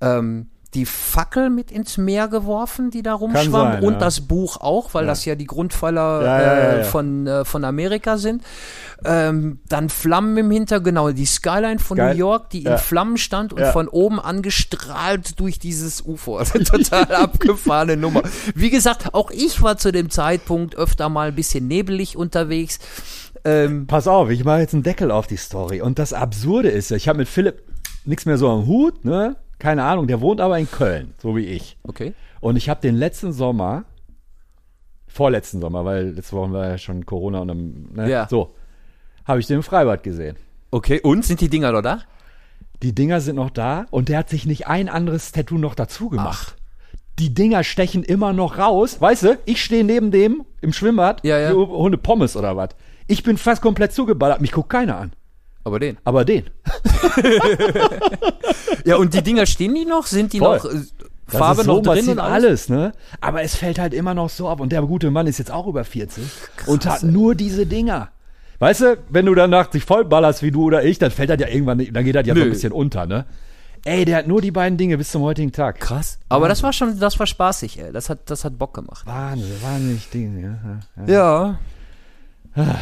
ähm, 0.00 0.49
die 0.74 0.86
Fackel 0.86 1.50
mit 1.50 1.72
ins 1.72 1.98
Meer 1.98 2.28
geworfen, 2.28 2.90
die 2.90 3.02
da 3.02 3.14
rumschwamm 3.14 3.50
sein, 3.72 3.82
und 3.82 3.94
ja. 3.94 3.98
das 3.98 4.20
Buch 4.20 4.58
auch, 4.60 4.94
weil 4.94 5.04
das 5.06 5.24
ja 5.24 5.34
die 5.34 5.46
Grundpfeiler 5.46 6.22
Ja, 6.22 6.40
ja, 6.40 6.42
ja, 6.42 6.54
äh, 6.60 6.78
ja. 6.78 6.84
von 6.84 7.26
äh, 7.26 7.44
von 7.44 7.64
Amerika 7.64 8.18
sind. 8.18 8.42
Ähm, 9.04 9.58
dann 9.68 9.88
Flammen 9.88 10.36
im 10.36 10.50
Hintergrund, 10.50 10.84
genau, 10.84 11.10
die 11.10 11.24
Skyline 11.26 11.78
von 11.80 11.96
Geil. 11.96 12.12
New 12.14 12.18
York, 12.18 12.50
die 12.50 12.62
Ja. 12.62 12.72
in 12.72 12.78
Flammen 12.78 13.16
stand 13.16 13.52
und 13.52 13.60
Ja. 13.60 13.72
von 13.72 13.88
oben 13.88 14.20
angestrahlt 14.20 15.40
durch 15.40 15.58
dieses 15.58 16.02
UFO. 16.02 16.38
Also 16.38 16.58
total 16.60 17.12
abgefahrene 17.14 17.96
Nummer. 17.96 18.22
Wie 18.54 18.70
gesagt, 18.70 19.14
auch 19.14 19.30
ich 19.30 19.62
war 19.62 19.76
zu 19.78 19.90
dem 19.90 20.10
Zeitpunkt 20.10 20.76
öfter 20.76 21.08
mal 21.08 21.28
ein 21.28 21.34
bisschen 21.34 21.66
nebelig 21.66 22.16
unterwegs. 22.16 22.78
Ähm, 23.44 23.86
Pass 23.86 24.06
auf, 24.06 24.28
ich 24.30 24.44
mache 24.44 24.60
jetzt 24.60 24.74
einen 24.74 24.82
Deckel 24.82 25.10
auf 25.10 25.26
die 25.26 25.36
Story. 25.38 25.80
Und 25.80 25.98
das 25.98 26.12
Absurde 26.12 26.68
ist 26.68 26.90
ja, 26.90 26.96
ich 26.96 27.08
habe 27.08 27.18
mit 27.18 27.28
Philipp 27.28 27.62
nichts 28.04 28.26
mehr 28.26 28.38
so 28.38 28.48
am 28.50 28.66
Hut, 28.66 29.04
ne? 29.04 29.36
Keine 29.60 29.84
Ahnung, 29.84 30.08
der 30.08 30.20
wohnt 30.20 30.40
aber 30.40 30.58
in 30.58 30.68
Köln, 30.70 31.14
so 31.18 31.36
wie 31.36 31.44
ich. 31.44 31.76
okay. 31.84 32.14
Und 32.40 32.56
ich 32.56 32.68
habe 32.70 32.80
den 32.80 32.96
letzten 32.96 33.32
Sommer, 33.32 33.84
vorletzten 35.06 35.60
Sommer, 35.60 35.84
weil 35.84 36.10
letzte 36.10 36.34
Woche 36.36 36.52
war 36.52 36.68
ja 36.68 36.78
schon 36.78 37.04
Corona 37.04 37.40
und 37.40 37.48
dann, 37.48 37.88
ne? 37.92 38.10
Ja. 38.10 38.26
So, 38.28 38.54
habe 39.26 39.40
ich 39.40 39.46
den 39.46 39.56
im 39.56 39.62
Freibad 39.62 40.02
gesehen. 40.02 40.36
Okay, 40.70 41.00
und 41.00 41.24
sind 41.24 41.40
die 41.40 41.48
Dinger 41.50 41.72
noch 41.72 41.82
da? 41.82 42.00
Die 42.82 42.94
Dinger 42.94 43.20
sind 43.20 43.36
noch 43.36 43.50
da 43.50 43.86
und 43.90 44.08
der 44.08 44.18
hat 44.18 44.30
sich 44.30 44.46
nicht 44.46 44.66
ein 44.68 44.88
anderes 44.88 45.32
Tattoo 45.32 45.58
noch 45.58 45.74
dazu 45.74 46.08
gemacht. 46.08 46.56
Die 47.18 47.34
Dinger 47.34 47.62
stechen 47.62 48.02
immer 48.02 48.32
noch 48.32 48.56
raus. 48.56 48.98
Weißt 49.00 49.24
du, 49.24 49.38
ich 49.44 49.62
stehe 49.62 49.84
neben 49.84 50.10
dem 50.10 50.46
im 50.62 50.72
Schwimmbad, 50.72 51.22
Ja, 51.22 51.38
ja. 51.38 51.50
eine 51.50 51.98
Pommes 51.98 52.36
oder 52.36 52.56
was. 52.56 52.70
Ich 53.06 53.22
bin 53.22 53.36
fast 53.36 53.60
komplett 53.60 53.92
zugeballert, 53.92 54.40
mich 54.40 54.52
guckt 54.52 54.70
keiner 54.70 54.96
an. 54.96 55.12
Aber 55.64 55.78
den. 55.78 55.98
Aber 56.04 56.24
den. 56.24 56.44
Ja, 58.84 58.96
und 58.96 59.14
die 59.14 59.22
Dinger 59.22 59.46
stehen 59.46 59.74
die 59.74 59.84
noch? 59.84 60.06
Sind 60.06 60.32
die 60.32 60.38
Voll. 60.38 60.56
noch 60.56 60.64
äh, 60.64 60.78
Das 61.26 61.36
Farbe 61.38 61.60
ist 61.62 61.66
noch 61.66 61.76
so 61.76 61.92
drin 61.92 62.08
und 62.08 62.18
alles? 62.18 62.44
alles, 62.44 62.68
ne? 62.68 62.92
Aber 63.20 63.42
es 63.42 63.54
fällt 63.54 63.78
halt 63.78 63.94
immer 63.94 64.14
noch 64.14 64.30
so 64.30 64.48
ab. 64.48 64.60
Und 64.60 64.72
der 64.72 64.82
gute 64.82 65.10
Mann 65.10 65.26
ist 65.26 65.38
jetzt 65.38 65.50
auch 65.50 65.66
über 65.66 65.84
40 65.84 66.24
und 66.66 66.86
hat 66.86 67.02
nur 67.02 67.34
diese 67.34 67.66
Dinger. 67.66 68.08
Weißt 68.58 68.80
du, 68.80 68.98
wenn 69.08 69.26
du 69.26 69.34
danach 69.34 69.66
dich 69.66 69.84
vollballerst 69.84 70.42
wie 70.42 70.50
du 70.50 70.64
oder 70.64 70.84
ich, 70.84 70.98
dann 70.98 71.10
fällt 71.10 71.30
das 71.30 71.40
ja 71.40 71.48
irgendwann, 71.48 71.78
dann 71.92 72.04
geht 72.04 72.14
das 72.14 72.26
ja 72.26 72.34
so 72.34 72.42
ein 72.42 72.50
bisschen 72.50 72.72
unter, 72.72 73.06
ne? 73.06 73.26
Ey, 73.84 74.04
der 74.04 74.18
hat 74.18 74.26
nur 74.26 74.42
die 74.42 74.50
beiden 74.50 74.76
Dinge 74.76 74.98
bis 74.98 75.10
zum 75.10 75.22
heutigen 75.22 75.52
Tag. 75.52 75.80
Krass. 75.80 76.18
Aber 76.28 76.48
das 76.48 76.62
war 76.62 76.72
schon, 76.72 76.98
das 76.98 77.18
war 77.18 77.26
spaßig, 77.26 77.78
ey. 77.80 77.92
Das 77.92 78.10
hat, 78.10 78.28
das 78.28 78.44
hat 78.44 78.58
Bock 78.58 78.74
gemacht. 78.74 79.06
Wahnsinn, 79.06 79.56
wahnsinnig 79.62 80.10
Dinge, 80.10 80.58
ja. 80.96 81.06
ja. 81.06 81.58
Ja. 82.56 82.78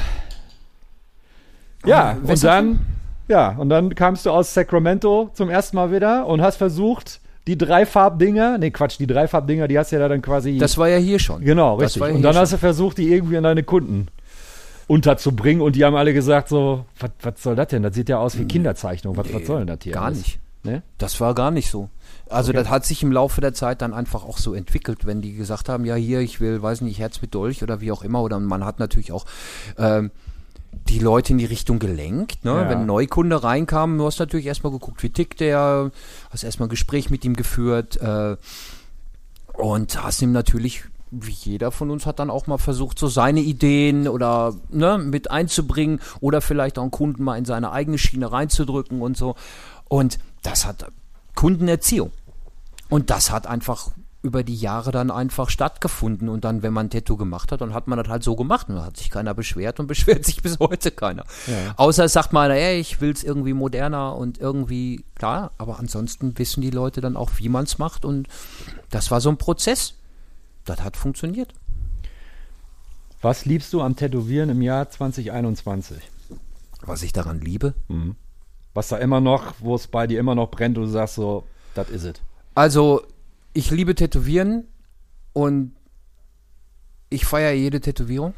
Ja, 1.84 2.12
Und 2.22 2.30
und 2.30 2.44
dann, 2.44 2.80
ja, 3.28 3.50
und 3.50 3.68
dann 3.68 3.94
kamst 3.94 4.26
du 4.26 4.30
aus 4.30 4.52
Sacramento 4.54 5.30
zum 5.34 5.48
ersten 5.48 5.76
Mal 5.76 5.92
wieder 5.92 6.26
und 6.26 6.40
hast 6.40 6.56
versucht, 6.56 7.20
die 7.46 7.56
Dreifarbdinger, 7.56 8.58
nee, 8.58 8.70
Quatsch, 8.70 8.98
die 8.98 9.06
Dreifarbdinger, 9.06 9.68
die 9.68 9.78
hast 9.78 9.92
du 9.92 9.96
ja 9.96 10.06
dann 10.06 10.20
quasi. 10.20 10.58
Das 10.58 10.76
war 10.76 10.88
ja 10.88 10.98
hier 10.98 11.18
schon. 11.18 11.42
genau, 11.42 11.78
das 11.78 11.94
richtig. 11.96 12.02
ja 12.02 12.14
Und 12.14 12.22
dann 12.22 12.36
hast 12.36 12.52
du 12.52 12.58
versucht, 12.58 12.98
die 12.98 13.12
irgendwie 13.12 13.38
an 13.38 13.44
deine 13.44 13.62
Kunden 13.62 14.08
unterzubringen 14.86 15.62
und 15.62 15.76
die 15.76 15.84
haben 15.84 15.96
alle 15.96 16.12
gesagt 16.12 16.48
so, 16.48 16.84
was 17.22 17.42
soll 17.42 17.56
das 17.56 17.68
denn? 17.68 17.82
Das 17.82 17.94
sieht 17.94 18.08
ja 18.08 18.18
aus 18.18 18.38
wie 18.38 18.44
Kinderzeichnung. 18.44 19.16
Was, 19.16 19.32
was 19.32 19.46
soll 19.46 19.58
denn 19.60 19.66
das 19.66 19.78
hier? 19.82 19.92
Gar 19.92 20.06
alles? 20.06 20.18
nicht. 20.18 20.40
Ne? 20.64 20.82
Das 20.98 21.20
war 21.20 21.34
gar 21.34 21.50
nicht 21.50 21.70
so. 21.70 21.88
Also 22.28 22.52
das 22.52 22.68
hat 22.68 22.84
sich 22.84 23.02
im 23.02 23.12
Laufe 23.12 23.40
der 23.40 23.54
Zeit 23.54 23.80
dann 23.80 23.94
einfach 23.94 24.24
auch 24.24 24.36
so 24.36 24.52
entwickelt, 24.52 25.06
wenn 25.06 25.22
die 25.22 25.34
gesagt 25.34 25.68
haben, 25.68 25.84
ja 25.86 25.94
hier, 25.94 26.20
ich 26.20 26.40
will, 26.40 26.60
weiß 26.60 26.82
nicht, 26.82 26.98
Herz 26.98 27.22
mit 27.22 27.34
Dolch 27.34 27.62
oder 27.62 27.80
wie 27.80 27.92
auch 27.92 28.02
immer. 28.02 28.22
Oder 28.22 28.38
man 28.38 28.64
hat 28.64 28.78
natürlich 28.78 29.12
auch 29.12 29.24
ähm, 29.78 30.10
die 30.72 30.98
Leute 30.98 31.32
in 31.32 31.38
die 31.38 31.44
Richtung 31.44 31.78
gelenkt. 31.78 32.44
Ne? 32.44 32.52
Ja. 32.52 32.68
Wenn 32.68 32.78
ein 32.78 32.86
Neukunde 32.86 33.42
reinkam, 33.42 33.98
du 33.98 34.06
hast 34.06 34.18
natürlich 34.18 34.46
erstmal 34.46 34.72
geguckt, 34.72 35.02
wie 35.02 35.10
tickt 35.10 35.40
der, 35.40 35.90
hast 36.30 36.44
erstmal 36.44 36.68
ein 36.68 36.70
Gespräch 36.70 37.10
mit 37.10 37.24
ihm 37.24 37.34
geführt 37.34 37.96
äh, 38.00 38.36
und 39.54 40.02
hast 40.02 40.22
ihm 40.22 40.32
natürlich 40.32 40.84
wie 41.10 41.32
jeder 41.32 41.70
von 41.70 41.90
uns 41.90 42.06
hat 42.06 42.18
dann 42.18 42.30
auch 42.30 42.46
mal 42.46 42.58
versucht, 42.58 42.98
so 42.98 43.08
seine 43.08 43.40
Ideen 43.40 44.08
oder 44.08 44.54
ne, 44.68 44.98
mit 44.98 45.30
einzubringen 45.30 46.00
oder 46.20 46.40
vielleicht 46.40 46.78
auch 46.78 46.82
einen 46.82 46.90
Kunden 46.90 47.24
mal 47.24 47.38
in 47.38 47.44
seine 47.44 47.72
eigene 47.72 47.98
Schiene 47.98 48.30
reinzudrücken 48.30 49.00
und 49.00 49.16
so. 49.16 49.34
Und 49.88 50.18
das 50.42 50.66
hat 50.66 50.92
Kundenerziehung. 51.34 52.12
Und 52.88 53.10
das 53.10 53.30
hat 53.30 53.46
einfach 53.46 53.90
über 54.20 54.42
die 54.42 54.56
Jahre 54.56 54.90
dann 54.90 55.10
einfach 55.10 55.48
stattgefunden. 55.48 56.28
Und 56.28 56.44
dann, 56.44 56.62
wenn 56.62 56.72
man 56.72 56.86
ein 56.86 56.90
Tattoo 56.90 57.16
gemacht 57.16 57.52
hat, 57.52 57.60
dann 57.60 57.72
hat 57.72 57.86
man 57.86 57.98
das 57.98 58.08
halt 58.08 58.24
so 58.24 58.34
gemacht. 58.34 58.68
Und 58.68 58.76
da 58.76 58.84
hat 58.84 58.96
sich 58.96 59.10
keiner 59.10 59.32
beschwert 59.34 59.78
und 59.78 59.86
beschwert 59.88 60.24
sich 60.24 60.42
bis 60.42 60.58
heute 60.58 60.90
keiner. 60.90 61.24
Ja. 61.46 61.74
Außer 61.76 62.04
es 62.04 62.12
sagt 62.12 62.32
mal, 62.32 62.50
ey, 62.50 62.80
ich 62.80 63.00
will 63.00 63.12
es 63.12 63.22
irgendwie 63.22 63.52
moderner 63.52 64.16
und 64.16 64.38
irgendwie, 64.38 65.04
klar, 65.14 65.52
aber 65.58 65.78
ansonsten 65.78 66.36
wissen 66.38 66.62
die 66.62 66.70
Leute 66.70 67.00
dann 67.00 67.16
auch, 67.16 67.30
wie 67.36 67.48
man 67.48 67.64
es 67.64 67.78
macht. 67.78 68.04
Und 68.04 68.28
das 68.90 69.10
war 69.10 69.20
so 69.20 69.28
ein 69.28 69.38
Prozess. 69.38 69.94
Das 70.64 70.82
hat 70.82 70.96
funktioniert. 70.96 71.54
Was 73.20 73.44
liebst 73.44 73.72
du 73.72 73.82
am 73.82 73.96
Tätowieren 73.96 74.50
im 74.50 74.62
Jahr 74.62 74.90
2021? 74.90 75.98
Was 76.82 77.02
ich 77.02 77.12
daran 77.12 77.40
liebe. 77.40 77.74
Was 78.74 78.88
da 78.88 78.98
immer 78.98 79.20
noch, 79.20 79.54
wo 79.58 79.74
es 79.74 79.88
bei 79.88 80.06
dir 80.06 80.20
immer 80.20 80.34
noch 80.34 80.50
brennt, 80.50 80.78
und 80.78 80.84
du 80.84 80.90
sagst 80.90 81.16
so, 81.16 81.44
das 81.74 81.90
is 81.90 82.04
it. 82.04 82.20
Also, 82.54 83.02
ich 83.52 83.70
liebe 83.70 83.94
Tätowieren 83.94 84.68
und 85.32 85.72
ich 87.10 87.24
feiere 87.24 87.52
jede 87.52 87.80
Tätowierung. 87.80 88.34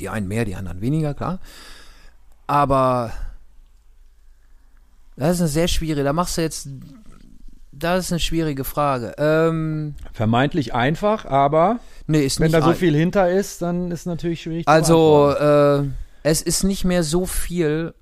Die 0.00 0.08
einen 0.08 0.28
mehr, 0.28 0.44
die 0.44 0.56
anderen 0.56 0.80
weniger, 0.80 1.14
klar. 1.14 1.40
Aber 2.46 3.12
das 5.16 5.36
ist 5.36 5.40
eine 5.40 5.48
sehr 5.48 5.68
schwierige, 5.68 6.04
da 6.04 6.12
machst 6.12 6.36
du 6.36 6.42
jetzt, 6.42 6.68
das 7.70 8.06
ist 8.06 8.12
eine 8.12 8.20
schwierige 8.20 8.64
Frage. 8.64 9.14
Ähm, 9.18 9.94
Vermeintlich 10.12 10.74
einfach, 10.74 11.24
aber 11.24 11.80
nee, 12.06 12.28
wenn 12.38 12.52
da 12.52 12.62
so 12.62 12.72
viel 12.72 12.94
hinter 12.94 13.30
ist, 13.30 13.62
dann 13.62 13.90
ist 13.90 14.06
natürlich 14.06 14.42
schwierig. 14.42 14.66
Also, 14.68 15.34
äh, 15.38 15.84
es 16.22 16.42
ist 16.42 16.64
nicht 16.64 16.84
mehr 16.84 17.02
so 17.02 17.26
viel. 17.26 17.94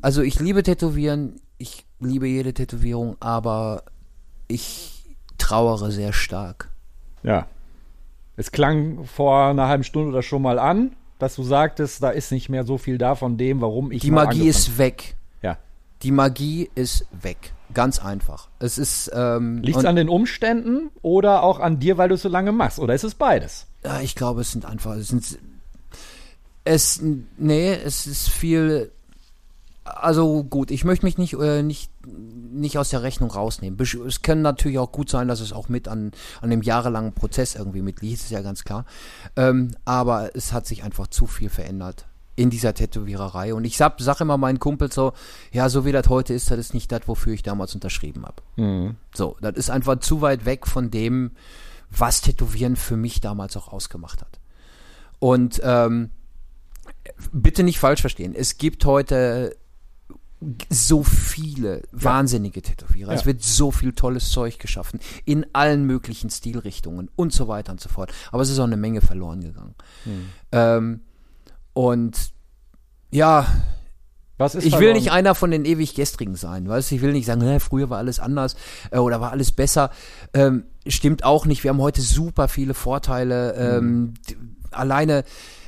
Also, 0.00 0.22
ich 0.22 0.38
liebe 0.38 0.62
Tätowieren, 0.62 1.40
ich 1.58 1.87
liebe 2.00 2.26
jede 2.26 2.54
Tätowierung, 2.54 3.16
aber 3.20 3.82
ich 4.46 5.04
trauere 5.38 5.90
sehr 5.90 6.12
stark. 6.12 6.70
ja. 7.22 7.46
Es 8.40 8.52
klang 8.52 9.04
vor 9.04 9.46
einer 9.46 9.66
halben 9.66 9.82
Stunde 9.82 10.10
oder 10.10 10.22
schon 10.22 10.42
mal 10.42 10.60
an, 10.60 10.92
dass 11.18 11.34
du 11.34 11.42
sagtest, 11.42 12.00
da 12.04 12.10
ist 12.10 12.30
nicht 12.30 12.48
mehr 12.48 12.62
so 12.62 12.78
viel 12.78 12.96
da 12.96 13.16
von 13.16 13.36
dem, 13.36 13.60
warum 13.60 13.90
ich 13.90 14.00
Die 14.00 14.12
Magie 14.12 14.46
ist 14.46 14.78
weg. 14.78 15.16
Ja. 15.42 15.58
Die 16.04 16.12
Magie 16.12 16.70
ist 16.76 17.04
weg. 17.10 17.52
Ganz 17.74 17.98
einfach. 17.98 18.46
Es 18.60 18.78
ist. 18.78 19.10
Ähm, 19.12 19.58
Liegt 19.58 19.78
es 19.78 19.84
an 19.84 19.96
den 19.96 20.08
Umständen 20.08 20.90
oder 21.02 21.42
auch 21.42 21.58
an 21.58 21.80
dir, 21.80 21.98
weil 21.98 22.10
du 22.10 22.14
es 22.14 22.22
so 22.22 22.28
lange 22.28 22.52
machst? 22.52 22.78
Oder 22.78 22.94
ist 22.94 23.02
es 23.02 23.16
beides? 23.16 23.66
Ja, 23.84 24.00
ich 24.00 24.14
glaube, 24.14 24.42
es 24.42 24.52
sind 24.52 24.64
einfach, 24.64 24.94
es 24.94 25.08
sind, 25.08 25.40
es, 26.62 27.02
nee, 27.38 27.72
es 27.72 28.06
ist 28.06 28.28
viel, 28.28 28.92
also 29.94 30.44
gut, 30.44 30.70
ich 30.70 30.84
möchte 30.84 31.06
mich 31.06 31.18
nicht, 31.18 31.34
äh, 31.34 31.62
nicht, 31.62 31.90
nicht 32.06 32.78
aus 32.78 32.90
der 32.90 33.02
Rechnung 33.02 33.30
rausnehmen. 33.30 33.78
Es 34.06 34.22
kann 34.22 34.42
natürlich 34.42 34.78
auch 34.78 34.92
gut 34.92 35.10
sein, 35.10 35.28
dass 35.28 35.40
es 35.40 35.52
auch 35.52 35.68
mit 35.68 35.88
an, 35.88 36.12
an 36.40 36.50
dem 36.50 36.62
jahrelangen 36.62 37.12
Prozess 37.12 37.54
irgendwie 37.54 37.82
mitliegt, 37.82 38.22
ist 38.22 38.30
ja 38.30 38.42
ganz 38.42 38.64
klar. 38.64 38.84
Ähm, 39.36 39.72
aber 39.84 40.34
es 40.34 40.52
hat 40.52 40.66
sich 40.66 40.84
einfach 40.84 41.08
zu 41.08 41.26
viel 41.26 41.50
verändert 41.50 42.06
in 42.36 42.50
dieser 42.50 42.72
Tätowiererei. 42.72 43.52
Und 43.52 43.64
ich 43.64 43.76
sag, 43.76 43.96
sag 43.98 44.20
immer 44.20 44.38
meinen 44.38 44.60
Kumpels 44.60 44.94
so, 44.94 45.12
ja, 45.52 45.68
so 45.68 45.84
wie 45.84 45.92
das 45.92 46.08
heute 46.08 46.34
ist, 46.34 46.50
das 46.50 46.58
ist 46.58 46.74
nicht 46.74 46.90
das, 46.92 47.02
wofür 47.06 47.32
ich 47.32 47.42
damals 47.42 47.74
unterschrieben 47.74 48.24
habe. 48.24 48.42
So, 49.14 49.36
das 49.40 49.56
ist 49.56 49.70
einfach 49.70 49.98
zu 49.98 50.20
weit 50.20 50.44
weg 50.44 50.66
von 50.66 50.90
dem, 50.90 51.32
was 51.90 52.20
Tätowieren 52.20 52.76
für 52.76 52.96
mich 52.96 53.20
damals 53.20 53.56
auch 53.56 53.68
ausgemacht 53.68 54.20
hat. 54.20 54.38
Und 55.18 55.60
ähm, 55.64 56.10
bitte 57.32 57.64
nicht 57.64 57.80
falsch 57.80 58.00
verstehen, 58.00 58.34
es 58.36 58.58
gibt 58.58 58.84
heute 58.84 59.56
so 60.70 61.02
viele 61.02 61.82
wahnsinnige 61.90 62.62
Tätowierer. 62.62 63.12
Es 63.12 63.22
Ja. 63.22 63.26
wird 63.26 63.42
so 63.42 63.70
viel 63.72 63.92
tolles 63.92 64.30
Zeug 64.30 64.58
geschaffen 64.58 65.00
in 65.24 65.44
allen 65.52 65.84
möglichen 65.84 66.30
Stilrichtungen 66.30 67.10
und 67.16 67.32
so 67.32 67.48
weiter 67.48 67.72
und 67.72 67.80
so 67.80 67.88
fort. 67.88 68.12
Aber 68.30 68.42
es 68.42 68.50
ist 68.50 68.58
auch 68.60 68.64
eine 68.64 68.76
Menge 68.76 69.00
verloren 69.00 69.40
gegangen. 69.40 69.74
Ähm, 70.52 71.00
und 71.72 72.16
ja, 73.10 73.46
ich 74.60 74.78
will 74.78 74.92
nicht 74.92 75.10
einer 75.10 75.34
von 75.34 75.50
den 75.50 75.64
ewig 75.64 75.96
gestrigen 75.96 76.36
sein, 76.36 76.68
weißt? 76.68 76.92
Ich 76.92 77.00
will 77.00 77.12
nicht 77.12 77.26
sagen, 77.26 77.40
"Hä, 77.40 77.58
früher 77.58 77.90
war 77.90 77.98
alles 77.98 78.20
anders 78.20 78.54
äh, 78.92 78.98
oder 78.98 79.20
war 79.20 79.32
alles 79.32 79.50
besser. 79.50 79.90
Ähm, 80.32 80.62
stimmt 80.86 81.24
auch 81.24 81.44
nicht. 81.46 81.64
Wir 81.64 81.70
haben 81.70 81.80
heute 81.82 82.00
super 82.02 82.46
viele 82.46 82.74
Vorteile. 82.74 83.54
Ähm, 83.54 84.14
d- 84.30 84.36
alleine, 84.70 85.24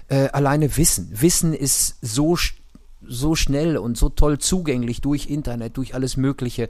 äh, 0.06 0.28
alleine 0.28 0.76
Wissen. 0.76 1.10
Wissen 1.20 1.52
ist 1.54 1.96
so 2.02 2.34
sch- 2.34 2.52
so 3.07 3.34
schnell 3.34 3.76
und 3.76 3.96
so 3.96 4.09
toll 4.09 4.38
zugänglich 4.38 5.01
durch 5.01 5.28
Internet, 5.28 5.76
durch 5.76 5.94
alles 5.94 6.16
Mögliche. 6.16 6.68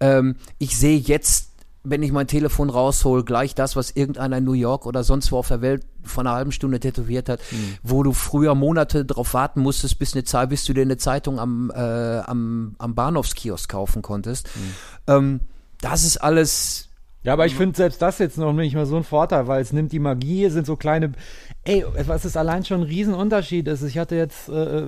Ähm, 0.00 0.36
ich 0.58 0.76
sehe 0.76 0.98
jetzt 0.98 1.50
wenn 1.82 2.02
ich 2.02 2.12
mein 2.12 2.26
Telefon 2.26 2.68
raushol, 2.68 3.24
gleich 3.24 3.54
das, 3.54 3.74
was 3.74 3.90
irgendeiner 3.90 4.38
in 4.38 4.44
New 4.44 4.52
York 4.52 4.84
oder 4.84 5.02
sonst 5.02 5.32
wo 5.32 5.38
auf 5.38 5.48
der 5.48 5.62
Welt 5.62 5.84
vor 6.02 6.22
einer 6.22 6.32
halben 6.32 6.52
Stunde 6.52 6.78
tätowiert 6.78 7.28
hat, 7.28 7.40
wo 7.82 8.02
du 8.02 8.12
früher 8.12 8.54
Monate 8.54 9.04
drauf 9.04 9.32
warten 9.32 9.60
musstest, 9.60 9.98
bis 9.98 10.12
eine 10.12 10.24
Zahl, 10.24 10.46
bis 10.48 10.64
du 10.64 10.74
dir 10.74 10.82
eine 10.82 10.98
Zeitung 10.98 11.38
am, 11.40 11.70
äh, 11.74 12.18
am, 12.18 12.74
am 12.78 12.94
Bahnhofskiosk 12.94 13.70
kaufen 13.70 14.02
konntest. 14.02 14.50
Ähm, 15.06 15.40
das 15.80 16.04
ist 16.04 16.18
alles, 16.18 16.89
Ja, 17.22 17.34
aber 17.34 17.44
ich 17.44 17.54
finde 17.54 17.76
selbst 17.76 18.00
das 18.00 18.18
jetzt 18.18 18.38
noch 18.38 18.54
nicht 18.54 18.74
mal 18.74 18.86
so 18.86 18.96
ein 18.96 19.04
Vorteil, 19.04 19.46
weil 19.46 19.60
es 19.60 19.72
nimmt 19.74 19.92
die 19.92 19.98
Magie, 19.98 20.44
es 20.44 20.54
sind 20.54 20.66
so 20.66 20.76
kleine. 20.76 21.12
Ey, 21.64 21.84
was 22.06 22.24
ist 22.24 22.36
allein 22.38 22.64
schon 22.64 22.80
ein 22.80 22.86
Riesenunterschied 22.86 23.68
ist. 23.68 23.82
Ich 23.82 23.98
hatte 23.98 24.16
jetzt 24.16 24.48
äh, 24.48 24.80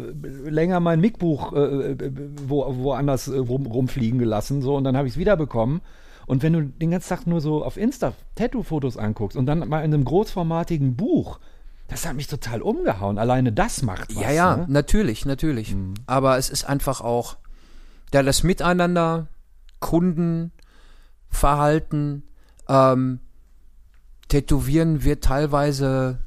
länger 0.49 0.81
mein 0.81 1.01
Mic-Buch 1.01 1.53
äh, 1.53 1.91
äh, 1.93 2.13
wo, 2.47 2.65
woanders 2.79 3.29
äh, 3.29 3.37
rum, 3.37 3.67
rumfliegen 3.67 4.19
gelassen, 4.19 4.63
so 4.63 4.77
und 4.77 4.85
dann 4.85 4.97
habe 4.97 5.07
ich 5.09 5.15
es 5.15 5.19
wiederbekommen. 5.19 5.83
Und 6.27 6.43
wenn 6.43 6.55
du 6.55 6.63
den 6.63 6.91
ganzen 6.93 7.11
Tag 7.11 7.27
nur 7.27 7.43
so 7.43 7.63
auf 7.65 7.77
Insta 7.77 8.15
Tattoo-Fotos 8.37 8.97
anguckst 8.97 9.37
und 9.37 9.45
dann 9.45 9.69
mal 9.69 9.85
in 9.85 9.93
einem 9.93 10.05
großformatigen 10.05 10.97
Buch, 10.97 11.39
das 11.89 12.07
hat 12.09 12.17
mich 12.17 12.29
total 12.29 12.63
umgehauen. 12.63 13.19
Alleine 13.19 13.53
das 13.53 13.83
macht 13.83 14.15
was. 14.15 14.23
ja, 14.23 14.31
ja, 14.31 14.57
Ne? 14.57 14.67
natürlich, 14.69 15.27
natürlich. 15.27 15.77
Aber 16.07 16.39
es 16.39 16.49
ist 16.49 16.65
einfach 16.65 17.03
auch, 17.03 17.37
ja, 18.15 18.23
das 18.23 18.43
Miteinander, 18.43 19.27
Kunden, 19.81 20.53
Verhalten, 21.33 22.23
ähm, 22.69 23.19
Tätowieren 24.29 25.05
wird 25.05 25.25
teilweise 25.25 26.19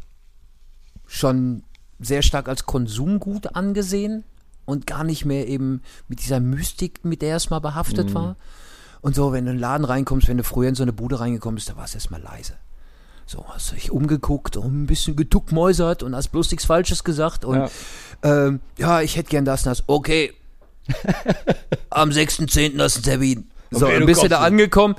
schon 1.08 1.64
sehr 2.00 2.22
stark 2.22 2.48
als 2.50 2.66
Konsumgut 2.66 3.56
angesehen 3.56 4.24
und 4.66 4.86
gar 4.86 5.04
nicht 5.04 5.26
mehr 5.26 5.48
eben 5.48 5.82
mit 6.08 6.22
dieser 6.22 6.40
Mystik, 6.40 7.04
mit 7.06 7.22
der 7.22 7.38
es 7.38 7.50
mal 7.50 7.60
behaftet 7.60 8.14
war. 8.14 8.36
Und 9.02 9.16
so, 9.16 9.32
wenn 9.32 9.46
du 9.46 9.52
in 9.52 9.58
den 9.58 9.62
Laden 9.62 9.86
reinkommst, 9.86 10.28
wenn 10.28 10.38
du 10.38 10.44
früher 10.44 10.70
in 10.70 10.76
so 10.76 10.84
eine 10.84 10.94
Bude 10.94 11.20
reingekommen 11.20 11.56
bist, 11.56 11.70
da 11.70 11.78
war 11.78 11.86
es 11.86 11.96
erstmal 11.96 12.22
leise. 12.22 12.54
So, 13.28 13.46
hast 13.48 13.72
du 13.72 13.76
dich 13.76 13.90
umgeguckt 13.90 14.56
und 14.58 14.84
ein 14.84 14.86
bisschen 14.88 15.16
getuckmäusert 15.16 16.04
und 16.04 16.16
hast 16.16 16.28
bloß 16.30 16.52
nichts 16.52 16.66
Falsches 16.66 17.04
gesagt 17.04 17.44
und 17.46 17.56
Ja. 17.58 17.70
ähm, 18.24 18.60
ja, 18.78 19.02
ich 19.02 19.16
hätte 19.16 19.30
gern 19.30 19.46
das 19.46 19.62
und 19.62 19.72
das. 19.72 19.84
Okay. 19.88 20.34
Am 21.90 22.10
6.10. 22.10 22.80
hast 22.80 22.96
du 22.96 23.00
einen 23.00 23.04
Termin. 23.04 23.50
So, 23.72 23.86
Okay, 23.86 23.98
dann 23.98 24.06
bist 24.06 24.24
du 24.24 24.28
da 24.30 24.40
angekommen. 24.40 24.96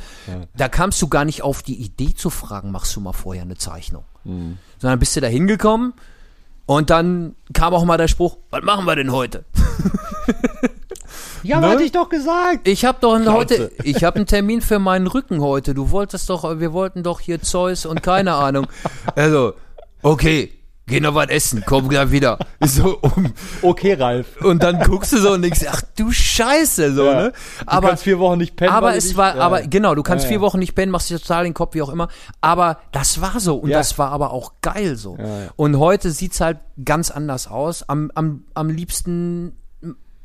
Da 0.57 0.69
kamst 0.69 1.01
du 1.03 1.09
gar 1.09 1.25
nicht 1.25 1.43
auf 1.43 1.63
die 1.63 1.77
Idee 1.77 2.15
zu 2.15 2.31
fragen, 2.31 2.71
machst 2.73 2.95
du 2.97 3.01
mal 3.01 3.13
vorher 3.13 3.43
eine 3.43 3.57
Zeichnung. 3.57 4.05
Mhm. 4.25 4.59
Sondern 4.79 4.99
bist 4.99 5.15
du 5.17 5.21
da 5.21 5.29
hingekommen 5.29 5.95
und 6.67 6.91
dann 6.91 7.37
kam 7.53 7.75
auch 7.75 7.85
mal 7.85 7.97
der 7.97 8.09
Spruch, 8.09 8.39
was 8.51 8.63
machen 8.63 8.85
wir 8.87 8.97
denn 8.97 9.13
heute? 9.13 9.45
Ja, 11.43 11.61
Ne? 11.61 11.69
hatte 11.69 11.83
ich 11.85 11.93
doch 11.93 12.09
gesagt. 12.09 12.67
Ich 12.67 12.85
habe 12.85 12.99
doch 13.01 13.15
einen 13.15 13.25
Schnauze. 13.25 13.39
heute, 13.39 13.73
ich 13.85 14.03
habe 14.03 14.17
einen 14.17 14.27
Termin 14.27 14.61
für 14.61 14.79
meinen 14.81 15.07
Rücken 15.07 15.41
heute. 15.41 15.75
Du 15.75 15.91
wolltest 15.93 16.29
doch, 16.29 16.59
wir 16.59 16.73
wollten 16.73 17.03
doch 17.05 17.21
hier 17.21 17.41
Zeus 17.41 17.87
und 17.87 18.03
keine 18.03 18.35
Ahnung. 18.35 18.67
Also, 19.15 19.55
okay, 20.03 20.53
geh 20.87 21.01
noch 21.01 21.15
was 21.15 21.29
essen, 21.29 21.63
komm 21.67 21.89
gleich 21.89 22.11
wieder. 22.11 22.39
So, 22.65 22.99
um, 23.01 23.33
Okay, 23.63 23.95
Ralf. 23.95 24.41
und 24.43 24.63
dann 24.63 24.81
guckst 24.83 25.13
du 25.13 25.19
so 25.19 25.33
und 25.33 25.43
denkst, 25.43 25.61
ach 25.71 25.83
du 25.97 26.11
Scheiße, 26.11 26.95
so, 26.95 27.05
Ja. 27.07 27.15
ne? 27.23 27.33
du 27.33 27.65
Aber, 27.69 27.89
kannst 27.89 28.05
vier 28.05 28.19
Wochen 28.19 28.39
nicht 28.39 28.57
pennen. 28.57 28.73
aber 28.73 28.87
weil 28.89 28.93
du 28.95 28.99
es 28.99 29.09
dich- 29.09 29.17
war, 29.17 29.37
ja. 29.37 29.43
aber 29.43 29.63
genau, 29.63 29.95
du 29.95 30.03
kannst 30.03 30.25
Ja, 30.25 30.31
vier. 30.31 30.41
Wochen 30.41 30.59
nicht 30.59 30.75
pennen, 30.75 30.91
machst 30.91 31.11
dir 31.11 31.21
total 31.21 31.45
den 31.45 31.55
Kopf, 31.55 31.75
wie 31.75 31.83
auch 31.83 31.89
immer. 31.91 32.09
Aber 32.41 32.79
das 32.93 33.21
war 33.21 33.39
so 33.41 33.57
und 33.57 33.71
Ja. 33.71 33.79
das 33.79 33.99
war 33.99 34.11
aber 34.11 34.33
auch 34.33 34.53
geil 34.63 34.97
so. 34.97 35.17
Ja, 35.19 35.25
ja. 35.27 35.49
Und 35.57 35.79
heute 35.79 36.11
sieht's 36.11 36.41
halt 36.41 36.59
ganz 36.85 37.11
anders 37.11 37.47
aus. 37.49 37.89
Am, 37.89 38.11
am, 38.15 38.45
am 38.55 38.69
liebsten 38.71 39.57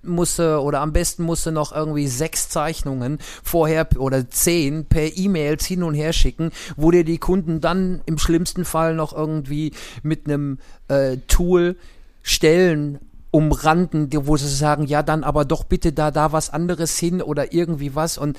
musste 0.04 0.62
oder 0.62 0.82
am 0.82 0.93
besten 0.93 1.24
musste 1.24 1.52
noch 1.52 1.72
irgendwie 1.72 2.08
sechs 2.08 2.49
Zeichnungen 2.49 3.20
vorher 3.43 3.88
oder 3.97 4.30
zehn 4.30 4.86
per 4.86 5.18
E-Mails 5.18 5.66
hin 5.66 5.84
und 5.84 5.93
her 5.93 6.14
schicken, 6.14 6.52
wo 6.76 6.91
dir 6.91 7.04
die 7.04 7.18
Kunden 7.18 7.62
dann 7.62 8.02
im 8.06 8.18
schlimmsten 8.18 8.66
Fall 8.66 8.95
noch 8.95 9.14
irgendwie 9.14 9.74
mit 10.04 10.26
einem 10.28 10.60
äh, 10.88 11.18
Tool 11.28 11.76
Stellen 12.24 12.99
umranden, 13.32 14.10
wo 14.28 14.36
sie 14.38 14.49
sagen, 14.49 14.86
ja, 14.86 15.04
dann 15.04 15.24
aber 15.24 15.45
doch 15.45 15.64
bitte 15.64 15.93
da, 15.93 16.12
da 16.12 16.32
was 16.34 16.49
anderes 16.49 16.97
hin 16.97 17.22
oder 17.22 17.54
irgendwie 17.54 17.95
was 17.95 18.18
und 18.18 18.38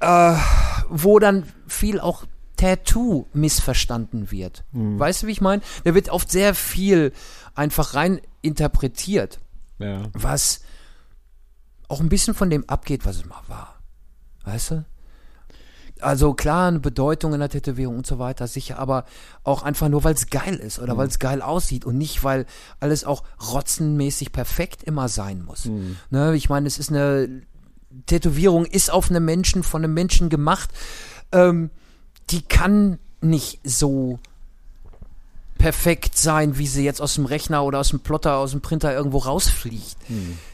äh, 0.00 0.34
wo 0.88 1.18
dann 1.18 1.44
viel 1.66 2.00
auch 2.00 2.24
Tattoo 2.56 3.26
missverstanden 3.34 4.30
wird. 4.30 4.64
Weißt 4.98 5.22
du, 5.22 5.26
wie 5.28 5.32
ich 5.32 5.40
meine? 5.40 5.62
Da 5.84 5.94
wird 5.94 6.10
oft 6.10 6.30
sehr 6.30 6.54
viel 6.54 7.12
einfach 7.54 7.94
rein 7.94 8.20
interpretiert, 8.42 9.38
Ja. 9.78 10.02
was 10.12 10.60
auch 11.88 12.00
ein 12.00 12.08
bisschen 12.08 12.34
von 12.34 12.50
dem 12.50 12.68
abgeht, 12.68 13.06
was 13.06 13.16
es 13.16 13.24
mal 13.24 13.42
war. 13.46 13.76
Weißt 14.44 14.72
du? 14.72 14.84
Also 16.00 16.34
klar, 16.34 16.68
eine 16.68 16.78
Bedeutung 16.78 17.32
in 17.34 17.40
der 17.40 17.48
Tätowierung 17.48 17.96
und 17.96 18.06
so 18.06 18.18
weiter, 18.18 18.46
sicher, 18.46 18.78
aber 18.78 19.04
auch 19.42 19.62
einfach 19.62 19.88
nur, 19.88 20.04
weil 20.04 20.14
es 20.14 20.30
geil 20.30 20.54
ist 20.54 20.78
oder 20.78 20.96
weil 20.96 21.08
es 21.08 21.18
geil 21.18 21.42
aussieht 21.42 21.84
und 21.84 21.98
nicht, 21.98 22.22
weil 22.22 22.46
alles 22.78 23.04
auch 23.04 23.24
rotzenmäßig 23.52 24.30
perfekt 24.30 24.84
immer 24.84 25.08
sein 25.08 25.42
muss. 25.42 25.68
Ne, 26.10 26.36
ich 26.36 26.48
meine, 26.48 26.68
es 26.68 26.78
ist 26.78 26.90
eine 26.90 27.42
Tätowierung, 28.06 28.64
ist 28.64 28.92
auf 28.92 29.10
einem 29.10 29.24
Menschen, 29.24 29.62
von 29.62 29.82
einem 29.82 29.94
Menschen 29.94 30.28
gemacht. 30.28 30.70
Ähm, 31.32 31.70
die 32.30 32.42
kann 32.42 32.98
nicht 33.20 33.60
so 33.64 34.20
perfekt 35.58 36.16
sein, 36.16 36.56
wie 36.56 36.66
sie 36.66 36.84
jetzt 36.84 37.02
aus 37.02 37.14
dem 37.14 37.26
Rechner 37.26 37.64
oder 37.64 37.80
aus 37.80 37.90
dem 37.90 38.00
Plotter, 38.00 38.36
aus 38.36 38.52
dem 38.52 38.60
Printer 38.60 38.94
irgendwo 38.94 39.18
rausfliegt. 39.18 39.96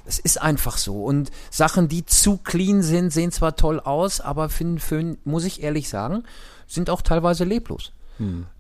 Das 0.06 0.18
ist 0.18 0.40
einfach 0.40 0.78
so. 0.78 1.04
Und 1.04 1.30
Sachen, 1.50 1.88
die 1.88 2.04
zu 2.06 2.38
clean 2.38 2.82
sind, 2.82 3.12
sehen 3.12 3.30
zwar 3.30 3.54
toll 3.56 3.80
aus, 3.80 4.20
aber 4.20 4.48
für, 4.48 4.78
für, 4.78 5.16
muss 5.24 5.44
ich 5.44 5.62
ehrlich 5.62 5.88
sagen, 5.88 6.24
sind 6.66 6.90
auch 6.90 7.02
teilweise 7.02 7.44
leblos. 7.44 7.92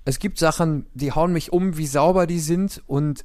Es 0.04 0.18
gibt 0.18 0.38
Sachen, 0.38 0.86
die 0.94 1.12
hauen 1.12 1.32
mich 1.32 1.52
um, 1.52 1.76
wie 1.76 1.86
sauber 1.86 2.26
die 2.26 2.40
sind 2.40 2.82
und 2.86 3.24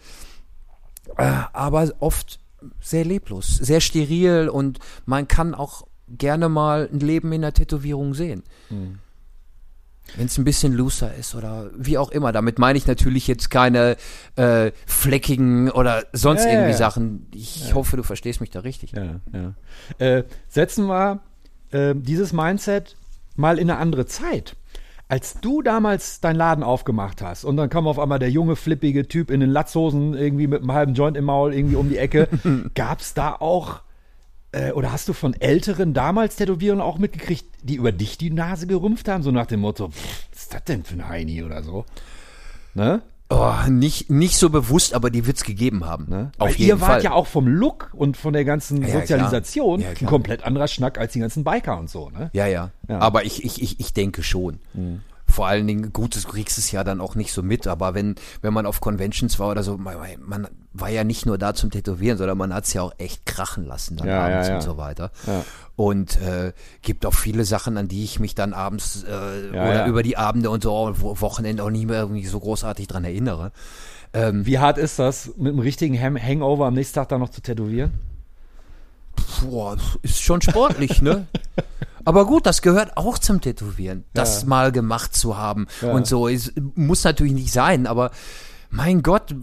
äh, 1.17 1.23
aber 1.53 1.91
oft 1.99 2.39
sehr 2.79 3.05
leblos, 3.05 3.47
sehr 3.47 3.81
steril 3.81 4.49
und 4.49 4.79
man 5.05 5.27
kann 5.27 5.55
auch 5.55 5.87
gerne 6.07 6.49
mal 6.49 6.89
ein 6.91 6.99
Leben 6.99 7.31
in 7.33 7.41
der 7.41 7.53
Tätowierung 7.53 8.13
sehen. 8.13 8.43
Wenn 10.15 10.25
es 10.25 10.37
ein 10.37 10.43
bisschen 10.43 10.73
looser 10.73 11.13
ist 11.15 11.35
oder 11.35 11.69
wie 11.75 11.97
auch 11.97 12.11
immer. 12.11 12.31
Damit 12.31 12.59
meine 12.59 12.77
ich 12.77 12.87
natürlich 12.87 13.27
jetzt 13.27 13.49
keine 13.49 13.97
äh, 14.35 14.71
fleckigen 14.85 15.69
oder 15.71 16.03
sonst 16.13 16.43
Ja, 16.43 16.47
ja, 16.47 16.53
irgendwie 16.53 16.71
ja. 16.71 16.77
Sachen. 16.77 17.27
Ich 17.33 17.73
hoffe, 17.73 17.97
du 17.97 18.03
verstehst 18.03 18.41
mich 18.41 18.49
da 18.49 18.61
richtig. 18.61 18.91
Ja, 18.91 19.19
ja. 19.33 19.53
Äh, 20.05 20.23
setzen 20.47 20.87
wir 20.87 21.19
äh, 21.71 21.93
dieses 21.95 22.33
Mindset 22.33 22.95
mal 23.35 23.57
in 23.57 23.69
eine 23.69 23.79
andere 23.79 24.05
Zeit. 24.05 24.55
Als 25.07 25.39
du 25.41 25.63
damals 25.63 26.21
deinen 26.21 26.35
Laden 26.35 26.63
aufgemacht 26.63 27.23
hast 27.23 27.43
und 27.43 27.57
dann 27.57 27.69
kam 27.69 27.87
auf 27.87 27.97
einmal 27.97 28.19
der 28.19 28.29
junge, 28.29 28.55
flippige 28.55 29.07
Typ 29.07 29.31
in 29.31 29.39
den 29.39 29.49
Latzhosen 29.49 30.13
irgendwie 30.13 30.45
mit 30.45 30.61
einem 30.61 30.71
halben 30.71 30.93
Joint 30.93 31.17
im 31.17 31.25
Maul 31.25 31.51
irgendwie 31.51 31.77
um 31.77 31.89
die 31.89 31.97
Ecke, 31.97 32.27
gab's 32.75 33.15
da 33.15 33.33
auch 33.33 33.81
äh, 34.51 34.71
oder 34.71 34.91
hast 34.91 35.07
du 35.07 35.13
von 35.13 35.33
Älteren 35.39 35.93
damals 35.93 36.35
Tätowierern 36.37 36.81
auch 36.81 36.97
mitgekriegt, 36.97 37.45
die 37.63 37.75
über 37.75 37.91
dich 37.91 38.17
die 38.17 38.31
Nase 38.31 38.67
gerümpft 38.67 39.07
haben, 39.07 39.23
so 39.23 39.31
nach 39.31 39.45
dem 39.47 39.59
Motto, 39.61 39.89
"Pff, 39.89 40.27
was 40.31 40.41
ist 40.41 40.53
das 40.53 40.63
denn 40.65 40.83
für 40.83 40.95
ein 40.95 41.07
Heini 41.09 41.43
oder 41.43 41.63
so? 41.63 41.85
Ne? 42.73 43.01
Oh, 43.31 43.53
nicht, 43.69 44.09
nicht 44.09 44.37
so 44.37 44.49
bewusst, 44.49 44.95
aber 44.95 45.11
die 45.11 45.27
wird's 45.27 45.43
gegeben 45.43 45.85
haben. 45.85 46.07
Ne? 46.09 46.31
Auf 46.39 46.47
Weil 46.49 46.55
jeden 46.55 46.69
ihr 46.69 46.81
wart 46.81 46.91
Fall. 46.93 47.03
ja 47.03 47.11
auch 47.11 47.27
vom 47.27 47.47
Look 47.47 47.91
und 47.93 48.17
von 48.17 48.33
der 48.33 48.43
ganzen 48.43 48.81
Ja, 48.81 48.89
Sozialisation. 49.01 49.81
Ja, 49.81 49.89
ein 49.89 50.05
komplett 50.07 50.43
anderer 50.43 50.67
Schnack 50.67 50.97
als 50.97 51.13
die 51.13 51.19
ganzen 51.19 51.43
Biker 51.43 51.77
und 51.77 51.91
so, 51.91 52.09
ne? 52.09 52.31
Ja, 52.33 52.47
ja. 52.47 52.71
Ja. 52.87 52.95
Mhm. 52.95 53.01
Aber 53.03 53.25
ich, 53.25 53.43
ich, 53.45 53.61
ich, 53.61 53.79
ich 53.79 53.93
denke 53.93 54.23
schon. 54.23 54.57
Vor 55.31 55.47
allen 55.47 55.67
Dingen, 55.67 55.93
gut, 55.93 56.15
du 56.15 56.27
kriegst 56.27 56.57
es 56.57 56.71
ja 56.71 56.83
dann 56.83 56.99
auch 57.01 57.15
nicht 57.15 57.31
so 57.31 57.43
mit, 57.43 57.67
aber 57.67 57.93
wenn, 57.93 58.15
wenn 58.41 58.53
man 58.53 58.65
auf 58.65 58.81
Conventions 58.81 59.37
war 59.39 59.49
oder 59.51 59.63
so, 59.63 59.77
man, 59.77 59.95
man 60.19 60.47
war 60.73 60.89
ja 60.89 61.03
nicht 61.03 61.25
nur 61.25 61.37
da 61.37 61.53
zum 61.53 61.71
Tätowieren, 61.71 62.17
sondern 62.17 62.37
man 62.37 62.53
hat 62.53 62.65
es 62.65 62.73
ja 62.73 62.81
auch 62.81 62.93
echt 62.97 63.25
krachen 63.25 63.65
lassen 63.65 63.97
dann 63.97 64.07
Ja, 64.07 64.27
ja, 64.29 64.33
abends 64.33 64.49
ja. 64.49 64.55
und 64.55 64.61
so 64.61 64.77
weiter. 64.77 65.11
Ja. 65.27 65.43
Und 65.75 66.19
äh, 66.21 66.53
gibt 66.81 67.05
auch 67.05 67.13
viele 67.13 67.45
Sachen, 67.45 67.77
an 67.77 67.87
die 67.87 68.03
ich 68.03 68.19
mich 68.19 68.35
dann 68.35 68.53
abends 68.53 69.03
äh, 69.03 69.11
Ja, 69.55 69.63
oder 69.63 69.73
ja. 69.73 69.87
über 69.87 70.03
die 70.03 70.17
Abende 70.17 70.49
und 70.49 70.63
so 70.63 70.91
Wo- 70.99 71.21
Wochenende 71.21 71.63
auch 71.63 71.69
nicht 71.69 71.87
mehr 71.87 71.99
irgendwie 72.01 72.25
so 72.25 72.39
großartig 72.39 72.87
dran 72.87 73.03
erinnere. 73.03 73.51
Wie 74.11 74.57
hart 74.57 74.79
ist 74.79 74.97
das, 74.97 75.33
mit 75.37 75.49
einem 75.53 75.59
richtigen 75.59 75.95
Hangover 76.01 76.65
am 76.65 76.73
nächsten 76.73 76.95
Tag 76.95 77.09
dann 77.09 77.19
noch 77.19 77.29
zu 77.29 77.41
tätowieren? 77.41 77.91
Boah, 79.41 79.77
ist 80.01 80.21
schon 80.21 80.41
sportlich, 80.41 81.01
ne? 81.01 81.27
Aber 82.05 82.25
gut, 82.25 82.45
das 82.45 82.61
gehört 82.61 82.97
auch 82.97 83.17
zum 83.19 83.41
Tätowieren, 83.41 84.05
das 84.13 84.41
Ja. 84.41 84.47
mal 84.47 84.71
gemacht 84.71 85.15
zu 85.15 85.37
haben 85.37 85.67
Ja. 85.81 85.91
und 85.91 86.07
so. 86.07 86.27
Es 86.27 86.51
muss 86.75 87.03
natürlich 87.03 87.33
nicht 87.33 87.51
sein, 87.51 87.85
aber 87.87 88.11
mein 88.71 89.03
Gott, 89.03 89.35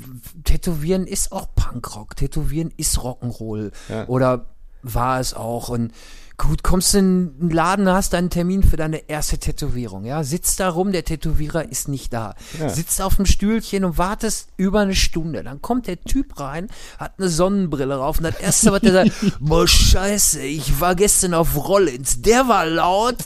Tätowieren 0.44 1.06
ist 1.06 1.32
auch 1.32 1.48
Punkrock, 1.54 2.16
Tätowieren 2.16 2.72
ist 2.76 2.98
Rock'n'Roll 2.98 3.72
Ja. 3.88 4.06
oder 4.06 4.46
war 4.82 5.20
es 5.20 5.34
auch 5.34 5.68
und 5.68 5.92
gut, 6.38 6.62
kommst 6.62 6.92
du 6.94 6.98
in 6.98 7.34
einen 7.40 7.50
Laden, 7.50 7.88
hast 7.88 8.14
einen 8.14 8.30
Termin 8.30 8.62
für 8.62 8.76
deine 8.76 9.08
erste 9.08 9.38
Tätowierung, 9.38 10.04
ja, 10.04 10.22
sitzt 10.22 10.60
da 10.60 10.68
rum, 10.68 10.92
der 10.92 11.04
Tätowierer 11.04 11.70
ist 11.70 11.88
nicht 11.88 12.12
da, 12.12 12.34
Ja. 12.60 12.68
sitzt 12.68 13.00
auf 13.00 13.16
dem 13.16 13.26
Stühlchen 13.26 13.84
und 13.84 13.98
wartest 13.98 14.48
über 14.56 14.80
eine 14.80 14.94
Stunde, 14.94 15.42
dann 15.42 15.62
kommt 15.62 15.86
der 15.86 16.00
Typ 16.02 16.38
rein, 16.38 16.68
hat 16.98 17.14
eine 17.18 17.28
Sonnenbrille 17.28 17.96
drauf 17.96 18.18
und 18.18 18.24
das 18.24 18.36
erste, 18.38 18.70
was 18.72 18.80
der 18.82 18.92
sagt, 18.92 19.10
boah, 19.40 19.66
scheiße, 19.66 20.40
ich 20.42 20.80
war 20.80 20.94
gestern 20.94 21.34
auf 21.34 21.56
Rollins, 21.56 22.20
der 22.22 22.48
war 22.48 22.66
laut 22.66 23.16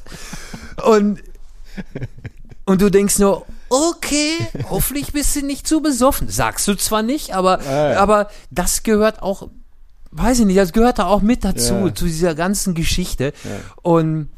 und 0.84 1.20
und 2.66 2.80
du 2.82 2.90
denkst 2.90 3.18
nur, 3.18 3.46
okay, 3.68 4.36
hoffentlich 4.68 5.12
bist 5.12 5.34
du 5.34 5.44
nicht 5.44 5.66
zu 5.66 5.80
besoffen. 5.80 6.28
Sagst 6.28 6.68
du 6.68 6.74
zwar 6.76 7.02
nicht, 7.02 7.34
aber, 7.34 7.62
ja. 7.64 7.98
aber 8.00 8.28
das 8.50 8.82
gehört 8.84 9.22
auch, 9.22 9.48
weiß 10.12 10.40
ich 10.40 10.46
nicht, 10.46 10.58
das 10.58 10.72
gehört 10.72 10.98
da 10.98 11.06
auch 11.06 11.22
mit 11.22 11.44
dazu, 11.44 11.74
Ja. 11.74 11.94
zu 11.94 12.04
dieser 12.06 12.34
ganzen 12.34 12.74
Geschichte. 12.74 13.32
Und 13.82 14.28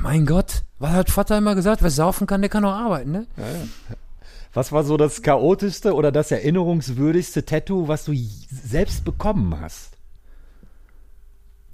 mein 0.00 0.26
Gott, 0.26 0.62
was 0.78 0.92
hat 0.92 1.10
Vater 1.10 1.38
immer 1.38 1.54
gesagt? 1.54 1.82
Wer 1.82 1.90
saufen 1.90 2.26
kann, 2.26 2.40
der 2.42 2.50
kann 2.50 2.64
auch 2.64 2.72
arbeiten, 2.72 3.10
ne? 3.12 3.26
Was 4.52 4.72
war 4.72 4.82
so 4.82 4.96
das 4.96 5.22
chaotischste 5.22 5.94
oder 5.94 6.10
das 6.10 6.30
erinnerungswürdigste 6.32 7.44
Tattoo, 7.44 7.86
was 7.86 8.04
du 8.04 8.14
selbst 8.50 9.04
bekommen 9.04 9.60
hast? 9.60 9.90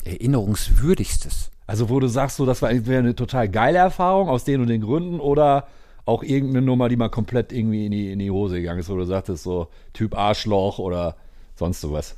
Erinnerungswürdigstes. 0.05 1.51
Also 1.67 1.89
wo 1.89 1.99
du 2.01 2.07
sagst, 2.09 2.37
so, 2.37 2.47
das 2.47 2.63
war 2.63 2.69
eine 2.69 3.15
total 3.17 3.49
geile 3.49 3.79
Erfahrung 3.79 4.29
aus 4.29 4.45
den 4.45 4.61
und 4.61 4.69
den 4.69 4.83
Gründen 4.83 5.21
oder 5.21 5.67
auch 6.05 6.23
irgendeine 6.23 6.65
Nummer, 6.65 6.89
die 6.89 6.97
mal 6.97 7.09
komplett 7.09 7.53
irgendwie 7.53 7.87
in 7.87 7.93
die, 7.93 8.13
in 8.13 8.19
die 8.21 8.31
Hose 8.31 8.57
gegangen 8.57 8.79
ist, 8.79 8.89
wo 8.89 8.97
du 8.97 9.05
sagtest, 9.05 9.43
so 9.43 9.69
Typ 9.93 10.17
Arschloch 10.17 10.79
oder 10.79 11.17
sonst 11.57 11.81
sowas. 11.81 12.15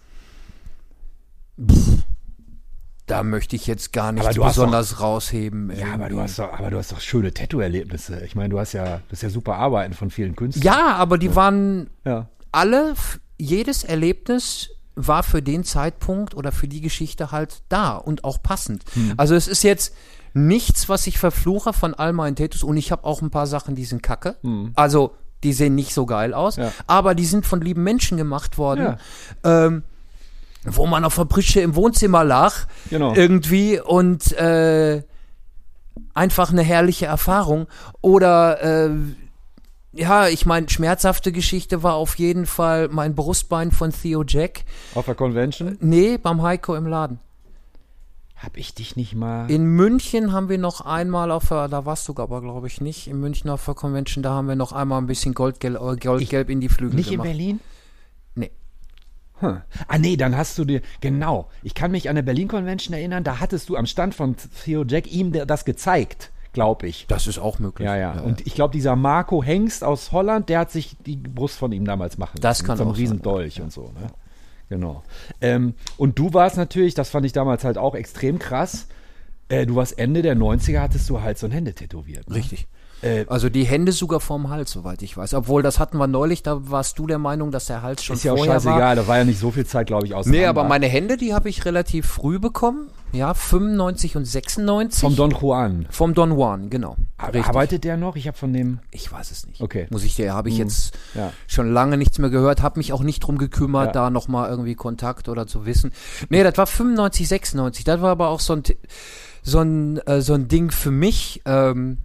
Da 3.06 3.22
möchte 3.22 3.56
ich 3.56 3.66
jetzt 3.66 3.92
gar 3.94 4.14
hast 4.16 4.38
besonders 4.38 5.00
rausheben. 5.00 5.72
Ja, 5.74 5.94
aber 5.94 6.10
du 6.10 6.20
hast 6.20 6.38
doch, 6.38 6.52
aber 6.52 6.70
du 6.70 6.76
hast 6.76 6.92
doch 6.92 7.00
schöne 7.00 7.32
Tattoo-Erlebnisse. 7.32 8.22
Ich 8.24 8.34
meine, 8.34 8.50
du 8.50 8.58
hast 8.60 8.74
ja, 8.74 9.00
das 9.08 9.18
ist 9.18 9.22
ja 9.22 9.30
super 9.30 9.56
Arbeiten 9.56 9.94
von 9.94 10.10
vielen 10.10 10.36
Künstlern. 10.36 10.62
Ja, 10.64 10.94
aber 10.96 11.16
die 11.16 11.34
waren 11.34 11.88
Ja. 12.04 12.28
alle, 12.52 12.94
jedes 13.38 13.82
Erlebnis 13.82 14.70
war 14.94 15.22
für 15.22 15.40
den 15.40 15.64
Zeitpunkt 15.64 16.34
oder 16.34 16.52
für 16.52 16.68
die 16.68 16.82
Geschichte 16.82 17.32
halt 17.32 17.62
da 17.70 17.92
und 17.96 18.24
auch 18.24 18.42
passend. 18.42 18.84
Hm. 18.92 19.14
Also 19.16 19.34
es 19.36 19.48
ist 19.48 19.62
jetzt 19.62 19.94
nichts, 20.34 20.88
was 20.90 21.06
ich 21.06 21.18
verfluche 21.18 21.72
von 21.72 21.94
all 21.94 22.12
meinen 22.12 22.36
Tattoos 22.36 22.62
und 22.62 22.76
ich 22.76 22.92
habe 22.92 23.04
auch 23.04 23.22
ein 23.22 23.30
paar 23.30 23.46
Sachen, 23.46 23.74
die 23.74 23.84
sind 23.86 24.02
kacke. 24.02 24.36
Also 24.74 25.14
die 25.44 25.52
sehen 25.54 25.74
nicht 25.76 25.94
so 25.94 26.04
geil 26.04 26.34
aus, 26.34 26.56
Hm. 26.58 26.64
Ja. 26.64 26.72
aber 26.88 27.14
die 27.14 27.24
sind 27.24 27.46
von 27.46 27.62
lieben 27.62 27.84
Menschen 27.84 28.18
gemacht 28.18 28.58
worden. 28.58 28.96
Ähm, 29.44 29.82
wo 30.64 30.86
man 30.86 31.04
auf 31.04 31.14
der 31.16 31.24
Pritsche 31.24 31.60
im 31.60 31.74
Wohnzimmer 31.74 32.24
lag, 32.24 32.66
Genau. 32.90 33.14
irgendwie 33.14 33.80
und 33.80 34.32
äh, 34.32 35.02
einfach 36.14 36.50
eine 36.52 36.62
herrliche 36.62 37.06
Erfahrung. 37.06 37.66
Oder 38.00 38.86
äh, 38.86 38.90
ja, 39.92 40.28
ich 40.28 40.46
meine, 40.46 40.68
schmerzhafte 40.68 41.32
Geschichte 41.32 41.82
war 41.82 41.94
auf 41.94 42.18
jeden 42.18 42.46
Fall 42.46 42.88
mein 42.88 43.14
Brustbein 43.14 43.72
von 43.72 43.90
Theo 43.92 44.24
Jack. 44.26 44.64
Auf 44.94 45.06
der 45.06 45.14
Convention. 45.14 45.76
Nee, 45.80 46.18
beim 46.18 46.42
Heiko 46.42 46.74
im 46.74 46.86
Laden. 46.86 47.18
Hab 48.36 48.56
ich 48.56 48.72
dich 48.74 48.94
nicht 48.94 49.16
mal. 49.16 49.50
In 49.50 49.64
München 49.64 50.32
haben 50.32 50.48
wir 50.48 50.58
noch 50.58 50.80
einmal 50.82 51.32
auf 51.32 51.48
der, 51.48 51.66
da 51.66 51.84
warst 51.86 52.06
du 52.06 52.14
aber 52.18 52.40
glaube 52.40 52.68
ich 52.68 52.80
nicht, 52.80 53.08
in 53.08 53.18
München 53.18 53.50
auf 53.50 53.64
der 53.64 53.74
Convention, 53.74 54.22
da 54.22 54.30
haben 54.30 54.46
wir 54.46 54.54
noch 54.54 54.70
einmal 54.72 55.00
ein 55.00 55.08
bisschen 55.08 55.34
Goldgelb, 55.34 55.74
äh, 55.74 55.96
Goldgelb 55.96 56.48
in 56.48 56.60
die 56.60 56.68
Flügel 56.68 56.94
nicht 56.94 57.06
in 57.08 57.12
gemacht. 57.14 57.28
Berlin? 57.28 57.58
Hm. 59.40 59.60
Ah 59.86 59.98
nee, 59.98 60.16
dann 60.16 60.36
hast 60.36 60.58
du 60.58 60.64
dir, 60.64 60.82
genau, 61.00 61.48
ich 61.62 61.74
kann 61.74 61.90
mich 61.90 62.08
an 62.08 62.16
der 62.16 62.22
Berlin 62.22 62.48
Convention 62.48 62.94
erinnern, 62.94 63.24
da 63.24 63.40
hattest 63.40 63.68
du 63.68 63.76
am 63.76 63.86
Stand 63.86 64.14
von 64.14 64.34
Theo 64.64 64.84
Jack 64.86 65.12
ihm 65.12 65.32
das 65.32 65.64
gezeigt, 65.64 66.30
glaube 66.52 66.88
ich. 66.88 67.06
Das 67.08 67.26
ist 67.26 67.38
auch 67.38 67.58
möglich. 67.58 67.86
Ja, 67.86 67.96
ja. 67.96 68.20
Und 68.20 68.46
ich 68.46 68.54
glaube, 68.54 68.72
dieser 68.72 68.96
Marco 68.96 69.42
Hengst 69.42 69.84
aus 69.84 70.12
Holland, 70.12 70.48
der 70.48 70.60
hat 70.60 70.70
sich 70.70 70.96
die 71.06 71.16
Brust 71.16 71.56
von 71.56 71.72
ihm 71.72 71.84
damals 71.84 72.18
machen 72.18 72.40
Das 72.40 72.58
lassen. 72.58 72.66
kann 72.66 72.72
mit 72.74 72.78
so 72.78 72.82
einem 72.84 72.90
auch 72.90 72.96
sein, 72.96 73.00
riesen 73.02 73.22
Dolch 73.22 73.60
und 73.60 73.72
so, 73.72 73.92
ne? 74.00 74.10
Genau. 74.68 75.02
Ähm, 75.40 75.74
und 75.96 76.18
du 76.18 76.34
warst 76.34 76.56
natürlich, 76.56 76.94
das 76.94 77.08
fand 77.10 77.24
ich 77.24 77.32
damals 77.32 77.64
halt 77.64 77.78
auch 77.78 77.94
extrem 77.94 78.38
krass, 78.38 78.88
äh, 79.48 79.66
du 79.66 79.76
warst 79.76 79.98
Ende 79.98 80.22
der 80.22 80.36
90er, 80.36 80.80
hattest 80.80 81.08
du 81.08 81.18
so 81.36 81.46
ein 81.46 81.52
Hände 81.52 81.74
tätowiert. 81.74 82.28
Ne? 82.28 82.36
Richtig. 82.36 82.66
Äh, 83.02 83.24
Also 83.28 83.48
die 83.48 83.64
Hände 83.64 83.92
sogar 83.92 84.20
vorm 84.20 84.48
Hals, 84.50 84.72
soweit 84.72 85.02
ich 85.02 85.16
weiß. 85.16 85.34
Obwohl, 85.34 85.62
das 85.62 85.78
hatten 85.78 85.98
wir 85.98 86.06
neulich, 86.06 86.42
da 86.42 86.70
warst 86.70 86.98
du 86.98 87.06
der 87.06 87.18
Meinung, 87.18 87.50
dass 87.50 87.66
der 87.66 87.82
Hals 87.82 88.02
schon 88.04 88.16
ist 88.16 88.24
ja 88.24 88.32
auch 88.32 88.36
vorher 88.38 88.54
war. 88.54 88.60
scheißegal, 88.60 88.96
da 88.96 89.06
war 89.06 89.18
ja 89.18 89.24
nicht 89.24 89.38
so 89.38 89.50
viel 89.50 89.66
Zeit, 89.66 89.86
glaube 89.86 90.06
ich, 90.06 90.14
aus. 90.14 90.26
Nee, 90.26 90.46
aber 90.46 90.64
meine 90.64 90.86
Hände, 90.86 91.16
die 91.16 91.32
habe 91.34 91.48
ich 91.48 91.64
relativ 91.64 92.06
früh 92.06 92.38
bekommen. 92.38 92.88
ja, 93.12 93.32
95 93.32 94.16
und 94.16 94.24
96. 94.26 95.00
Vom 95.00 95.16
Don 95.16 95.30
Juan. 95.30 95.86
Vom 95.90 96.12
Don 96.12 96.30
Juan, 96.32 96.68
genau. 96.70 96.96
Richtig. 97.22 97.46
Arbeitet 97.46 97.84
der 97.84 97.96
noch? 97.96 98.16
Ich 98.16 98.26
habe 98.26 98.36
von 98.36 98.52
dem. 98.52 98.80
Ich 98.90 99.10
weiß 99.10 99.30
es 99.30 99.46
nicht. 99.46 99.60
Okay. 99.62 99.86
Muss 99.90 100.04
ich 100.04 100.14
dir, 100.16 100.34
habe 100.34 100.48
ich 100.50 100.56
Mhm. 100.56 100.60
jetzt 100.64 100.92
Ja. 101.14 101.32
schon 101.46 101.72
lange 101.72 101.96
nichts 101.96 102.18
mehr 102.18 102.28
gehört, 102.30 102.60
habe 102.62 102.78
mich 102.78 102.92
auch 102.92 103.02
nicht 103.02 103.20
drum 103.20 103.38
gekümmert, 103.38 103.86
Ja. 103.86 103.92
da 103.92 104.10
nochmal 104.10 104.50
irgendwie 104.50 104.74
Kontakt 104.74 105.28
oder 105.28 105.46
zu 105.46 105.64
wissen. 105.64 105.92
Nee, 106.28 106.42
das 106.42 106.58
war 106.58 106.66
95, 106.66 107.28
96. 107.28 107.84
Das 107.84 108.02
war 108.02 108.10
aber 108.10 108.28
auch 108.28 108.40
so 108.40 108.52
ein, 108.54 108.62
so 109.42 109.60
ein, 109.60 109.98
äh, 110.06 110.20
so 110.20 110.34
ein 110.34 110.48
Ding 110.48 110.70
für 110.70 110.90
mich. 110.90 111.40
Ähm, 111.46 111.98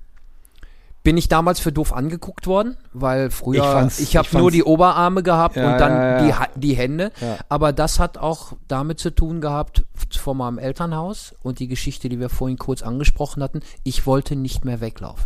bin 1.03 1.17
ich 1.17 1.27
damals 1.27 1.59
für 1.59 1.71
doof 1.73 1.91
angeguckt 1.93 2.47
worden, 2.47 2.77
weil 2.93 3.30
früher, 3.30 3.88
Ich 3.88 3.99
ich 4.01 4.15
habe 4.17 4.38
nur 4.38 4.51
die 4.51 4.63
Oberarme 4.63 5.21
gehabt 5.21 5.55
Ja, 5.57 5.73
und 5.73 5.77
dann 5.80 5.91
ja, 5.91 6.25
ja. 6.27 6.47
Die, 6.55 6.59
die 6.61 6.73
Hände. 6.75 7.11
Aber 7.49 7.73
das 7.73 7.99
hat 7.99 8.17
auch 8.17 8.53
damit 8.69 8.99
zu 8.99 9.13
tun 9.13 9.41
gehabt, 9.41 9.84
von 10.17 10.38
meinem 10.38 10.57
Elternhaus 10.59 11.35
und 11.43 11.59
die 11.59 11.67
Geschichte, 11.67 12.07
die 12.09 12.19
wir 12.19 12.30
vorhin 12.30 12.57
kurz 12.57 12.81
angesprochen 12.81 13.43
hatten. 13.43 13.59
Ich 13.84 14.05
wollte 14.07 14.35
nicht 14.38 14.63
mehr 14.63 14.80
weglaufen. 14.80 15.25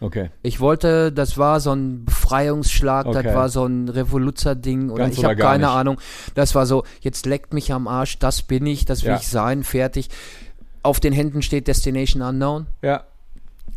Okay. 0.00 0.30
Ich 0.42 0.60
wollte, 0.60 1.10
das 1.12 1.38
war 1.38 1.58
so 1.60 1.72
ein 1.72 2.04
Befreiungsschlag, 2.04 3.06
Okay. 3.06 3.22
das 3.22 3.34
war 3.34 3.48
so 3.48 3.66
ein 3.66 3.88
Revoluzer-Ding 3.88 4.90
oder 4.90 5.04
Ganz 5.04 5.18
ich 5.18 5.24
habe 5.24 5.34
keine 5.36 5.66
nicht. 5.66 5.74
Ahnung. 5.74 5.98
Das 6.34 6.54
war 6.54 6.66
so, 6.66 6.84
jetzt 7.00 7.26
leckt 7.26 7.52
mich 7.52 7.72
am 7.72 7.88
Arsch, 7.88 8.18
das 8.18 8.42
bin 8.42 8.64
ich, 8.66 8.84
das 8.84 9.04
will 9.04 9.16
ich 9.20 9.26
sein, 9.28 9.64
fertig. 9.64 10.08
Auf 10.82 11.00
den 11.00 11.12
Händen 11.12 11.42
steht 11.42 11.66
Destination 11.68 12.22
Unknown, 12.22 12.66
Ja. 12.82 13.04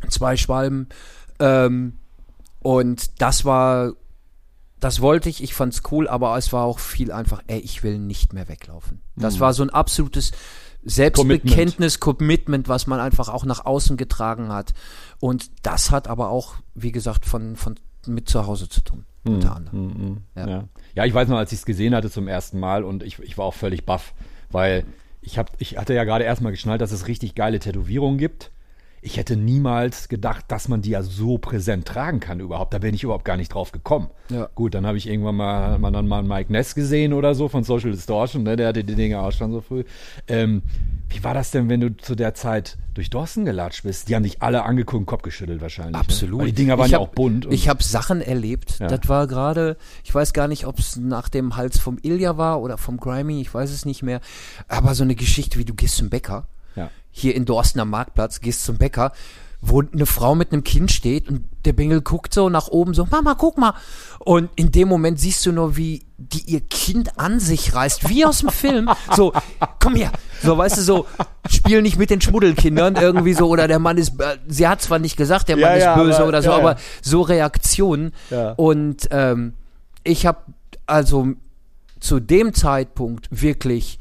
Zwei 0.10 0.38
Schwalben. 0.38 0.88
Ähm, 1.40 1.98
und 2.60 3.22
das 3.22 3.46
war, 3.46 3.94
das 4.80 5.02
wollte 5.02 5.30
ich, 5.30 5.44
ich 5.44 5.54
fand's 5.54 5.82
cool, 5.92 6.08
aber 6.08 6.38
es 6.38 6.54
war 6.54 6.66
auch 6.66 6.80
viel 6.80 7.12
einfach, 7.12 7.42
ey, 7.48 7.60
ich 7.60 7.84
will 7.84 8.00
nicht 8.00 8.34
mehr 8.34 8.48
weglaufen. 8.48 9.02
Das 9.16 9.40
war 9.40 9.54
so 9.54 9.64
ein 9.64 9.70
absolutes 9.70 10.32
Selbstbekenntnis, 10.84 12.00
Commitment. 12.00 12.68
was 12.68 12.88
man 12.88 13.00
einfach 13.00 13.30
auch 13.30 13.46
nach 13.46 13.66
außen 13.66 13.98
getragen 13.98 14.52
hat. 14.52 14.74
Und 15.20 15.52
das 15.64 15.92
hat 15.92 16.08
aber 16.08 16.30
auch, 16.30 16.56
wie 16.74 16.92
gesagt, 16.92 17.26
von, 17.26 17.56
von 17.56 17.76
mit 18.08 18.30
zu 18.30 18.48
Hause 18.48 18.68
zu 18.68 18.82
tun, 18.82 19.06
unter 19.24 19.56
anderem. 19.56 19.88
Mhm. 19.88 20.18
Ja. 20.36 20.48
Ja. 20.48 20.64
ja. 20.96 21.06
ich 21.06 21.14
weiß 21.14 21.28
noch, 21.28 21.38
als 21.38 21.52
ich 21.52 21.60
es 21.60 21.66
gesehen 21.66 21.94
hatte 21.94 22.10
zum 22.10 22.28
ersten 22.28 22.60
Mal 22.60 22.84
und 22.84 23.04
ich, 23.04 23.20
ich 23.20 23.38
war 23.38 23.46
auch 23.46 23.54
völlig 23.54 23.86
baff, 23.86 24.14
weil 24.50 24.86
ich, 25.22 25.38
hab, 25.38 25.52
ich 25.60 25.78
hatte 25.78 25.94
ja 25.94 26.04
gerade 26.04 26.24
erstmal 26.24 26.52
geschnallt, 26.52 26.82
dass 26.82 26.92
es 26.92 27.08
richtig 27.08 27.36
geile 27.36 27.60
Tätowierungen 27.60 28.18
gibt. 28.18 28.52
Ich 29.04 29.18
hätte 29.18 29.36
niemals 29.36 30.10
gedacht, 30.10 30.46
dass 30.50 30.68
man 30.68 30.84
die 30.84 30.92
ja 30.92 31.02
so 31.02 31.40
präsent 31.40 31.88
tragen 31.88 32.20
kann 32.20 32.40
überhaupt. 32.40 32.72
Da 32.74 32.78
bin 32.78 32.94
ich 32.94 33.04
überhaupt 33.04 33.26
gar 33.26 33.36
nicht 33.36 33.52
drauf 33.52 33.72
gekommen. 33.72 34.12
Ja. 34.30 34.48
Gut, 34.54 34.76
dann 34.76 34.86
habe 34.86 34.98
ich 35.00 35.08
irgendwann 35.08 35.36
mal, 35.36 35.80
man 35.80 35.92
dann 35.92 36.08
mal 36.08 36.20
einen 36.20 36.28
Mike 36.28 36.52
Ness 36.52 36.76
gesehen 36.76 37.12
oder 37.14 37.34
so 37.34 37.48
von 37.50 37.64
Social 37.64 37.92
Distortion, 37.92 38.44
ne? 38.44 38.56
der 38.56 38.68
hatte 38.68 38.84
die 38.84 38.94
Dinge 38.94 39.20
auch 39.20 39.32
schon 39.32 39.52
so 39.52 39.62
früh. 39.62 39.84
Ähm, 40.28 40.62
wie 41.10 41.24
war 41.24 41.34
das 41.34 41.50
denn, 41.50 41.68
wenn 41.68 41.80
du 41.82 41.98
zu 41.98 42.14
der 42.14 42.36
Zeit 42.36 42.78
durch 42.94 43.10
Dorsten 43.10 43.44
gelatscht 43.44 43.84
bist? 43.84 44.08
Die 44.08 44.16
haben 44.16 44.22
dich 44.24 44.42
alle 44.44 44.64
angeguckt, 44.64 45.00
und 45.02 45.06
Kopf 45.08 45.24
geschüttelt 45.24 45.62
wahrscheinlich. 45.62 45.96
Absolut. 45.96 46.42
Ne? 46.42 46.46
Die 46.46 46.54
Dinger 46.54 46.78
waren 46.78 46.86
Ich 46.86 46.92
ja 46.92 47.00
hab- 47.00 47.10
auch 47.10 47.14
bunt. 47.14 47.48
Ich 47.50 47.68
habe 47.70 47.84
Sachen 47.84 48.22
erlebt. 48.22 48.78
Ja. 48.80 48.88
Das 48.88 49.10
war 49.10 49.26
gerade, 49.26 49.78
ich 50.04 50.14
weiß 50.14 50.32
gar 50.34 50.48
nicht, 50.48 50.68
ob 50.68 50.78
es 50.78 50.96
nach 50.98 51.28
dem 51.28 51.56
Hals 51.58 51.80
vom 51.80 51.98
Ilja 52.04 52.38
war 52.38 52.62
oder 52.62 52.78
vom 52.78 52.98
Grimy, 52.98 53.42
ich 53.42 53.52
weiß 53.52 53.72
es 53.72 53.84
nicht 53.84 54.04
mehr. 54.04 54.22
Aber 54.68 54.94
so 54.94 55.04
eine 55.04 55.16
Geschichte, 55.16 55.58
wie 55.58 55.66
du 55.66 55.74
gehst 55.74 55.96
zum 55.98 56.10
Bäcker, 56.10 56.48
ja. 56.76 56.90
Hier 57.12 57.36
in 57.36 57.46
Dorsten 57.46 57.80
am 57.80 57.90
Marktplatz, 57.90 58.40
gehst 58.42 58.64
zum 58.64 58.78
Bäcker, 58.78 59.12
wo 59.64 59.82
eine 59.82 60.08
Frau 60.08 60.34
mit 60.34 60.52
einem 60.52 60.64
Kind 60.64 60.92
steht 60.92 61.30
und 61.30 61.46
der 61.66 61.74
Bengel 61.74 62.02
guckt 62.02 62.34
so 62.34 62.50
nach 62.50 62.70
oben 62.70 62.96
so, 62.96 63.06
Mama, 63.06 63.36
guck 63.36 63.60
mal. 63.60 63.76
Und 64.18 64.50
in 64.56 64.72
dem 64.72 64.88
Moment 64.88 65.20
siehst 65.20 65.46
du 65.46 65.52
nur, 65.52 65.78
wie 65.78 66.04
die 66.18 66.42
ihr 66.52 66.62
Kind 66.62 67.20
an 67.20 67.40
sich 67.40 67.76
reißt, 67.76 68.10
wie 68.10 68.26
aus 68.26 68.40
dem 68.40 68.50
Film. 68.50 68.90
So, 69.16 69.34
komm 69.80 69.96
her. 69.96 70.12
So, 70.42 70.58
weißt 70.58 70.78
du, 70.78 70.82
so, 70.82 71.06
spiel 71.48 71.84
nicht 71.84 71.98
mit 72.00 72.10
den 72.10 72.22
Schmuddelkindern 72.22 72.96
irgendwie 72.96 73.34
so, 73.34 73.48
oder 73.50 73.68
der 73.68 73.78
Mann 73.78 73.98
ist, 74.00 74.20
äh, 74.20 74.38
sie 74.48 74.68
hat 74.68 74.82
zwar 74.82 74.98
nicht 74.98 75.16
gesagt, 75.18 75.48
der 75.50 75.58
Ja, 75.60 75.70
Mann 75.70 75.80
ja, 75.80 75.94
ist 75.94 76.00
böse 76.00 76.18
aber- 76.18 76.28
oder 76.28 76.42
so, 76.42 76.50
ja, 76.50 76.58
ja. 76.58 76.64
aber 76.64 76.80
so 77.04 77.22
Reaktionen. 77.22 78.14
Ja. 78.32 78.54
Und 78.54 79.08
ähm, 79.12 79.54
ich 80.04 80.26
habe 80.26 80.40
also 80.88 81.28
zu 82.00 82.20
dem 82.20 82.56
Zeitpunkt 82.56 83.28
wirklich 83.30 84.00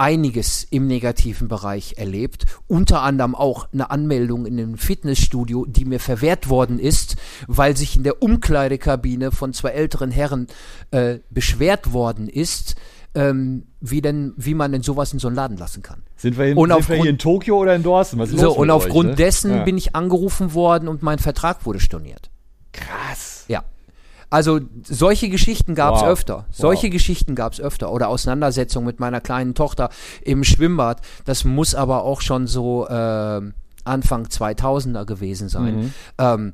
einiges 0.00 0.66
im 0.70 0.86
negativen 0.86 1.46
Bereich 1.46 1.94
erlebt. 1.98 2.46
Unter 2.66 3.02
anderem 3.02 3.34
auch 3.34 3.68
eine 3.72 3.90
Anmeldung 3.90 4.46
in 4.46 4.58
einem 4.58 4.78
Fitnessstudio, 4.78 5.66
die 5.66 5.84
mir 5.84 6.00
verwehrt 6.00 6.48
worden 6.48 6.78
ist, 6.78 7.16
weil 7.46 7.76
sich 7.76 7.96
in 7.96 8.02
der 8.02 8.22
Umkleidekabine 8.22 9.30
von 9.30 9.52
zwei 9.52 9.70
älteren 9.70 10.10
Herren 10.10 10.46
äh, 10.90 11.18
beschwert 11.28 11.92
worden 11.92 12.28
ist, 12.28 12.76
ähm, 13.14 13.66
wie 13.80 14.00
denn, 14.00 14.32
wie 14.36 14.54
man 14.54 14.72
denn 14.72 14.82
sowas 14.82 15.12
in 15.12 15.18
so 15.18 15.28
einen 15.28 15.36
Laden 15.36 15.58
lassen 15.58 15.82
kann. 15.82 16.02
Sind 16.16 16.38
wir, 16.38 16.46
in, 16.46 16.56
Und 16.56 16.70
sind 16.72 16.88
wir 16.88 16.96
hier 16.96 17.10
in 17.10 17.18
Tokio 17.18 17.58
oder 17.58 17.74
in 17.74 17.82
Dorsten? 17.82 18.24
So, 18.26 18.56
und 18.56 18.70
aufgrund 18.70 19.10
euch, 19.10 19.18
ne? 19.18 19.24
dessen 19.24 19.50
ja. 19.50 19.64
bin 19.64 19.76
ich 19.76 19.94
angerufen 19.94 20.54
worden 20.54 20.88
und 20.88 21.02
mein 21.02 21.18
Vertrag 21.18 21.66
wurde 21.66 21.80
storniert. 21.80 22.30
krass. 22.72 23.44
Ja. 23.48 23.64
Also 24.30 24.60
solche 24.84 25.28
Geschichten 25.28 25.74
gab 25.74 25.96
es 25.96 26.02
Wow. 26.02 26.08
öfter. 26.08 26.46
Solche 26.52 26.86
Wow. 26.86 26.92
Geschichten 26.92 27.34
gab 27.34 27.52
es 27.52 27.60
öfter. 27.60 27.90
Oder 27.92 28.08
Auseinandersetzungen 28.08 28.86
mit 28.86 29.00
meiner 29.00 29.20
kleinen 29.20 29.54
Tochter 29.54 29.90
im 30.22 30.44
Schwimmbad. 30.44 31.00
Das 31.24 31.44
muss 31.44 31.74
aber 31.74 32.04
auch 32.04 32.20
schon 32.20 32.46
so 32.46 32.86
ähm, 32.88 33.54
Anfang 33.84 34.26
2000er 34.26 35.04
gewesen 35.04 35.48
sein. 35.48 35.76
Mhm. 35.76 35.94
Ähm, 36.18 36.52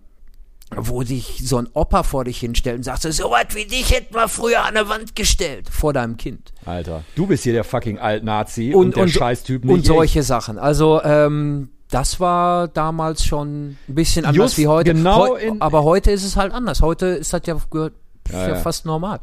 wo 0.74 1.04
sich 1.04 1.42
so 1.44 1.58
ein 1.58 1.68
Opa 1.74 2.02
vor 2.02 2.24
dich 2.24 2.38
hinstellt 2.40 2.78
und 2.78 2.82
sagt, 2.82 3.02
so 3.02 3.30
was 3.30 3.54
wie 3.54 3.66
dich 3.66 3.92
hätten 3.94 4.14
wir 4.16 4.26
früher 4.26 4.64
an 4.64 4.74
der 4.74 4.88
Wand 4.88 5.14
gestellt. 5.14 5.68
Vor 5.70 5.92
deinem 5.92 6.16
Kind. 6.16 6.52
Alter, 6.64 7.04
du 7.14 7.28
bist 7.28 7.44
hier 7.44 7.52
der 7.52 7.62
fucking 7.62 8.00
Alt-Nazi 8.00 8.74
und, 8.74 8.86
Und, 8.86 8.96
der 8.96 9.02
und, 9.04 9.10
Scheißtyp 9.10 9.64
nicht 9.64 9.72
und 9.72 9.80
ich. 9.82 9.86
solche 9.86 10.22
Sachen. 10.24 10.58
Also 10.58 11.00
ähm, 11.04 11.68
das 11.90 12.18
war 12.20 12.68
damals 12.68 13.24
schon 13.24 13.76
ein 13.88 13.94
bisschen 13.94 14.24
anders 14.24 14.36
Just 14.52 14.58
wie 14.58 14.66
heute. 14.66 14.92
genau 14.92 15.28
Heu- 15.28 15.52
aber 15.60 15.84
heute 15.84 16.10
ist 16.10 16.24
es 16.24 16.36
halt 16.36 16.52
anders. 16.52 16.80
Heute 16.82 17.06
ist 17.06 17.32
das 17.32 17.42
ja, 17.46 17.56
gehört, 17.70 17.94
Ja, 18.30 18.40
ja, 18.42 18.48
ja. 18.48 18.54
fast 18.56 18.86
normal. 18.86 19.20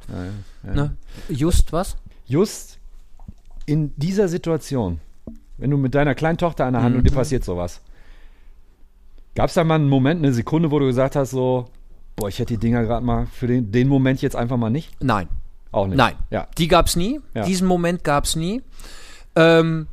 Ne? 0.63 0.95
Just 1.29 1.73
was? 1.73 1.97
Just 2.25 2.79
in 3.65 3.93
dieser 3.97 4.27
Situation, 4.29 4.99
wenn 5.57 5.69
du 5.71 5.77
mit 5.77 5.93
deiner 5.93 6.15
kleinen 6.15 6.37
Tochter 6.37 6.65
an 6.65 6.73
der 6.73 6.83
Hand 6.83 6.95
und 6.95 7.03
dir 7.03 7.11
Mhm. 7.11 7.15
passiert 7.15 7.43
sowas, 7.43 7.81
gab 9.35 9.49
es 9.49 9.55
da 9.55 9.63
mal 9.63 9.75
einen 9.75 9.89
Moment, 9.89 10.23
eine 10.23 10.33
Sekunde, 10.33 10.71
wo 10.71 10.79
du 10.79 10.85
gesagt 10.85 11.15
hast, 11.15 11.31
so, 11.31 11.65
boah, 12.15 12.29
ich 12.29 12.39
hätte 12.39 12.53
die 12.53 12.59
Dinger 12.59 12.83
gerade 12.83 13.05
mal 13.05 13.27
für 13.27 13.47
den, 13.47 13.71
den 13.71 13.87
Moment 13.87 14.21
jetzt 14.21 14.35
einfach 14.35 14.57
mal 14.57 14.69
nicht? 14.69 14.91
Nein. 15.03 15.27
Auch 15.71 15.87
nicht. 15.87 15.97
Nein. 15.97 16.13
Ja. 16.29 16.47
Die 16.57 16.67
gab's 16.67 16.95
nie. 16.95 17.19
Ja. 17.33 17.43
Diesen 17.43 17.67
Moment 17.67 18.03
gab's 18.03 18.35
nie. 18.35 18.61
Ähm, 19.35 19.87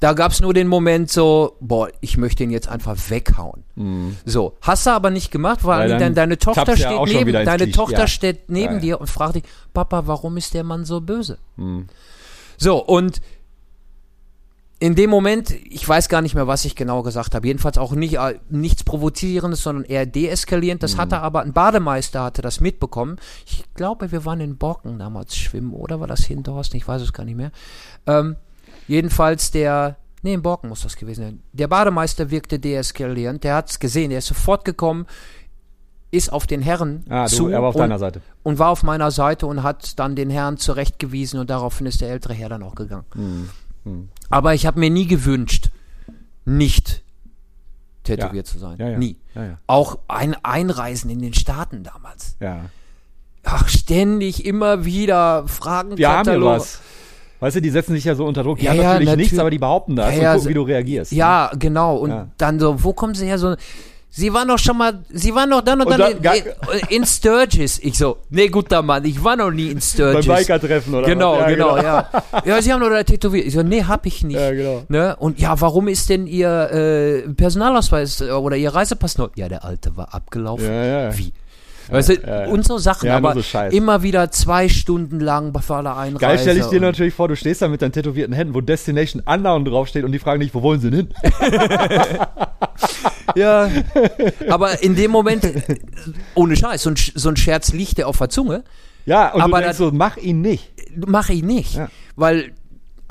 da 0.00 0.14
gab's 0.14 0.40
nur 0.40 0.54
den 0.54 0.66
Moment 0.66 1.10
so, 1.10 1.56
boah, 1.60 1.88
ich 2.00 2.16
möchte 2.16 2.42
ihn 2.42 2.50
jetzt 2.50 2.68
einfach 2.68 2.96
weghauen. 3.08 3.64
So, 4.24 4.56
hast 4.62 4.86
du 4.86 4.90
aber 4.90 5.10
nicht 5.10 5.30
gemacht, 5.30 5.64
weil, 5.64 5.88
Mhm. 5.88 5.92
Weil 5.92 5.98
dann 5.98 5.98
dein, 6.00 6.14
deine 6.14 6.38
Tochter 6.38 6.74
ja 6.74 6.76
steht 7.04 7.14
neben, 7.14 7.32
deine 7.32 7.56
Klischee. 7.64 7.72
Tochter 7.72 8.00
Ja. 8.00 8.06
steht 8.06 8.50
neben 8.50 8.74
Ja, 8.74 8.80
dir 8.80 9.00
und 9.00 9.06
fragt 9.08 9.36
dich, 9.36 9.44
Papa, 9.74 10.06
warum 10.06 10.36
ist 10.36 10.54
der 10.54 10.64
Mann 10.64 10.84
so 10.84 11.00
böse? 11.00 11.38
Mhm. 11.56 11.86
So, 12.58 12.82
und 12.84 13.20
in 14.82 14.94
dem 14.94 15.10
Moment, 15.10 15.50
ich 15.50 15.86
weiß 15.86 16.08
gar 16.08 16.22
nicht 16.22 16.34
mehr, 16.34 16.46
was 16.46 16.64
ich 16.64 16.74
genau 16.74 17.02
gesagt 17.02 17.34
habe. 17.34 17.46
Jedenfalls 17.46 17.76
auch 17.76 17.92
nicht, 17.92 18.14
äh, 18.16 18.38
nichts 18.48 18.82
Provozierendes, 18.82 19.62
sondern 19.62 19.84
eher 19.84 20.06
deeskalierend. 20.06 20.82
Das 20.82 20.96
hatte 20.96 21.18
aber 21.20 21.42
ein 21.42 21.52
Bademeister 21.52 22.22
hatte 22.22 22.40
das 22.40 22.60
mitbekommen. 22.60 23.16
Ich 23.46 23.64
glaube, 23.74 24.10
wir 24.10 24.24
waren 24.24 24.40
in 24.40 24.56
Borken 24.56 24.98
damals 24.98 25.36
schwimmen, 25.36 25.74
oder 25.74 26.00
war 26.00 26.06
das 26.06 26.20
hier 26.24 26.36
in 26.38 26.42
Dorsten? 26.42 26.78
Ich 26.78 26.88
weiß 26.88 27.02
es 27.02 27.12
gar 27.12 27.24
nicht 27.24 27.36
mehr. 27.36 27.52
Ähm, 28.06 28.36
jedenfalls 28.90 29.50
der, 29.50 29.96
nee, 30.22 30.34
in 30.34 30.42
Borken 30.42 30.68
muss 30.68 30.82
das 30.82 30.96
gewesen 30.96 31.22
sein. 31.24 31.42
Der 31.52 31.68
Bademeister 31.68 32.30
wirkte 32.30 32.58
deeskalierend. 32.58 33.44
Der 33.44 33.54
hat 33.54 33.70
es 33.70 33.78
gesehen. 33.78 34.10
Der 34.10 34.18
ist 34.18 34.26
sofort 34.26 34.64
gekommen, 34.64 35.06
ist 36.10 36.32
auf 36.32 36.46
den 36.46 36.60
Herren 36.60 37.04
Ah, 37.08 37.26
du, 37.26 37.36
zu 37.36 37.48
er 37.48 37.62
war 37.62 37.68
auf 37.68 37.76
und, 37.76 37.82
deiner 37.82 37.98
Seite. 38.00 38.20
und 38.42 38.58
war 38.58 38.70
auf 38.70 38.82
meiner 38.82 39.10
Seite 39.12 39.46
und 39.46 39.62
hat 39.62 39.98
dann 40.00 40.16
den 40.16 40.28
Herrn 40.28 40.56
zurechtgewiesen 40.58 41.38
und 41.38 41.48
daraufhin 41.50 41.86
ist 41.86 42.00
der 42.00 42.10
ältere 42.10 42.34
Herr 42.34 42.48
dann 42.48 42.64
auch 42.64 42.74
gegangen. 42.74 43.04
Hm, 43.84 44.08
Aber 44.28 44.52
ich 44.54 44.66
habe 44.66 44.80
mir 44.80 44.90
nie 44.90 45.06
gewünscht, 45.06 45.70
nicht 46.44 47.02
tätowiert 48.02 48.46
zu 48.48 48.58
sein. 48.58 48.76
Ja, 48.78 48.88
ja. 48.88 48.98
Nie. 48.98 49.16
Ja, 49.34 49.44
ja. 49.44 49.58
Auch 49.68 49.98
ein 50.08 50.34
Einreisen 50.42 51.10
in 51.10 51.20
den 51.20 51.32
Staaten 51.34 51.82
damals. 51.84 52.36
ja. 52.40 52.64
Ach, 53.42 53.68
ständig 53.68 54.44
immer 54.44 54.84
wieder 54.84 55.48
Fragen. 55.48 55.96
Wir 55.96 56.10
haben 56.10 56.28
ja 56.28 56.42
was. 56.44 56.80
Weißt 57.40 57.56
du, 57.56 57.60
die 57.62 57.70
setzen 57.70 57.94
sich 57.94 58.04
ja 58.04 58.14
so 58.14 58.26
unter 58.26 58.42
Druck. 58.42 58.58
Die 58.58 58.66
Ja, 58.66 58.72
haben 58.72 58.80
ja, 58.80 58.92
natürlich 58.94 59.16
nichts, 59.16 59.38
aber 59.38 59.50
die 59.50 59.58
behaupten 59.58 59.96
das 59.96 60.14
Ja, 60.16 60.32
und 60.32 60.36
gucken, 60.38 60.50
wie 60.50 60.54
du 60.54 60.62
reagierst. 60.62 61.12
Ja, 61.12 61.50
genau. 61.58 61.96
Und 61.96 62.30
dann 62.38 62.60
so, 62.60 62.82
wo 62.84 62.92
kommen 62.92 63.14
sie 63.14 63.26
her? 63.26 63.38
So, 63.38 63.54
sie 64.10 64.32
waren 64.34 64.46
doch 64.48 64.58
schon 64.58 64.76
mal, 64.76 64.98
sie 65.08 65.34
waren 65.34 65.48
doch 65.50 65.62
dann 65.62 65.80
und, 65.80 65.86
Und 65.86 65.98
dann, 65.98 66.12
in, 66.12 66.42
in 66.96 67.06
Sturgis. 67.06 67.78
Ich 67.78 67.96
so, 67.96 68.18
nee, 68.28 68.48
guter 68.48 68.82
Mann, 68.82 69.04
ich 69.06 69.22
war 69.24 69.36
noch 69.36 69.50
nie 69.50 69.68
in 69.68 69.74
Beim 69.74 69.80
Sturgis. 69.80 70.26
Biker-Treffen 70.26 70.94
oder 70.94 71.06
Genau? 71.06 71.38
Ja, 71.38 71.48
genau, 71.48 71.76
ja. 71.78 72.08
Ja, 72.44 72.60
sie 72.60 72.72
haben 72.72 72.80
doch 72.80 72.90
da 72.90 73.02
tätowiert. 73.02 73.46
Ich 73.46 73.54
so, 73.54 73.62
nee, 73.62 73.84
hab 73.84 74.04
ich 74.04 74.22
nicht. 74.22 74.36
Ja, 74.36 74.50
genau. 74.50 74.82
Ne? 74.88 75.16
Und 75.16 75.38
ja, 75.40 75.58
warum 75.60 75.88
ist 75.88 76.10
denn 76.10 76.26
ihr 76.26 76.70
äh, 76.70 77.28
Personalausweis 77.32 78.20
oder 78.22 78.56
ihr 78.56 78.74
Reisepass 78.74 79.16
noch? 79.16 79.30
Ja, 79.36 79.48
der 79.48 79.64
alte 79.64 79.96
war 79.96 80.12
abgelaufen. 80.14 80.66
Ja, 80.66 80.84
ja. 80.84 81.18
Wie? 81.18 81.32
Weißt 81.90 82.08
du, 82.10 82.14
ja, 82.14 82.46
und 82.46 82.64
so 82.66 82.78
Sachen, 82.78 83.06
Ja, 83.06 83.16
aber 83.16 83.34
so 83.40 83.58
immer 83.70 84.02
wieder 84.02 84.30
zwei 84.30 84.68
Stunden 84.68 85.20
lang 85.20 85.52
vor 85.60 85.82
der 85.82 85.96
Einreise. 85.96 86.18
Geil 86.20 86.38
stelle 86.38 86.60
ich 86.60 86.66
dir 86.66 86.80
natürlich 86.80 87.14
vor, 87.14 87.28
du 87.28 87.36
stehst 87.36 87.62
da 87.62 87.68
mit 87.68 87.82
deinen 87.82 87.92
tätowierten 87.92 88.34
Händen, 88.34 88.54
wo 88.54 88.60
Destination 88.60 89.22
Unknown 89.26 89.64
draufsteht 89.64 90.04
und 90.04 90.12
die 90.12 90.18
fragen 90.18 90.40
dich, 90.40 90.54
wo 90.54 90.62
wollen 90.62 90.80
sie 90.80 90.90
denn 90.90 91.08
hin? 91.08 91.40
Ja, 93.36 93.70
aber 94.48 94.82
in 94.82 94.96
dem 94.96 95.10
Moment, 95.12 95.46
ohne 96.34 96.56
Scheiß, 96.56 96.82
so 96.82 96.90
ein, 96.90 96.96
so 96.96 97.28
ein 97.28 97.36
Scherz 97.36 97.72
liegt 97.72 97.98
dir 97.98 98.08
auf 98.08 98.18
der 98.18 98.28
Zunge. 98.28 98.64
Ja, 99.06 99.32
und 99.32 99.40
Aber 99.40 99.58
du 99.58 99.62
denkst 99.64 99.78
das- 99.78 99.88
so, 99.88 99.90
mach 99.92 100.16
ihn 100.16 100.40
nicht. 100.40 100.72
Mache 100.96 101.32
ich 101.34 101.42
nicht, 101.42 101.74
Ja. 101.76 101.88
weil 102.16 102.52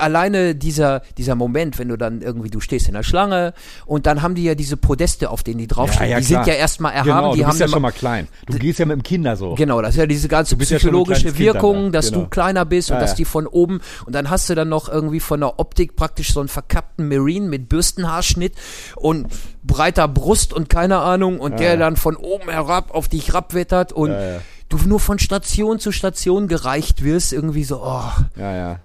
alleine 0.00 0.54
dieser, 0.54 1.02
dieser 1.18 1.34
Moment, 1.34 1.78
wenn 1.78 1.88
du 1.88 1.96
dann 1.96 2.22
irgendwie, 2.22 2.50
du 2.50 2.60
stehst 2.60 2.88
in 2.88 2.94
der 2.94 3.02
Schlange 3.02 3.54
und 3.86 4.06
dann 4.06 4.22
haben 4.22 4.34
die 4.34 4.44
ja 4.44 4.54
diese 4.54 4.76
Podeste, 4.76 5.30
auf 5.30 5.42
denen 5.42 5.58
die 5.58 5.66
draufstehen. 5.66 6.16
die 6.18 6.24
sind 6.24 6.46
ja 6.46 6.54
erstmal 6.54 6.92
erhaben, 6.92 7.08
Genau, 7.10 7.32
die 7.34 7.40
du 7.40 7.44
haben 7.46 7.50
bist 7.50 7.60
ja 7.60 7.66
immer- 7.66 7.72
schon 7.74 7.82
mal 7.82 7.92
klein. 7.92 8.28
Du 8.46 8.58
gehst 8.58 8.78
ja 8.78 8.86
mit 8.86 8.96
dem 8.96 9.02
Kinder 9.02 9.36
so. 9.36 9.54
Genau, 9.54 9.80
das 9.82 9.90
ist 9.90 9.96
ja 9.98 10.06
diese 10.06 10.28
ganze 10.28 10.56
ja 10.56 10.60
psychologische 10.64 11.26
dann 11.26 11.38
Wirkung, 11.38 11.84
da. 11.92 11.98
dass 11.98 12.08
Genau. 12.10 12.22
du 12.24 12.28
kleiner 12.28 12.64
bist 12.64 12.88
Ja, 12.88 12.96
und 12.96 13.00
dass 13.02 13.10
ja. 13.10 13.16
die 13.16 13.24
von 13.24 13.46
oben 13.46 13.80
und 14.06 14.14
dann 14.14 14.30
hast 14.30 14.48
du 14.50 14.54
dann 14.54 14.68
noch 14.68 14.88
irgendwie 14.88 15.20
von 15.20 15.40
der 15.40 15.58
Optik 15.58 15.96
praktisch 15.96 16.32
so 16.32 16.40
einen 16.40 16.48
verkappten 16.48 17.08
Marine 17.08 17.46
mit 17.48 17.68
Bürstenhaarschnitt 17.68 18.54
und 18.96 19.28
breiter 19.62 20.08
Brust 20.08 20.52
und 20.52 20.68
keine 20.68 20.98
Ahnung 21.00 21.38
und 21.40 21.60
der 21.60 21.72
ja. 21.72 21.76
dann 21.76 21.96
von 21.96 22.16
oben 22.16 22.48
herab 22.48 22.94
auf 22.94 23.08
dich 23.08 23.34
rabwettert 23.34 23.92
und 23.92 24.10
Ja, 24.10 24.20
ja. 24.34 24.38
du 24.68 24.78
nur 24.86 25.00
von 25.00 25.18
Station 25.18 25.78
zu 25.78 25.92
Station 25.92 26.48
gereicht 26.48 27.04
wirst, 27.04 27.32
irgendwie 27.32 27.64
so, 27.64 27.82
oh, 27.82 28.02
Ja, 28.36 28.56
ja. 28.56 28.80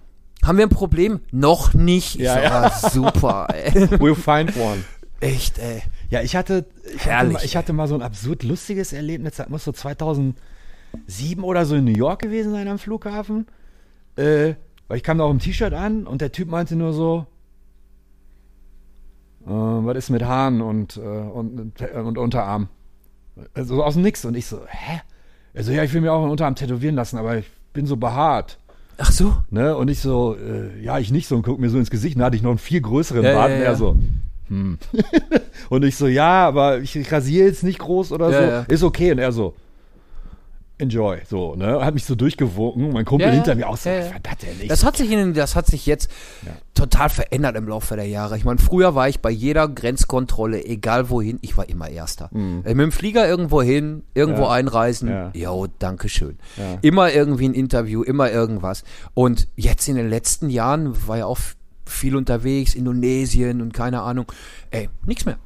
Haben 0.45 0.57
wir 0.57 0.65
ein 0.65 0.69
Problem? 0.69 1.19
Noch 1.31 1.73
nicht. 1.73 2.15
Ich 2.15 2.21
Ja, 2.21 2.35
so, 2.35 2.39
ja. 2.39 2.61
ah, 2.63 2.89
super, 2.89 3.47
ey. 3.53 3.71
We'll 3.99 4.15
find 4.15 4.55
one. 4.57 4.83
Echt, 5.19 5.59
ey. 5.59 5.81
Ja, 6.09 6.21
ich 6.21 6.35
hatte, 6.35 6.65
ich 6.85 6.93
hatte, 6.99 7.09
Herrlich, 7.09 7.33
mal, 7.33 7.45
ich 7.45 7.55
hatte 7.55 7.73
mal 7.73 7.87
so 7.87 7.95
ein 7.95 8.01
absurd 8.01 8.43
lustiges 8.43 8.93
Erlebnis, 8.93 9.35
das 9.35 9.49
muss 9.49 9.63
so 9.63 9.71
2007 9.71 10.35
oder 11.43 11.65
so 11.65 11.75
in 11.75 11.85
New 11.85 11.97
York 11.97 12.21
gewesen 12.21 12.51
sein 12.51 12.67
am 12.67 12.77
Flughafen. 12.77 13.47
Äh, 14.17 14.55
weil 14.87 14.97
ich 14.97 15.03
kam 15.03 15.17
da 15.17 15.23
auch 15.23 15.31
im 15.31 15.39
T-Shirt 15.39 15.73
an 15.73 16.05
und 16.05 16.21
der 16.21 16.31
Typ 16.31 16.49
meinte 16.49 16.75
nur 16.75 16.93
so, 16.93 17.25
äh, 19.45 19.49
was 19.49 19.97
ist 19.97 20.09
mit 20.09 20.23
Haaren 20.23 20.61
und, 20.61 20.97
äh, 20.97 20.99
und, 20.99 21.81
und 21.81 22.17
Unterarm? 22.17 22.69
Also 23.53 23.83
aus 23.83 23.93
dem 23.93 24.03
Nix. 24.03 24.25
Und 24.25 24.35
ich 24.35 24.45
so, 24.45 24.61
hä? 24.67 25.01
Also 25.53 25.71
ja, 25.71 25.83
ich 25.83 25.93
will 25.93 26.01
mir 26.01 26.13
auch 26.13 26.21
einen 26.21 26.31
Unterarm 26.31 26.55
tätowieren 26.55 26.95
lassen, 26.95 27.17
aber 27.17 27.37
ich 27.37 27.49
bin 27.73 27.85
so 27.85 27.97
behaart. 27.97 28.59
Ach 28.97 29.11
so. 29.11 29.35
Ne? 29.49 29.75
Und 29.75 29.89
ich 29.89 29.99
so, 29.99 30.35
äh, 30.35 30.81
ja, 30.83 30.99
ich 30.99 31.11
nicht 31.11 31.27
so 31.27 31.35
und 31.35 31.43
guck 31.43 31.59
mir 31.59 31.69
so 31.69 31.77
ins 31.77 31.89
Gesicht. 31.89 32.15
Und 32.15 32.19
da 32.19 32.25
hatte 32.27 32.35
ich 32.35 32.43
noch 32.43 32.51
einen 32.51 32.59
viel 32.59 32.81
größeren 32.81 33.23
Ja, 33.23 33.33
Bart 33.33 33.49
ja, 33.49 33.55
und 33.55 33.61
ja. 33.61 33.67
er 33.67 33.75
so, 33.75 33.97
hm. 34.47 34.77
und 35.69 35.83
ich 35.83 35.95
so, 35.95 36.07
ja, 36.07 36.47
aber 36.47 36.79
ich 36.79 37.11
rasiere 37.11 37.47
jetzt 37.47 37.63
nicht 37.63 37.79
groß 37.79 38.11
oder 38.11 38.65
so. 38.65 38.73
Ist 38.73 38.83
okay. 38.83 39.11
Und 39.11 39.19
er 39.19 39.31
so, 39.31 39.55
enjoy. 40.77 41.19
So, 41.27 41.55
ne? 41.55 41.83
Hat 41.85 41.93
mich 41.93 42.05
so 42.05 42.15
durchgewunken. 42.15 42.91
Mein 42.91 43.05
Kumpel 43.05 43.27
Ja, 43.27 43.31
ja. 43.31 43.35
hinter 43.35 43.55
mir 43.55 43.69
auch 43.69 43.77
so, 43.77 43.89
Ja, 43.89 43.95
ja. 43.99 44.11
das 44.21 44.37
denn? 44.37 44.49
Ich 44.61 44.67
Das 44.67 44.83
hat 44.83 44.97
sich 44.97 45.09
in, 45.11 45.33
das 45.33 45.55
hat 45.55 45.67
sich 45.67 45.85
jetzt 45.85 46.11
total 46.73 47.09
verändert 47.09 47.55
im 47.55 47.67
Laufe 47.67 47.95
der 47.95 48.07
Jahre. 48.07 48.37
Ich 48.37 48.43
meine, 48.43 48.59
früher 48.59 48.93
war 48.95 49.07
ich 49.07 49.19
bei 49.21 49.29
jeder 49.29 49.67
Grenzkontrolle, 49.67 50.65
egal 50.65 51.09
wohin, 51.09 51.39
ich 51.41 51.55
war 51.57 51.69
immer 51.69 51.89
Erster. 51.89 52.29
Äh, 52.33 52.37
Mit 52.73 52.79
dem 52.79 52.91
Flieger 52.91 53.27
irgendwo 53.27 53.61
hin, 53.61 54.03
irgendwo 54.13 54.41
Mhm. 54.41 54.47
Ja. 54.47 54.51
einreisen, 54.51 55.09
Ja. 55.09 55.31
jo, 55.33 55.67
danke 55.79 56.09
schön. 56.09 56.37
Ja. 56.57 56.77
Immer 56.81 57.11
irgendwie 57.13 57.47
ein 57.47 57.53
Interview, 57.53 58.03
immer 58.03 58.29
irgendwas. 58.31 58.83
Und 59.13 59.47
jetzt 59.55 59.87
in 59.87 59.95
den 59.95 60.09
letzten 60.09 60.49
Jahren 60.49 61.07
war 61.07 61.17
ja 61.19 61.25
auch 61.25 61.39
viel 61.85 62.15
unterwegs, 62.15 62.75
Indonesien 62.75 63.61
und 63.61 63.73
keine 63.73 64.01
Ahnung. 64.01 64.25
Ey, 64.71 64.89
nichts 65.05 65.25
mehr. 65.25 65.37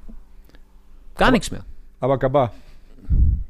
Gar 1.18 1.32
nichts 1.32 1.52
mehr. 1.52 1.66
aber 2.00 2.18
Gaba. 2.18 2.52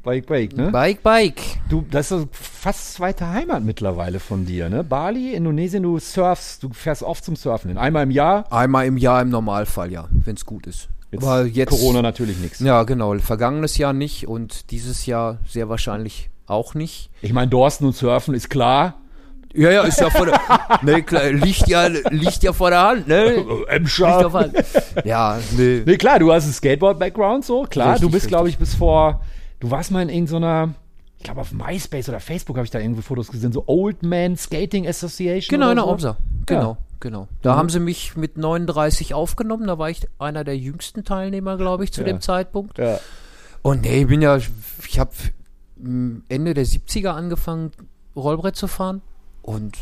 Bike, 0.01 0.27
Bike, 0.27 0.55
ne? 0.55 0.71
Bike, 0.71 1.03
Bike. 1.03 1.41
Du, 1.69 1.85
das 1.91 2.11
ist 2.11 2.27
fast 2.31 2.93
zweite 2.93 3.27
Heimat 3.27 3.63
mittlerweile 3.63 4.19
von 4.19 4.45
dir, 4.45 4.69
ne? 4.69 4.83
Bali, 4.83 5.33
Indonesien, 5.33 5.83
du 5.83 5.99
surfst, 5.99 6.63
du 6.63 6.69
fährst 6.71 7.03
oft 7.03 7.23
zum 7.23 7.35
Surfen 7.35 7.69
hin. 7.69 7.77
Einmal 7.77 8.03
im 8.03 8.11
Jahr. 8.11 8.51
Einmal 8.51 8.85
im 8.85 8.97
Jahr 8.97 9.21
im 9.21 9.29
Normalfall, 9.29 9.91
ja, 9.91 10.07
wenn 10.11 10.35
es 10.35 10.45
gut 10.45 10.67
ist. 10.67 10.87
Jetzt, 11.11 11.23
Aber 11.23 11.45
jetzt 11.45 11.69
Corona 11.69 12.01
natürlich 12.01 12.37
nichts. 12.37 12.59
Ja, 12.59 12.83
genau. 12.83 13.17
Vergangenes 13.19 13.77
Jahr 13.77 13.93
nicht 13.93 14.27
und 14.27 14.71
dieses 14.71 15.05
Jahr 15.05 15.39
sehr 15.47 15.67
wahrscheinlich 15.67 16.29
auch 16.45 16.75
nicht. 16.75 17.09
Ich 17.21 17.33
meine, 17.33 17.49
Dorsten 17.49 17.85
und 17.85 17.95
Surfen 17.95 18.33
ist 18.33 18.49
klar. 18.49 18.95
Ja, 19.53 19.71
ja, 19.71 19.81
ist 19.81 19.99
ja 19.99 20.11
vor 20.11 20.27
der, 20.27 20.39
ne, 20.83 21.01
klar, 21.01 21.31
liegt 21.31 21.67
ja, 21.67 21.87
liegt 21.87 22.43
ja 22.43 22.53
vor 22.53 22.69
der 22.69 22.81
Hand, 22.81 23.07
ne? 23.07 23.43
Hand. 23.69 24.53
Ja, 25.03 25.39
ne. 25.57 25.83
Nee, 25.85 25.97
klar, 25.97 26.19
du 26.19 26.31
hast 26.31 26.43
einen 26.43 26.53
Skateboard-Background, 26.53 27.43
so, 27.43 27.63
klar. 27.63 27.93
Richtig, 27.93 28.07
du 28.07 28.11
bist, 28.11 28.27
glaube 28.27 28.49
ich, 28.49 28.59
bis 28.59 28.75
vor, 28.75 29.21
du 29.59 29.71
warst 29.71 29.91
mal 29.91 30.01
in 30.01 30.09
irgendeiner, 30.09 30.73
ich 31.17 31.23
glaube 31.23 31.41
auf 31.41 31.51
MySpace 31.51 32.09
oder 32.09 32.19
Facebook 32.19 32.57
habe 32.57 32.65
ich 32.65 32.71
da 32.71 32.79
irgendwie 32.79 33.01
Fotos 33.01 33.27
gesehen, 33.29 33.51
so 33.51 33.63
Old 33.67 34.03
Man 34.03 34.37
Skating 34.37 34.87
Association. 34.87 35.49
Genau, 35.49 35.65
oder 35.67 35.71
in 35.71 35.77
der 35.77 35.85
so. 35.85 35.91
Obser. 35.91 36.17
Genau, 36.45 36.77
genau. 36.99 37.27
Da 37.41 37.55
haben 37.55 37.69
sie 37.69 37.79
mich 37.79 38.15
mit 38.15 38.37
39 38.37 39.13
aufgenommen. 39.13 39.67
Da 39.67 39.77
war 39.77 39.89
ich 39.89 40.07
einer 40.17 40.43
der 40.43 40.57
jüngsten 40.57 41.03
Teilnehmer, 41.03 41.57
glaube 41.57 41.83
ich, 41.83 41.91
zu 41.93 42.01
Ja. 42.01 42.07
dem 42.07 42.21
Zeitpunkt. 42.21 42.77
Ja. 42.77 42.99
Und 43.61 43.81
nee, 43.81 44.01
ich 44.01 44.07
bin 44.07 44.21
ja, 44.21 44.37
ich 44.37 44.99
habe 44.99 45.11
Ende 45.77 46.53
der 46.53 46.65
70er 46.65 47.09
angefangen, 47.09 47.71
Rollbrett 48.15 48.55
zu 48.55 48.67
fahren. 48.67 49.01
Und 49.41 49.77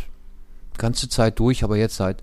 ganze 0.77 1.09
Zeit 1.09 1.39
durch, 1.39 1.63
aber 1.63 1.77
jetzt 1.77 1.95
seit, 1.95 2.21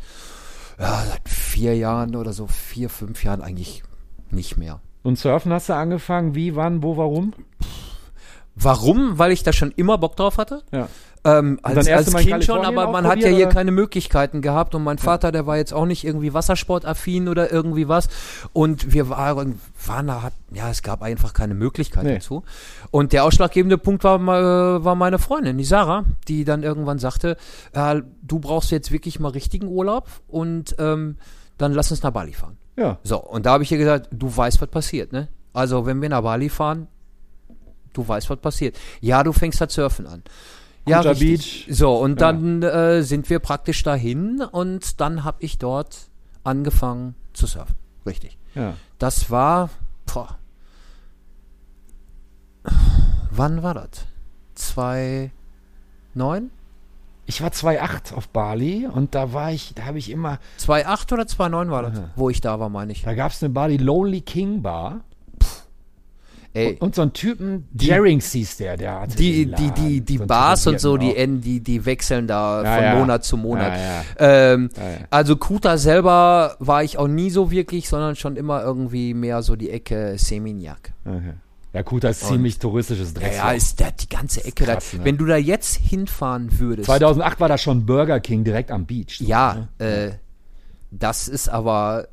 ja, 0.79 1.05
seit 1.09 1.29
vier 1.29 1.77
Jahren 1.77 2.15
oder 2.17 2.33
so, 2.33 2.47
vier, 2.47 2.89
fünf 2.91 3.25
Jahren 3.25 3.41
eigentlich 3.43 3.83
nicht 4.31 4.57
mehr. 4.57 4.81
Und 5.05 5.19
Surfen 5.19 5.53
hast 5.53 5.69
du 5.69 5.75
angefangen, 5.75 6.35
wie, 6.35 6.57
wann, 6.57 6.83
wo, 6.83 6.97
warum? 6.97 7.33
Warum? 8.57 9.19
Weil 9.19 9.33
ich 9.33 9.43
da 9.43 9.53
schon 9.53 9.73
immer 9.73 9.99
Bock 9.99 10.17
drauf 10.17 10.39
hatte. 10.39 10.63
Ja. 10.73 10.89
Ähm, 11.27 11.59
als 11.63 11.89
als 11.89 12.15
Kind 12.17 12.45
schon, 12.45 12.65
aber 12.67 12.91
man 12.93 13.07
hat 13.07 13.19
ja 13.19 13.29
hier 13.29 13.47
oder? 13.47 13.55
keine 13.55 13.71
Möglichkeiten 13.71 14.43
gehabt 14.43 14.75
und 14.75 14.85
mein 14.85 14.99
Vater, 14.99 15.33
der 15.33 15.47
war 15.47 15.57
jetzt 15.57 15.73
auch 15.73 15.87
nicht 15.87 16.05
irgendwie 16.05 16.35
wassersportaffin 16.35 17.29
oder 17.29 17.51
irgendwie 17.51 17.89
was 17.89 18.09
und 18.53 18.93
wir 18.93 19.09
waren, 19.09 19.59
waren 19.87 20.07
da, 20.07 20.21
hat, 20.23 20.35
ja, 20.53 20.69
es 20.69 20.83
gab 20.83 21.01
einfach 21.03 21.33
keine 21.33 21.55
Möglichkeit 21.55 22.05
Nee. 22.05 22.15
dazu. 22.17 22.43
Und 22.91 23.15
der 23.15 23.25
ausschlaggebende 23.25 23.79
Punkt 23.79 24.05
war, 24.05 24.19
mal- 24.19 24.85
war 24.85 24.95
meine 24.97 25.19
Freundin, 25.19 25.57
die 25.57 25.65
Sarah, 25.65 26.05
die 26.29 26.45
dann 26.45 26.63
irgendwann 26.63 26.99
sagte, 26.99 27.39
äh, 27.73 28.03
du 28.21 28.39
brauchst 28.39 28.71
jetzt 28.71 28.93
wirklich 28.93 29.19
mal 29.19 29.31
richtigen 29.31 29.67
Urlaub 29.69 30.07
und 30.29 30.77
ähm, 30.79 31.17
dann 31.57 31.73
lass 31.73 31.91
uns 31.91 32.03
nach 32.03 32.11
Bali 32.11 32.35
fahren. 32.35 32.59
Ja. 32.77 32.99
So, 33.03 33.19
und 33.19 33.47
da 33.47 33.53
habe 33.53 33.63
ich 33.63 33.73
ihr 33.73 33.79
gesagt, 33.79 34.09
du 34.11 34.35
weißt, 34.35 34.61
was 34.61 34.69
passiert, 34.69 35.13
ne? 35.13 35.29
Also, 35.53 35.87
wenn 35.87 36.03
wir 36.03 36.09
nach 36.09 36.23
Bali 36.23 36.49
fahren, 36.49 36.89
du 37.93 38.07
weißt, 38.07 38.29
was 38.31 38.39
passiert. 38.39 38.77
Ja, 39.01 39.23
du 39.23 39.33
fängst 39.33 39.61
halt 39.61 39.71
surfen 39.71 40.07
an. 40.07 40.23
Ja, 40.87 40.99
Kuta. 40.99 41.15
Beach. 41.15 41.67
So, 41.71 41.97
und 41.97 42.21
dann 42.21 42.63
äh, 42.63 43.03
sind 43.03 43.31
wir 43.31 43.39
praktisch 43.39 43.83
dahin 43.83 44.43
und 44.43 45.01
dann 45.01 45.25
habe 45.25 45.39
ich 45.41 45.59
dort 45.59 46.09
angefangen 46.43 47.15
zu 47.33 47.47
surfen. 47.47 47.77
Richtig. 48.05 48.37
Ja. 48.55 48.75
Das 48.99 49.31
war, 49.31 49.71
boah, 50.13 50.39
wann 53.31 53.63
war 53.63 53.75
das? 53.75 54.07
2009? 54.55 56.51
Ich 57.27 57.41
war 57.43 57.51
2,8 57.51 58.15
auf 58.15 58.29
Bali 58.29 58.87
und 58.87 59.15
da 59.15 59.33
war 59.33 59.51
ich, 59.51 59.73
da 59.75 59.87
habe 59.87 59.99
ich 59.99 60.11
immer, 60.11 60.39
2008 60.59 61.13
oder 61.13 61.27
2009 61.27 61.71
war 61.71 61.83
das, 61.83 61.99
Aha. 61.99 62.11
wo 62.17 62.29
ich 62.31 62.41
da 62.41 62.61
war, 62.61 62.69
meine 62.69 62.93
ich. 62.93 63.03
da 63.03 63.15
gab 63.15 63.33
es 63.33 63.43
eine 63.43 63.51
Bar, 63.51 63.69
die 63.69 63.79
Lonely 63.79 64.21
King 64.21 64.63
Bar. 64.63 65.01
Ey, 66.57 66.75
Und, 66.75 66.83
und 66.83 66.95
so 66.95 67.03
einen 67.03 67.13
Typen, 67.13 67.67
Jerings 67.77 68.31
hieß 68.31 68.59
der, 68.59 68.77
der 68.77 69.01
hatte 69.01 69.17
die, 69.17 69.47
die, 69.47 69.73
die, 69.73 70.01
die 70.03 70.19
so 70.19 70.27
Bars 70.27 70.67
und 70.69 70.79
so, 70.79 70.97
die, 70.97 71.13
die, 71.41 71.59
die 71.61 71.85
wechseln 71.85 72.29
da 72.29 72.63
Ja, 72.63 72.75
von 72.77 72.85
ja. 72.85 72.95
Monat 72.95 73.25
zu 73.25 73.37
Monat. 73.37 73.73
Ja. 73.77 74.05
Ähm. 74.53 74.71
Also 75.11 75.35
Kuta 75.37 75.79
selber 75.79 76.55
war 76.61 76.85
ich 76.85 76.97
auch 76.97 77.09
nie 77.09 77.31
so 77.31 77.51
wirklich, 77.51 77.89
sondern 77.89 78.15
schon 78.15 78.37
immer 78.37 78.63
irgendwie 78.63 79.15
mehr 79.15 79.43
so 79.43 79.57
die 79.57 79.71
Ecke 79.71 80.15
Seminyak. 80.17 80.93
Okay. 81.05 81.35
Ja, 81.75 81.83
Kuta 81.83 82.09
ist 82.09 82.25
ziemlich 82.27 82.59
touristisches 82.61 83.13
Dress. 83.15 83.37
ja, 83.37 83.51
ist 83.53 83.81
da 83.81 83.91
die 83.91 84.09
ganze 84.09 84.45
Ecke. 84.45 84.65
krass, 84.65 84.93
da, 84.93 84.99
ne? 84.99 85.05
Wenn 85.05 85.17
du 85.19 85.27
da 85.27 85.37
jetzt 85.37 85.75
hinfahren 85.77 86.59
würdest. 86.61 86.87
2008 86.87 87.41
war 87.41 87.49
da 87.49 87.59
schon 87.59 87.85
Burger 87.85 88.21
King 88.21 88.45
direkt 88.45 88.71
am 88.71 88.87
Beach. 88.87 89.19
so, 89.19 89.25
ja, 89.25 89.69
ne? 89.81 89.85
äh, 89.85 90.13
das 90.93 91.27
ist 91.27 91.49
aber 91.49 92.07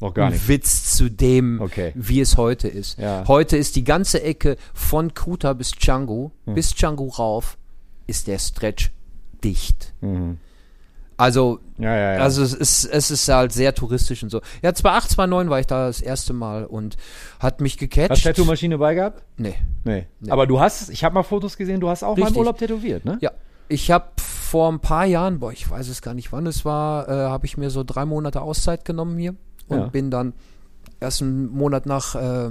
Noch 0.00 0.14
gar 0.14 0.26
ein 0.28 0.32
nicht. 0.32 0.48
Witz 0.48 0.96
zu 0.96 1.10
dem, 1.10 1.60
Okay. 1.60 1.92
wie 1.94 2.20
es 2.22 2.38
heute 2.38 2.68
ist. 2.68 2.98
Ja. 2.98 3.24
Heute 3.28 3.58
ist 3.58 3.76
die 3.76 3.84
ganze 3.84 4.22
Ecke 4.22 4.56
von 4.72 5.12
Kuta 5.12 5.52
bis 5.52 5.72
Canggu, 5.76 6.30
Hm. 6.46 6.54
bis 6.54 6.74
Canggu 6.74 7.08
rauf, 7.08 7.58
ist 8.06 8.26
der 8.28 8.38
Stretch 8.38 8.90
dicht. 9.44 9.92
Mhm. 10.00 10.38
Also 11.16 11.60
Ja, 11.78 11.94
ja, 11.96 12.14
ja. 12.14 12.20
Also 12.20 12.42
es 12.42 12.54
ist, 12.54 12.84
es 12.84 13.10
ist 13.10 13.28
halt 13.28 13.52
sehr 13.52 13.74
touristisch 13.74 14.22
und 14.22 14.30
so. 14.30 14.40
Ja, 14.62 14.72
2008, 14.74 15.10
2009 15.10 15.50
war 15.50 15.60
ich 15.60 15.66
da 15.66 15.86
das 15.86 16.00
erste 16.00 16.32
Mal 16.32 16.64
und 16.66 16.96
hat 17.38 17.60
mich 17.60 17.74
Hast 17.74 17.80
gecatcht. 17.80 18.24
Tattoo-Maschine 18.24 18.78
bei 18.78 18.94
gehabt? 18.94 19.22
Nee. 19.36 19.54
Nee. 19.84 20.06
Aber 20.28 20.46
du 20.46 20.60
hast, 20.60 20.90
ich 20.90 21.04
habe 21.04 21.14
mal 21.14 21.22
Fotos 21.22 21.56
gesehen, 21.56 21.80
du 21.80 21.88
hast 21.88 22.02
auch 22.02 22.10
mal 22.16 22.18
im 22.18 22.22
Richtig. 22.24 22.38
Urlaub 22.38 22.58
tätowiert, 22.58 23.04
ne? 23.04 23.18
Ja. 23.20 23.30
Ich 23.68 23.90
habe 23.90 24.06
vor 24.18 24.70
ein 24.70 24.80
paar 24.80 25.06
Jahren, 25.06 25.38
boah, 25.38 25.52
ich 25.52 25.68
weiß 25.70 25.88
es 25.88 26.02
gar 26.02 26.14
nicht 26.14 26.32
wann 26.32 26.46
es 26.46 26.64
war, 26.64 27.08
äh, 27.08 27.12
habe 27.12 27.46
ich 27.46 27.56
mir 27.56 27.70
so 27.70 27.84
drei 27.84 28.04
Monate 28.04 28.40
Auszeit 28.42 28.84
genommen 28.84 29.16
hier 29.18 29.34
und 29.68 29.78
Ja. 29.78 29.86
bin 29.86 30.10
dann 30.10 30.34
erst 31.00 31.22
einen 31.22 31.48
Monat 31.50 31.86
nach 31.86 32.14
äh, 32.14 32.50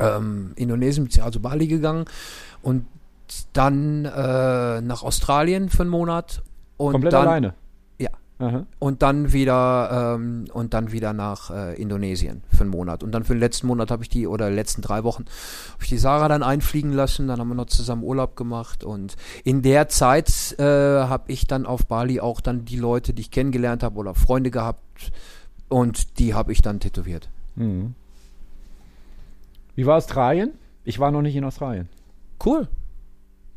ähm, 0.00 0.52
Indonesien, 0.56 1.08
also 1.22 1.40
Bali 1.40 1.66
gegangen 1.66 2.04
und 2.62 2.86
dann 3.52 4.04
äh, 4.04 4.80
nach 4.82 5.02
Australien 5.02 5.70
für 5.70 5.82
einen 5.82 5.90
Monat 5.90 6.42
und 6.82 6.92
Komplett 6.92 7.12
dann, 7.12 7.26
alleine. 7.28 7.54
Ja. 7.98 8.10
Aha. 8.38 8.66
und 8.80 9.02
dann 9.02 9.32
wieder 9.32 10.16
ähm, 10.16 10.46
und 10.52 10.74
dann 10.74 10.90
wieder 10.90 11.12
nach 11.12 11.50
äh, 11.50 11.80
Indonesien 11.80 12.42
für 12.52 12.62
einen 12.62 12.70
Monat 12.70 13.04
und 13.04 13.12
dann 13.12 13.22
für 13.22 13.34
den 13.34 13.40
letzten 13.40 13.68
Monat 13.68 13.92
habe 13.92 14.02
ich 14.02 14.08
die 14.08 14.26
oder 14.26 14.50
letzten 14.50 14.82
drei 14.82 15.04
Wochen 15.04 15.26
habe 15.74 15.82
ich 15.82 15.88
die 15.88 15.98
Sarah 15.98 16.26
dann 16.26 16.42
einfliegen 16.42 16.92
lassen 16.92 17.28
dann 17.28 17.38
haben 17.38 17.48
wir 17.48 17.54
noch 17.54 17.66
zusammen 17.66 18.02
Urlaub 18.02 18.34
gemacht 18.34 18.82
und 18.82 19.14
in 19.44 19.62
der 19.62 19.88
Zeit 19.88 20.56
äh, 20.58 20.64
habe 20.64 21.30
ich 21.30 21.46
dann 21.46 21.66
auf 21.66 21.86
Bali 21.86 22.18
auch 22.18 22.40
dann 22.40 22.64
die 22.64 22.78
Leute 22.78 23.12
die 23.12 23.22
ich 23.22 23.30
kennengelernt 23.30 23.84
habe 23.84 23.96
oder 23.96 24.14
Freunde 24.14 24.50
gehabt 24.50 25.12
und 25.68 26.18
die 26.18 26.34
habe 26.34 26.50
ich 26.50 26.62
dann 26.62 26.80
tätowiert 26.80 27.28
Mhm. 27.54 27.94
Wie 29.74 29.86
war 29.86 29.96
Australien? 29.96 30.52
Ich 30.84 30.98
war 30.98 31.10
noch 31.10 31.22
nicht 31.22 31.36
in 31.36 31.44
Australien. 31.44 31.88
cool 32.44 32.66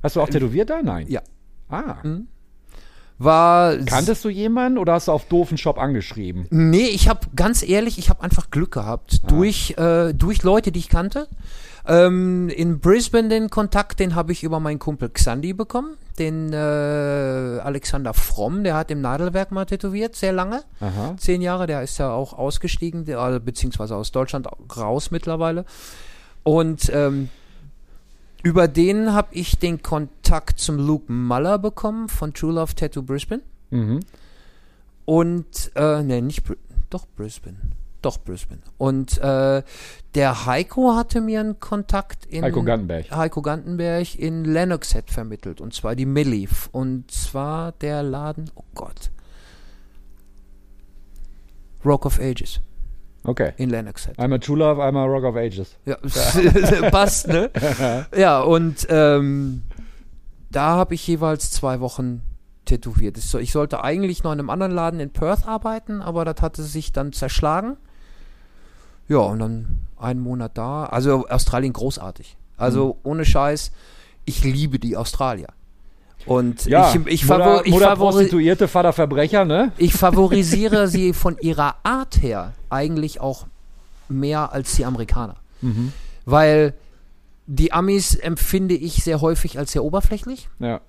Hast 0.03 0.15
du 0.15 0.21
auch 0.21 0.29
tätowiert 0.29 0.69
da? 0.69 0.81
Nein. 0.83 1.07
ja. 1.09 1.21
Ah. 1.69 1.95
Mhm. 2.03 2.27
War 3.17 3.77
Kanntest 3.77 4.25
du 4.25 4.29
jemanden 4.29 4.77
oder 4.77 4.93
hast 4.93 5.07
du 5.07 5.11
auf 5.11 5.25
doofen 5.25 5.57
Shop 5.57 5.77
angeschrieben? 5.77 6.47
Nee, 6.49 6.87
ich 6.87 7.07
habe 7.07 7.27
ganz 7.35 7.63
ehrlich, 7.63 7.97
ich 7.97 8.09
habe 8.09 8.23
einfach 8.23 8.49
Glück 8.49 8.71
gehabt 8.71 9.29
durch 9.29 9.75
äh, 9.77 10.13
durch 10.13 10.43
Leute, 10.43 10.71
die 10.71 10.79
ich 10.79 10.89
kannte. 10.89 11.27
Ähm, 11.87 12.49
in 12.49 12.79
Brisbane 12.79 13.29
den 13.29 13.49
Kontakt, 13.49 13.99
den 13.99 14.15
habe 14.15 14.31
ich 14.31 14.43
über 14.43 14.59
meinen 14.59 14.79
Kumpel 14.79 15.09
Xandi 15.09 15.53
bekommen, 15.53 15.97
den 16.17 16.51
äh, 16.51 16.55
Alexander 16.55 18.13
Fromm, 18.13 18.63
der 18.63 18.75
hat 18.75 18.89
im 18.89 19.01
Nadelwerk 19.01 19.51
mal 19.51 19.65
tätowiert, 19.65 20.15
sehr 20.15 20.33
lange, 20.33 20.63
Aha. 20.79 21.15
zehn 21.17 21.41
Jahre, 21.41 21.67
der 21.67 21.83
ist 21.83 21.99
ja 21.99 22.11
auch 22.11 22.33
ausgestiegen, 22.33 23.05
der, 23.05 23.19
äh, 23.19 23.39
beziehungsweise 23.39 23.95
aus 23.95 24.11
Deutschland 24.11 24.47
raus 24.75 25.11
mittlerweile. 25.11 25.65
Und 26.41 26.91
ähm, 26.93 27.29
über 28.45 28.67
den 28.67 29.11
habe 29.11 29.29
ich 29.31 29.57
den 29.57 29.81
Kontakt 29.81 30.59
zum 30.59 30.77
Luke 30.77 31.11
Muller 31.11 31.57
bekommen 31.57 32.09
von 32.09 32.31
True 32.31 32.53
Love 32.53 32.75
Tattoo 32.75 33.01
Brisbane. 33.01 33.41
Mhm. 33.71 34.01
Und, 35.05 35.71
äh, 35.73 36.03
ne, 36.03 36.21
nicht, 36.21 36.43
Br 36.43 36.53
doch 36.91 37.07
Brisbane. 37.15 37.57
Doch 38.03 38.19
Brisbane. 38.19 38.61
Und 38.77 39.17
äh, 39.17 39.63
der 40.13 40.45
Heiko 40.45 40.95
hatte 40.95 41.21
mir 41.21 41.39
einen 41.39 41.59
Kontakt 41.59 42.27
in 42.27 42.43
Heiko 42.43 42.61
Gantenberg. 42.61 43.09
Heiko 43.09 43.41
Gantenberg 43.41 44.13
in 44.13 44.45
Lennoxhead 44.45 45.09
vermittelt. 45.09 45.59
Und 45.59 45.73
zwar 45.73 45.95
die 45.95 46.05
Millif. 46.05 46.69
Und 46.71 47.09
zwar 47.09 47.71
der 47.71 48.03
Laden, 48.03 48.51
oh 48.53 48.63
Gott. 48.75 49.09
Rock 51.83 52.05
of 52.05 52.19
Ages 52.19 52.61
Okay. 53.25 53.53
in 53.57 53.69
Lennoxhead. 53.69 54.17
Einmal 54.19 54.39
True 54.39 54.57
Love, 54.57 54.83
einmal 54.83 55.07
Rock 55.07 55.23
of 55.23 55.35
Ages. 55.35 55.75
Ja, 55.85 55.95
passt, 56.91 57.27
ne? 57.27 57.49
Ja, 58.15 58.41
und 58.41 58.85
ähm, 58.89 59.63
da 60.51 60.75
habe 60.75 60.93
ich 60.95 61.05
jeweils 61.07 61.51
zwei 61.51 61.79
Wochen 61.79 62.21
tätowiert. 62.65 63.17
Ich 63.17 63.25
so- 63.25 63.39
Ich 63.39 63.51
sollte 63.51 63.83
eigentlich 63.83 64.23
noch 64.23 64.31
in 64.31 64.39
einem 64.39 64.49
anderen 64.49 64.71
Laden 64.71 64.99
in 64.99 65.11
Perth 65.11 65.47
arbeiten, 65.47 66.01
aber 66.01 66.25
das 66.25 66.41
hatte 66.41 66.63
sich 66.63 66.91
dann 66.91 67.13
zerschlagen. 67.13 67.77
Ja, 69.07 69.17
und 69.19 69.39
dann 69.39 69.79
einen 69.97 70.19
Monat 70.19 70.57
da. 70.57 70.85
Also 70.85 71.27
Australien 71.27 71.73
großartig. 71.73 72.37
Also 72.57 72.97
ohne 73.03 73.25
Scheiß, 73.25 73.71
ich 74.25 74.43
liebe 74.43 74.79
die 74.79 74.95
Australier. 74.97 75.49
Und 76.25 76.65
Ja, 76.65 76.91
ich, 76.93 77.05
ich, 77.07 77.25
favor, 77.25 77.61
ich, 77.65 77.71
Mutter 77.71 77.95
Prostituierte, 77.95 78.67
Vater 78.67 78.93
Verbrecher, 78.93 79.45
ne? 79.45 79.71
ich 79.77 79.93
favorisiere 79.97 80.87
sie 80.87 81.13
von 81.13 81.37
ihrer 81.39 81.75
Art 81.83 82.21
her 82.21 82.53
eigentlich 82.69 83.21
auch 83.21 83.45
mehr 84.09 84.51
als 84.53 84.75
die 84.75 84.85
Amerikaner. 84.85 85.35
Mhm. 85.61 85.91
Weil 86.25 86.73
die 87.47 87.71
Amis 87.73 88.15
empfinde 88.15 88.73
ich 88.75 89.03
sehr 89.03 89.21
häufig 89.21 89.59
als 89.59 89.71
sehr 89.71 89.83
oberflächlich. 89.83 90.49
Ja. 90.59 90.81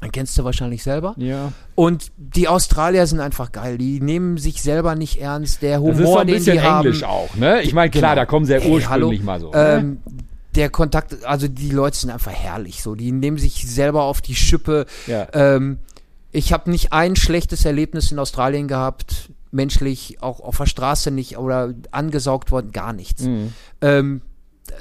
Dann 0.00 0.10
kennst 0.10 0.36
du 0.36 0.44
wahrscheinlich 0.44 0.82
selber. 0.82 1.14
Ja. 1.16 1.52
Und 1.76 2.10
die 2.16 2.48
Australier 2.48 3.06
sind 3.06 3.20
einfach 3.20 3.52
geil. 3.52 3.78
Die 3.78 4.00
nehmen 4.00 4.36
sich 4.36 4.60
selber 4.60 4.96
nicht 4.96 5.20
ernst. 5.20 5.62
Der 5.62 5.78
Das 5.78 5.90
ist 5.90 5.96
so 5.98 6.04
Humor, 6.04 6.20
ein 6.22 6.26
den 6.26 6.36
bisschen 6.36 6.54
die 6.58 6.62
haben. 6.62 6.84
Englisch 6.86 7.04
auch, 7.04 7.34
ne? 7.36 7.62
Ich 7.62 7.72
meine, 7.72 7.90
klar, 7.90 8.14
Genau. 8.14 8.22
da 8.22 8.26
kommen 8.26 8.44
sie 8.44 8.52
ja 8.54 8.58
Hey, 8.58 8.72
ursprünglich 8.72 9.20
hallo. 9.20 9.24
mal 9.24 9.40
so. 9.40 9.50
ne? 9.52 9.96
Der 10.54 10.70
Kontakt, 10.70 11.24
also 11.24 11.48
die 11.48 11.70
Leute 11.70 11.96
sind 11.96 12.10
einfach 12.10 12.32
herrlich. 12.32 12.82
So, 12.82 12.94
die 12.94 13.12
nehmen 13.12 13.38
sich 13.38 13.66
selber 13.68 14.04
auf 14.04 14.20
die 14.20 14.34
Schippe. 14.34 14.86
Ja. 15.06 15.26
Ähm, 15.32 15.78
ich 16.30 16.52
habe 16.52 16.70
nicht 16.70 16.92
ein 16.92 17.16
schlechtes 17.16 17.64
Erlebnis 17.64 18.10
in 18.10 18.18
Australien 18.18 18.68
gehabt, 18.68 19.30
menschlich, 19.52 20.20
auch 20.20 20.40
auf 20.40 20.56
der 20.58 20.66
Straße 20.66 21.10
nicht 21.10 21.38
oder 21.38 21.74
angesaugt 21.92 22.50
worden, 22.50 22.72
gar 22.72 22.92
nichts. 22.92 23.22
Mhm. 23.22 23.52
Ähm, 23.80 24.20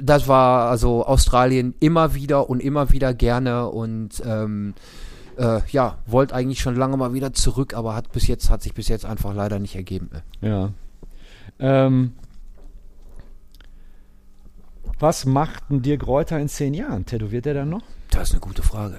das 0.02 0.28
war 0.28 0.70
also 0.70 1.06
Australien 1.06 1.76
immer 1.80 2.16
wieder 2.16 2.50
und 2.50 2.60
immer 2.60 2.92
wieder 2.92 3.14
gerne 3.14 3.68
und 3.68 4.22
ähm, 4.26 4.74
äh, 5.38 5.60
ja, 5.70 5.98
wollte 6.06 6.36
eigentlich 6.36 6.60
schon 6.60 6.76
lange 6.76 6.98
mal 6.98 7.14
wieder 7.14 7.34
zurück, 7.34 7.74
aber 7.74 7.96
hat 7.96 8.12
bis 8.12 8.28
jetzt, 8.28 8.50
hat 8.50 8.64
sich 8.64 8.74
bis 8.74 8.88
jetzt 8.88 9.06
einfach 9.06 9.34
leider 9.34 9.60
nicht 9.60 9.76
ergeben. 9.76 10.10
Ja. 10.42 10.72
Ähm, 11.60 12.14
was 15.04 15.26
macht 15.26 15.70
ein 15.70 15.82
Dirk 15.82 16.08
Reuter 16.08 16.40
in 16.40 16.48
zehn 16.48 16.74
Jahren? 16.74 17.06
Tätowiert 17.06 17.46
er 17.46 17.54
dann 17.54 17.70
noch? 17.70 17.84
Das 18.10 18.30
ist 18.30 18.32
eine 18.32 18.40
gute 18.40 18.64
Frage. 18.64 18.98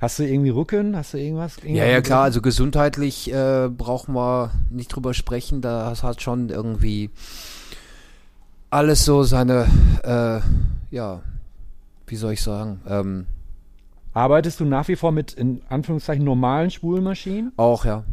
Hast 0.00 0.18
du 0.18 0.24
irgendwie 0.24 0.50
Rücken? 0.50 0.96
Hast 0.96 1.14
du 1.14 1.18
irgendwas? 1.18 1.58
Ja, 1.62 1.84
ja, 1.84 2.00
klar, 2.00 2.24
also 2.24 2.40
gesundheitlich 2.42 3.32
äh, 3.32 3.68
brauchen 3.68 4.14
wir 4.14 4.50
nicht 4.70 4.88
drüber 4.88 5.14
sprechen. 5.14 5.60
Das 5.60 6.02
hat 6.02 6.22
schon 6.22 6.48
irgendwie 6.48 7.10
alles 8.70 9.04
so 9.04 9.22
seine, 9.22 9.66
äh, 10.02 10.40
ja, 10.94 11.20
wie 12.06 12.16
soll 12.16 12.32
ich 12.32 12.42
sagen, 12.42 12.80
ähm, 12.88 13.26
Arbeitest 14.14 14.60
du 14.60 14.64
nach 14.64 14.86
wie 14.86 14.94
vor 14.94 15.10
mit 15.10 15.32
in 15.32 15.60
Anführungszeichen 15.68 16.24
normalen 16.24 16.70
Spulmaschinen? 16.70 17.52
auch, 17.56 17.84
ja. 17.84 18.04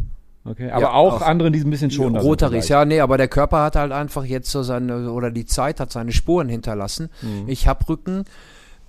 Okay. 0.44 0.72
Aber 0.72 0.82
Ja, 0.82 0.92
auch, 0.94 1.16
auch. 1.16 1.22
andere, 1.22 1.52
die 1.52 1.60
ein 1.60 1.70
bisschen 1.70 1.92
schon. 1.92 2.16
Rotaries, 2.18 2.68
ja, 2.68 2.84
nee, 2.86 3.00
aber 3.00 3.18
der 3.18 3.28
Körper 3.28 3.62
hat 3.64 3.76
halt 3.76 3.92
einfach 3.92 4.26
jetzt 4.26 4.50
so 4.50 4.64
seine, 4.64 5.12
oder 5.12 5.30
die 5.30 5.46
Zeit 5.46 5.80
hat 5.80 5.92
seine 5.92 6.12
Spuren 6.12 6.50
hinterlassen. 6.50 7.10
Mhm. 7.22 7.44
Ich 7.48 7.68
hab 7.68 7.88
Rücken, 7.88 8.26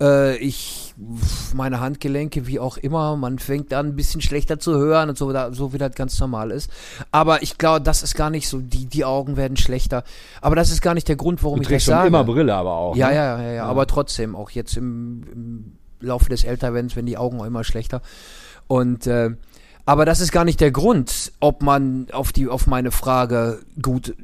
äh, 0.01 0.35
ich, 0.37 0.95
meine 1.53 1.79
Handgelenke, 1.79 2.47
wie 2.47 2.59
auch 2.59 2.77
immer, 2.77 3.15
man 3.17 3.37
fängt 3.37 3.71
an 3.71 3.87
ein 3.89 3.95
bisschen 3.95 4.21
schlechter 4.21 4.57
zu 4.57 4.75
hören 4.77 5.09
und 5.09 5.17
so, 5.17 5.31
so 5.51 5.73
wie 5.73 5.77
das 5.77 5.93
ganz 5.93 6.19
normal 6.19 6.49
ist. 6.49 6.71
Aber 7.11 7.43
ich 7.43 7.59
glaube, 7.59 7.81
das 7.81 8.01
ist 8.01 8.15
gar 8.15 8.31
nicht 8.31 8.47
so, 8.49 8.57
die, 8.59 8.87
die 8.87 9.05
Augen 9.05 9.37
werden 9.37 9.55
schlechter. 9.55 10.03
Aber 10.41 10.55
das 10.55 10.71
ist 10.71 10.81
gar 10.81 10.95
nicht 10.95 11.07
der 11.07 11.17
Grund, 11.17 11.43
warum 11.43 11.57
Du 11.61 11.63
ich 11.63 11.69
das 11.69 11.85
sage. 11.85 12.07
immer 12.07 12.23
Brille, 12.23 12.55
aber 12.55 12.71
auch. 12.73 12.95
Ja, 12.95 13.09
ne? 13.09 13.15
ja, 13.15 13.41
ja, 13.41 13.51
ja, 13.53 13.65
aber 13.65 13.85
trotzdem, 13.85 14.35
auch 14.35 14.49
jetzt 14.49 14.75
im, 14.75 15.23
im 15.31 15.77
Laufe 15.99 16.29
des 16.29 16.43
Älterwerdens 16.45 16.95
werden 16.95 17.05
die 17.05 17.17
Augen 17.17 17.39
auch 17.39 17.45
immer 17.45 17.63
schlechter. 17.63 18.01
Und 18.67 19.05
äh, 19.05 19.29
aber 19.85 20.05
das 20.05 20.19
ist 20.21 20.31
gar 20.31 20.45
nicht 20.45 20.61
der 20.61 20.71
Grund, 20.71 21.31
ob 21.39 21.61
man 21.61 22.07
auf 22.11 22.31
die 22.31 22.47
auf 22.47 22.67
meine 22.67 22.91
Frage 22.91 23.59
gut 23.81 24.15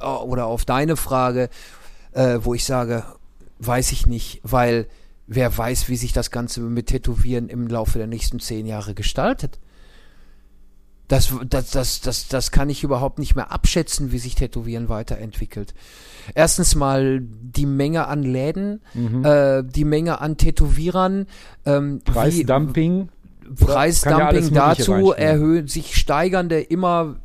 äh, 0.00 0.04
oder 0.04 0.46
auf 0.46 0.64
deine 0.64 0.96
Frage, 0.96 1.48
äh, 2.12 2.38
wo 2.42 2.54
ich 2.54 2.64
sage, 2.64 3.04
weiß 3.60 3.92
ich 3.92 4.06
nicht, 4.06 4.40
weil 4.42 4.86
wer 5.26 5.56
weiß, 5.56 5.88
wie 5.88 5.96
sich 5.96 6.12
das 6.12 6.30
Ganze 6.30 6.60
mit 6.60 6.86
Tätowieren 6.88 7.48
im 7.48 7.68
Laufe 7.68 7.98
der 7.98 8.06
nächsten 8.08 8.40
zehn 8.40 8.66
Jahre 8.66 8.94
gestaltet. 8.94 9.58
Das, 11.08 11.32
das, 11.48 11.70
das, 11.70 12.00
das, 12.00 12.28
das 12.28 12.50
kann 12.52 12.70
ich 12.70 12.84
überhaupt 12.84 13.18
nicht 13.18 13.34
mehr 13.34 13.50
abschätzen, 13.50 14.12
wie 14.12 14.18
sich 14.20 14.36
Tätowieren 14.36 14.88
weiterentwickelt. 14.88 15.74
Erstens 16.36 16.76
mal 16.76 17.20
die 17.20 17.66
Menge 17.66 18.06
an 18.06 18.22
Läden, 18.22 18.80
Mhm. 18.94 19.24
äh, 19.24 19.64
die 19.64 19.84
Menge 19.84 20.20
an 20.20 20.36
Tätowierern, 20.36 21.26
ähm, 21.66 22.00
wie- 22.36 22.44
Preisdumping. 23.58 24.54
Ja 24.54 24.74
dazu, 24.74 25.12
erhöhen, 25.12 25.68
sich 25.68 25.96
steigernde, 25.96 26.60
immer, 26.60 27.16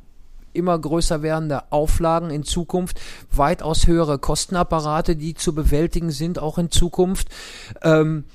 immer 0.53 0.77
größer 0.77 1.21
werdende 1.21 1.71
Auflagen 1.71 2.29
in 2.29 2.43
Zukunft, 2.43 2.99
weitaus 3.31 3.87
höhere 3.87 4.19
Kostenapparate, 4.19 5.15
die 5.15 5.33
zu 5.33 5.53
bewältigen 5.53 6.11
sind, 6.11 6.39
auch 6.39 6.57
in 6.57 6.71
Zukunft. 6.71 7.29
Ähm, 7.81 8.25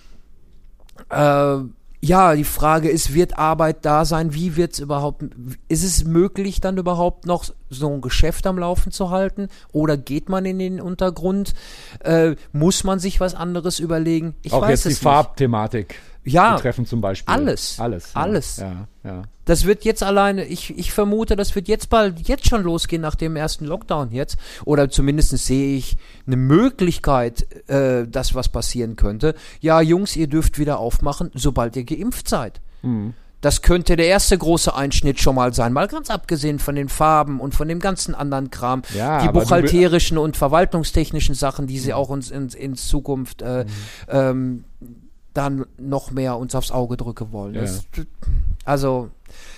äh, 1.08 1.58
ja, 2.02 2.34
die 2.34 2.44
Frage 2.44 2.88
ist, 2.88 3.12
wird 3.12 3.38
Arbeit 3.38 3.84
da 3.84 4.06
sein? 4.06 4.32
Wie 4.32 4.56
wird 4.56 4.72
es 4.72 4.78
überhaupt, 4.78 5.22
ist 5.68 5.84
es 5.84 6.04
möglich 6.04 6.62
dann 6.62 6.78
überhaupt 6.78 7.26
noch 7.26 7.44
so 7.68 7.92
ein 7.92 8.00
Geschäft 8.00 8.46
am 8.46 8.58
Laufen 8.58 8.90
zu 8.90 9.10
halten? 9.10 9.48
Oder 9.72 9.98
geht 9.98 10.30
man 10.30 10.46
in 10.46 10.58
den 10.58 10.80
Untergrund? 10.80 11.52
Äh, 12.02 12.36
muss 12.52 12.84
man 12.84 13.00
sich 13.00 13.20
was 13.20 13.34
anderes 13.34 13.80
überlegen? 13.80 14.34
Ich 14.42 14.52
auch 14.52 14.62
weiß 14.62 14.70
jetzt 14.70 14.84
die 14.84 14.88
nicht. 14.88 15.02
Farbthematik 15.02 15.96
Ja, 16.24 16.56
betreffen 16.56 16.84
zum 16.86 17.00
Beispiel. 17.00 17.32
alles. 17.32 17.80
Alles. 17.80 18.12
ja. 18.14 18.20
Alles. 18.20 18.56
Ja, 18.58 18.88
ja. 19.04 19.22
Das 19.46 19.64
wird 19.64 19.84
jetzt 19.84 20.02
alleine, 20.02 20.44
ich, 20.44 20.78
ich 20.78 20.92
vermute, 20.92 21.34
das 21.34 21.54
wird 21.54 21.66
jetzt 21.66 21.88
bald, 21.90 22.28
jetzt 22.28 22.46
schon 22.46 22.62
losgehen 22.62 23.02
nach 23.02 23.14
dem 23.14 23.34
ersten 23.36 23.64
Lockdown 23.64 24.12
jetzt. 24.12 24.36
Oder 24.64 24.90
zumindest 24.90 25.36
sehe 25.38 25.76
ich 25.76 25.96
eine 26.26 26.36
Möglichkeit, 26.36 27.46
äh, 27.68 28.06
dass 28.06 28.34
was 28.34 28.48
passieren 28.48 28.96
könnte. 28.96 29.34
Ja, 29.60 29.80
Jungs, 29.80 30.14
ihr 30.14 30.26
dürft 30.28 30.58
wieder 30.58 30.78
aufmachen, 30.78 31.30
sobald 31.34 31.74
ihr 31.76 31.84
geimpft 31.84 32.28
seid. 32.28 32.60
Mhm. 32.82 33.14
Das 33.40 33.62
könnte 33.62 33.96
der 33.96 34.06
erste 34.06 34.36
große 34.36 34.74
Einschnitt 34.74 35.18
schon 35.18 35.34
mal 35.34 35.54
sein, 35.54 35.72
mal 35.72 35.88
ganz 35.88 36.10
abgesehen 36.10 36.58
von 36.58 36.74
den 36.74 36.90
Farben 36.90 37.40
und 37.40 37.54
von 37.54 37.66
dem 37.68 37.80
ganzen 37.80 38.14
anderen 38.14 38.50
Kram, 38.50 38.82
Ja, 38.94 39.22
die 39.22 39.32
buchhalterischen 39.32 40.18
und 40.18 40.36
verwaltungstechnischen 40.36 41.34
Sachen, 41.34 41.66
die 41.66 41.78
sie 41.78 41.94
auch 41.94 42.10
uns 42.10 42.30
in, 42.30 42.48
in 42.50 42.74
Zukunft 42.76 43.40
äh, 43.40 43.64
Mhm. 43.64 43.68
ähm, 44.10 44.64
dann 45.34 45.66
noch 45.78 46.10
mehr 46.10 46.36
uns 46.36 46.54
aufs 46.54 46.70
Auge 46.72 46.96
drücken 46.96 47.32
wollen. 47.32 47.54
Ja. 47.54 47.60
Das, 47.62 47.84
also, 48.64 49.10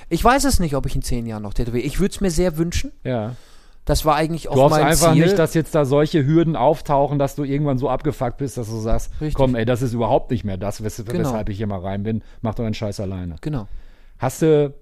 ich 0.08 0.22
weiß 0.22 0.44
es 0.44 0.60
nicht, 0.60 0.74
ob 0.76 0.86
ich 0.86 0.94
in 0.96 1.02
zehn 1.02 1.26
Jahren 1.26 1.42
noch 1.42 1.54
tätowiere. 1.54 1.84
Ich 1.84 1.98
würde 2.00 2.12
es 2.12 2.20
mir 2.20 2.30
sehr 2.30 2.56
wünschen. 2.58 2.92
Ja. 3.04 3.36
Das 3.84 4.04
war 4.04 4.14
eigentlich 4.14 4.48
auch 4.48 4.54
Du 4.54 4.60
hoffst 4.62 4.78
mein 4.78 4.86
einfach 4.86 5.12
Ziel. 5.12 5.24
nicht, 5.24 5.38
dass 5.38 5.54
jetzt 5.54 5.74
da 5.74 5.84
solche 5.84 6.24
Hürden 6.24 6.54
auftauchen, 6.54 7.18
dass 7.18 7.34
du 7.34 7.42
irgendwann 7.42 7.78
so 7.78 7.88
abgefuckt 7.90 8.36
bist, 8.36 8.56
dass 8.56 8.68
du 8.68 8.78
sagst, 8.78 9.10
Richtig. 9.20 9.34
komm, 9.34 9.56
ey, 9.56 9.64
das 9.64 9.82
ist 9.82 9.92
überhaupt 9.92 10.30
nicht 10.30 10.44
mehr 10.44 10.56
das, 10.56 10.84
wes 10.84 10.98
Genau. 11.04 11.18
weshalb 11.18 11.48
ich 11.48 11.56
hier 11.56 11.66
mal 11.66 11.80
rein 11.80 12.04
bin. 12.04 12.22
Mach 12.42 12.54
doch 12.54 12.64
einen 12.64 12.74
Scheiß 12.74 13.00
alleine. 13.00 13.36
genau. 13.40 13.66
Hast 14.18 14.42
du, 14.42 14.72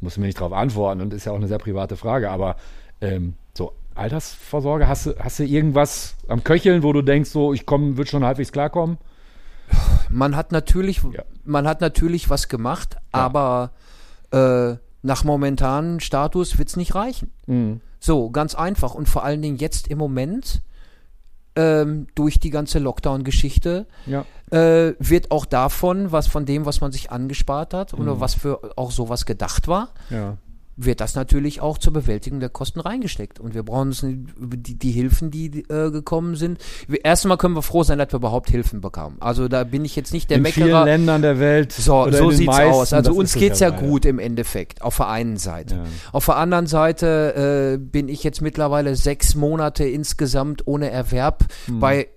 musst 0.00 0.16
du 0.16 0.20
mir 0.20 0.26
nicht 0.26 0.38
drauf 0.38 0.52
antworten 0.52 1.00
und 1.00 1.14
ist 1.14 1.24
ja 1.24 1.32
auch 1.32 1.36
eine 1.36 1.48
sehr 1.48 1.56
private 1.58 1.96
Frage, 1.96 2.30
aber 2.30 2.56
ähm, 3.00 3.32
so 3.54 3.72
Altersvorsorge, 3.94 4.88
hast 4.88 5.06
du, 5.06 5.14
hast 5.18 5.38
du 5.38 5.44
irgendwas 5.44 6.14
am 6.28 6.44
Köcheln, 6.44 6.82
wo 6.82 6.92
du 6.92 7.00
denkst, 7.00 7.30
so, 7.30 7.54
ich 7.54 7.64
komme, 7.64 7.96
wird 7.96 8.08
schon 8.10 8.24
halbwegs 8.24 8.52
klarkommen? 8.52 8.98
Man 10.10 10.36
hat 10.36 10.52
natürlich, 10.52 11.02
Ja. 11.02 11.22
man 11.44 11.66
hat 11.66 11.80
natürlich 11.80 12.28
was 12.30 12.48
gemacht, 12.48 12.96
aber 13.12 13.72
äh, 14.32 14.76
nach 15.02 15.24
momentanen 15.24 16.00
Status 16.00 16.58
wird's 16.58 16.76
nicht 16.76 16.94
reichen. 16.94 17.30
Mhm. 17.46 17.80
So, 18.00 18.30
ganz 18.30 18.54
einfach. 18.54 18.94
Und 18.94 19.08
vor 19.08 19.24
allen 19.24 19.42
Dingen 19.42 19.56
jetzt 19.56 19.88
im 19.88 19.98
Moment, 19.98 20.62
ähm, 21.54 22.06
durch 22.14 22.40
die 22.40 22.50
ganze 22.50 22.78
Lockdown-Geschichte, 22.78 23.86
Ja. 24.06 24.24
äh, 24.50 24.94
wird 24.98 25.30
auch 25.30 25.44
davon, 25.44 26.10
was 26.10 26.26
von 26.26 26.46
dem, 26.46 26.64
was 26.64 26.80
man 26.80 26.92
sich 26.92 27.10
angespart 27.10 27.74
hat 27.74 27.92
Mhm. 27.92 28.00
oder 28.00 28.20
was 28.20 28.34
für 28.34 28.72
auch 28.76 28.90
sowas 28.90 29.26
gedacht 29.26 29.68
war, 29.68 29.88
Ja. 30.08 30.38
Wird 30.76 31.00
das 31.00 31.14
natürlich 31.14 31.60
auch 31.60 31.78
zur 31.78 31.92
Bewältigung 31.92 32.40
der 32.40 32.48
Kosten 32.48 32.80
reingesteckt. 32.80 33.38
Und 33.38 33.54
wir 33.54 33.62
brauchen 33.62 33.88
uns 33.88 34.00
die, 34.00 34.74
die 34.78 34.90
Hilfen, 34.90 35.30
die 35.30 35.60
äh, 35.68 35.90
gekommen 35.90 36.34
sind. 36.34 36.58
Wir, 36.88 37.04
erstmal 37.04 37.36
können 37.36 37.54
wir 37.54 37.62
froh 37.62 37.82
sein, 37.82 37.98
dass 37.98 38.12
wir 38.12 38.16
überhaupt 38.16 38.50
Hilfen 38.50 38.80
bekamen. 38.80 39.16
Also 39.20 39.48
da 39.48 39.64
bin 39.64 39.84
ich 39.84 39.96
jetzt 39.96 40.12
nicht 40.12 40.30
der 40.30 40.38
In 40.38 40.46
vielen 40.46 40.66
Meckerer. 40.68 40.84
Ländern 40.84 41.22
der 41.22 41.38
Welt. 41.38 41.72
So, 41.72 42.10
so 42.10 42.30
in 42.30 42.36
sieht's 42.36 42.46
meisten, 42.46 42.72
aus. 42.72 42.92
Also 42.92 43.12
uns 43.14 43.34
geht's 43.34 43.60
ja, 43.60 43.70
gut 43.70 44.04
im 44.06 44.18
Endeffekt, 44.18 44.82
auf 44.82 44.96
der 44.96 45.08
einen 45.08 45.36
Seite. 45.36 45.74
Ja. 45.76 45.84
Auf 46.12 46.26
der 46.26 46.36
anderen 46.36 46.66
Seite 46.66 47.74
äh, 47.74 47.78
bin 47.78 48.08
ich 48.08 48.24
jetzt 48.24 48.40
mittlerweile 48.40 48.96
sechs 48.96 49.34
Monate 49.34 49.84
insgesamt 49.84 50.66
ohne 50.66 50.90
Erwerb 50.90 51.44
Hm. 51.66 51.80
bei 51.80 52.08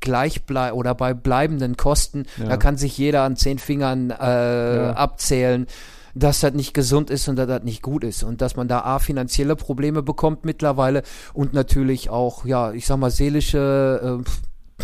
gleichblei 0.00 0.72
oder 0.72 0.94
bei 0.94 1.14
bleibenden 1.14 1.76
Kosten. 1.76 2.26
Ja. 2.36 2.46
Da 2.46 2.56
kann 2.56 2.76
sich 2.76 2.96
jeder 2.98 3.22
an 3.22 3.36
zehn 3.36 3.58
Fingern 3.58 4.10
äh, 4.10 4.14
abzählen, 4.14 5.66
dass 6.14 6.40
das 6.40 6.54
nicht 6.54 6.74
gesund 6.74 7.10
ist 7.10 7.28
und 7.28 7.36
dass 7.36 7.48
das 7.48 7.62
nicht 7.62 7.82
gut 7.82 8.04
ist 8.04 8.22
und 8.22 8.40
dass 8.40 8.56
man 8.56 8.68
da 8.68 8.80
a 8.80 8.98
finanzielle 8.98 9.56
Probleme 9.56 10.02
bekommt 10.02 10.44
mittlerweile 10.44 11.02
und 11.32 11.52
natürlich 11.52 12.08
auch 12.10 12.44
ja 12.44 12.72
ich 12.72 12.86
sag 12.86 12.98
mal 12.98 13.10
seelische 13.10 14.22
äh, 14.22 14.30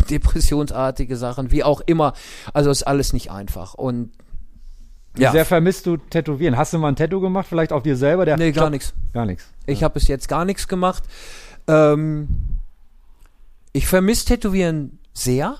depressionsartige 0.09 1.17
Sachen 1.17 1.51
wie 1.51 1.63
auch 1.63 1.81
immer. 1.85 2.13
Also 2.53 2.69
ist 2.69 2.83
alles 2.83 3.13
nicht 3.13 3.31
einfach 3.31 3.73
und 3.73 4.11
Wie 5.13 5.23
ja. 5.23 5.31
sehr 5.31 5.45
vermisst 5.45 5.85
du 5.85 5.97
Tätowieren? 5.97 6.57
Hast 6.57 6.73
du 6.73 6.79
mal 6.79 6.89
ein 6.89 6.95
Tattoo 6.95 7.19
gemacht, 7.19 7.47
vielleicht 7.47 7.73
auf 7.73 7.83
dir 7.83 7.97
selber? 7.97 8.25
Der 8.25 8.37
Nee, 8.37 8.51
gar 8.51 8.69
nichts. 8.69 8.93
Gar 9.13 9.25
nichts. 9.25 9.45
Ich 9.65 9.83
habe 9.83 9.93
bis 9.95 10.07
jetzt 10.07 10.27
gar 10.27 10.45
nichts 10.45 10.67
gemacht. 10.67 11.03
Ähm, 11.67 12.27
ich 13.73 13.87
vermisse 13.87 14.25
Tätowieren 14.25 14.99
sehr. 15.13 15.57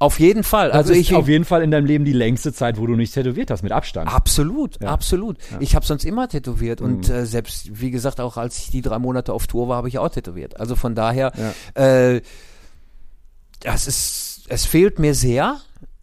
Auf 0.00 0.20
jeden 0.20 0.44
Fall. 0.44 0.68
Das 0.68 0.76
also 0.76 0.92
ist 0.92 0.98
ich 1.00 1.14
auf 1.14 1.26
jeden 1.28 1.44
Fall 1.44 1.62
in 1.62 1.70
deinem 1.72 1.86
Leben 1.86 2.04
die 2.04 2.12
längste 2.12 2.52
Zeit, 2.52 2.78
wo 2.78 2.86
du 2.86 2.94
nicht 2.94 3.12
tätowiert 3.14 3.50
hast, 3.50 3.62
mit 3.62 3.72
Abstand. 3.72 4.08
absolut, 4.14 4.80
Ja. 4.80 4.90
absolut. 4.90 5.38
Ich 5.58 5.74
habe 5.74 5.84
sonst 5.84 6.04
immer 6.04 6.28
tätowiert 6.28 6.80
und 6.80 7.08
Mhm. 7.08 7.14
äh, 7.14 7.26
selbst 7.26 7.80
wie 7.80 7.90
gesagt 7.90 8.20
auch 8.20 8.36
als 8.36 8.58
ich 8.58 8.70
die 8.70 8.80
drei 8.82 8.98
Monate 9.00 9.32
auf 9.32 9.46
Tour 9.48 9.68
war, 9.68 9.76
habe 9.78 9.88
ich 9.88 9.98
auch 9.98 10.08
tätowiert. 10.08 10.60
Also 10.60 10.76
von 10.76 10.94
daher, 10.94 11.32
Ja. 11.74 11.82
äh, 12.14 12.22
das 13.60 13.88
ist, 13.88 14.44
es 14.48 14.66
fehlt 14.66 15.00
mir 15.00 15.14
sehr. 15.14 15.58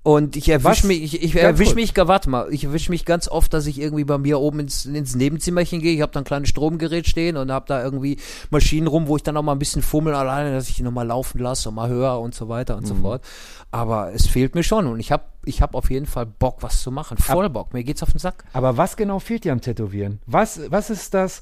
Und 0.06 0.36
ich 0.36 0.48
erwische 0.49 0.86
mich, 0.86 1.02
ich, 1.15 1.23
ich 1.23 1.34
kurz. 1.34 1.73
mich, 1.73 1.98
warte 1.98 2.30
mal, 2.30 2.53
ich 2.53 2.64
erwische 2.65 2.91
mich 2.91 3.06
ganz 3.06 3.27
oft, 3.27 3.52
dass 3.56 3.65
ich 3.65 3.82
irgendwie 3.82 4.03
bei 4.03 4.19
mir 4.19 4.40
oben 4.40 4.60
ins, 4.60 4.86
ins 4.86 5.15
Nebenzimmerchen 5.15 5.82
gehe. 5.82 5.95
Ich 5.95 6.02
habe 6.02 6.11
da 6.11 6.19
ein 6.22 6.26
kleines 6.26 6.49
Stromgerät 6.49 7.07
stehen 7.07 7.38
und 7.38 7.52
habe 7.52 7.65
da 7.68 7.84
irgendwie 7.84 8.18
Maschinen 8.52 8.86
rum, 8.86 9.07
wo 9.07 9.15
ich 9.18 9.23
dann 9.23 9.36
auch 9.36 9.41
mal 9.41 9.53
ein 9.53 9.57
bisschen 9.57 9.82
fummel 9.82 10.14
alleine, 10.14 10.53
dass 10.53 10.69
ich 10.69 10.76
die 10.76 10.84
nochmal 10.84 11.07
laufen 11.07 11.40
lasse 11.40 11.69
und 11.69 11.76
mal 11.76 11.90
höre 11.90 12.19
und 12.19 12.36
so 12.36 12.48
weiter 12.49 12.77
und 12.77 12.84
Mhm. 12.84 12.88
so 12.88 12.95
fort. 12.98 13.23
Aber 13.72 14.14
es 14.14 14.27
fehlt 14.27 14.53
mir 14.53 14.61
schon 14.61 14.86
und 14.86 14.99
ich 14.99 15.11
habe 15.11 15.23
ich 15.44 15.64
hab 15.64 15.73
auf 15.73 15.90
jeden 15.90 16.06
Fall 16.06 16.27
Bock, 16.27 16.57
was 16.61 16.84
zu 16.84 16.91
machen. 16.91 17.18
Voll 17.18 17.49
Bock. 17.49 17.73
Mir 17.73 17.84
geht's 17.84 18.03
auf 18.03 18.11
den 18.11 18.19
Sack. 18.19 18.44
Aber 18.53 18.77
was 18.77 18.98
genau 18.98 19.18
fehlt 19.18 19.44
dir 19.44 19.53
am 19.53 19.61
Tätowieren? 19.61 20.19
Was, 20.27 20.61
was 20.69 20.91
ist 20.91 21.15
das? 21.15 21.41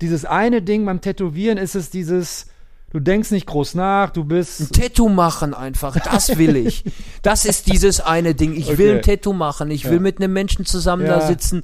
Dieses 0.00 0.24
eine 0.24 0.62
Ding 0.62 0.84
beim 0.84 1.00
Tätowieren 1.00 1.58
ist 1.58 1.76
es 1.76 1.90
dieses, 1.90 2.46
du 2.92 3.00
denkst 3.00 3.30
nicht 3.30 3.46
groß 3.46 3.74
nach, 3.74 4.10
du 4.10 4.22
Ein 4.22 4.28
bist. 4.28 4.72
Tattoo 4.74 5.08
machen 5.08 5.54
einfach, 5.54 5.96
das 6.00 6.36
will 6.38 6.56
ich. 6.56 6.84
Das 7.22 7.44
ist 7.44 7.66
dieses 7.70 8.00
eine 8.00 8.34
Ding. 8.34 8.54
Ich 8.54 8.78
will 8.78 8.96
Okay. 8.96 8.96
ein 8.96 9.02
Tattoo 9.02 9.34
machen. 9.34 9.70
Ich 9.70 9.84
will 9.84 9.94
Ja. 9.94 10.00
mit 10.00 10.18
einem 10.22 10.32
Menschen 10.32 10.64
zusammen 10.64 11.04
Ja. 11.04 11.18
da 11.18 11.26
sitzen, 11.26 11.62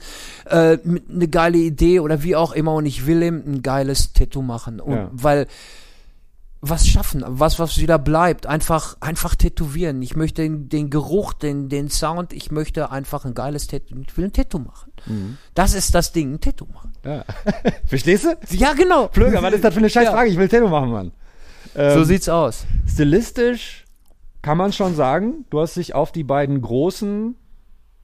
äh, 0.51 0.77
mit 0.85 1.05
eine 1.11 1.29
geile 1.29 1.57
Idee 1.57 2.01
oder 2.01 2.23
wie 2.23 2.37
auch 2.37 2.53
immer 2.53 2.75
und 2.75 2.85
ich 2.85 3.07
will 3.07 3.23
ihm 3.23 3.43
ein 3.47 3.63
geiles 3.63 4.13
Tattoo 4.13 4.43
machen. 4.43 4.81
Und 4.81 4.95
Ja. 4.95 5.09
weil 5.13 5.47
was 6.61 6.89
schaffen, 6.89 7.23
was 7.27 7.59
was 7.59 7.79
wieder 7.79 7.99
bleibt, 7.99 8.47
einfach 8.47 8.97
einfach 9.01 9.35
tätowieren. 9.35 10.01
Ich 10.03 10.17
möchte 10.17 10.43
den, 10.43 10.69
den 10.69 10.91
Geruch, 10.91 11.33
den 11.35 11.69
den 11.69 11.89
Sound, 11.91 12.33
ich 12.33 12.51
möchte 12.51 12.91
einfach 12.91 13.25
ein 13.25 13.35
geiles 13.35 13.67
Tattoo, 13.67 13.95
ich 14.07 14.17
will 14.17 14.25
ein 14.27 14.33
Tattoo 14.33 14.59
machen. 14.59 14.91
Mhm. 15.07 15.39
Das 15.55 15.75
ist 15.75 15.95
das 15.95 16.13
Ding, 16.13 16.35
ein 16.35 16.41
Tattoo 16.41 16.67
machen. 16.73 16.93
Ja. 17.05 17.25
Verstehst 17.87 18.25
du? 18.25 18.37
Ja, 18.57 18.73
genau. 18.73 19.09
Flöger, 19.13 19.43
was 19.43 19.55
ist 19.55 19.65
das 19.65 19.75
für 19.75 19.81
eine 19.81 19.91
scheiß 19.91 20.09
Frage? 20.09 20.31
Ich 20.31 20.37
will 20.37 20.45
ein 20.47 20.51
Tattoo 20.51 20.69
machen, 20.69 20.91
Mann. 20.91 21.13
Ähm, 21.75 21.99
So 21.99 22.05
sieht's 22.05 22.29
aus. 22.29 22.65
stilistisch 22.89 23.85
kann 24.43 24.57
man 24.59 24.73
schon 24.73 24.95
sagen, 24.95 25.45
du 25.51 25.61
hast 25.61 25.77
dich 25.77 25.95
auf 25.95 26.11
die 26.13 26.25
beiden 26.25 26.61
großen 26.63 27.35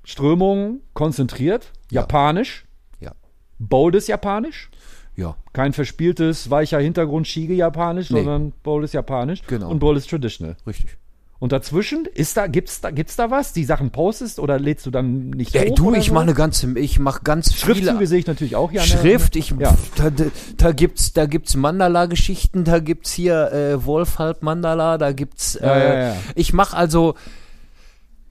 Strömungen 0.05 0.81
konzentriert. 0.95 1.73
Ja. 1.91 2.03
Japanisch, 2.03 2.66
Ja. 3.01 3.12
boldes 3.59 4.07
Japanisch. 4.09 4.70
Ja. 5.16 5.36
Kein 5.52 5.72
verspieltes, 5.72 6.48
weicher 6.51 6.78
Hintergrund, 6.80 7.26
Schiege 7.28 7.55
Japanisch, 7.55 8.10
Nee. 8.10 8.18
sondern 8.22 8.52
boldes 8.62 8.93
Japanisch 8.93 9.43
Genau. 9.47 9.68
und 9.70 9.78
boldes 9.78 10.06
Traditional. 10.06 10.56
Richtig. 10.66 10.97
Und 11.39 11.51
dazwischen, 11.51 12.06
ist 12.14 12.36
da, 12.36 12.47
gibt's 12.47 12.80
da, 12.80 12.93
gibt's 12.93 13.16
da 13.16 13.28
was? 13.32 13.52
Die 13.52 13.64
Sachen 13.64 13.90
postest 13.90 14.39
oder 14.39 14.60
lädst 14.60 14.86
du 14.86 14.93
dann 14.93 15.30
nicht 15.30 15.55
Ey, 15.56 15.70
hoch 15.70 15.74
du, 15.74 15.93
ich 15.94 16.06
so? 16.06 16.14
mache 16.14 16.22
eine 16.22 16.34
ganze, 16.34 16.78
ich 16.78 17.01
mache 17.01 17.22
ganz 17.24 17.52
viele 17.52 17.74
Schriftzüge 17.74 18.06
sehe 18.06 18.20
ich 18.20 18.26
natürlich 18.28 18.55
auch 18.55 18.70
hier. 18.70 18.80
der- 18.80 18.86
Schrift, 18.86 19.34
ich, 19.34 19.51
Ja. 19.59 19.72
pf, 19.74 19.90
da, 19.97 20.10
da, 20.56 20.70
gibt's, 20.72 21.12
da 21.12 21.26
gibt's 21.26 21.56
Mandala-Geschichten, 21.56 22.62
da 22.62 22.78
gibt's 22.78 23.12
hier 23.12 23.51
äh, 23.52 23.84
Wolfhalb 23.84 24.43
Mandala, 24.44 24.98
da 24.98 25.10
gibt's, 25.10 25.56
äh, 25.56 25.66
ja, 25.66 26.09
ja. 26.10 26.16
ich 26.36 26.52
mache 26.52 26.76
also, 26.76 27.16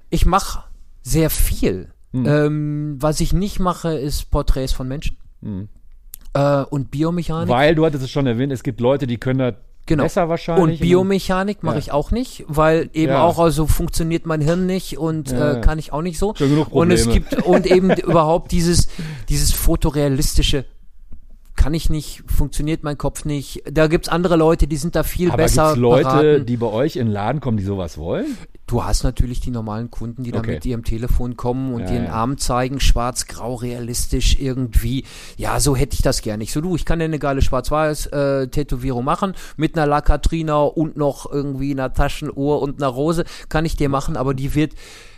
ich 0.10 0.26
mache 0.26 0.64
sehr 1.04 1.30
viel. 1.30 1.90
Hm. 2.14 2.26
Ähm, 2.26 2.96
was 3.00 3.20
ich 3.20 3.34
nicht 3.34 3.60
mache, 3.60 3.94
ist 3.94 4.32
Porträts 4.32 4.72
von 4.74 4.88
Menschen 4.88 5.18
Hm. 5.42 5.68
Äh, 6.34 6.64
und 6.70 6.92
Biomechanik. 6.92 7.50
Weil, 7.50 7.76
du 7.76 7.86
hattest 7.86 8.04
es 8.04 8.10
schon 8.12 8.28
erwähnt, 8.28 8.52
es 8.52 8.64
gibt 8.64 8.80
Leute, 8.82 9.08
die 9.08 9.18
können 9.18 9.40
das 9.40 9.54
Genau. 9.88 10.04
besser 10.04 10.30
wahrscheinlich. 10.30 10.80
Und 10.80 10.88
Biomechanik 10.88 11.64
mache 11.64 11.76
Ja. 11.76 11.80
ich 11.80 11.92
auch 11.92 12.12
nicht, 12.12 12.46
weil 12.48 12.90
eben 12.94 13.14
Ja. 13.14 13.24
auch 13.24 13.40
also 13.40 13.66
funktioniert 13.66 14.26
mein 14.28 14.40
Hirn 14.40 14.68
nicht 14.68 14.98
und 15.00 15.32
Ja, 15.32 15.54
äh, 15.54 15.62
kann 15.62 15.80
ich 15.80 15.92
auch 15.92 16.04
nicht 16.04 16.20
so. 16.20 16.34
Schon 16.38 16.50
genug 16.52 16.72
Und 16.72 16.92
es 16.92 17.06
Probleme. 17.08 17.26
gibt 17.30 17.44
und 17.46 17.66
eben 17.66 17.90
überhaupt 17.98 18.52
dieses 18.52 18.88
dieses 19.28 19.52
fotorealistische 19.52 20.66
kann 21.62 21.74
ich 21.76 21.92
nicht, 21.92 22.24
funktioniert 22.26 22.82
mein 22.84 22.98
Kopf 22.98 23.24
nicht. 23.24 23.62
Da 23.72 23.86
gibt's 23.86 24.10
andere 24.10 24.36
Leute, 24.36 24.66
die 24.68 24.78
sind 24.78 24.96
da 24.96 25.04
viel 25.04 25.28
Aber 25.30 25.38
besser 25.38 25.66
gibt's 25.68 25.80
Leute, 25.80 26.04
beraten. 26.04 26.46
die 26.48 26.58
bei 26.58 26.66
euch 26.68 26.96
in 26.96 27.06
den 27.08 27.14
Laden 27.14 27.40
kommen, 27.40 27.58
die 27.58 27.64
sowas 27.64 28.00
wollen? 28.00 28.26
Du 28.66 28.84
hast 28.84 29.04
natürlich 29.04 29.42
die 29.42 29.52
normalen 29.52 29.92
Kunden, 29.92 30.24
die 30.24 30.32
dann 30.32 30.40
Okay. 30.42 30.56
mit 30.56 30.66
ihrem 30.66 30.84
Telefon 30.84 31.36
kommen 31.38 31.74
und 31.74 31.82
Ja, 31.82 31.88
dir 31.88 31.94
den 32.00 32.06
ja. 32.06 32.14
Arm 32.14 32.38
zeigen, 32.40 32.80
schwarz-grau, 32.80 33.56
realistisch 33.56 34.38
irgendwie. 34.40 35.04
Ja, 35.38 35.60
so 35.60 35.76
hätte 35.76 35.94
ich 35.94 36.02
das 36.02 36.22
gerne. 36.22 36.44
Ich 36.44 36.52
so, 36.52 36.62
du, 36.62 36.76
ich 36.76 36.86
kann 36.86 36.98
dir 37.00 37.06
eine 37.06 37.20
geile 37.20 37.42
Schwarz-Weiß-Tätowierung 37.42 39.04
machen 39.06 39.34
mit 39.58 39.78
einer 39.78 39.86
La 39.88 40.02
Katrina 40.02 40.62
und 40.64 40.98
noch 40.98 41.32
irgendwie 41.32 41.72
einer 41.72 41.94
Taschenuhr 41.94 42.62
und 42.62 42.82
einer 42.82 42.92
Rose. 42.92 43.24
Kann 43.50 43.66
ich 43.66 43.76
dir 43.76 43.90
machen, 43.90 44.18
aber 44.18 44.34
die 44.34 44.56
wird 44.56 44.74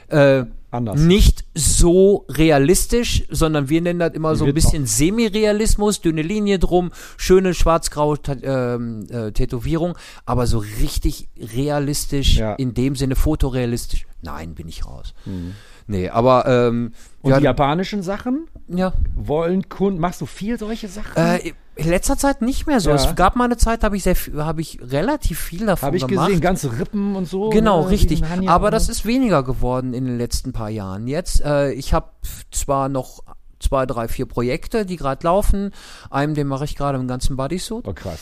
äh, 0.09 0.45
Anders. 0.73 0.99
nicht 0.99 1.45
so 1.53 2.25
realistisch, 2.29 3.23
sondern 3.29 3.69
wir 3.69 3.79
nennen 3.81 3.99
das 3.99 4.13
immer 4.13 4.35
so 4.35 4.45
ein 4.45 4.53
bisschen 4.53 4.85
Semi-Realismus, 4.87 6.01
dünne 6.01 6.21
Linie 6.23 6.59
drum, 6.59 6.91
schöne 7.17 7.53
schwarz-graue 7.53 8.17
ähm, 8.43 9.05
äh, 9.09 9.31
Tätowierung, 9.31 9.95
aber 10.25 10.47
so 10.47 10.57
richtig 10.57 11.29
realistisch, 11.37 12.37
Ja. 12.37 12.53
in 12.55 12.73
dem 12.73 12.95
Sinne 12.95 13.15
fotorealistisch, 13.15 14.05
nein, 14.21 14.55
bin 14.55 14.67
ich 14.67 14.85
raus. 14.85 15.13
Mhm. 15.25 15.53
Nee, 15.85 16.09
aber 16.09 16.45
ähm, 16.47 16.93
Und 17.21 17.31
ja, 17.31 17.39
die 17.39 17.43
japanischen 17.43 18.03
Sachen? 18.03 18.47
ja. 18.69 18.93
Wollen 19.15 19.67
Kunden, 19.69 19.99
machst 19.99 20.21
du 20.21 20.25
viel 20.25 20.57
solche 20.57 20.87
Sachen? 20.87 21.15
Äh, 21.15 21.51
in 21.75 21.89
letzter 21.89 22.17
Zeit 22.17 22.41
nicht 22.43 22.67
mehr 22.67 22.79
so. 22.79 22.89
Ja. 22.91 22.95
Es 22.95 23.15
gab 23.15 23.35
mal 23.35 23.45
eine 23.45 23.57
Zeit, 23.57 23.81
da 23.81 23.85
habe 23.85 23.97
ich 23.97 24.03
sehr, 24.03 24.15
viel- 24.15 24.43
habe 24.45 24.61
ich 24.61 24.79
relativ 24.81 25.39
viel 25.39 25.65
davon 25.65 25.87
Habe 25.87 25.97
ich 25.97 26.05
gemacht. 26.07 26.27
gesehen, 26.27 26.39
ganze 26.39 26.79
Rippen 26.79 27.15
und 27.15 27.27
so. 27.27 27.49
Genau, 27.49 27.83
ne? 27.85 27.89
richtig. 27.89 28.23
Aber 28.47 28.69
das 28.71 28.89
ist 28.89 29.05
weniger 29.07 29.41
geworden 29.43 29.93
in 29.95 30.05
den 30.05 30.17
letzten 30.19 30.53
paar 30.53 30.62
Jahren. 30.69 31.07
Jetzt, 31.07 31.41
äh, 31.41 31.71
ich 31.71 31.93
habe 31.93 32.09
zwar 32.51 32.89
noch 32.89 33.23
zwei, 33.59 33.85
drei, 33.85 34.07
vier 34.07 34.25
Projekte, 34.25 34.85
die 34.85 34.97
gerade 34.97 35.23
laufen. 35.25 35.71
Einem, 36.09 36.35
den 36.35 36.47
mache 36.47 36.65
ich 36.65 36.75
gerade 36.75 36.97
im 36.97 37.07
ganzen 37.07 37.35
Bodysuit. 37.35 37.87
Oh, 37.87 37.93
krass. 37.93 38.19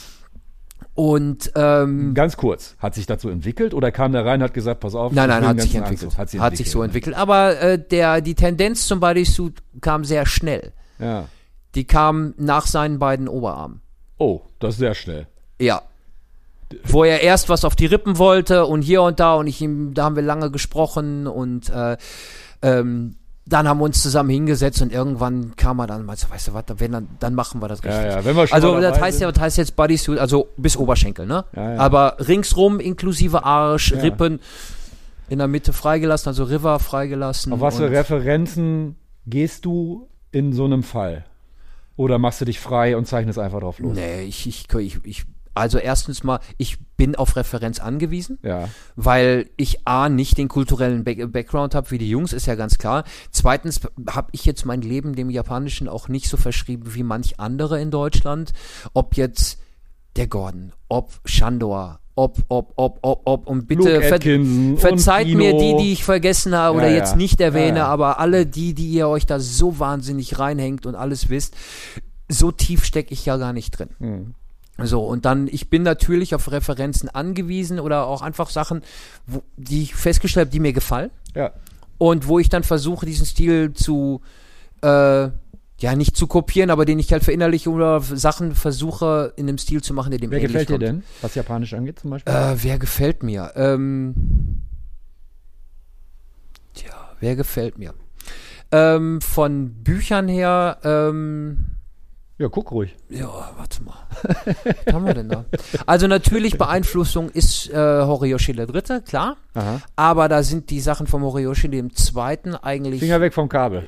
Und 0.94 1.52
ähm, 1.56 2.14
Ganz 2.14 2.38
kurz, 2.38 2.76
hat 2.80 2.96
sich 2.96 3.06
dazu 3.06 3.30
entwickelt 3.30 3.74
oder 3.74 3.92
kam 3.92 4.12
der 4.12 4.26
rein 4.26 4.42
und 4.42 4.46
hat 4.46 4.54
gesagt, 4.54 4.82
pass 4.82 4.94
auf, 4.94 5.14
nein, 5.14 5.30
nein, 5.30 5.48
hat 5.48 5.62
sich 5.62 5.76
entwickelt. 5.76 6.18
Hat, 6.18 6.30
sich 6.30 6.40
hat 6.40 6.58
sich 6.58 6.70
so 6.70 6.80
ne? 6.80 6.86
entwickelt. 6.86 7.16
Aber 7.16 7.60
äh, 7.60 7.80
der, 7.80 8.22
die 8.22 8.36
Tendenz 8.36 8.88
zum 8.88 9.00
Bodysuit 9.00 9.62
kam 9.80 10.04
sehr 10.04 10.26
schnell. 10.26 10.74
Ja. 11.00 11.26
Die 11.76 11.86
kam 11.86 12.34
nach 12.38 12.68
seinen 12.68 13.00
beiden 13.00 13.28
Oberarmen. 13.28 13.82
Oh, 14.18 14.42
das 14.60 14.74
ist 14.74 14.80
sehr 14.80 14.94
schnell. 14.94 15.28
Ja. 15.60 15.82
Wo 16.86 17.04
er 17.04 17.22
erst 17.22 17.50
was 17.50 17.66
auf 17.66 17.76
die 17.76 17.86
Rippen 17.86 18.18
wollte 18.18 18.66
und 18.66 18.82
hier 18.82 19.02
und 19.02 19.20
da 19.20 19.36
und 19.36 19.48
ich 19.48 19.62
ihm, 19.62 19.94
da 19.94 20.04
haben 20.06 20.16
wir 20.16 20.24
lange 20.24 20.52
gesprochen 20.52 21.28
und 21.28 21.70
äh, 21.70 21.98
ähm, 22.62 23.16
dann 23.46 23.68
haben 23.68 23.80
wir 23.80 23.86
uns 23.86 24.02
zusammen 24.02 24.30
hingesetzt 24.30 24.82
und 24.82 24.92
irgendwann 24.94 25.56
kam 25.56 25.80
er 25.80 25.88
dann, 25.88 26.06
meinst 26.06 26.24
du, 26.24 26.30
weißt 26.30 26.50
du 26.50 26.54
was, 26.54 26.64
wenn 26.78 26.92
dann, 26.92 27.08
dann 27.20 27.34
machen 27.36 27.62
wir 27.62 27.68
das 27.68 27.84
richtig. 27.84 28.04
Ja, 28.04 28.18
ja, 28.20 28.26
wenn 28.26 28.36
wir 28.36 28.48
schon 28.48 28.56
Also 28.56 28.74
mal 28.74 28.82
das 28.82 29.00
heißt 29.00 29.20
ja, 29.20 29.32
das 29.32 29.42
heißt 29.42 29.58
jetzt 29.58 29.76
Bodysuit, 29.76 30.20
also 30.20 30.48
bis 30.58 30.78
Oberschenkel, 30.78 31.26
ne? 31.26 31.44
Ja, 31.56 31.74
ja. 31.74 31.80
Aber 31.80 32.16
ringsrum 32.20 32.80
inklusive 32.80 33.44
Arsch, 33.44 33.92
Ja. 33.92 34.00
Rippen, 34.02 34.40
in 35.28 35.40
der 35.40 35.48
Mitte 35.48 35.74
freigelassen, 35.74 36.28
also 36.30 36.44
River 36.44 36.80
freigelassen. 36.80 37.54
Auf 37.54 37.62
was 37.62 37.78
für 37.78 37.90
Referenzen 37.90 38.96
gehst 39.26 39.66
du 39.66 40.08
in 40.32 40.54
so 40.54 40.66
einem 40.66 40.84
Fall? 40.84 41.26
Oder 41.98 42.20
machst 42.20 42.42
du 42.42 42.46
dich 42.46 42.60
frei 42.60 42.96
und 42.98 43.06
zeichnest 43.06 43.40
einfach 43.40 43.60
drauf 43.60 43.80
los? 43.80 43.96
Nee, 43.96 44.24
ich, 44.24 44.48
ich, 44.48 44.68
ich, 44.74 45.00
ich, 45.04 45.24
also 45.54 45.78
erstens 45.78 46.24
mal, 46.24 46.40
ich 46.58 46.78
bin 46.98 47.16
auf 47.16 47.36
Referenz 47.36 47.80
angewiesen. 47.80 48.38
Ja. 48.44 48.70
weil 48.96 49.50
ich 49.58 49.88
A, 49.88 50.08
nicht 50.10 50.38
den 50.38 50.48
kulturellen 50.48 51.04
Back 51.04 51.32
Background 51.32 51.76
habe 51.76 51.92
wie 51.92 51.98
die 51.98 52.10
Jungs, 52.10 52.34
ist 52.34 52.46
ja 52.46 52.56
ganz 52.56 52.78
klar. 52.78 53.04
Zweitens 53.32 53.82
habe 54.10 54.30
ich 54.32 54.46
jetzt 54.46 54.66
mein 54.66 54.82
Leben 54.82 55.16
dem 55.16 55.30
Japanischen 55.30 55.88
auch 55.88 56.08
nicht 56.08 56.30
so 56.30 56.38
verschrieben 56.38 56.94
wie 56.94 57.04
manch 57.04 57.40
andere 57.40 57.82
in 57.82 57.92
Deutschland. 57.92 58.54
Ob 58.94 59.18
jetzt 59.18 59.60
der 60.16 60.28
Gordon, 60.28 60.74
ob 60.90 61.12
Shandor, 61.26 62.00
ob, 62.16 62.38
ob, 62.50 62.74
ob, 62.76 63.00
ob, 63.02 63.22
ob 63.26 63.48
und 63.48 63.68
bitte 63.68 64.02
ver 64.02 64.20
verzeiht 64.78 65.28
und 65.28 65.38
mir 65.38 65.58
die, 65.58 65.76
die 65.78 65.94
ich 65.94 66.04
vergessen 66.04 66.54
habe 66.56 66.78
Ja, 66.78 66.84
oder 66.84 66.90
ja. 66.92 66.98
jetzt 66.98 67.16
nicht 67.16 67.40
erwähne, 67.42 67.80
Ja, 67.80 67.86
ja. 67.86 67.88
aber 67.88 68.20
alle 68.20 68.46
die, 68.46 68.74
die 68.74 68.90
ihr 68.90 69.08
euch 69.08 69.26
da 69.26 69.40
so 69.40 69.80
wahnsinnig 69.80 70.38
reinhängt 70.38 70.86
und 70.86 70.96
alles 70.96 71.30
wisst, 71.30 71.56
so 72.30 72.52
tief 72.52 72.84
stecke 72.86 73.14
ich 73.14 73.26
ja 73.26 73.38
gar 73.38 73.54
nicht 73.54 73.72
drin. 73.72 73.90
Hm. 74.00 74.36
So, 74.88 75.04
und 75.04 75.26
dann, 75.26 75.48
ich 75.48 75.70
bin 75.70 75.84
natürlich 75.84 76.36
auf 76.36 76.52
Referenzen 76.52 77.10
angewiesen 77.10 77.80
oder 77.80 78.06
auch 78.06 78.22
einfach 78.22 78.50
Sachen, 78.50 78.82
wo, 79.26 79.44
die 79.58 79.84
ich 79.84 79.96
festgestellt 79.96 80.48
habe, 80.48 80.54
die 80.54 80.60
mir 80.60 80.74
gefallen. 80.74 81.12
Ja. 81.36 81.52
Und 81.98 82.28
wo 82.28 82.40
ich 82.40 82.50
dann 82.50 82.64
versuche, 82.64 83.06
diesen 83.06 83.26
Stil 83.26 83.74
zu, 83.74 84.22
äh, 84.82 84.88
ja, 85.82 85.96
nicht 85.96 86.16
zu 86.16 86.28
kopieren, 86.28 86.70
aber 86.70 86.86
den 86.86 87.00
ich 87.00 87.12
halt 87.12 87.24
verinnerliche 87.24 87.70
oder 87.70 88.02
Sachen 88.02 88.56
versuche, 88.56 89.34
in 89.36 89.48
einem 89.48 89.58
Stil 89.58 89.82
zu 89.82 89.94
machen, 89.94 90.12
der 90.12 90.20
dem 90.20 90.32
Wer 90.32 90.40
ähnlich 90.40 90.52
gefällt 90.52 90.70
dir 90.70 90.80
denn, 90.80 91.04
was 91.22 91.36
Japanisch 91.36 91.74
angeht 91.74 92.00
zum 92.00 92.12
Beispiel? 92.12 92.34
Äh, 92.34 92.56
wer 92.64 92.80
gefällt 92.80 93.24
mir? 93.24 93.52
Ähm, 93.56 94.62
tja, 96.74 96.94
wer 97.20 97.36
gefällt 97.36 97.78
mir? 97.78 97.94
Ähm, 98.72 99.22
von 99.22 99.84
Büchern 99.84 100.28
her, 100.28 100.78
ähm, 100.84 101.78
ja, 102.42 102.48
guck 102.50 102.72
ruhig. 102.72 102.96
ja, 103.10 103.28
warte 103.58 103.84
mal. 103.84 103.94
Was 104.86 104.94
haben 104.94 105.06
wir 105.06 105.14
denn 105.14 105.30
da? 105.30 105.46
Also 105.86 106.08
natürlich 106.08 106.58
Beeinflussung 106.58 107.30
ist 107.30 107.70
äh, 107.70 107.76
Horiyoshi 107.76 108.54
der 108.54 108.68
Dritte, 108.68 109.02
klar. 109.02 109.38
Aha. 109.54 109.82
Aber 109.96 110.28
da 110.28 110.44
sind 110.44 110.70
die 110.70 110.80
Sachen 110.82 111.08
vom 111.08 111.22
Horiyoshi 111.24 111.70
dem 111.70 111.94
Zweiten 111.96 112.56
eigentlich. 112.56 113.00
Finger 113.00 113.22
weg 113.22 113.34
vom 113.34 113.48
Kabel. 113.50 113.88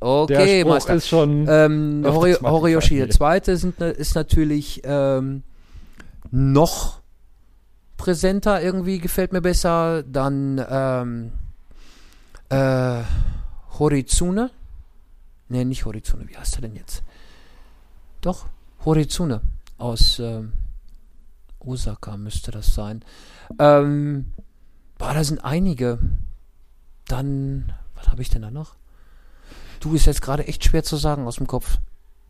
okay, 0.00 0.62
der 0.64 0.80
Spruch 0.80 0.88
ist 0.94 1.08
schon. 1.08 1.46
Ähm, 1.48 2.04
Hori 2.06 2.34
Horiyoshi 2.34 2.96
der. 2.98 3.10
Zweite 3.10 3.56
sind, 3.56 3.80
ne- 3.80 3.90
ist 3.90 4.14
natürlich 4.14 4.80
ähm, 4.84 5.42
noch 6.30 7.00
präsenter 7.96 8.62
irgendwie, 8.62 8.98
gefällt 8.98 9.32
mir 9.32 9.42
besser. 9.42 10.02
Dann 10.04 10.64
ähm, 10.70 11.32
äh, 12.48 13.02
Horizune. 13.78 14.50
Ne, 15.48 15.64
nicht 15.64 15.84
Horizune, 15.84 16.28
wie 16.28 16.36
heißt 16.36 16.56
er 16.56 16.62
denn 16.62 16.76
jetzt? 16.76 17.02
Doch, 18.20 18.46
Horizune 18.84 19.40
aus 19.78 20.18
ähm, 20.18 20.52
Osaka 21.58 22.16
müsste 22.16 22.50
das 22.50 22.74
sein. 22.74 23.02
Ähm, 23.58 24.26
boah, 24.98 25.14
da 25.14 25.24
sind 25.24 25.44
einige. 25.44 25.98
Dann, 27.08 27.72
was 27.94 28.08
habe 28.08 28.22
ich 28.22 28.28
denn 28.30 28.42
da 28.42 28.50
noch? 28.50 28.74
Du 29.80 29.94
ist 29.94 30.06
jetzt 30.06 30.22
gerade 30.22 30.46
echt 30.46 30.64
schwer 30.64 30.82
zu 30.84 30.96
sagen 30.96 31.26
aus 31.26 31.36
dem 31.36 31.46
Kopf. 31.46 31.78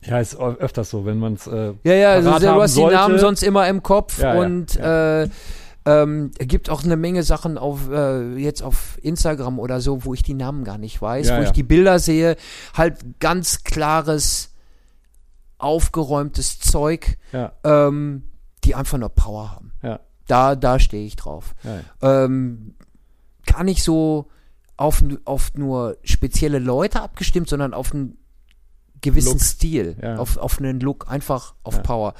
ja, 0.03 0.19
ist 0.21 0.37
öfters 0.37 0.91
so, 0.91 1.05
wenn 1.05 1.19
man 1.19 1.35
es. 1.35 1.47
Äh, 1.47 1.75
Ja, 1.85 1.95
ja, 1.95 2.11
also 2.13 2.31
du 2.39 2.63
hast 2.63 2.77
die. 2.77 2.85
Namen 2.85 3.19
sonst 3.19 3.43
immer 3.43 3.69
im 3.69 3.83
Kopf 3.83 4.19
Ja, 4.21 4.35
ja, 4.35 4.41
und 4.41 4.77
Äh, 4.77 5.29
ähm, 5.87 6.31
es 6.39 6.47
gibt 6.47 6.69
auch 6.71 6.85
eine 6.85 6.97
Menge 6.97 7.23
Sachen 7.23 7.57
auf 7.59 7.91
äh, 7.91 8.37
jetzt 8.37 8.63
auf 8.63 8.99
Instagram 9.03 9.59
oder 9.59 9.81
so, 9.81 10.05
wo 10.05 10.13
ich 10.15 10.23
die 10.23 10.35
Namen 10.35 10.63
gar 10.65 10.79
nicht 10.79 11.01
weiß, 11.01 11.29
Ja, 11.29 11.37
wo 11.37 11.41
ja. 11.41 11.47
ich 11.47 11.53
die 11.53 11.63
Bilder 11.63 11.99
sehe, 11.99 12.37
halt 12.77 13.19
ganz 13.19 13.65
klares, 13.65 14.50
aufgeräumtes 15.61 16.59
Zeug, 16.59 17.19
ja, 17.33 17.53
ähm, 17.65 18.25
die 18.65 18.75
einfach 18.75 18.99
nur 18.99 19.09
Power 19.09 19.51
haben. 19.53 19.73
ja, 19.83 20.01
Da, 20.27 20.57
da 20.57 20.79
stehe 20.79 21.07
ich 21.07 21.17
drauf. 21.17 21.55
ja. 21.63 22.25
Ähm, 22.25 22.75
gar 23.47 23.65
nicht 23.65 23.83
so 23.83 24.27
auf, 24.77 25.03
auf 25.25 25.55
nur 25.55 25.97
spezielle 26.05 26.59
Leute 26.59 27.03
abgestimmt, 27.03 27.49
sondern 27.49 27.75
auf 27.75 27.93
einen 27.93 28.17
gewissen 29.01 29.33
Look. 29.33 29.41
Stil, 29.43 29.97
auf, 30.19 30.37
auf 30.37 30.59
einen 30.59 30.81
Look, 30.81 31.11
einfach 31.11 31.55
auf. 31.63 31.83
Power. 31.83 32.15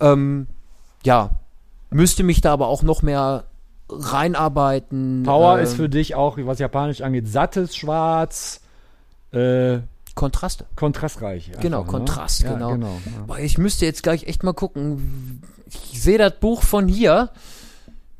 Ähm, 0.00 0.46
ja, 1.04 1.38
müsste 1.90 2.22
mich 2.22 2.40
da 2.40 2.52
aber 2.52 2.66
auch 2.68 2.82
noch 2.82 3.02
mehr 3.02 3.44
reinarbeiten. 3.88 5.22
Power 5.24 5.58
äh, 5.58 5.62
ist 5.62 5.74
für 5.74 5.88
dich 5.88 6.14
auch, 6.14 6.38
was 6.40 6.58
Japanisch 6.58 7.02
angeht, 7.02 7.28
sattes 7.28 7.76
Schwarz, 7.76 8.60
äh, 9.32 9.78
Kontraste. 10.14 10.66
kontrastreich. 10.76 11.48
einfach, 11.48 11.60
Genau, 11.60 11.82
ne? 11.82 11.88
Kontrast, 11.88 12.42
ja, 12.42 12.52
genau. 12.54 12.72
genau 12.72 12.98
ja. 13.28 13.38
Ich 13.38 13.58
müsste 13.58 13.84
jetzt 13.84 14.02
gleich 14.02 14.24
echt 14.24 14.42
mal 14.42 14.52
gucken. 14.52 15.42
Ich 15.68 16.00
sehe 16.00 16.18
das 16.18 16.34
Buch 16.38 16.62
von 16.62 16.86
hier, 16.86 17.30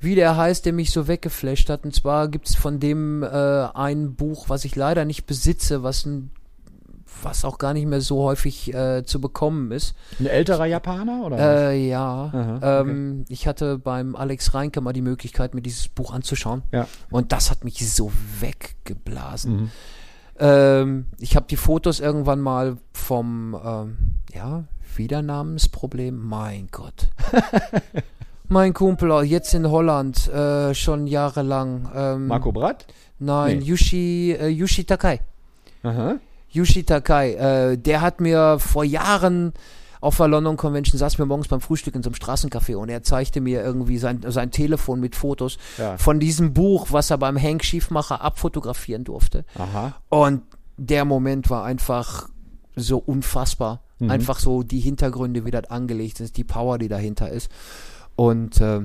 wie 0.01 0.15
der 0.15 0.37
heißt, 0.37 0.67
der 0.67 0.73
mich 0.73 0.91
so 0.91 1.07
weggeflasht 1.07 1.71
hat. 1.71 1.85
Und 1.85 1.95
zwar 1.95 2.29
gibt 2.29 2.49
es 2.49 2.57
von 2.57 2.81
dem 2.81 3.23
äh, 3.23 3.27
ein 3.29 4.15
Buch, 4.15 4.49
was 4.49 4.65
ich 4.65 4.75
leider 4.75 5.05
nicht 5.05 5.27
besitze, 5.27 5.83
was 5.83 6.05
ein 6.05 6.31
was 7.23 7.45
auch 7.45 7.59
gar 7.59 7.75
nicht 7.75 7.87
mehr 7.87 8.01
so 8.01 8.23
häufig 8.23 8.75
äh, 8.75 9.05
zu 9.05 9.21
bekommen 9.21 9.71
ist. 9.73 9.95
Ein 10.21 10.27
älterer 10.27 10.67
Japaner 10.67 11.25
oder? 11.25 11.37
was? 11.37 11.61
Äh, 11.71 11.89
ja, 11.89 12.31
Aha, 12.33 12.81
ähm, 12.81 13.25
ich 13.29 13.47
hatte 13.47 13.79
beim 13.79 14.15
Alex 14.17 14.53
Reinke 14.53 14.81
mal 14.81 14.93
die 14.93 15.01
Möglichkeit, 15.01 15.55
mir 15.55 15.63
dieses 15.63 15.89
Buch 15.89 16.13
anzuschauen. 16.13 16.63
Ja. 16.73 16.87
Und 17.11 17.33
das 17.33 17.51
hat 17.51 17.65
mich 17.65 17.91
so 17.91 18.13
weggeblasen. 18.41 19.57
Mhm. 19.57 19.71
Ähm, 20.39 21.07
ich 21.19 21.37
habe 21.37 21.47
die 21.49 21.57
Fotos 21.57 22.01
irgendwann 22.01 22.41
mal 22.41 22.77
vom, 22.93 23.59
ähm, 23.65 23.97
ja, 24.35 24.65
Wiedernamensproblem. 24.97 26.17
Mein 26.17 26.69
Gott. 26.71 27.09
mein 28.49 28.75
Kumpel, 28.75 29.11
äh, 29.11 29.23
jetzt 29.23 29.55
in 29.55 29.71
Holland, 29.71 30.29
äh, 30.29 30.75
schon 30.75 31.07
jahrelang. 31.07 31.91
Ähm, 31.95 32.27
Marco 32.29 32.53
Bratt? 32.53 32.87
Nein, 33.19 33.59
Nee. 33.59 33.65
Yushi, 33.65 34.37
äh, 34.39 34.49
Yushi 34.49 34.85
Takai. 34.85 35.21
Aha. 35.83 36.17
Yushi 36.51 36.85
Takai, 36.85 37.33
äh, 37.35 37.77
der 37.77 38.01
hat 38.01 38.21
mir 38.21 38.59
vor 38.59 38.85
Jahren 38.85 39.53
auf 40.05 40.17
der 40.19 40.29
London 40.29 40.57
Convention 40.57 40.99
saß 40.99 41.19
mir 41.19 41.27
morgens 41.27 41.49
beim 41.49 41.61
Frühstück 41.61 41.95
in 41.95 42.03
so 42.03 42.11
einem 42.11 42.15
Straßencafé 42.17 42.77
und 42.77 42.89
er 42.89 43.03
zeigte 43.03 43.41
mir 43.41 43.63
irgendwie 43.63 43.99
sein, 43.99 44.21
sein 44.29 44.51
Telefon 44.51 45.01
mit 45.01 45.17
Fotos 45.17 45.59
Ja. 45.79 45.97
von 45.99 46.21
diesem 46.21 46.53
Buch, 46.53 46.89
was 46.91 47.11
er 47.11 47.19
beim 47.19 47.41
Hank 47.41 47.65
Schiefmacher 47.65 48.21
abfotografieren 48.21 49.05
durfte. 49.05 49.45
Aha. 49.59 49.95
Und 50.11 50.43
der 50.77 51.05
Moment 51.05 51.51
war 51.51 51.65
einfach 51.65 52.29
so 52.77 52.99
unfassbar. 52.99 53.83
Mhm. 54.01 54.11
Einfach 54.11 54.39
so 54.41 54.63
die 54.63 54.81
Hintergründe, 54.81 55.45
wie 55.45 55.51
das 55.53 55.71
angelegt 55.71 56.21
ist, 56.21 56.37
die 56.37 56.45
Power, 56.45 56.79
die 56.79 56.89
dahinter 56.89 57.31
ist. 57.31 57.51
Und 58.17 58.61
äh, 58.61 58.81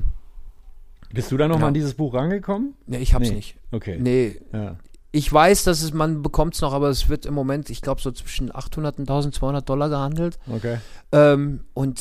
Bist 1.11 1.31
du 1.31 1.37
da 1.37 1.47
nochmal 1.47 1.61
Ja. 1.63 1.67
an 1.69 1.73
dieses 1.73 1.95
Buch 1.95 2.13
rangekommen? 2.13 2.75
nee, 2.85 2.97
ich 2.99 3.13
hab's 3.15 3.29
Nee. 3.29 3.35
nicht. 3.35 3.57
Okay. 3.71 3.97
Nee, 3.99 4.39
Ja. 4.53 4.75
Ich 5.11 5.31
weiß, 5.31 5.63
dass 5.63 5.81
es, 5.81 5.93
man 5.93 6.21
bekommt 6.21 6.53
es 6.53 6.61
noch, 6.61 6.73
aber 6.73 6.89
es 6.89 7.09
wird 7.09 7.25
im 7.25 7.33
Moment, 7.33 7.69
ich 7.69 7.81
glaube, 7.81 8.01
so 8.01 8.11
zwischen 8.11 8.53
800 8.53 8.99
und 8.99 9.09
1200 9.09 9.67
Dollar 9.67 9.89
gehandelt. 9.89 10.37
Okay. 10.47 10.77
Ähm, 11.11 11.61
und 11.73 11.99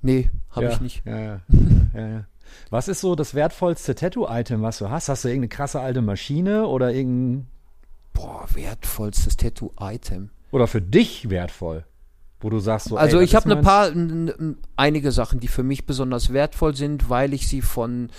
nee, 0.00 0.30
habe 0.50 0.66
ja. 0.66 0.72
ich 0.72 0.80
nicht. 0.80 1.06
Ja, 1.06 1.20
ja. 1.20 1.40
ja. 1.94 2.24
Was 2.70 2.88
ist 2.88 3.00
so 3.00 3.14
das 3.14 3.34
wertvollste 3.34 3.94
Tattoo-Item, 3.94 4.62
was 4.62 4.78
du 4.78 4.90
hast? 4.90 5.08
Hast 5.08 5.24
du 5.24 5.28
irgendeine 5.28 5.48
krasse 5.48 5.80
alte 5.80 6.02
Maschine 6.02 6.66
oder 6.66 6.92
irgendein 6.92 7.46
boah, 8.12 8.46
wertvollstes 8.52 9.36
Tattoo-Item. 9.36 10.30
Oder 10.50 10.66
für 10.66 10.82
dich 10.82 11.30
wertvoll? 11.30 11.84
Wo 12.40 12.50
du 12.50 12.58
sagst 12.58 12.88
so, 12.88 12.96
Also 12.96 13.18
ey, 13.18 13.24
ich 13.24 13.34
habe 13.34 13.46
eine 13.46 13.62
meins? 13.62 13.66
paar, 13.66 13.92
einige 14.76 15.12
Sachen, 15.12 15.40
die 15.40 15.48
für 15.48 15.62
mich 15.62 15.86
besonders 15.86 16.32
wertvoll 16.32 16.74
sind, 16.74 17.08
weil 17.08 17.32
ich 17.32 17.48
sie 17.48 17.62
von 17.62 18.10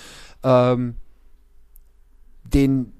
ähm, 0.43 0.95
den 2.43 2.92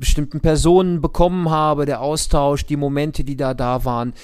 bestimmten 0.00 0.40
Personen 0.40 1.00
bekommen 1.00 1.50
habe, 1.50 1.86
der 1.86 2.00
Austausch, 2.00 2.66
die 2.66 2.76
Momente, 2.76 3.22
die 3.22 3.36
da 3.36 3.54
da 3.54 3.84
waren. 3.84 4.14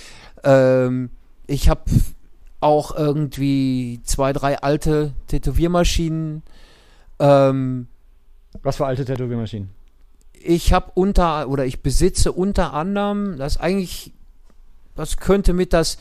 Ähm, 0.43 1.11
ich 1.47 1.69
habe 1.69 1.82
auch 2.61 2.97
irgendwie 2.97 4.01
zwei, 4.03 4.32
drei 4.32 4.59
alte 4.59 5.12
Tätowiermaschinen. 5.28 6.43
Ähm, 7.19 7.86
Was 8.62 8.77
für 8.77 8.86
alte 8.86 9.05
Tätowiermaschinen? 9.05 9.77
ich 10.47 10.73
habe 10.73 10.93
unter 10.94 11.48
oder 11.48 11.66
ich 11.66 11.82
besitze 11.82 12.32
unter 12.32 12.73
anderem, 12.73 13.36
das 13.36 13.59
eigentlich, 13.59 14.12
das 14.94 15.16
könnte 15.16 15.53
mit 15.53 15.73
das 15.73 15.98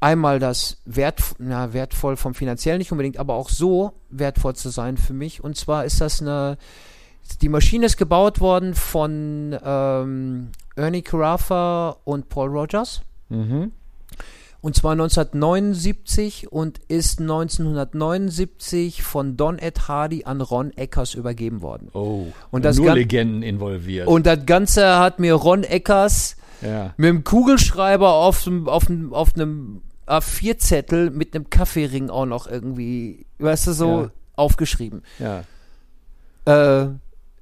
einmal 0.00 0.38
das 0.38 0.78
wert, 0.84 1.20
na, 1.38 1.72
wertvoll 1.72 2.16
vom 2.16 2.34
finanziell 2.34 2.78
nicht 2.78 2.92
unbedingt, 2.92 3.18
aber 3.18 3.34
auch 3.34 3.48
so 3.48 3.94
wertvoll 4.10 4.54
zu 4.54 4.68
sein 4.68 4.96
für 4.96 5.14
mich. 5.14 5.42
Und 5.42 5.56
zwar 5.56 5.84
ist 5.84 6.00
das 6.00 6.20
eine, 6.20 6.58
die 7.42 7.48
Maschine 7.48 7.86
ist 7.86 7.96
gebaut 7.96 8.40
worden 8.40 8.74
von 8.74 9.56
ähm, 9.64 10.48
Ernie 10.76 11.02
Carafa 11.02 11.96
und 12.04 12.28
Paul 12.28 12.48
Rogers. 12.50 13.02
Mhm. 13.28 13.72
Und 14.62 14.74
zwar 14.74 14.92
1979 14.92 16.50
und 16.50 16.78
ist 16.88 17.20
1979 17.20 19.02
von 19.02 19.36
Don 19.36 19.58
Ed 19.58 19.86
Hardy 19.88 20.24
an 20.24 20.40
Ron 20.40 20.72
Eckers 20.76 21.14
übergeben 21.14 21.62
worden. 21.62 21.88
Oh. 21.92 22.26
Und 22.50 22.64
das 22.64 22.76
nur 22.76 22.86
Gan- 22.86 22.96
Legenden 22.96 23.42
involviert. 23.42 24.08
Und 24.08 24.26
das 24.26 24.44
Ganze 24.46 24.98
hat 24.98 25.18
mir 25.20 25.34
Ron 25.34 25.62
Eckers 25.62 26.36
ja. 26.62 26.94
mit 26.96 27.08
dem 27.08 27.22
Kugelschreiber 27.24 28.12
auf, 28.14 28.48
auf, 28.66 28.86
auf 29.10 29.34
einem 29.36 29.82
A4-Zettel 30.06 31.10
mit 31.10 31.34
einem 31.34 31.48
Kaffeering 31.50 32.10
auch 32.10 32.26
noch 32.26 32.46
irgendwie, 32.48 33.26
weißt 33.38 33.68
du, 33.68 33.72
so 33.72 34.00
Ja. 34.02 34.10
aufgeschrieben. 34.36 35.02
Ja. 35.18 35.44
Äh, 36.44 36.88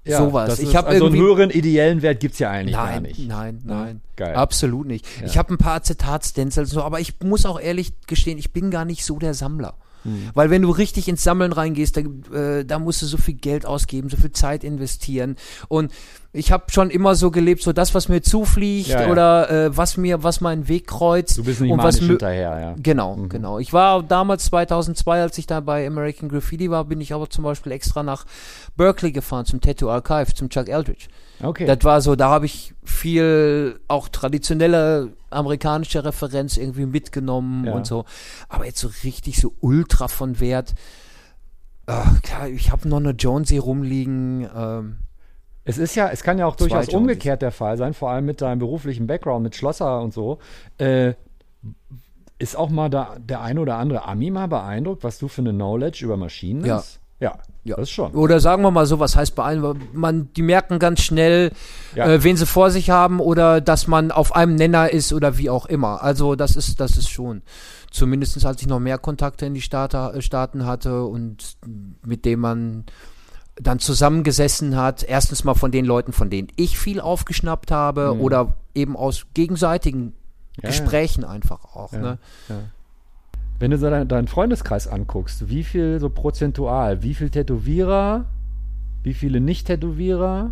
ja 0.04 0.18
sowas. 0.18 0.58
Ich 0.58 0.76
habe 0.76 0.88
also 0.88 1.06
einen 1.06 1.16
höheren 1.16 1.50
ideellen 1.50 2.02
Wert 2.02 2.20
gibt's 2.20 2.38
ja 2.38 2.50
eigentlich 2.50 2.74
gar 2.74 2.86
Nein, 2.86 3.02
nicht. 3.02 3.28
nein, 3.28 3.62
Ja, 3.66 3.74
nein. 3.74 4.00
Geil. 4.16 4.34
Absolut 4.34 4.86
nicht. 4.86 5.06
Ja. 5.20 5.26
Ich 5.26 5.38
habe 5.38 5.52
ein 5.54 5.58
paar 5.58 5.82
Zitatstencils, 5.82 6.70
so, 6.70 6.82
aber 6.82 7.00
ich 7.00 7.14
muss 7.22 7.46
auch 7.46 7.60
ehrlich 7.60 7.92
gestehen, 8.06 8.38
ich 8.38 8.52
bin 8.52 8.70
gar 8.70 8.84
nicht 8.84 9.04
so 9.04 9.18
der 9.18 9.34
Sammler. 9.34 9.74
Hm. 10.04 10.30
Weil 10.34 10.50
wenn 10.50 10.62
du 10.62 10.70
richtig 10.70 11.08
ins 11.08 11.24
Sammeln 11.24 11.52
reingehst, 11.52 11.96
da, 11.96 12.00
äh, 12.36 12.64
da 12.64 12.78
musst 12.78 13.02
du 13.02 13.06
so 13.06 13.16
viel 13.16 13.34
Geld 13.34 13.66
ausgeben, 13.66 14.08
so 14.08 14.16
viel 14.16 14.32
Zeit 14.32 14.62
investieren. 14.64 15.36
Und 15.68 15.92
ich 16.32 16.50
habe 16.50 16.64
schon 16.70 16.90
immer 16.90 17.14
so 17.14 17.30
gelebt, 17.30 17.62
so 17.62 17.72
das, 17.72 17.94
was 17.94 18.08
mir 18.08 18.20
zufliegt 18.20 18.88
Ja, 18.88 19.02
ja. 19.02 19.10
oder 19.12 19.50
äh, 19.50 19.76
was 19.76 19.96
mir, 19.96 20.22
was 20.24 20.40
meinen 20.40 20.66
Weg 20.68 20.86
kreuzt. 20.88 21.38
Du 21.38 21.44
bist 21.44 21.60
nicht 21.60 21.70
und 21.72 21.82
was 21.82 21.98
hinterher, 21.98 22.58
ja. 22.60 22.74
Genau, 22.82 23.16
Mhm. 23.16 23.28
genau. 23.28 23.58
Ich 23.60 23.72
war 23.72 24.02
damals 24.02 24.46
2002, 24.46 25.22
als 25.22 25.38
ich 25.38 25.46
da 25.46 25.60
bei 25.60 25.86
American 25.86 26.28
Graffiti 26.28 26.70
war, 26.70 26.84
bin 26.84 27.00
ich 27.00 27.12
aber 27.14 27.30
zum 27.30 27.44
Beispiel 27.44 27.70
extra 27.72 28.02
nach 28.02 28.24
Berkeley 28.76 29.12
gefahren 29.12 29.44
zum 29.46 29.60
Tattoo 29.60 29.88
Archive, 29.90 30.34
zum 30.34 30.48
Chuck 30.50 30.68
Eldridge. 30.68 31.06
Okay. 31.42 31.66
Das 31.66 31.78
war 31.82 32.00
so, 32.00 32.16
da 32.16 32.28
habe 32.30 32.46
ich 32.46 32.74
viel 32.82 33.78
auch 33.88 34.08
traditionelle 34.08 35.12
amerikanische 35.34 36.04
Referenz 36.04 36.56
irgendwie 36.56 36.86
mitgenommen 36.86 37.64
Ja. 37.66 37.72
und 37.74 37.86
so. 37.86 38.04
Aber 38.48 38.64
jetzt 38.66 38.78
so 38.80 38.90
richtig 39.04 39.38
so 39.40 39.52
ultra 39.60 40.08
von 40.08 40.40
Wert. 40.40 40.74
Äh, 41.86 41.92
klar, 42.22 42.48
ich 42.48 42.70
habe 42.72 42.88
noch 42.88 42.96
eine 42.98 43.10
Jonesy 43.10 43.58
rumliegen. 43.58 44.48
Ähm, 44.56 44.96
Es 45.64 45.78
ist 45.78 45.94
ja, 45.94 46.08
es 46.10 46.22
kann 46.22 46.38
ja 46.38 46.46
auch 46.46 46.56
durchaus 46.56 46.86
Joneses. 46.86 46.94
umgekehrt 46.94 47.40
der 47.42 47.50
Fall 47.52 47.76
sein, 47.78 47.94
vor 47.94 48.10
allem 48.10 48.24
mit 48.26 48.40
deinem 48.42 48.58
beruflichen 48.58 49.06
Background, 49.06 49.42
mit 49.42 49.54
Schlosser 49.56 50.00
und 50.02 50.12
so. 50.12 50.38
Äh, 50.78 51.14
ist 52.38 52.56
auch 52.56 52.68
mal 52.68 52.90
da, 52.90 53.16
der 53.18 53.40
eine 53.42 53.60
oder 53.60 53.76
andere 53.78 54.04
Ami 54.06 54.30
mal 54.30 54.48
beeindruckt, 54.48 55.04
was 55.04 55.18
du 55.18 55.28
für 55.28 55.40
eine 55.40 55.52
Knowledge 55.52 56.04
über 56.04 56.16
Maschinen 56.16 56.64
Ja. 56.64 56.76
hast? 56.76 57.00
Ja, 57.24 57.38
Ja. 57.64 57.76
das 57.76 57.90
schon. 57.90 58.12
oder 58.12 58.38
sagen 58.40 58.62
wir 58.62 58.70
mal 58.70 58.86
so, 58.86 58.98
was 59.00 59.16
heißt 59.16 59.34
bei 59.34 59.42
allen, 59.44 59.80
man, 59.92 60.28
die 60.34 60.42
merken 60.42 60.78
ganz 60.78 61.00
schnell, 61.00 61.50
Ja. 61.94 62.06
äh, 62.06 62.22
wen 62.22 62.36
sie 62.36 62.46
vor 62.46 62.70
sich 62.70 62.90
haben 62.90 63.18
oder 63.20 63.60
dass 63.60 63.86
man 63.86 64.10
auf 64.10 64.34
einem 64.36 64.54
Nenner 64.54 64.90
ist 64.90 65.12
oder 65.12 65.38
wie 65.38 65.48
auch 65.50 65.66
immer. 65.66 66.02
Also 66.02 66.34
das 66.36 66.56
ist, 66.56 66.78
das 66.80 66.96
ist 66.96 67.08
schon. 67.08 67.42
Zumindest 67.90 68.44
als 68.44 68.60
ich 68.60 68.66
noch 68.66 68.80
mehr 68.80 68.98
Kontakte 68.98 69.46
in 69.46 69.54
die 69.54 69.62
Staata- 69.62 70.12
äh, 70.12 70.20
Staaten 70.20 70.66
hatte 70.66 71.04
und 71.04 71.56
mit 72.04 72.24
dem 72.24 72.40
man 72.40 72.84
dann 73.56 73.78
zusammengesessen 73.78 74.74
hat. 74.76 75.04
Erstens 75.04 75.44
mal 75.44 75.54
von 75.54 75.70
den 75.70 75.84
Leuten, 75.84 76.12
von 76.12 76.28
denen 76.28 76.48
ich 76.56 76.76
viel 76.76 77.00
aufgeschnappt 77.00 77.70
habe 77.70 78.12
Mhm. 78.14 78.20
oder 78.20 78.54
eben 78.74 78.96
aus 78.96 79.26
gegenseitigen 79.32 80.12
Ja, 80.60 80.68
Gesprächen 80.70 81.24
einfach 81.24 81.64
auch. 81.74 81.92
Ja. 81.92 81.98
Ne? 82.00 82.18
Wenn 83.58 83.70
du 83.70 83.78
so 83.78 83.88
deinen, 83.88 84.08
deinen 84.08 84.28
Freundeskreis 84.28 84.86
anguckst, 84.88 85.48
wie 85.48 85.64
viel 85.64 86.00
so 86.00 86.10
prozentual, 86.10 87.02
wie 87.02 87.14
viel 87.14 87.30
Tätowierer, 87.30 88.24
wie 89.02 89.14
viele 89.14 89.40
Nicht-Tätowierer, 89.40 90.50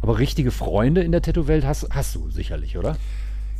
aber 0.00 0.18
richtige 0.18 0.50
Freunde 0.50 1.02
in 1.02 1.12
der 1.12 1.22
Tattoo-Welt 1.22 1.66
hast, 1.66 1.88
hast 1.90 2.14
du 2.14 2.30
sicherlich, 2.30 2.78
oder? 2.78 2.96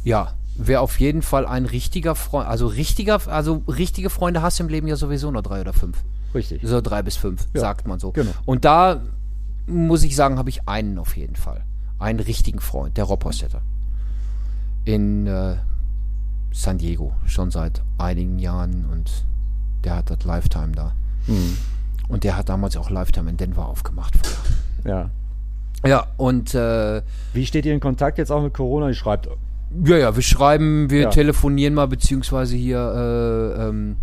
Ja, 0.04 0.34
wäre 0.56 0.80
auf 0.80 0.98
jeden 1.00 1.22
Fall 1.22 1.46
ein 1.46 1.66
richtiger 1.66 2.14
Freund. 2.14 2.48
Also 2.48 2.66
richtiger, 2.68 3.20
also 3.28 3.62
richtige 3.66 4.08
Freunde 4.10 4.40
hast 4.42 4.58
du 4.58 4.64
im 4.64 4.68
Leben 4.68 4.86
ja 4.86 4.96
sowieso 4.96 5.30
nur 5.30 5.42
drei 5.42 5.60
oder 5.60 5.72
fünf. 5.72 6.02
Richtig. 6.34 6.60
So 6.64 6.80
drei 6.80 7.02
bis 7.02 7.16
fünf, 7.16 7.46
Ja, 7.54 7.60
sagt 7.60 7.86
man 7.88 7.98
so. 7.98 8.12
genau. 8.12 8.30
Und 8.46 8.64
da 8.64 9.00
muss 9.66 10.02
ich 10.04 10.14
sagen, 10.14 10.38
habe 10.38 10.48
ich 10.50 10.68
einen 10.68 10.98
auf 10.98 11.16
jeden 11.16 11.36
Fall. 11.36 11.64
Einen 11.98 12.20
richtigen 12.20 12.60
Freund, 12.60 12.96
der 12.96 13.04
Rob 13.04 13.24
Hostetter. 13.24 13.60
In 14.84 15.26
äh, 15.26 15.56
San 16.52 16.78
Diego, 16.78 17.12
schon 17.26 17.50
seit 17.50 17.82
einigen 17.98 18.38
Jahren 18.38 18.86
und 18.90 19.24
der 19.84 19.96
hat 19.96 20.10
das 20.10 20.24
Lifetime 20.24 20.72
da. 20.72 20.92
Hm. 21.26 21.56
Und 22.08 22.24
der 22.24 22.36
hat 22.36 22.48
damals 22.48 22.76
auch 22.76 22.90
Lifetime 22.90 23.30
in 23.30 23.36
Denver 23.36 23.66
aufgemacht. 23.66 24.14
Vorher. 24.16 25.10
Ja. 25.84 25.88
Ja, 25.88 26.06
und 26.16 26.54
äh, 26.54 27.02
Wie 27.32 27.46
steht 27.46 27.64
ihr 27.64 27.72
in 27.74 27.80
Kontakt 27.80 28.18
jetzt 28.18 28.32
auch 28.32 28.42
mit 28.42 28.54
Corona? 28.54 28.88
Die 28.88 28.94
schreibt, 28.94 29.28
Ja, 29.84 29.96
ja, 29.96 30.16
wir 30.16 30.22
schreiben, 30.22 30.90
wir 30.90 31.02
Ja. 31.02 31.10
telefonieren 31.10 31.74
mal, 31.74 31.86
beziehungsweise 31.86 32.56
hier 32.56 32.78
äh, 33.56 33.68
ähm, 33.68 33.96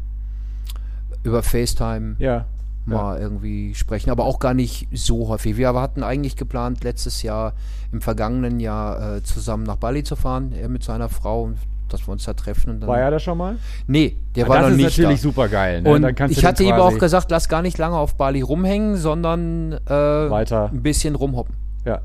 über 1.23 1.43
FaceTime 1.43 2.15
ja, 2.19 2.45
mal 2.85 3.19
irgendwie 3.19 3.73
sprechen, 3.75 4.11
aber 4.11 4.25
auch 4.25 4.39
gar 4.39 4.53
nicht 4.53 4.87
so 4.93 5.27
häufig. 5.27 5.57
Wir 5.57 5.73
hatten 5.73 6.03
eigentlich 6.03 6.35
geplant, 6.37 6.83
letztes 6.83 7.23
Jahr, 7.23 7.53
im 7.91 7.99
vergangenen 7.99 8.59
Jahr 8.59 9.17
äh, 9.17 9.23
zusammen 9.23 9.63
nach 9.63 9.77
Bali 9.77 10.03
zu 10.03 10.15
fahren, 10.15 10.53
er 10.53 10.69
mit 10.69 10.83
seiner 10.83 11.09
Frau, 11.09 11.43
und 11.43 11.57
dass 11.97 12.07
wir 12.07 12.11
uns 12.11 12.23
da 12.25 12.33
treffen. 12.33 12.69
Und 12.71 12.79
dann, 12.81 12.89
war 12.89 12.99
er 12.99 13.11
da 13.11 13.19
schon 13.19 13.37
mal? 13.37 13.57
Nee, 13.87 14.17
der 14.35 14.43
Ja, 14.43 14.49
war 14.49 14.55
das 14.57 14.65
noch 14.65 14.71
ist 14.71 14.77
nicht 14.77 14.97
natürlich 14.97 15.19
da. 15.19 15.23
super 15.23 15.47
geil. 15.49 15.81
Ne? 15.81 15.89
Und 15.91 16.19
ich 16.31 16.45
hatte 16.45 16.63
ihm 16.63 16.73
auch 16.73 16.97
gesagt, 16.97 17.31
lass 17.31 17.49
gar 17.49 17.61
nicht 17.61 17.77
lange 17.77 17.97
auf 17.97 18.15
Bali 18.15 18.41
rumhängen, 18.41 18.97
sondern 18.97 19.73
äh, 19.73 19.89
Weiter. 19.89 20.69
ein 20.71 20.81
bisschen 20.83 21.15
rumhoppen. 21.15 21.55
Ja. 21.85 22.01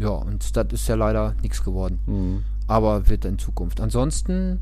Ja, 0.00 0.08
und 0.10 0.56
das 0.56 0.66
ist 0.72 0.88
ja 0.88 0.94
leider 0.94 1.34
nichts 1.42 1.62
geworden. 1.64 1.98
Mhm. 2.06 2.44
aber 2.68 3.08
wird 3.08 3.24
in 3.24 3.38
Zukunft. 3.38 3.80
Ansonsten 3.80 4.60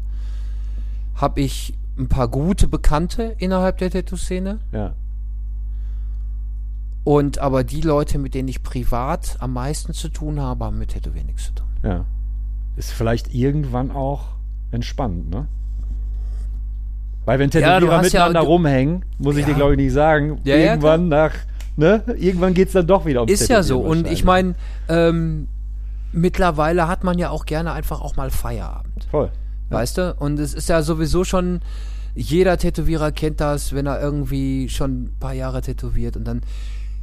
habe 1.16 1.40
ich 1.40 1.74
ein 1.98 2.08
paar 2.08 2.28
gute 2.28 2.66
Bekannte 2.68 3.34
innerhalb 3.38 3.78
der 3.78 3.90
Tattoo-Szene 3.90 4.58
Ja. 4.72 4.92
und 7.04 7.38
aber 7.38 7.64
die 7.64 7.80
Leute, 7.80 8.18
mit 8.18 8.34
denen 8.34 8.48
ich 8.48 8.62
privat 8.62 9.36
am 9.40 9.52
meisten 9.52 9.92
zu 9.92 10.08
tun 10.08 10.40
habe, 10.40 10.64
haben 10.64 10.78
mit 10.78 10.90
Tätowieren 10.90 11.26
nichts 11.26 11.46
zu 11.46 11.52
tun. 11.54 11.66
Ja. 11.82 12.04
Ist 12.76 12.90
vielleicht 12.92 13.32
irgendwann 13.34 13.90
auch 13.90 14.33
entspannt, 14.74 15.30
ne? 15.30 15.46
Weil 17.24 17.38
wenn 17.38 17.48
Ja, 17.50 17.60
Tätowierer 17.60 17.96
ja- 17.96 18.02
miteinander 18.02 18.40
du- 18.40 18.46
rumhängen, 18.46 19.04
muss 19.18 19.36
ich 19.36 19.42
Ja. 19.42 19.48
dir 19.48 19.54
glaube 19.54 19.72
ich 19.72 19.78
nicht 19.78 19.92
sagen, 19.92 20.40
Ja, 20.44 20.56
ja, 20.56 20.70
irgendwann 20.72 21.08
nach, 21.08 21.32
ne? 21.76 22.02
Irgendwann 22.18 22.52
geht's 22.54 22.72
dann 22.72 22.86
doch 22.86 23.06
wieder 23.06 23.20
ums 23.22 23.32
Ist 23.32 23.48
ja 23.48 23.62
so. 23.62 23.80
Und 23.80 24.06
ich 24.06 24.24
meine, 24.24 24.54
ähm, 24.88 25.48
mittlerweile 26.12 26.86
hat 26.86 27.02
man 27.02 27.18
ja 27.18 27.30
auch 27.30 27.46
gerne 27.46 27.72
einfach 27.72 28.00
auch 28.02 28.16
mal 28.16 28.30
Feierabend. 28.30 29.04
Voll. 29.10 29.30
Weißt 29.70 29.96
du? 29.98 30.14
Und 30.18 30.38
es 30.38 30.52
ist 30.54 30.68
ja 30.68 30.82
sowieso 30.82 31.24
schon, 31.24 31.60
jeder 32.14 32.58
Tätowierer 32.58 33.10
kennt 33.10 33.40
das, 33.40 33.72
wenn 33.72 33.86
er 33.86 34.00
irgendwie 34.00 34.68
schon 34.68 35.04
ein 35.04 35.16
paar 35.18 35.32
Jahre 35.32 35.62
tätowiert 35.62 36.16
und 36.16 36.24
dann, 36.24 36.42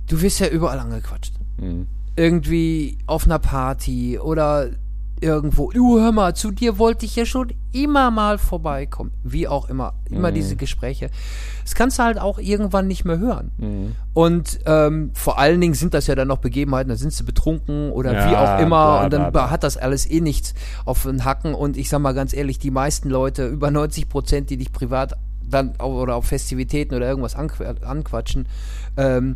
du 0.08 0.22
wirst 0.22 0.40
ja 0.40 0.48
überall 0.48 0.80
angequatscht. 0.80 1.34
Mhm. 1.60 1.88
irgendwie 2.18 2.98
auf 3.08 3.26
einer 3.26 3.40
Party 3.40 4.20
oder 4.20 4.68
irgendwo, 5.22 5.72
du 5.72 6.00
hör 6.00 6.12
mal, 6.12 6.36
zu 6.36 6.52
dir 6.52 6.78
wollte 6.80 7.06
ich 7.06 7.16
ja 7.16 7.26
schon 7.26 7.54
immer 7.72 8.12
mal 8.12 8.38
vorbeikommen. 8.38 9.12
Wie 9.24 9.48
auch 9.48 9.70
immer, 9.70 9.94
immer 10.10 10.32
Mhm. 10.32 10.36
diese 10.36 10.56
Gespräche. 10.56 11.10
Das 11.64 11.76
kannst 11.76 12.00
du 12.00 12.04
halt 12.04 12.20
auch 12.20 12.40
irgendwann 12.40 12.88
nicht 12.88 13.06
mehr 13.06 13.20
hören. 13.20 13.52
Mhm. 13.58 13.96
Und 14.14 14.60
ähm, 14.66 15.12
vor 15.14 15.38
allen 15.40 15.62
Dingen 15.62 15.76
sind 15.76 15.94
das 15.94 16.08
ja 16.08 16.16
dann 16.16 16.28
noch 16.28 16.40
Begebenheiten, 16.40 16.90
da 16.90 16.96
sind 16.96 17.14
sie 17.14 17.24
betrunken 17.24 17.92
oder 17.92 18.14
Ja, 18.14 18.30
wie 18.32 18.36
auch 18.36 18.60
immer 18.60 18.68
bla, 18.98 19.04
und 19.06 19.14
dann 19.14 19.22
bla, 19.22 19.30
bla. 19.30 19.50
hat 19.52 19.64
das 19.64 19.78
alles 19.78 20.10
eh 20.10 20.22
nichts 20.22 20.54
auf 20.86 21.04
den 21.04 21.24
Hacken 21.24 21.54
und 21.54 21.78
ich 21.78 21.88
sag 21.90 22.00
mal 22.00 22.14
ganz 22.14 22.34
ehrlich, 22.34 22.60
die 22.60 22.72
meisten 22.72 23.10
Leute, 23.10 23.48
über 23.48 23.70
90 23.72 24.10
Prozent, 24.10 24.50
die 24.50 24.58
dich 24.58 24.72
privat 24.72 25.16
dann 25.48 25.76
oder 25.82 26.16
auf 26.16 26.26
Festivitäten 26.26 26.96
oder 26.96 27.08
irgendwas 27.08 27.36
anqu 27.36 27.62
anquatschen, 27.84 28.48
ähm, 28.98 29.36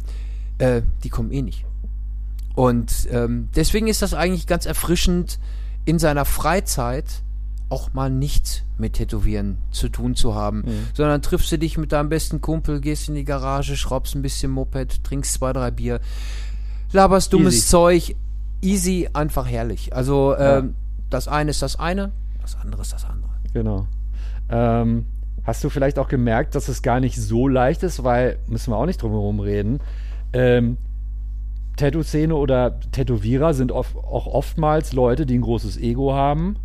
äh, 0.58 0.82
die 1.04 1.10
kommen 1.10 1.32
eh 1.32 1.42
nicht. 1.42 1.66
Und 2.56 3.08
ähm, 3.12 3.50
deswegen 3.56 3.88
ist 3.88 4.02
das 4.02 4.14
eigentlich 4.14 4.48
ganz 4.48 4.66
erfrischend, 4.66 5.40
in 5.86 6.00
seiner 6.00 6.26
Freizeit 6.26 7.06
auch 7.70 7.94
mal 7.94 8.10
nichts 8.12 8.64
mit 8.78 8.94
Tätowieren 8.94 9.58
zu 9.72 9.90
tun 9.90 10.16
zu 10.16 10.36
haben, 10.36 10.60
Mhm. 10.60 10.88
sondern 10.94 11.22
triffst 11.22 11.52
du 11.52 11.58
dich 11.58 11.78
mit 11.78 11.92
deinem 11.92 12.10
besten 12.10 12.42
Kumpel, 12.42 12.80
gehst 12.80 13.10
in 13.10 13.16
die 13.16 13.24
Garage, 13.26 13.76
schraubst 13.76 14.16
ein 14.16 14.22
bisschen 14.22 14.52
Moped, 14.52 15.04
trinkst 15.04 15.34
zwei, 15.34 15.52
drei 15.54 15.72
Bier, 15.72 16.00
laberst 16.92 17.34
dummes 17.34 17.56
Easy. 17.56 17.68
Zeug, 17.68 18.16
easy, 18.62 19.10
einfach 19.14 19.48
herrlich. 19.48 19.96
Also 19.96 20.34
Ja. 20.34 20.60
ähm, 20.60 20.76
das 21.10 21.28
eine 21.28 21.52
ist 21.52 21.62
das 21.62 21.78
eine, 21.80 22.12
das 22.42 22.56
andere 22.56 22.82
ist 22.84 22.94
das 22.94 23.06
andere. 23.06 23.32
Genau. 23.54 23.88
Ähm, 24.50 25.06
hast 25.44 25.64
du 25.64 25.70
vielleicht 25.70 25.98
auch 25.98 26.08
gemerkt, 26.08 26.54
dass 26.56 26.68
es 26.68 26.82
gar 26.82 27.00
nicht 27.00 27.18
so 27.20 27.48
leicht 27.48 27.84
ist, 27.84 28.04
weil, 28.04 28.38
müssen 28.48 28.72
wir 28.72 28.78
auch 28.78 28.86
nicht 28.86 29.02
drum 29.02 29.12
herum 29.12 29.40
reden, 29.40 29.80
ähm, 30.34 30.78
Tattoo-Szene 31.78 32.36
oder 32.36 32.80
Tätowierer 32.92 33.54
sind 33.54 33.72
oft, 33.72 33.96
auch 33.96 34.28
oftmals 34.28 34.94
Leute, 34.94 35.26
die 35.26 35.38
ein 35.38 35.42
großes 35.42 35.78
Ego 35.78 36.14
haben, 36.14 36.56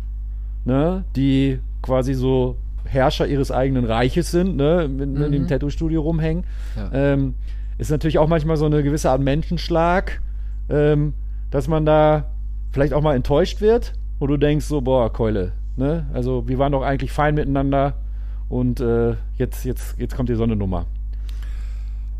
ne? 0.65 1.03
die 1.15 1.59
quasi 1.81 2.13
so 2.13 2.57
Herrscher 2.85 3.27
ihres 3.27 3.51
eigenen 3.51 3.85
Reiches 3.85 4.31
sind, 4.31 4.55
ne? 4.57 4.83
in, 4.85 4.99
in 5.17 5.31
dem 5.31 5.41
Mhm. 5.43 5.47
Tattoo-Studio 5.47 6.01
rumhängen. 6.01 6.43
Ja. 6.75 6.89
Ähm, 6.93 7.35
ist 7.77 7.91
natürlich 7.91 8.19
auch 8.19 8.27
manchmal 8.27 8.57
so 8.57 8.65
eine 8.65 8.83
gewisse 8.83 9.09
Art 9.09 9.21
Menschenschlag, 9.21 10.21
ähm, 10.69 11.13
dass 11.49 11.67
man 11.67 11.85
da 11.85 12.25
vielleicht 12.71 12.93
auch 12.93 13.01
mal 13.01 13.15
enttäuscht 13.15 13.59
wird, 13.61 13.93
wo 14.19 14.27
du 14.27 14.37
denkst 14.37 14.65
so, 14.65 14.81
boah, 14.81 15.11
Keule, 15.11 15.51
ne? 15.75 16.05
Also 16.13 16.47
wir 16.47 16.57
waren 16.59 16.71
doch 16.71 16.83
eigentlich 16.83 17.11
fein 17.11 17.35
miteinander 17.35 17.95
und 18.49 18.79
äh, 18.79 19.15
jetzt, 19.37 19.65
jetzt, 19.65 19.97
jetzt 19.99 20.15
kommt 20.15 20.29
die 20.29 20.35
Sonnennummer. 20.35 20.85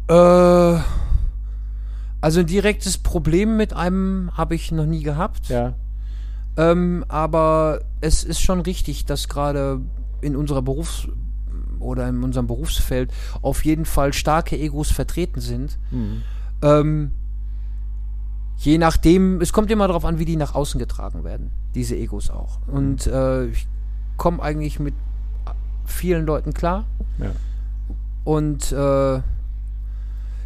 Äh, 0.09 0.79
also 2.21 2.39
ein 2.39 2.45
direktes 2.45 2.97
Problem 2.97 3.57
mit 3.57 3.73
einem 3.73 4.31
habe 4.35 4.55
ich 4.55 4.71
noch 4.71 4.85
nie 4.85 5.03
gehabt. 5.03 5.49
Ja. 5.49 5.73
Ähm, 6.57 7.03
aber 7.07 7.81
es 7.99 8.23
ist 8.23 8.41
schon 8.41 8.61
richtig, 8.61 9.05
dass 9.05 9.27
gerade 9.27 9.81
in 10.21 10.35
unserer 10.35 10.61
Berufs- 10.61 11.07
oder 11.79 12.07
in 12.07 12.23
unserem 12.23 12.47
Berufsfeld 12.47 13.11
auf 13.41 13.65
jeden 13.65 13.85
Fall 13.85 14.13
starke 14.13 14.57
Egos 14.57 14.91
vertreten 14.91 15.41
sind. 15.41 15.79
Mhm. 15.89 16.21
Ähm, 16.61 17.11
je 18.57 18.77
nachdem, 18.77 19.41
es 19.41 19.51
kommt 19.51 19.71
immer 19.71 19.87
darauf 19.87 20.05
an, 20.05 20.19
wie 20.19 20.25
die 20.25 20.35
nach 20.35 20.53
außen 20.53 20.79
getragen 20.79 21.23
werden, 21.23 21.51
diese 21.73 21.95
Egos 21.95 22.29
auch. 22.29 22.59
Und 22.67 23.07
äh, 23.07 23.47
ich 23.47 23.67
komme 24.17 24.43
eigentlich 24.43 24.79
mit 24.79 24.93
vielen 25.85 26.25
Leuten 26.25 26.53
klar. 26.53 26.85
Ja. 27.17 27.31
Und 28.23 28.71
äh, 28.71 29.21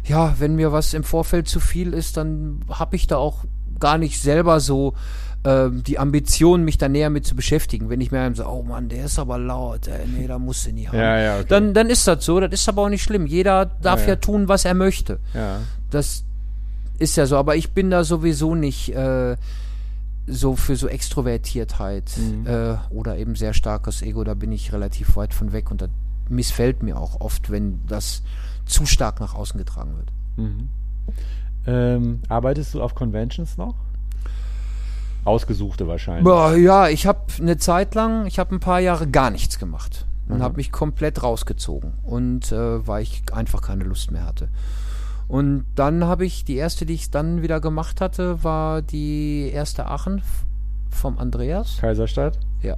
ja, 0.06 0.34
wenn 0.38 0.54
mir 0.56 0.72
was 0.72 0.94
im 0.94 1.04
Vorfeld 1.04 1.48
zu 1.48 1.60
viel 1.60 1.92
ist, 1.92 2.16
dann 2.16 2.60
habe 2.70 2.96
ich 2.96 3.06
da 3.06 3.16
auch 3.16 3.44
gar 3.78 3.98
nicht 3.98 4.20
selber 4.20 4.60
so 4.60 4.94
ähm, 5.44 5.82
die 5.84 5.98
Ambition, 5.98 6.64
mich 6.64 6.78
da 6.78 6.88
näher 6.88 7.10
mit 7.10 7.26
zu 7.26 7.34
beschäftigen. 7.36 7.88
Wenn 7.88 8.00
ich 8.00 8.10
mir 8.10 8.34
so, 8.34 8.46
oh 8.46 8.62
Mann, 8.62 8.88
der 8.88 9.04
ist 9.04 9.18
aber 9.18 9.38
laut, 9.38 9.86
ey, 9.88 10.06
nee, 10.06 10.26
da 10.26 10.38
musst 10.38 10.66
du 10.66 10.72
nie 10.72 10.88
haben. 10.88 10.96
Ja, 10.98 11.18
ja, 11.18 11.34
okay. 11.36 11.46
Dann, 11.48 11.74
dann 11.74 11.88
ist 11.90 12.06
das 12.08 12.24
so, 12.24 12.40
das 12.40 12.52
ist 12.52 12.68
aber 12.68 12.82
auch 12.82 12.88
nicht 12.88 13.02
schlimm. 13.02 13.26
Jeder 13.26 13.66
darf 13.66 14.02
Ja, 14.02 14.10
ja, 14.10 14.16
tun, 14.16 14.48
was 14.48 14.64
er 14.64 14.74
möchte. 14.74 15.18
Das 15.90 16.24
ist 16.98 17.16
ja 17.16 17.26
so, 17.26 17.36
aber 17.36 17.56
ich 17.56 17.72
bin 17.72 17.90
da 17.90 18.02
sowieso 18.04 18.54
nicht 18.54 18.94
äh, 18.94 19.36
so 20.26 20.56
für 20.56 20.76
so 20.76 20.88
Extrovertiertheit 20.88 22.10
Mhm. 22.16 22.46
äh, 22.46 22.74
oder 22.90 23.16
eben 23.18 23.36
sehr 23.36 23.54
starkes 23.54 24.02
Ego, 24.02 24.24
da 24.24 24.34
bin 24.34 24.50
ich 24.52 24.72
relativ 24.72 25.16
weit 25.16 25.34
von 25.34 25.52
weg 25.52 25.70
und 25.70 25.82
das 25.82 25.90
missfällt 26.28 26.82
mir 26.82 26.98
auch 26.98 27.20
oft, 27.20 27.50
wenn 27.50 27.80
das 27.86 28.22
zu 28.66 28.84
stark 28.86 29.20
nach 29.20 29.34
außen 29.34 29.56
getragen 29.58 29.96
wird. 29.96 30.12
Mhm. 30.36 30.68
Ähm, 31.66 32.20
arbeitest 32.28 32.74
du 32.74 32.82
auf 32.82 32.94
Conventions 32.94 33.56
noch? 33.56 33.74
Ausgesuchte 35.24 35.88
wahrscheinlich. 35.88 36.24
Ja, 36.62 36.88
ich 36.88 37.06
habe 37.06 37.20
eine 37.40 37.56
Zeit 37.56 37.94
lang, 37.96 38.26
ich 38.26 38.38
habe 38.38 38.54
ein 38.54 38.60
paar 38.60 38.78
Jahre 38.80 39.08
gar 39.08 39.30
nichts 39.30 39.58
gemacht 39.58 40.06
und 40.28 40.38
Mhm. 40.38 40.42
habe 40.42 40.56
mich 40.56 40.70
komplett 40.70 41.22
rausgezogen 41.22 41.94
und 42.04 42.52
äh, 42.52 42.86
weil 42.86 43.02
ich 43.02 43.22
einfach 43.32 43.60
keine 43.60 43.82
Lust 43.84 44.12
mehr 44.12 44.24
hatte. 44.24 44.48
Und 45.26 45.64
dann 45.74 46.04
habe 46.04 46.24
ich 46.24 46.44
die 46.44 46.54
erste, 46.54 46.86
die 46.86 46.94
ich 46.94 47.10
dann 47.10 47.42
wieder 47.42 47.60
gemacht 47.60 48.00
hatte, 48.00 48.44
war 48.44 48.82
die 48.82 49.50
erste 49.52 49.86
Aachen 49.86 50.22
vom 50.90 51.18
Andreas. 51.18 51.78
Kaiserstadt? 51.80 52.38
Ja. 52.62 52.76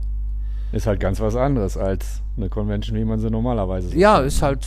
Ist 0.73 0.87
halt 0.87 1.01
ganz 1.01 1.21
was 1.21 1.37
anderes 1.37 1.77
als 1.77 2.23
eine 2.39 2.49
Convention, 2.49 2.97
wie 2.97 3.05
man 3.05 3.21
sie 3.21 3.31
normalerweise 3.31 3.91
so 3.91 3.95
Ja, 3.97 4.19
ist 4.21 4.41
ne? 4.41 4.47
halt 4.47 4.67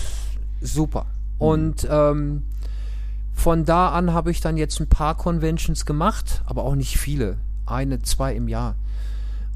super. 0.62 1.08
Und 1.42 1.88
ähm, 1.90 2.44
von 3.34 3.66
da 3.66 3.90
an 3.90 4.14
habe 4.14 4.30
ich 4.30 4.42
dann 4.42 4.58
jetzt 4.58 4.80
ein 4.80 4.88
paar 4.88 5.18
Conventions 5.18 5.86
gemacht, 5.86 6.44
aber 6.46 6.64
auch 6.64 6.76
nicht 6.76 6.98
viele. 6.98 7.38
Eine, 7.66 8.02
zwei 8.02 8.36
im 8.36 8.48
Jahr. 8.48 8.76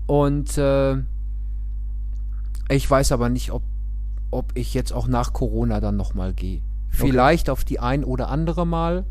Und 0.08 0.58
äh, 0.58 0.98
ich 2.70 2.90
weiß 2.90 3.12
aber 3.12 3.30
nicht, 3.30 3.52
ob, 3.52 3.62
ob 4.32 4.52
ich 4.56 4.74
jetzt 4.74 4.94
auch 4.94 5.08
nach 5.08 5.34
Corona 5.34 5.80
dann 5.80 5.96
nochmal 5.96 6.34
gehe. 6.34 6.62
Vielleicht 6.90 7.50
auf 7.50 7.64
die 7.64 7.80
ein 7.80 8.04
oder 8.04 8.30
andere 8.30 8.66
Mal. 8.66 9.06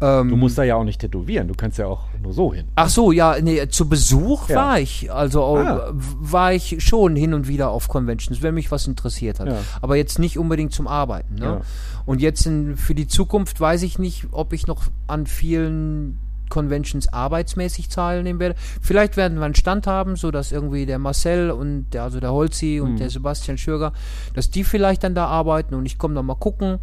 Ähm, 0.00 0.28
Du 0.28 0.36
musst 0.36 0.56
da 0.56 0.62
ja 0.62 0.76
auch 0.76 0.84
nicht 0.84 1.00
tätowieren, 1.00 1.48
du 1.48 1.54
kannst 1.54 1.78
ja 1.78 1.86
auch 1.86 2.02
nur 2.22 2.32
so 2.32 2.54
hin. 2.54 2.66
Ach 2.76 2.88
so, 2.88 3.10
ja, 3.10 3.36
nee, 3.40 3.66
zu 3.68 3.88
Besuch 3.88 4.48
Ja. 4.48 4.56
war 4.56 4.80
ich. 4.80 5.10
Also 5.12 5.56
Ah. 5.56 5.90
war 5.92 6.52
ich 6.52 6.76
schon 6.84 7.16
hin 7.16 7.34
und 7.34 7.48
wieder 7.48 7.70
auf 7.70 7.88
Conventions, 7.88 8.40
wenn 8.42 8.54
mich 8.54 8.70
was 8.70 8.86
interessiert 8.86 9.40
hat. 9.40 9.48
Ja. 9.48 9.56
Aber 9.82 9.96
jetzt 9.96 10.18
nicht 10.20 10.38
unbedingt 10.38 10.72
zum 10.72 10.86
Arbeiten. 10.86 11.34
Ne? 11.36 11.44
Ja. 11.44 11.60
Und 12.06 12.20
jetzt 12.20 12.46
in, 12.46 12.76
für 12.76 12.94
die 12.94 13.08
Zukunft 13.08 13.60
weiß 13.60 13.82
ich 13.82 13.98
nicht, 13.98 14.28
ob 14.30 14.52
ich 14.52 14.66
noch 14.68 14.84
an 15.08 15.26
vielen 15.26 16.18
Conventions 16.48 17.12
arbeitsmäßig 17.12 17.88
teilnehmen 17.88 18.38
werde. 18.40 18.54
Vielleicht 18.80 19.16
werden 19.18 19.38
wir 19.38 19.44
einen 19.44 19.54
Stand 19.54 19.86
haben, 19.86 20.16
so 20.16 20.30
dass 20.30 20.50
irgendwie 20.52 20.86
der 20.86 20.98
Marcel 20.98 21.50
und 21.50 21.90
der, 21.92 22.04
also 22.04 22.20
der 22.20 22.32
Holzi 22.32 22.80
und 22.82 22.92
Mhm. 22.92 22.96
der 22.98 23.10
Sebastian 23.10 23.58
Schürger, 23.58 23.92
dass 24.34 24.48
die 24.48 24.64
vielleicht 24.64 25.04
dann 25.04 25.14
da 25.14 25.26
arbeiten 25.26 25.74
und 25.74 25.84
ich 25.84 25.98
komme 25.98 26.14
dann 26.14 26.24
mal 26.24 26.36
gucken 26.36 26.78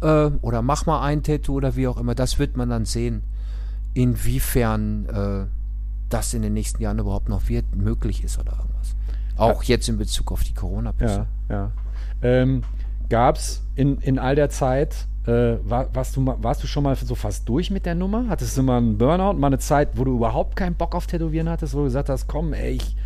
äh, 0.00 0.30
oder 0.40 0.62
mach 0.62 0.86
mal 0.86 1.02
ein 1.02 1.22
Tattoo 1.22 1.54
oder 1.54 1.76
wie 1.76 1.86
auch 1.86 1.98
immer. 1.98 2.14
Das 2.14 2.38
wird 2.38 2.56
man 2.56 2.68
dann 2.70 2.84
sehen, 2.84 3.22
inwiefern 3.94 5.06
äh, 5.06 5.46
das 6.08 6.34
in 6.34 6.42
den 6.42 6.54
nächsten 6.54 6.82
Jahren 6.82 6.98
überhaupt 6.98 7.28
noch 7.28 7.48
wird, 7.48 7.74
möglich 7.74 8.24
ist 8.24 8.38
oder 8.38 8.52
irgendwas. 8.52 8.94
Auch 9.36 9.62
jetzt 9.62 9.88
in 9.88 9.98
Bezug 9.98 10.32
auf 10.32 10.42
die 10.42 10.54
Corona-Pisse. 10.54 11.26
Ja, 11.48 11.54
ja. 11.54 11.72
Ähm, 12.22 12.62
Gab 13.08 13.36
es 13.36 13.62
in, 13.74 13.98
in 13.98 14.18
all 14.18 14.34
der 14.34 14.50
Zeit, 14.50 15.06
äh, 15.26 15.56
war, 15.62 15.94
warst, 15.94 16.16
du, 16.16 16.26
warst 16.26 16.62
du 16.62 16.66
schon 16.66 16.82
mal 16.82 16.94
so 16.96 17.14
fast 17.14 17.48
durch 17.48 17.70
mit 17.70 17.86
der 17.86 17.94
Nummer? 17.94 18.26
Hattest 18.28 18.58
du 18.58 18.62
mal 18.62 18.78
einen 18.78 18.98
Burnout, 18.98 19.38
mal 19.38 19.46
eine 19.46 19.58
Zeit, 19.58 19.90
wo 19.94 20.04
du 20.04 20.16
überhaupt 20.16 20.56
keinen 20.56 20.74
Bock 20.74 20.94
auf 20.94 21.06
Tätowieren 21.06 21.48
hattest, 21.48 21.74
wo 21.74 21.78
du 21.78 21.84
gesagt 21.84 22.08
hast, 22.08 22.26
komm, 22.26 22.52
ey, 22.52 22.72
ich 22.72 22.96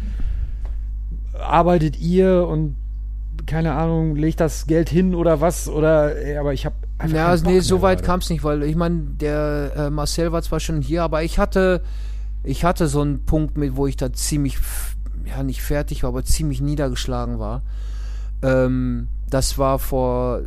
arbeitet 1.38 2.00
ihr 2.00 2.46
und 2.48 2.76
keine 3.46 3.74
Ahnung, 3.74 4.16
legt 4.16 4.40
das 4.40 4.66
Geld 4.66 4.88
hin 4.88 5.14
oder 5.14 5.40
was? 5.40 5.68
Oder 5.68 6.16
ey, 6.16 6.36
aber 6.36 6.52
ich 6.52 6.66
habe 6.66 6.76
einfach. 6.98 7.16
Ja, 7.16 7.36
nee, 7.36 7.60
so 7.60 7.82
weit 7.82 8.02
kam 8.02 8.20
es 8.20 8.30
nicht, 8.30 8.44
weil 8.44 8.62
ich 8.62 8.76
meine, 8.76 9.00
der 9.00 9.72
äh, 9.76 9.90
Marcel 9.90 10.32
war 10.32 10.42
zwar 10.42 10.60
schon 10.60 10.82
hier, 10.82 11.02
aber 11.02 11.22
ich 11.22 11.38
hatte, 11.38 11.82
ich 12.44 12.64
hatte 12.64 12.88
so 12.88 13.00
einen 13.00 13.24
Punkt 13.24 13.56
mit, 13.56 13.76
wo 13.76 13.86
ich 13.86 13.96
da 13.96 14.12
ziemlich, 14.12 14.58
ja 15.24 15.42
nicht 15.42 15.62
fertig 15.62 16.02
war, 16.02 16.08
aber 16.08 16.24
ziemlich 16.24 16.60
niedergeschlagen 16.60 17.38
war. 17.38 17.62
Ähm, 18.42 19.08
das 19.28 19.58
war 19.58 19.78
vor 19.78 20.42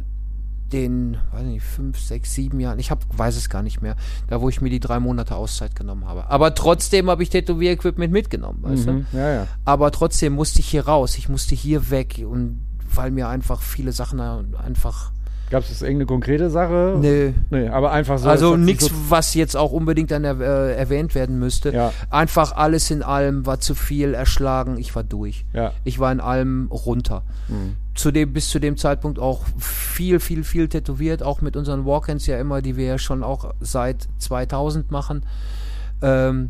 den, 0.72 1.18
weiß 1.32 1.44
nicht, 1.44 1.64
fünf, 1.64 2.00
sechs, 2.00 2.34
sieben 2.34 2.60
Jahren. 2.60 2.80
Ich 2.80 2.92
hab, 2.92 3.06
weiß 3.18 3.38
es 3.38 3.50
gar 3.50 3.62
nicht 3.62 3.82
mehr. 3.82 3.96
Da, 4.28 4.42
wo 4.42 4.50
ich 4.50 4.62
mir 4.62 4.70
die 4.70 4.80
drei 4.80 5.00
Monate 5.00 5.36
Auszeit 5.36 5.76
genommen 5.76 6.06
habe. 6.06 6.30
Aber 6.30 6.56
trotzdem 6.56 7.10
habe 7.10 7.24
ich 7.24 7.30
Tätowier-Equipment 7.30 8.12
mitgenommen, 8.12 8.60
weißt 8.62 8.88
du? 8.88 8.92
Mhm, 8.92 9.06
ja, 9.14 9.30
ja. 9.32 9.48
Aber 9.64 9.92
trotzdem 9.92 10.34
musste 10.34 10.60
ich 10.60 10.68
hier 10.68 10.88
raus. 10.88 11.18
Ich 11.18 11.30
musste 11.30 11.56
hier 11.56 11.92
weg 11.92 12.24
und 12.28 12.65
weil 12.98 13.12
mir 13.12 13.28
einfach 13.28 13.62
viele 13.62 13.92
Sachen 13.92 14.20
einfach. 14.20 15.12
Gab 15.52 15.62
es 15.62 15.82
irgendeine 15.84 16.08
konkrete 16.08 16.50
Sache? 16.50 16.98
Nee. 17.00 17.36
Nee, 17.52 17.68
aber 17.70 17.92
einfach 17.92 18.18
so. 18.18 18.28
Also 18.28 18.58
nichts, 18.58 18.86
so- 18.86 18.92
was 19.10 19.36
jetzt 19.36 19.56
auch 19.56 19.72
unbedingt 19.72 20.10
dann 20.10 20.24
er, 20.24 20.40
äh, 20.40 20.76
erwähnt 20.76 21.14
werden 21.14 21.38
müsste. 21.38 21.72
Ja. 21.72 21.94
Einfach 22.10 22.56
alles 22.56 22.90
in 22.90 23.04
allem 23.04 23.46
war 23.46 23.60
zu 23.60 23.76
viel, 23.76 24.16
erschlagen, 24.16 24.78
ich 24.80 24.96
war 24.96 25.04
durch. 25.04 25.46
Ja. 25.54 25.72
Ich 25.84 26.00
war 26.00 26.12
in 26.12 26.20
allem 26.20 26.68
runter. 26.72 27.22
Mhm. 27.48 27.76
Zu 27.94 28.10
dem, 28.12 28.34
bis 28.34 28.50
zu 28.50 28.60
dem 28.60 28.76
Zeitpunkt 28.76 29.20
auch 29.20 29.44
viel, 29.60 30.20
viel, 30.20 30.44
viel 30.44 30.68
tätowiert, 30.68 31.22
auch 31.22 31.42
mit 31.42 31.56
unseren 31.56 31.86
Walk-ins 31.86 32.26
ja 32.26 32.40
immer, 32.40 32.64
die 32.64 32.76
wir 32.76 32.86
ja 32.86 32.98
schon 32.98 33.24
auch 33.24 33.54
seit 33.62 34.08
2000 34.18 34.90
machen. 34.90 35.24
Ähm, 36.02 36.50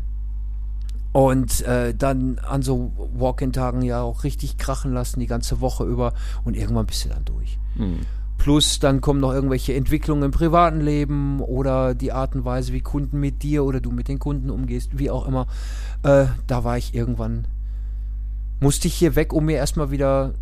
und 1.16 1.62
äh, 1.62 1.94
dann 1.94 2.38
an 2.40 2.60
so 2.60 2.92
Walk-in-Tagen 3.14 3.80
ja 3.80 4.02
auch 4.02 4.22
richtig 4.22 4.58
krachen 4.58 4.92
lassen, 4.92 5.18
die 5.18 5.26
ganze 5.26 5.62
Woche 5.62 5.84
über. 5.84 6.12
Und 6.44 6.58
irgendwann 6.58 6.84
bist 6.84 7.06
du 7.06 7.08
dann 7.08 7.24
durch. 7.24 7.58
Mhm. 7.74 8.00
Plus 8.36 8.80
dann 8.80 9.00
kommen 9.00 9.20
noch 9.20 9.32
irgendwelche 9.32 9.72
Entwicklungen 9.72 10.24
im 10.24 10.30
privaten 10.30 10.82
Leben 10.82 11.40
oder 11.40 11.94
die 11.94 12.12
Art 12.12 12.34
und 12.34 12.44
Weise, 12.44 12.74
wie 12.74 12.82
Kunden 12.82 13.18
mit 13.18 13.42
dir 13.42 13.64
oder 13.64 13.80
du 13.80 13.92
mit 13.92 14.08
den 14.08 14.18
Kunden 14.18 14.50
umgehst, 14.50 14.98
wie 14.98 15.10
auch 15.10 15.26
immer. 15.26 15.46
Äh, 16.02 16.26
da 16.46 16.64
war 16.64 16.76
ich 16.76 16.94
irgendwann, 16.94 17.46
musste 18.60 18.86
ich 18.86 18.94
hier 18.94 19.16
weg, 19.16 19.32
um 19.32 19.46
mir 19.46 19.56
erstmal 19.56 19.90
wieder 19.90 20.34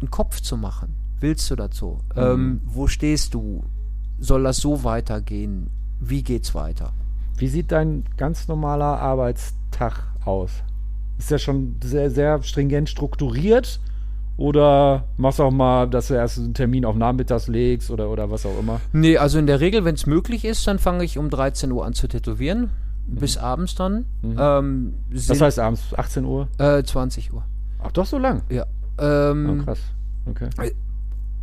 einen 0.00 0.10
Kopf 0.10 0.40
zu 0.40 0.56
machen. 0.56 0.96
Willst 1.20 1.48
du 1.52 1.54
dazu? 1.54 2.00
Ähm, 2.16 2.62
wo 2.64 2.88
stehst 2.88 3.32
du? 3.32 3.62
Soll 4.18 4.42
das 4.42 4.56
so 4.56 4.82
weitergehen? 4.82 5.70
Wie 6.00 6.24
geht's 6.24 6.52
weiter? 6.52 6.94
Wie 7.36 7.46
sieht 7.46 7.70
dein 7.70 8.02
ganz 8.16 8.48
normaler 8.48 8.98
Arbeitstag 8.98 10.15
aus? 10.26 10.50
Ist 11.18 11.30
der 11.30 11.38
schon 11.38 11.76
sehr, 11.82 12.10
sehr 12.10 12.42
stringent 12.42 12.88
strukturiert? 12.88 13.80
Oder 14.38 15.04
machst 15.16 15.38
du 15.38 15.44
auch 15.44 15.50
mal, 15.50 15.88
dass 15.88 16.08
du 16.08 16.14
erst 16.14 16.38
einen 16.38 16.52
Termin 16.52 16.84
auf 16.84 16.94
nachmittags 16.94 17.48
legst 17.48 17.90
oder, 17.90 18.10
oder 18.10 18.30
was 18.30 18.44
auch 18.44 18.58
immer? 18.60 18.80
Nee, 18.92 19.16
also 19.16 19.38
in 19.38 19.46
der 19.46 19.60
Regel, 19.60 19.86
wenn 19.86 19.94
es 19.94 20.04
möglich 20.06 20.44
ist, 20.44 20.66
dann 20.66 20.78
fange 20.78 21.04
ich 21.04 21.16
um 21.16 21.30
13 21.30 21.72
Uhr 21.72 21.86
an 21.86 21.94
zu 21.94 22.06
tätowieren. 22.06 22.68
Bis 23.08 23.38
abends 23.38 23.76
dann. 23.76 24.04
Ähm, 24.36 24.94
Das 25.10 25.40
heißt 25.40 25.58
abends 25.60 25.94
18 25.96 26.24
Uhr? 26.24 26.48
äh, 26.58 26.82
20 26.82 27.32
Uhr. 27.32 27.44
Ach, 27.82 27.92
doch 27.92 28.04
so 28.04 28.18
lang? 28.18 28.42
Ja. 28.50 28.66
Oh, 28.98 29.02
Ähm, 29.02 29.62
krass. 29.64 29.78
Okay. 30.26 30.48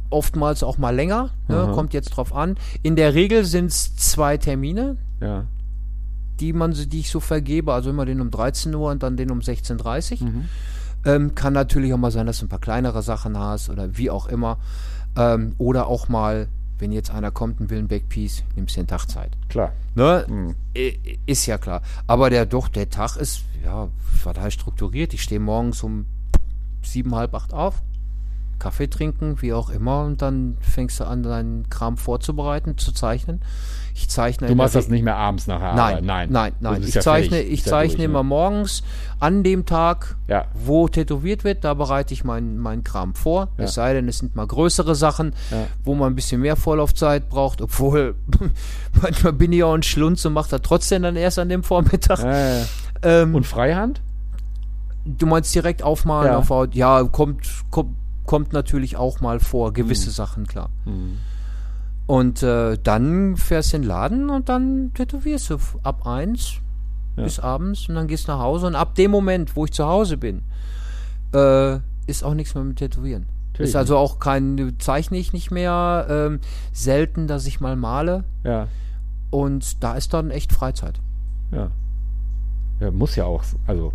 oftmals 0.09 0.61
auch 0.61 0.77
mal 0.77 0.93
länger. 0.95 1.31
Ne? 1.47 1.71
Kommt 1.73 1.93
jetzt 1.93 2.09
drauf 2.11 2.35
an. 2.35 2.55
In 2.83 2.95
der 2.95 3.13
Regel 3.15 3.45
sind 3.45 3.67
es 3.67 3.95
zwei 3.95 4.37
Termine, 4.37 4.97
Ja. 5.21 5.45
Die 6.39 6.53
man, 6.53 6.73
die 6.73 6.99
ich 6.99 7.09
so 7.09 7.19
vergebe. 7.19 7.73
Also 7.73 7.89
immer 7.89 8.05
den 8.05 8.21
um 8.21 8.31
13 8.31 8.73
Uhr 8.73 8.91
und 8.91 9.03
dann 9.03 9.17
den 9.17 9.31
um 9.31 9.39
16.30 9.39 10.21
Uhr. 10.21 10.27
Mhm. 10.27 10.45
Ähm, 11.05 11.35
kann 11.35 11.53
natürlich 11.53 11.93
auch 11.93 11.97
mal 11.97 12.11
sein, 12.11 12.25
dass 12.25 12.39
du 12.39 12.45
ein 12.45 12.49
paar 12.49 12.59
kleinere 12.59 13.01
Sachen 13.01 13.37
hast 13.37 13.69
oder 13.69 13.97
wie 13.97 14.09
auch 14.09 14.27
immer. 14.27 14.57
Ähm, 15.15 15.53
oder 15.57 15.87
auch 15.87 16.07
mal, 16.07 16.47
wenn 16.79 16.91
jetzt 16.91 17.11
einer 17.11 17.31
kommt 17.31 17.59
und 17.59 17.69
will 17.69 17.79
ein 17.79 17.87
Backpiece, 17.87 18.43
nimmst 18.55 18.75
du 18.75 18.81
den 18.81 18.87
Tag 18.87 19.07
Zeit. 19.07 19.31
Klar. 19.49 19.73
Ne? 19.95 20.25
Mhm. 20.27 20.55
Ist 21.25 21.45
ja 21.45 21.57
klar. 21.57 21.81
Aber 22.07 22.29
der 22.29 22.45
doch, 22.45 22.67
der 22.67 22.89
Tag 22.89 23.17
ist, 23.17 23.43
ja, 23.63 23.89
war 24.23 24.33
da 24.33 24.49
strukturiert. 24.49 25.13
Ich 25.13 25.21
stehe 25.21 25.39
morgens 25.39 25.83
um 25.83 26.05
sieben, 26.81 27.15
halb 27.15 27.33
acht 27.33 27.53
auf, 27.53 27.81
Kaffee 28.59 28.87
trinken, 28.87 29.41
wie 29.41 29.53
auch 29.53 29.69
immer, 29.69 30.03
und 30.03 30.21
dann 30.21 30.57
fängst 30.61 30.99
du 30.99 31.05
an, 31.05 31.23
deinen 31.23 31.69
Kram 31.69 31.97
vorzubereiten, 31.97 32.77
zu 32.77 32.91
zeichnen. 32.91 33.41
Ich 33.95 34.09
zeichne 34.09 34.47
Du 34.47 34.55
machst 34.55 34.73
das 34.73 34.89
nicht 34.89 35.03
mehr 35.03 35.15
abends 35.17 35.45
nach 35.45 35.59
der 35.59 35.69
Arbeit? 35.69 36.03
Nein, 36.03 36.29
Nein, 36.29 36.29
nein, 36.31 36.53
nein. 36.59 36.83
Ich 36.83 36.95
ja 36.95 37.01
zeichne, 37.01 37.37
fertig. 37.37 37.53
ich 37.53 37.63
zeichne 37.63 38.03
immer 38.05 38.23
ne? 38.23 38.29
morgens 38.29 38.81
an 39.19 39.43
dem 39.43 39.65
Tag, 39.67 40.15
Ja. 40.27 40.45
wo 40.53 40.87
tätowiert 40.87 41.43
wird, 41.43 41.63
da 41.63 41.75
bereite 41.75 42.13
ich 42.13 42.23
meinen 42.23 42.57
mein 42.57 42.83
Kram 42.83 43.13
vor. 43.13 43.49
Ja. 43.59 43.65
Es 43.65 43.75
sei 43.75 43.93
denn, 43.93 44.07
es 44.07 44.17
sind 44.17 44.35
mal 44.35 44.47
größere 44.47 44.95
Sachen, 44.95 45.33
wo 45.83 45.93
man 45.93 46.11
ein 46.11 46.15
bisschen 46.15 46.41
mehr 46.41 46.55
Vorlaufzeit 46.55 47.29
braucht, 47.29 47.61
obwohl 47.61 48.15
manchmal 49.01 49.33
bin 49.33 49.53
ich 49.53 49.63
auch 49.63 49.75
ein 49.75 49.83
Schlunz 49.83 50.25
und 50.25 50.33
mache 50.33 50.49
das 50.49 50.61
trotzdem 50.63 51.03
dann 51.03 51.15
erst 51.15 51.37
an 51.37 51.49
dem 51.49 51.61
Vormittag. 51.63 52.19
Ähm, 53.03 53.35
Und 53.35 53.45
Freihand? 53.45 54.01
du 55.05 55.25
meinst 55.27 55.53
direkt 55.53 55.83
aufmalen 55.83 56.31
Ja. 56.31 56.37
auf? 56.39 56.69
Ja, 56.73 57.03
kommt, 57.03 57.45
kommt, 57.69 57.95
kommt 58.25 58.53
natürlich 58.53 58.95
auch 58.97 59.21
mal 59.21 59.39
vor, 59.39 59.71
gewisse 59.73 60.07
Mhm. 60.09 60.13
Sachen, 60.13 60.47
klar. 60.47 60.69
Und 62.05 62.43
äh, 62.43 62.77
dann 62.83 63.37
fährst 63.37 63.71
du 63.73 63.77
in 63.77 63.83
den 63.83 63.87
Laden 63.87 64.29
und 64.29 64.49
dann 64.49 64.91
tätowierst 64.93 65.49
du 65.49 65.57
ab 65.83 66.05
eins 66.05 66.55
Ja. 67.15 67.23
bis 67.23 67.39
abends 67.39 67.87
und 67.87 67.95
dann 67.95 68.07
gehst 68.07 68.27
du 68.27 68.31
nach 68.33 68.39
Hause 68.39 68.67
und 68.67 68.75
ab 68.75 68.95
dem 68.95 69.11
Moment, 69.11 69.55
wo 69.55 69.65
ich 69.65 69.71
zu 69.71 69.85
Hause 69.85 70.17
bin, 70.17 70.41
äh, 71.33 71.77
ist 72.07 72.23
auch 72.23 72.33
nichts 72.33 72.55
mehr 72.55 72.63
mit 72.63 72.77
Tätowieren. 72.77 73.27
Natürlich 73.53 73.69
Ist 73.69 73.75
also 73.75 73.97
auch 73.97 74.19
kein, 74.19 74.75
zeichne 74.79 75.17
ich 75.17 75.31
nicht 75.31 75.51
mehr, 75.51 76.07
ähm, 76.09 76.39
selten, 76.73 77.27
dass 77.27 77.45
ich 77.45 77.59
mal 77.61 77.75
male 77.75 78.23
Ja. 78.43 78.67
und 79.29 79.83
da 79.83 79.93
ist 79.93 80.13
dann 80.13 80.31
echt 80.31 80.51
Freizeit. 80.51 80.99
Ja. 81.51 81.69
Ja, 82.79 82.91
muss 82.91 83.15
ja 83.15 83.25
auch. 83.25 83.43
Also, 83.67 83.93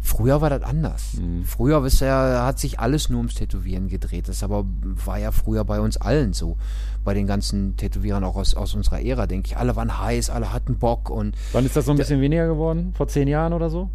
Früher 0.00 0.40
war 0.40 0.50
das 0.50 0.62
anders. 0.62 1.14
Mhm. 1.14 1.44
Früher 1.44 1.84
ist 1.84 2.00
ja, 2.00 2.44
hat 2.46 2.58
sich 2.58 2.78
alles 2.80 3.08
nur 3.08 3.18
ums 3.18 3.34
Tätowieren 3.34 3.88
gedreht. 3.88 4.28
Das 4.28 4.42
aber 4.42 4.64
war 5.04 5.18
ja 5.18 5.30
früher 5.32 5.64
bei 5.64 5.80
uns 5.80 5.96
allen 5.96 6.32
so. 6.32 6.56
Bei 7.04 7.12
den 7.14 7.26
ganzen 7.26 7.76
Tätowierern 7.76 8.24
auch 8.24 8.36
aus, 8.36 8.54
aus 8.54 8.74
unserer 8.74 9.02
Ära, 9.02 9.26
denke 9.26 9.48
ich. 9.48 9.56
Alle 9.56 9.76
waren 9.76 9.98
heiß, 10.00 10.30
alle 10.30 10.52
hatten 10.52 10.78
Bock 10.78 11.10
und 11.10 11.36
wann 11.52 11.66
ist 11.66 11.76
das 11.76 11.84
so 11.86 11.90
ein 11.90 11.98
bisschen 11.98 12.20
weniger 12.20 12.46
geworden? 12.46 12.92
Vor 12.96 13.08
zehn 13.08 13.28
Jahren 13.28 13.52
oder 13.52 13.68
so? 13.70 13.90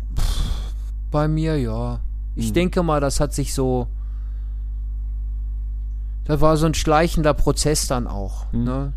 bei 1.12 1.28
mir, 1.28 1.58
ja. 1.60 2.02
Ich 2.36 2.50
Mhm. 2.50 2.54
denke 2.54 2.84
mal, 2.84 3.02
das 3.02 3.20
hat 3.20 3.34
sich 3.34 3.54
so. 3.56 3.88
Das 6.26 6.42
war 6.42 6.56
so 6.58 6.68
ein 6.68 6.76
schleichender 6.76 7.34
Prozess 7.34 7.88
dann 7.88 8.06
auch. 8.06 8.46
Mhm. 8.54 8.64
Ne? 8.64 8.94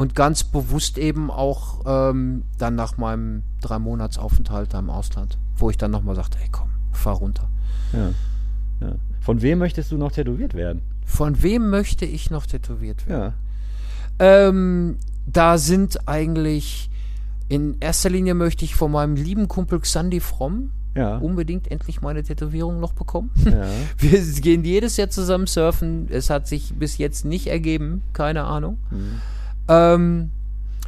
Und 0.00 0.14
ganz 0.14 0.44
bewusst 0.44 0.96
eben 0.96 1.30
auch 1.30 1.82
ähm, 1.84 2.44
dann 2.56 2.74
nach 2.74 2.96
meinem 2.96 3.42
drei 3.60 3.78
Monats 3.78 4.16
Aufenthalt 4.16 4.72
im 4.72 4.88
Ausland, 4.88 5.36
wo 5.58 5.68
ich 5.68 5.76
dann 5.76 5.90
nochmal 5.90 6.14
sagte, 6.14 6.38
ey 6.40 6.48
komm, 6.50 6.70
fahr 6.90 7.16
runter. 7.16 7.50
Ja. 7.92 8.08
ja. 8.80 8.94
Von 9.20 9.42
wem 9.42 9.58
möchtest 9.58 9.92
du 9.92 9.98
noch 9.98 10.12
tätowiert 10.12 10.54
werden? 10.54 10.80
Von 11.04 11.42
wem 11.42 11.68
möchte 11.68 12.06
ich 12.06 12.30
noch 12.30 12.46
tätowiert 12.46 13.06
werden? 13.06 13.34
Ja. 14.18 14.48
Ähm, 14.48 14.96
da 15.26 15.58
sind 15.58 16.08
eigentlich 16.08 16.88
in 17.50 17.76
erster 17.80 18.08
Linie 18.08 18.32
möchte 18.32 18.64
ich 18.64 18.74
von 18.76 18.92
meinem 18.92 19.16
lieben 19.16 19.48
Kumpel 19.48 19.80
Xandi 19.80 20.20
Fromm 20.20 20.70
Ja. 20.96 21.18
unbedingt 21.18 21.70
endlich 21.70 22.00
meine 22.00 22.22
Tätowierung 22.22 22.80
noch 22.80 22.94
bekommen. 22.94 23.32
ja. 23.44 23.66
Wir 23.98 24.22
gehen 24.40 24.64
jedes 24.64 24.96
Jahr 24.96 25.10
zusammen 25.10 25.46
surfen. 25.46 26.06
Es 26.10 26.30
hat 26.30 26.48
sich 26.48 26.72
bis 26.72 26.96
jetzt 26.96 27.26
nicht 27.26 27.48
ergeben, 27.48 28.00
keine 28.14 28.44
Ahnung. 28.44 28.78
Mhm. 28.90 29.20
Ähm, 29.70 30.30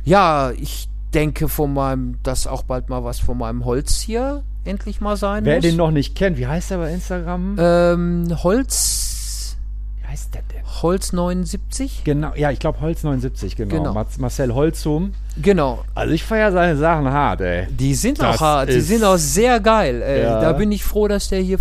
ja, 0.04 0.50
ich 0.50 0.88
denke 1.14 1.48
von 1.48 1.72
meinem, 1.74 2.18
dass 2.22 2.46
auch 2.46 2.62
bald 2.62 2.88
mal 2.88 3.04
was 3.04 3.20
von 3.20 3.38
meinem 3.38 3.64
Holz 3.64 4.00
hier 4.00 4.42
endlich 4.64 5.00
mal 5.00 5.16
sein 5.16 5.44
Wer 5.44 5.56
muss. 5.56 5.62
den 5.64 5.76
noch 5.76 5.90
nicht 5.90 6.14
kennt, 6.14 6.38
wie 6.38 6.46
heißt 6.46 6.70
er 6.70 6.78
bei 6.78 6.92
Instagram? 6.92 7.56
ähm, 7.58 8.36
Holz, 8.42 9.56
wie 10.00 10.06
heißt 10.06 10.34
der 10.34 10.42
denn? 10.54 10.62
Holz 10.82 11.12
79? 11.12 12.02
Genau, 12.04 12.32
ja, 12.34 12.50
ich 12.50 12.58
glaube 12.58 12.80
Holz 12.80 13.02
79, 13.04 13.56
genau. 13.56 13.76
Genau. 13.76 13.92
Mar- 13.92 14.06
Marcel 14.18 14.54
Holzum. 14.54 15.12
Genau. 15.40 15.82
Also 15.94 16.12
ich 16.12 16.22
feiere 16.24 16.52
seine 16.52 16.76
Sachen 16.76 17.10
hart, 17.10 17.40
ey. 17.40 17.66
Die 17.70 17.94
sind 17.94 18.20
Das 18.20 18.36
auch 18.36 18.40
hart, 18.42 18.68
die 18.68 18.80
sind 18.80 19.02
auch 19.02 19.16
sehr 19.16 19.60
geil. 19.60 20.02
Äh, 20.02 20.22
Ja. 20.24 20.40
Da 20.40 20.52
bin 20.52 20.70
ich 20.72 20.84
froh, 20.84 21.08
dass 21.08 21.28
der 21.28 21.40
hier 21.40 21.58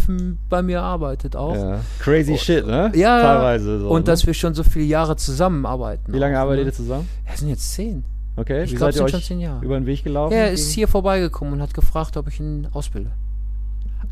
bei 0.50 0.62
mir 0.62 0.82
arbeitet 0.82 1.36
auch. 1.38 1.56
Ja. 1.56 1.80
Crazy 2.00 2.38
shit, 2.38 2.66
ne? 2.68 2.92
Oh. 2.94 2.98
Ja, 2.98 3.22
Teilweise 3.22 3.80
so. 3.80 3.90
und 3.90 4.02
ne? 4.02 4.04
dass 4.04 4.28
wir 4.28 4.34
schon 4.34 4.54
so 4.54 4.64
viele 4.64 4.86
Jahre 4.86 5.16
zusammenarbeiten. 5.16 6.12
Wie 6.14 6.18
lange 6.18 6.38
auch, 6.38 6.42
arbeitet 6.42 6.66
ne? 6.66 6.70
ihr 6.72 6.76
zusammen? 6.76 7.08
Ja, 7.30 7.38
sind 7.38 7.48
jetzt 7.50 7.74
zehn. 7.74 8.04
Okay, 8.36 8.64
Ich 8.64 8.72
wie 8.72 8.76
glaub, 8.76 8.92
seid 8.92 8.96
ihr 9.02 9.08
sind 9.08 9.10
schon 9.12 9.22
zehn 9.22 9.40
Jahre. 9.40 9.64
über 9.64 9.80
den 9.80 9.86
Weg 9.86 10.04
gelaufen? 10.04 10.34
Er 10.34 10.52
ist 10.52 10.72
hier 10.72 10.88
vorbeigekommen 10.90 11.54
und 11.54 11.62
hat 11.62 11.74
gefragt, 11.74 12.18
ob 12.18 12.28
ich 12.28 12.40
ihn 12.40 12.68
ausbilde. 12.74 13.12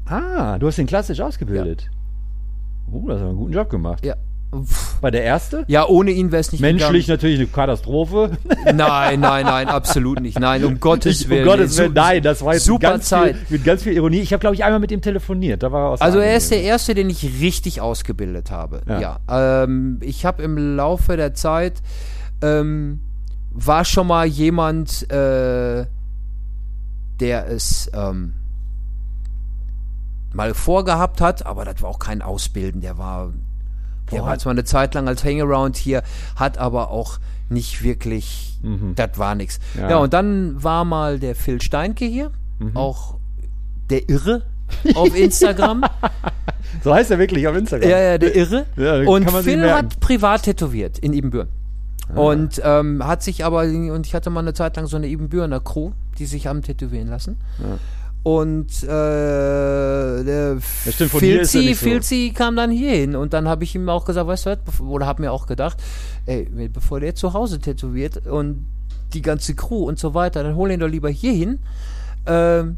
Ah, 0.06 0.58
du 0.58 0.68
hast 0.68 0.78
ihn 0.78 0.88
klassisch 0.88 1.20
ausgebildet. 1.20 1.90
Oh, 2.92 3.08
das 3.08 3.20
hat 3.20 3.28
einen 3.28 3.38
guten 3.38 3.54
Job 3.54 3.70
gemacht. 3.70 4.06
Ja. 4.06 4.16
War 5.02 5.12
der 5.12 5.24
erste? 5.24 5.64
Ja, 5.68 5.86
ohne 5.88 6.10
ihn 6.12 6.32
wäre 6.32 6.40
es 6.42 6.52
nicht 6.52 6.62
Menschlich 6.62 7.08
natürlich 7.08 7.38
eine 7.38 7.48
Katastrophe. 7.48 8.32
gegangen. 8.44 8.78
Nein, 8.78 9.20
nein, 9.20 9.46
nein, 9.46 9.68
absolut 9.68 10.22
nicht. 10.22 10.40
Nein, 10.40 10.66
um 10.66 10.80
Gottes 10.80 11.22
Ich, 11.22 11.30
Willen. 11.30 11.44
um 11.44 11.50
Gottes 11.50 11.78
Willen, 11.78 11.94
nein, 11.94 12.24
das 12.24 12.44
war 12.44 12.54
jetzt 12.56 12.66
super 12.66 12.88
mit 12.88 12.94
ganz, 12.94 13.10
Zeit. 13.10 13.36
Viel, 13.36 13.58
mit 13.58 13.64
ganz 13.66 13.84
viel 13.84 13.94
Ironie. 13.94 14.20
Ich 14.22 14.34
habe, 14.34 14.42
glaube 14.42 14.56
ich, 14.56 14.64
einmal 14.64 14.80
mit 14.80 14.92
ihm 14.92 15.02
telefoniert. 15.02 15.62
Da 15.62 15.72
war 15.72 15.82
er 15.86 15.90
aus 15.92 16.02
Also 16.02 16.18
er 16.18 16.36
ist 16.36 16.50
der 16.50 16.64
Erste, 16.64 16.96
den 16.96 17.10
ich 17.12 17.24
richtig 17.42 17.80
ausgebildet 17.80 18.50
habe. 18.50 18.82
Ja. 18.88 19.20
Ja. 19.30 19.64
Ähm, 19.64 20.00
ich 20.02 20.26
habe 20.26 20.42
im 20.42 20.76
Laufe 20.76 21.16
der 21.16 21.36
Zeit 21.36 21.82
ähm, 22.42 23.02
war 23.52 23.86
schon 23.86 24.08
mal 24.08 24.26
jemand, 24.26 25.12
äh, 25.12 25.86
der 27.20 27.48
es 27.50 27.90
ähm, 27.94 28.34
mal 30.34 30.54
vorgehabt 30.54 31.22
hat, 31.22 31.46
aber 31.46 31.66
das 31.66 31.82
war 31.82 31.90
auch 31.90 32.00
kein 32.00 32.22
Ausbilden. 32.22 32.82
Der 32.82 32.98
war, 32.98 33.34
der 34.12 34.24
war 34.24 34.38
zwar 34.40 34.52
eine 34.52 34.64
Zeit 34.64 34.94
lang 34.94 35.08
als 35.08 35.24
Hangaround 35.24 35.78
hier, 35.78 36.04
hat 36.36 36.58
aber 36.58 36.92
auch 36.92 37.20
nicht 37.50 37.84
wirklich, 37.84 38.60
Mhm. 38.62 38.94
das 38.96 39.12
war 39.18 39.36
nix. 39.36 39.60
Ja. 39.78 39.90
Ja. 39.92 39.98
und 39.98 40.14
dann 40.14 40.62
war 40.64 40.86
mal 40.86 41.20
der 41.20 41.36
Phil 41.36 41.62
Steinke 41.62 42.06
hier, 42.06 42.32
Mhm. 42.60 42.76
auch 42.76 43.16
der 43.90 44.08
Irre 44.10 44.44
auf 44.96 45.16
Instagram. 45.16 45.84
So 46.84 46.94
heißt 46.94 47.10
er 47.12 47.18
wirklich 47.20 47.48
auf 47.48 47.56
Instagram. 47.56 47.90
Ja, 47.90 48.00
ja, 48.00 48.18
der 48.18 48.36
Irre. 48.36 48.66
Ja, 48.76 48.98
und 49.10 49.30
Phil 49.32 49.72
hat 49.72 50.00
privat 50.00 50.44
tätowiert 50.44 51.00
in 51.00 51.14
Ibbenbüren. 51.14 51.48
Ah. 52.14 52.20
Und 52.20 52.62
ähm, 52.64 53.06
hat 53.06 53.24
sich 53.24 53.46
aber, 53.46 53.62
und 53.64 54.06
ich 54.06 54.14
hatte 54.16 54.30
mal 54.30 54.42
eine 54.42 54.54
Zeit 54.54 54.76
lang 54.78 54.88
so 54.88 54.98
eine 54.98 55.08
Ibbenbürener 55.08 55.60
Crew, 55.60 55.92
die 56.18 56.26
sich 56.26 56.48
haben 56.48 56.62
tätowieren 56.62 57.08
lassen. 57.08 57.38
Ja. 57.60 57.78
Und 58.22 58.84
äh, 58.84 60.24
der 60.24 60.58
stimmt, 60.62 61.00
ist 61.00 61.02
er 61.14 61.20
Filzi, 61.20 61.68
so. 61.74 61.86
Filzi 61.86 62.34
kam 62.36 62.56
dann 62.56 62.70
hier 62.70 62.92
hin 62.92 63.16
und 63.16 63.34
dann 63.34 63.48
habe 63.48 63.64
ich 63.64 63.74
ihm 63.76 63.88
auch 63.90 64.04
gesagt, 64.06 64.28
weißt 64.28 64.46
du 64.46 64.50
was, 64.66 64.82
oder 64.82 65.06
habe 65.06 65.22
mir 65.22 65.32
auch 65.32 65.48
gedacht, 65.48 65.78
ey, 66.26 66.50
bevor 66.72 67.00
der 67.00 67.16
zu 67.16 67.34
Hause 67.34 67.60
tätowiert 67.60 68.28
und 68.28 68.68
die 69.14 69.22
ganze 69.22 69.56
Crew 69.56 69.88
und 69.88 69.98
so 70.00 70.14
weiter, 70.14 70.44
dann 70.44 70.56
hol 70.56 70.70
ihn 70.70 70.80
doch 70.82 70.88
lieber 70.90 71.10
hier 71.10 71.32
hin. 71.32 71.60
Ähm, 72.26 72.76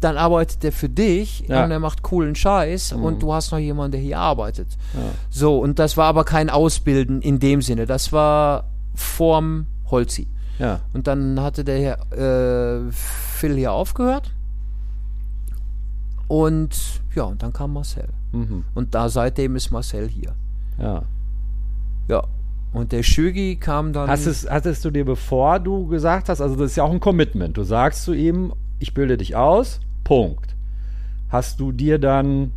dann 0.00 0.16
arbeitet 0.16 0.62
der 0.62 0.72
für 0.72 0.88
dich 0.88 1.44
Ja. 1.48 1.64
und 1.64 1.70
er 1.70 1.78
macht 1.78 2.02
coolen 2.02 2.34
Scheiß 2.34 2.94
Mhm. 2.94 3.04
und 3.04 3.22
du 3.22 3.32
hast 3.32 3.50
noch 3.52 3.58
jemanden, 3.58 3.92
der 3.92 4.00
hier 4.00 4.18
arbeitet. 4.18 4.68
Ja. 4.94 5.00
So, 5.30 5.58
und 5.58 5.78
das 5.78 5.96
war 5.96 6.06
aber 6.06 6.24
kein 6.24 6.50
Ausbilden 6.50 7.20
in 7.20 7.38
dem 7.40 7.62
Sinne. 7.62 7.86
Das 7.86 8.12
war 8.12 8.64
vorm 8.94 9.66
Holzi. 9.90 10.28
Ja. 10.58 10.80
Und 10.92 11.06
dann 11.08 11.40
hatte 11.40 11.64
der 11.64 11.78
Herr, 11.80 12.12
äh, 12.86 12.92
Phil 12.92 13.56
hier 13.56 13.72
aufgehört. 13.72 14.30
Und 16.32 17.02
ja, 17.14 17.24
und 17.24 17.42
dann 17.42 17.52
kam 17.52 17.74
Marcel. 17.74 18.08
Mhm. 18.32 18.64
Und 18.74 18.94
da 18.94 19.10
seitdem 19.10 19.54
ist 19.54 19.70
Marcel 19.70 20.08
hier. 20.08 20.34
Ja. 20.78 21.02
Ja. 22.08 22.24
Und 22.72 22.92
der 22.92 23.02
Schögi 23.02 23.56
kam 23.56 23.92
dann. 23.92 24.08
Hast 24.08 24.24
es, 24.24 24.48
hattest 24.48 24.82
du 24.86 24.90
dir, 24.90 25.04
bevor 25.04 25.60
du 25.60 25.88
gesagt 25.88 26.30
hast, 26.30 26.40
also 26.40 26.56
das 26.56 26.70
ist 26.70 26.76
ja 26.76 26.84
auch 26.84 26.90
ein 26.90 27.00
Commitment, 27.00 27.58
du 27.58 27.64
sagst 27.64 28.04
zu 28.04 28.14
ihm, 28.14 28.54
ich 28.78 28.94
bilde 28.94 29.18
dich 29.18 29.36
aus, 29.36 29.80
Punkt. 30.04 30.56
Hast 31.28 31.60
du 31.60 31.70
dir 31.70 31.98
dann, 31.98 32.52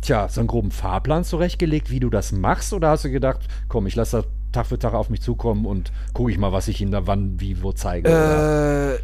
tja, 0.00 0.28
so 0.28 0.40
einen 0.40 0.48
groben 0.48 0.72
Fahrplan 0.72 1.22
zurechtgelegt, 1.22 1.92
wie 1.92 2.00
du 2.00 2.10
das 2.10 2.32
machst, 2.32 2.72
oder 2.72 2.88
hast 2.88 3.04
du 3.04 3.10
gedacht, 3.12 3.46
komm, 3.68 3.86
ich 3.86 3.94
lasse 3.94 4.16
das 4.16 4.26
Tag 4.50 4.66
für 4.66 4.80
Tag 4.80 4.94
auf 4.94 5.10
mich 5.10 5.20
zukommen 5.20 5.64
und 5.64 5.92
gucke 6.12 6.32
ich 6.32 6.38
mal, 6.38 6.50
was 6.50 6.66
ich 6.66 6.80
ihm 6.80 6.90
da 6.90 7.06
wann, 7.06 7.38
wie, 7.38 7.62
wo 7.62 7.70
zeige? 7.70 8.08
Äh, 8.08 8.98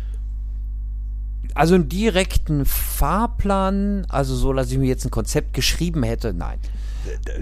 also 1.56 1.74
einen 1.74 1.88
direkten 1.88 2.64
Fahrplan, 2.64 4.06
also 4.08 4.34
so, 4.34 4.52
dass 4.52 4.70
ich 4.70 4.78
mir 4.78 4.86
jetzt 4.86 5.04
ein 5.04 5.10
Konzept 5.10 5.54
geschrieben 5.54 6.02
hätte, 6.02 6.34
nein. 6.34 6.58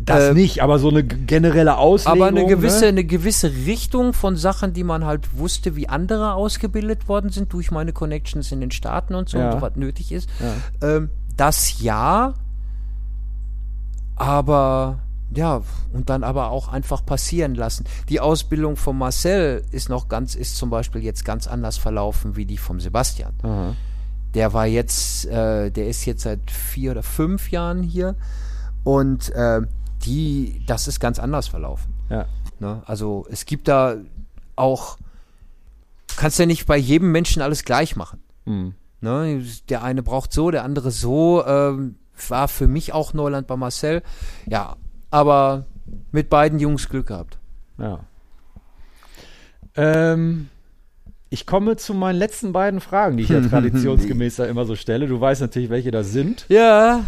das 0.01 0.31
äh, 0.31 0.35
nicht, 0.35 0.62
aber 0.62 0.78
so 0.78 0.89
eine 0.89 1.03
generelle 1.03 1.77
Auslegung. 1.77 2.23
Aber 2.23 2.28
eine 2.28 2.47
gewisse, 2.47 2.82
ne? 2.82 2.89
eine 2.89 3.05
gewisse 3.05 3.51
Richtung 3.66 4.12
von 4.12 4.36
Sachen, 4.36 4.73
die 4.73 4.85
man 4.85 5.05
halt 5.05 5.36
wusste, 5.36 5.74
wie 5.74 5.89
andere 5.89 6.35
ausgebildet 6.35 7.09
worden 7.09 7.31
sind 7.31 7.53
durch 7.53 7.70
meine 7.70 7.93
Connections 7.93 8.53
in 8.53 8.61
den 8.61 8.70
Staaten 8.70 9.15
und 9.15 9.28
so, 9.28 9.39
Ja. 9.39 9.53
und 9.53 9.62
was 9.62 9.77
nötig 9.77 10.12
ist. 10.12 10.28
Ja. 10.81 10.97
Ähm, 10.97 11.11
das 11.36 11.82
ja, 11.82 12.35
aber 14.15 15.01
ja, 15.35 15.62
und 15.93 16.09
dann 16.09 16.23
aber 16.23 16.51
auch 16.51 16.69
einfach 16.69 17.05
passieren 17.05 17.57
lassen. 17.57 17.85
Die 18.09 18.20
Ausbildung 18.20 18.77
von 18.77 18.97
Marcel 18.97 19.65
ist 19.73 19.89
noch 19.89 20.09
ganz, 20.09 20.36
ist 20.36 20.57
zum 20.57 20.70
Beispiel 20.70 21.03
jetzt 21.03 21.24
ganz 21.24 21.49
anders 21.49 21.77
verlaufen 21.77 22.36
wie 22.36 22.47
die 22.47 22.59
vom 22.59 22.78
Sebastian. 22.78 23.32
Aha. 23.43 23.74
Der 24.35 24.52
war 24.52 24.66
jetzt, 24.66 25.27
äh, 25.27 25.70
der 25.70 25.89
ist 25.89 26.05
jetzt 26.05 26.23
seit 26.23 26.51
vier 26.51 26.90
oder 26.93 27.02
fünf 27.02 27.51
Jahren 27.51 27.82
hier 27.82 28.16
und 28.82 29.31
äh, 29.31 29.62
die, 30.05 30.62
das 30.66 30.89
ist 30.89 31.01
ganz 31.01 31.19
anders 31.19 31.48
verlaufen. 31.48 31.94
Ja. 32.11 32.27
Ne? 32.59 32.82
Also 32.86 33.27
es 33.31 33.47
gibt 33.47 33.69
da 33.69 33.97
auch, 34.56 34.98
kannst 36.16 36.39
ja 36.39 36.47
nicht 36.47 36.66
bei 36.66 36.77
jedem 36.77 37.12
Menschen 37.12 37.43
alles 37.43 37.65
gleich 37.65 37.97
machen. 37.97 38.20
Hm. 38.44 38.74
Ne? 39.01 39.44
Der 39.69 39.82
eine 39.82 40.02
braucht 40.02 40.32
so, 40.32 40.51
der 40.51 40.65
andere 40.65 40.90
so. 40.90 41.44
Ähm, 41.47 41.97
war 42.28 42.48
für 42.48 42.69
mich 42.69 42.93
auch 42.93 43.12
Neuland 43.12 43.47
bei 43.47 43.56
Marcel. 43.56 44.02
Ja, 44.47 44.77
aber 45.11 45.66
mit 46.12 46.31
beiden 46.31 46.59
Jungs 46.59 46.89
Glück 46.89 47.09
gehabt. 47.09 47.39
Ja. 47.78 48.01
Ähm, 49.77 50.48
ich 51.35 51.47
komme 51.47 51.74
zu 51.74 51.94
meinen 51.94 52.16
letzten 52.16 52.52
beiden 52.52 52.81
Fragen, 52.81 53.16
die 53.16 53.24
ich 53.24 53.28
ja 53.28 53.40
traditionsgemäß 53.51 54.36
ja 54.36 54.44
immer 54.44 54.65
so 54.66 54.77
stelle. 54.77 55.09
Du 55.09 55.20
weißt 55.20 55.40
natürlich, 55.40 55.69
welche 55.69 55.90
das 55.90 56.12
sind. 56.12 56.47
Ja, 56.48 57.05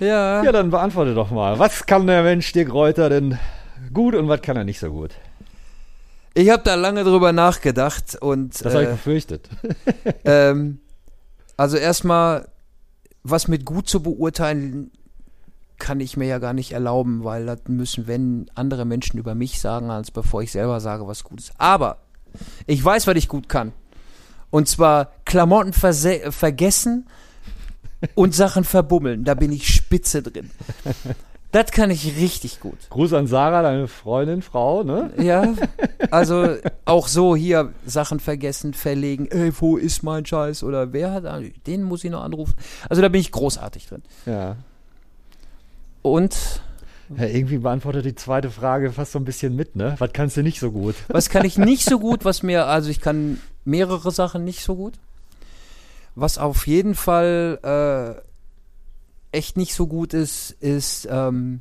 ja. 0.00 0.42
Ja, 0.42 0.50
dann 0.50 0.70
beantworte 0.70 1.14
doch 1.14 1.30
mal. 1.30 1.58
Was 1.58 1.84
kann 1.84 2.06
der 2.06 2.22
Mensch 2.22 2.50
Dirk 2.52 2.72
Reuter 2.72 3.10
denn 3.10 3.38
gut 3.92 4.14
und 4.14 4.28
was 4.28 4.40
kann 4.40 4.56
er 4.56 4.64
nicht 4.64 4.78
so 4.78 4.90
gut? 4.90 5.10
Ich 6.32 6.48
habe 6.48 6.62
da 6.64 6.74
lange 6.74 7.04
drüber 7.04 7.32
nachgedacht 7.32 8.16
und 8.18 8.64
Das 8.64 8.72
habe 8.72 8.84
ich 8.84 8.88
äh, 8.88 8.92
befürchtet. 8.92 9.50
ähm, 10.24 10.78
also 11.58 11.76
erstmal, 11.76 12.48
was 13.24 13.46
mit 13.46 13.66
gut 13.66 13.90
zu 13.90 14.02
beurteilen, 14.02 14.90
kann 15.78 16.00
ich 16.00 16.16
mir 16.16 16.26
ja 16.26 16.38
gar 16.38 16.54
nicht 16.54 16.72
erlauben, 16.72 17.24
weil 17.24 17.44
das 17.44 17.60
müssen, 17.68 18.06
wenn 18.06 18.46
andere 18.54 18.86
Menschen 18.86 19.18
über 19.18 19.34
mich 19.34 19.60
sagen, 19.60 19.90
als 19.90 20.10
bevor 20.10 20.40
ich 20.42 20.50
selber 20.50 20.80
sage, 20.80 21.06
was 21.06 21.24
gut 21.24 21.40
ist. 21.40 21.52
Aber 21.58 21.98
ich 22.66 22.84
weiß, 22.84 23.06
was 23.06 23.16
ich 23.16 23.28
gut 23.28 23.48
kann. 23.48 23.72
Und 24.50 24.68
zwar 24.68 25.12
Klamotten 25.24 25.72
vergessen 25.72 27.06
und 28.14 28.34
Sachen 28.34 28.64
verbummeln. 28.64 29.24
Da 29.24 29.34
bin 29.34 29.52
ich 29.52 29.68
spitze 29.68 30.22
drin. 30.22 30.50
Das 31.52 31.70
kann 31.70 31.90
ich 31.90 32.18
richtig 32.18 32.60
gut. 32.60 32.76
Gruß 32.90 33.14
an 33.14 33.26
Sarah, 33.26 33.62
deine 33.62 33.88
Freundin, 33.88 34.42
Frau, 34.42 34.82
ne? 34.82 35.10
Ja, 35.16 35.54
also 36.10 36.56
auch 36.84 37.08
so 37.08 37.34
hier 37.34 37.72
Sachen 37.86 38.20
vergessen, 38.20 38.74
verlegen, 38.74 39.26
ey, 39.30 39.52
wo 39.58 39.76
ist 39.76 40.02
mein 40.02 40.26
Scheiß 40.26 40.64
oder 40.64 40.92
wer 40.92 41.12
hat, 41.12 41.24
den 41.66 41.82
muss 41.82 42.04
ich 42.04 42.10
noch 42.10 42.22
anrufen. 42.22 42.54
Also 42.90 43.00
da 43.00 43.08
bin 43.08 43.20
ich 43.20 43.32
großartig 43.32 43.86
drin. 43.86 44.02
Ja. 44.26 44.56
Und 46.02 46.60
ja. 47.16 47.24
Irgendwie 47.26 47.58
beantwortet 47.58 48.04
die 48.04 48.14
zweite 48.14 48.50
Frage 48.50 48.92
fast 48.92 49.12
so 49.12 49.18
ein 49.18 49.24
bisschen 49.24 49.54
mit, 49.54 49.76
ne? 49.76 49.94
Was 49.98 50.12
kannst 50.12 50.36
du 50.36 50.42
nicht 50.42 50.60
so 50.60 50.72
gut? 50.72 50.94
was 51.08 51.28
kann 51.28 51.44
ich 51.44 51.58
nicht 51.58 51.84
so 51.84 51.98
gut, 51.98 52.24
was 52.24 52.42
mir, 52.42 52.66
also 52.66 52.90
ich 52.90 53.00
kann 53.00 53.40
mehrere 53.64 54.10
Sachen 54.10 54.44
nicht 54.44 54.62
so 54.62 54.74
gut. 54.76 54.94
Was 56.14 56.38
auf 56.38 56.66
jeden 56.66 56.94
Fall 56.94 57.58
äh, 59.32 59.36
echt 59.36 59.56
nicht 59.56 59.74
so 59.74 59.86
gut 59.86 60.14
ist, 60.14 60.50
ist 60.60 61.06
ähm, 61.10 61.60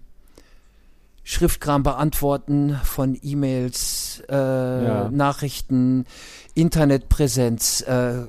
Schriftkram 1.23 1.83
beantworten 1.83 2.79
von 2.83 3.17
E-Mails, 3.21 4.23
äh, 4.29 4.35
Ja. 4.35 5.09
Nachrichten, 5.09 6.05
Internetpräsenz, 6.53 7.81
äh, 7.81 8.23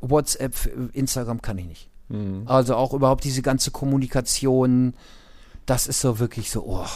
WhatsApp, 0.00 0.54
Instagram 0.94 1.42
kann 1.42 1.58
ich 1.58 1.66
nicht. 1.66 1.88
Hm. 2.08 2.42
Also 2.46 2.74
auch 2.74 2.94
überhaupt 2.94 3.24
diese 3.24 3.42
ganze 3.42 3.70
Kommunikation, 3.70 4.94
das 5.68 5.86
ist 5.86 6.00
so 6.00 6.18
wirklich 6.18 6.50
so, 6.50 6.64
oh, 6.66 6.86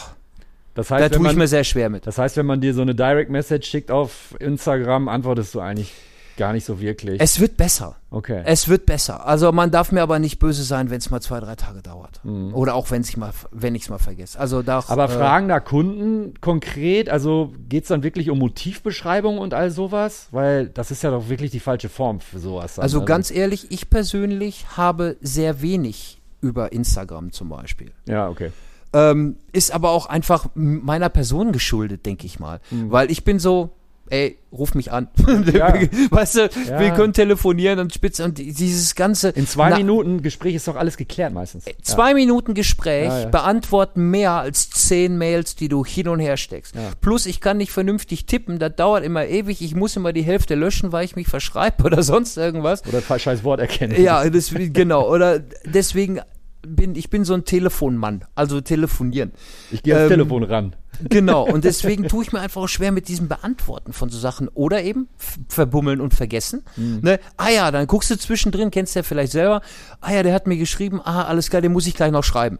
Das 0.75 0.87
da 0.87 0.95
heißt, 0.95 1.11
wenn 1.13 1.21
tue 1.21 1.31
ich 1.31 1.37
mir 1.37 1.47
sehr 1.47 1.63
schwer 1.63 1.89
mit. 1.89 2.07
das 2.07 2.17
heißt, 2.17 2.37
wenn 2.37 2.45
man 2.45 2.61
dir 2.61 2.73
so 2.73 2.81
eine 2.81 2.95
Direct 2.95 3.29
Message 3.29 3.69
schickt 3.69 3.91
auf 3.91 4.35
Instagram, 4.39 5.07
antwortest 5.07 5.53
du 5.55 5.59
eigentlich 5.59 5.93
gar 6.35 6.53
nicht 6.53 6.65
so 6.65 6.79
wirklich. 6.79 7.21
Es 7.21 7.39
wird 7.39 7.57
besser. 7.57 7.95
okay. 8.09 8.41
Es 8.45 8.67
wird 8.67 8.87
besser. 8.87 9.27
Also 9.27 9.51
man 9.51 9.69
darf 9.69 9.91
mir 9.91 10.01
aber 10.01 10.17
nicht 10.17 10.39
böse 10.39 10.63
sein, 10.63 10.89
wenn 10.89 10.97
es 10.97 11.11
mal 11.11 11.21
zwei, 11.21 11.39
drei 11.39 11.55
Tage 11.55 11.83
dauert. 11.83 12.21
Mhm. 12.23 12.55
Oder 12.55 12.73
auch 12.73 12.89
wenn 12.89 13.03
ich 13.03 13.17
mal, 13.17 13.31
wenn 13.51 13.75
ich 13.75 13.83
es 13.83 13.89
mal 13.89 13.99
vergesse. 13.99 14.39
Also 14.39 14.63
da. 14.63 14.83
Aber 14.87 15.05
äh, 15.05 15.09
fragen 15.09 15.47
da 15.47 15.59
Kunden 15.59 16.33
konkret, 16.41 17.07
also 17.07 17.53
geht 17.69 17.83
es 17.83 17.89
dann 17.89 18.01
wirklich 18.01 18.31
um 18.31 18.39
Motivbeschreibung 18.39 19.37
und 19.37 19.53
all 19.53 19.69
sowas? 19.69 20.29
Weil 20.31 20.69
das 20.69 20.89
ist 20.89 21.03
ja 21.03 21.11
doch 21.11 21.29
wirklich 21.29 21.51
die 21.51 21.59
falsche 21.59 21.89
Form 21.89 22.19
für 22.19 22.39
sowas. 22.39 22.75
dann. 22.75 22.83
Also 22.83 23.05
ganz 23.05 23.29
ehrlich, 23.29 23.67
ich 23.69 23.91
persönlich 23.91 24.65
habe 24.75 25.17
sehr 25.21 25.61
wenig 25.61 26.22
über 26.43 26.71
Instagram 26.71 27.31
zum 27.31 27.49
Beispiel. 27.49 27.91
Ja, 28.07 28.29
okay. 28.29 28.51
Ähm, 28.93 29.37
ist 29.51 29.71
aber 29.73 29.89
auch 29.89 30.05
einfach 30.05 30.47
meiner 30.53 31.09
Person 31.09 31.51
geschuldet, 31.51 32.05
denke 32.05 32.27
ich 32.27 32.39
mal. 32.39 32.59
Weil 32.69 33.09
ich 33.09 33.23
bin 33.23 33.39
so, 33.39 33.71
ey, 34.09 34.37
ruf 34.51 34.75
mich 34.75 34.91
an. 34.91 35.07
Mhm. 35.17 35.45
Ja. 35.53 35.73
Weißt 36.11 36.35
du, 36.35 36.41
Ja. 36.69 36.79
wir 36.79 36.91
können 36.91 37.13
telefonieren 37.13 37.79
und 37.79 37.91
spitze 37.91 38.23
und 38.23 38.37
die- 38.37 38.53
dieses 38.53 38.93
ganze. 38.93 39.29
In 39.29 39.47
zwei 39.47 39.71
Na- 39.71 39.77
Minuten 39.77 40.21
Gespräch 40.21 40.53
ist 40.53 40.67
doch 40.67 40.75
alles 40.75 40.97
geklärt 40.97 41.33
meistens. 41.33 41.65
Zwei 41.81 42.13
Minuten 42.13 42.53
Gespräch 42.53 43.07
Ja, 43.07 43.19
ja. 43.21 43.29
beantworten 43.29 44.11
mehr 44.11 44.33
als 44.33 44.69
zehn 44.69 45.17
Mails, 45.17 45.55
die 45.55 45.69
du 45.69 45.83
hin 45.83 46.07
und 46.07 46.19
her 46.19 46.37
steckst. 46.37 46.75
Ja. 46.75 46.91
Plus, 47.01 47.25
ich 47.25 47.41
kann 47.41 47.57
nicht 47.57 47.71
vernünftig 47.71 48.27
tippen, 48.27 48.59
das 48.59 48.75
dauert 48.75 49.03
immer 49.03 49.25
ewig. 49.25 49.63
Ich 49.63 49.73
muss 49.73 49.95
immer 49.95 50.13
die 50.13 50.21
Hälfte 50.23 50.53
löschen, 50.53 50.91
weil 50.91 51.03
ich 51.05 51.15
mich 51.15 51.27
verschreibe 51.27 51.83
oder 51.83 52.03
sonst 52.03 52.37
irgendwas. 52.37 52.85
Oder 52.85 53.01
falsch 53.01 53.23
scheiß 53.23 53.43
Wort 53.43 53.59
erkennen. 53.59 53.99
Ja, 53.99 54.29
das, 54.29 54.51
genau. 54.53 55.09
Oder 55.09 55.39
deswegen 55.65 56.19
bin 56.65 56.95
ich 56.95 57.09
bin 57.09 57.25
so 57.25 57.33
ein 57.33 57.45
Telefonmann, 57.45 58.25
also 58.35 58.61
telefonieren. 58.61 59.31
Ich 59.71 59.83
gehe 59.83 59.95
ans 59.95 60.11
Ähm, 60.11 60.17
Telefon 60.19 60.43
ran. 60.43 60.75
Genau. 61.09 61.43
Und 61.47 61.63
deswegen 61.65 62.07
tue 62.07 62.23
ich 62.23 62.31
mir 62.31 62.39
einfach 62.39 62.61
auch 62.61 62.67
schwer 62.67 62.91
mit 62.91 63.07
diesem 63.07 63.27
Beantworten 63.27 63.93
von 63.93 64.09
so 64.09 64.17
Sachen 64.17 64.47
oder 64.49 64.83
eben 64.83 65.07
verbummeln 65.49 65.99
und 66.01 66.13
vergessen. 66.13 66.63
Mhm. 66.77 66.99
Ne? 67.01 67.19
Ah 67.37 67.49
ja, 67.49 67.71
dann 67.71 67.87
guckst 67.87 68.09
du 68.11 68.17
zwischendrin, 68.17 68.71
kennst 68.71 68.95
du 68.95 68.99
ja 68.99 69.03
vielleicht 69.03 69.31
selber. 69.31 69.61
Ah 70.01 70.13
ja, 70.13 70.23
der 70.23 70.33
hat 70.33 70.47
mir 70.47 70.57
geschrieben. 70.57 71.01
Ah, 71.03 71.23
alles 71.25 71.49
klar, 71.49 71.61
den 71.61 71.71
muss 71.73 71.87
ich 71.87 71.95
gleich 71.95 72.11
noch 72.11 72.23
schreiben. 72.23 72.59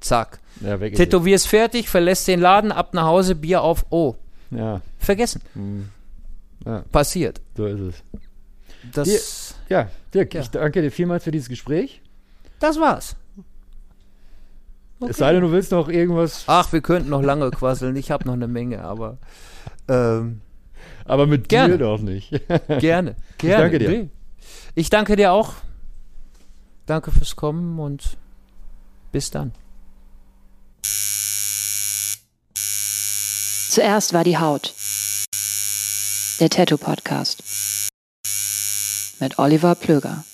Zack. 0.00 0.40
Ja. 0.60 0.76
Tätowierst 0.78 1.48
fertig, 1.48 1.88
verlässt 1.88 2.28
den 2.28 2.40
Laden, 2.40 2.72
ab 2.72 2.94
nach 2.94 3.04
Hause, 3.04 3.34
Bier 3.34 3.62
auf. 3.62 3.86
Oh, 3.90 4.14
Ja, 4.50 4.80
vergessen. 4.98 5.40
Mhm. 5.54 5.88
Ja. 6.64 6.84
Passiert. 6.92 7.40
so 7.56 7.66
ist 7.66 7.80
es. 7.80 7.94
Das, 8.94 9.54
Ja, 9.68 9.88
Dirk, 10.14 10.34
Ja. 10.34 10.40
ich 10.42 10.48
danke 10.50 10.80
dir 10.82 10.90
vielmals 10.92 11.24
für 11.24 11.30
dieses 11.32 11.48
Gespräch. 11.48 12.00
das 12.60 12.78
war's. 12.78 13.16
Es 15.00 15.18
sei 15.18 15.32
denn, 15.32 15.42
du 15.42 15.50
willst 15.50 15.72
noch 15.72 15.88
irgendwas, 15.88 16.44
Ach, 16.46 16.72
wir 16.72 16.80
könnten 16.80 17.10
noch 17.10 17.22
lange 17.22 17.50
quasseln. 17.50 17.96
Ich 17.96 18.10
habe 18.10 18.24
noch 18.26 18.32
eine 18.32 18.48
Menge, 18.48 18.82
aber 18.82 19.18
ähm, 19.88 20.40
aber 21.04 21.26
mit 21.26 21.48
Gerne. 21.48 21.78
dir 21.78 21.84
doch 21.84 22.00
nicht. 22.00 22.30
gerne. 22.78 23.16
gerne. 23.38 23.62
danke 23.62 23.78
dir. 23.78 24.08
Ich 24.74 24.90
danke 24.90 25.16
dir 25.16 25.32
auch. 25.32 25.54
Danke 26.86 27.10
fürs 27.10 27.36
Kommen 27.36 27.78
und 27.78 28.16
bis 29.12 29.30
dann. 29.30 29.52
Zuerst 33.70 34.12
war 34.12 34.24
die 34.24 34.38
Haut. 34.38 34.74
Der 36.40 36.50
Tattoo 36.50 36.76
Podcast. 36.78 37.42
Mit 39.20 39.38
Oliver 39.38 39.74
Plöger. 39.74 40.24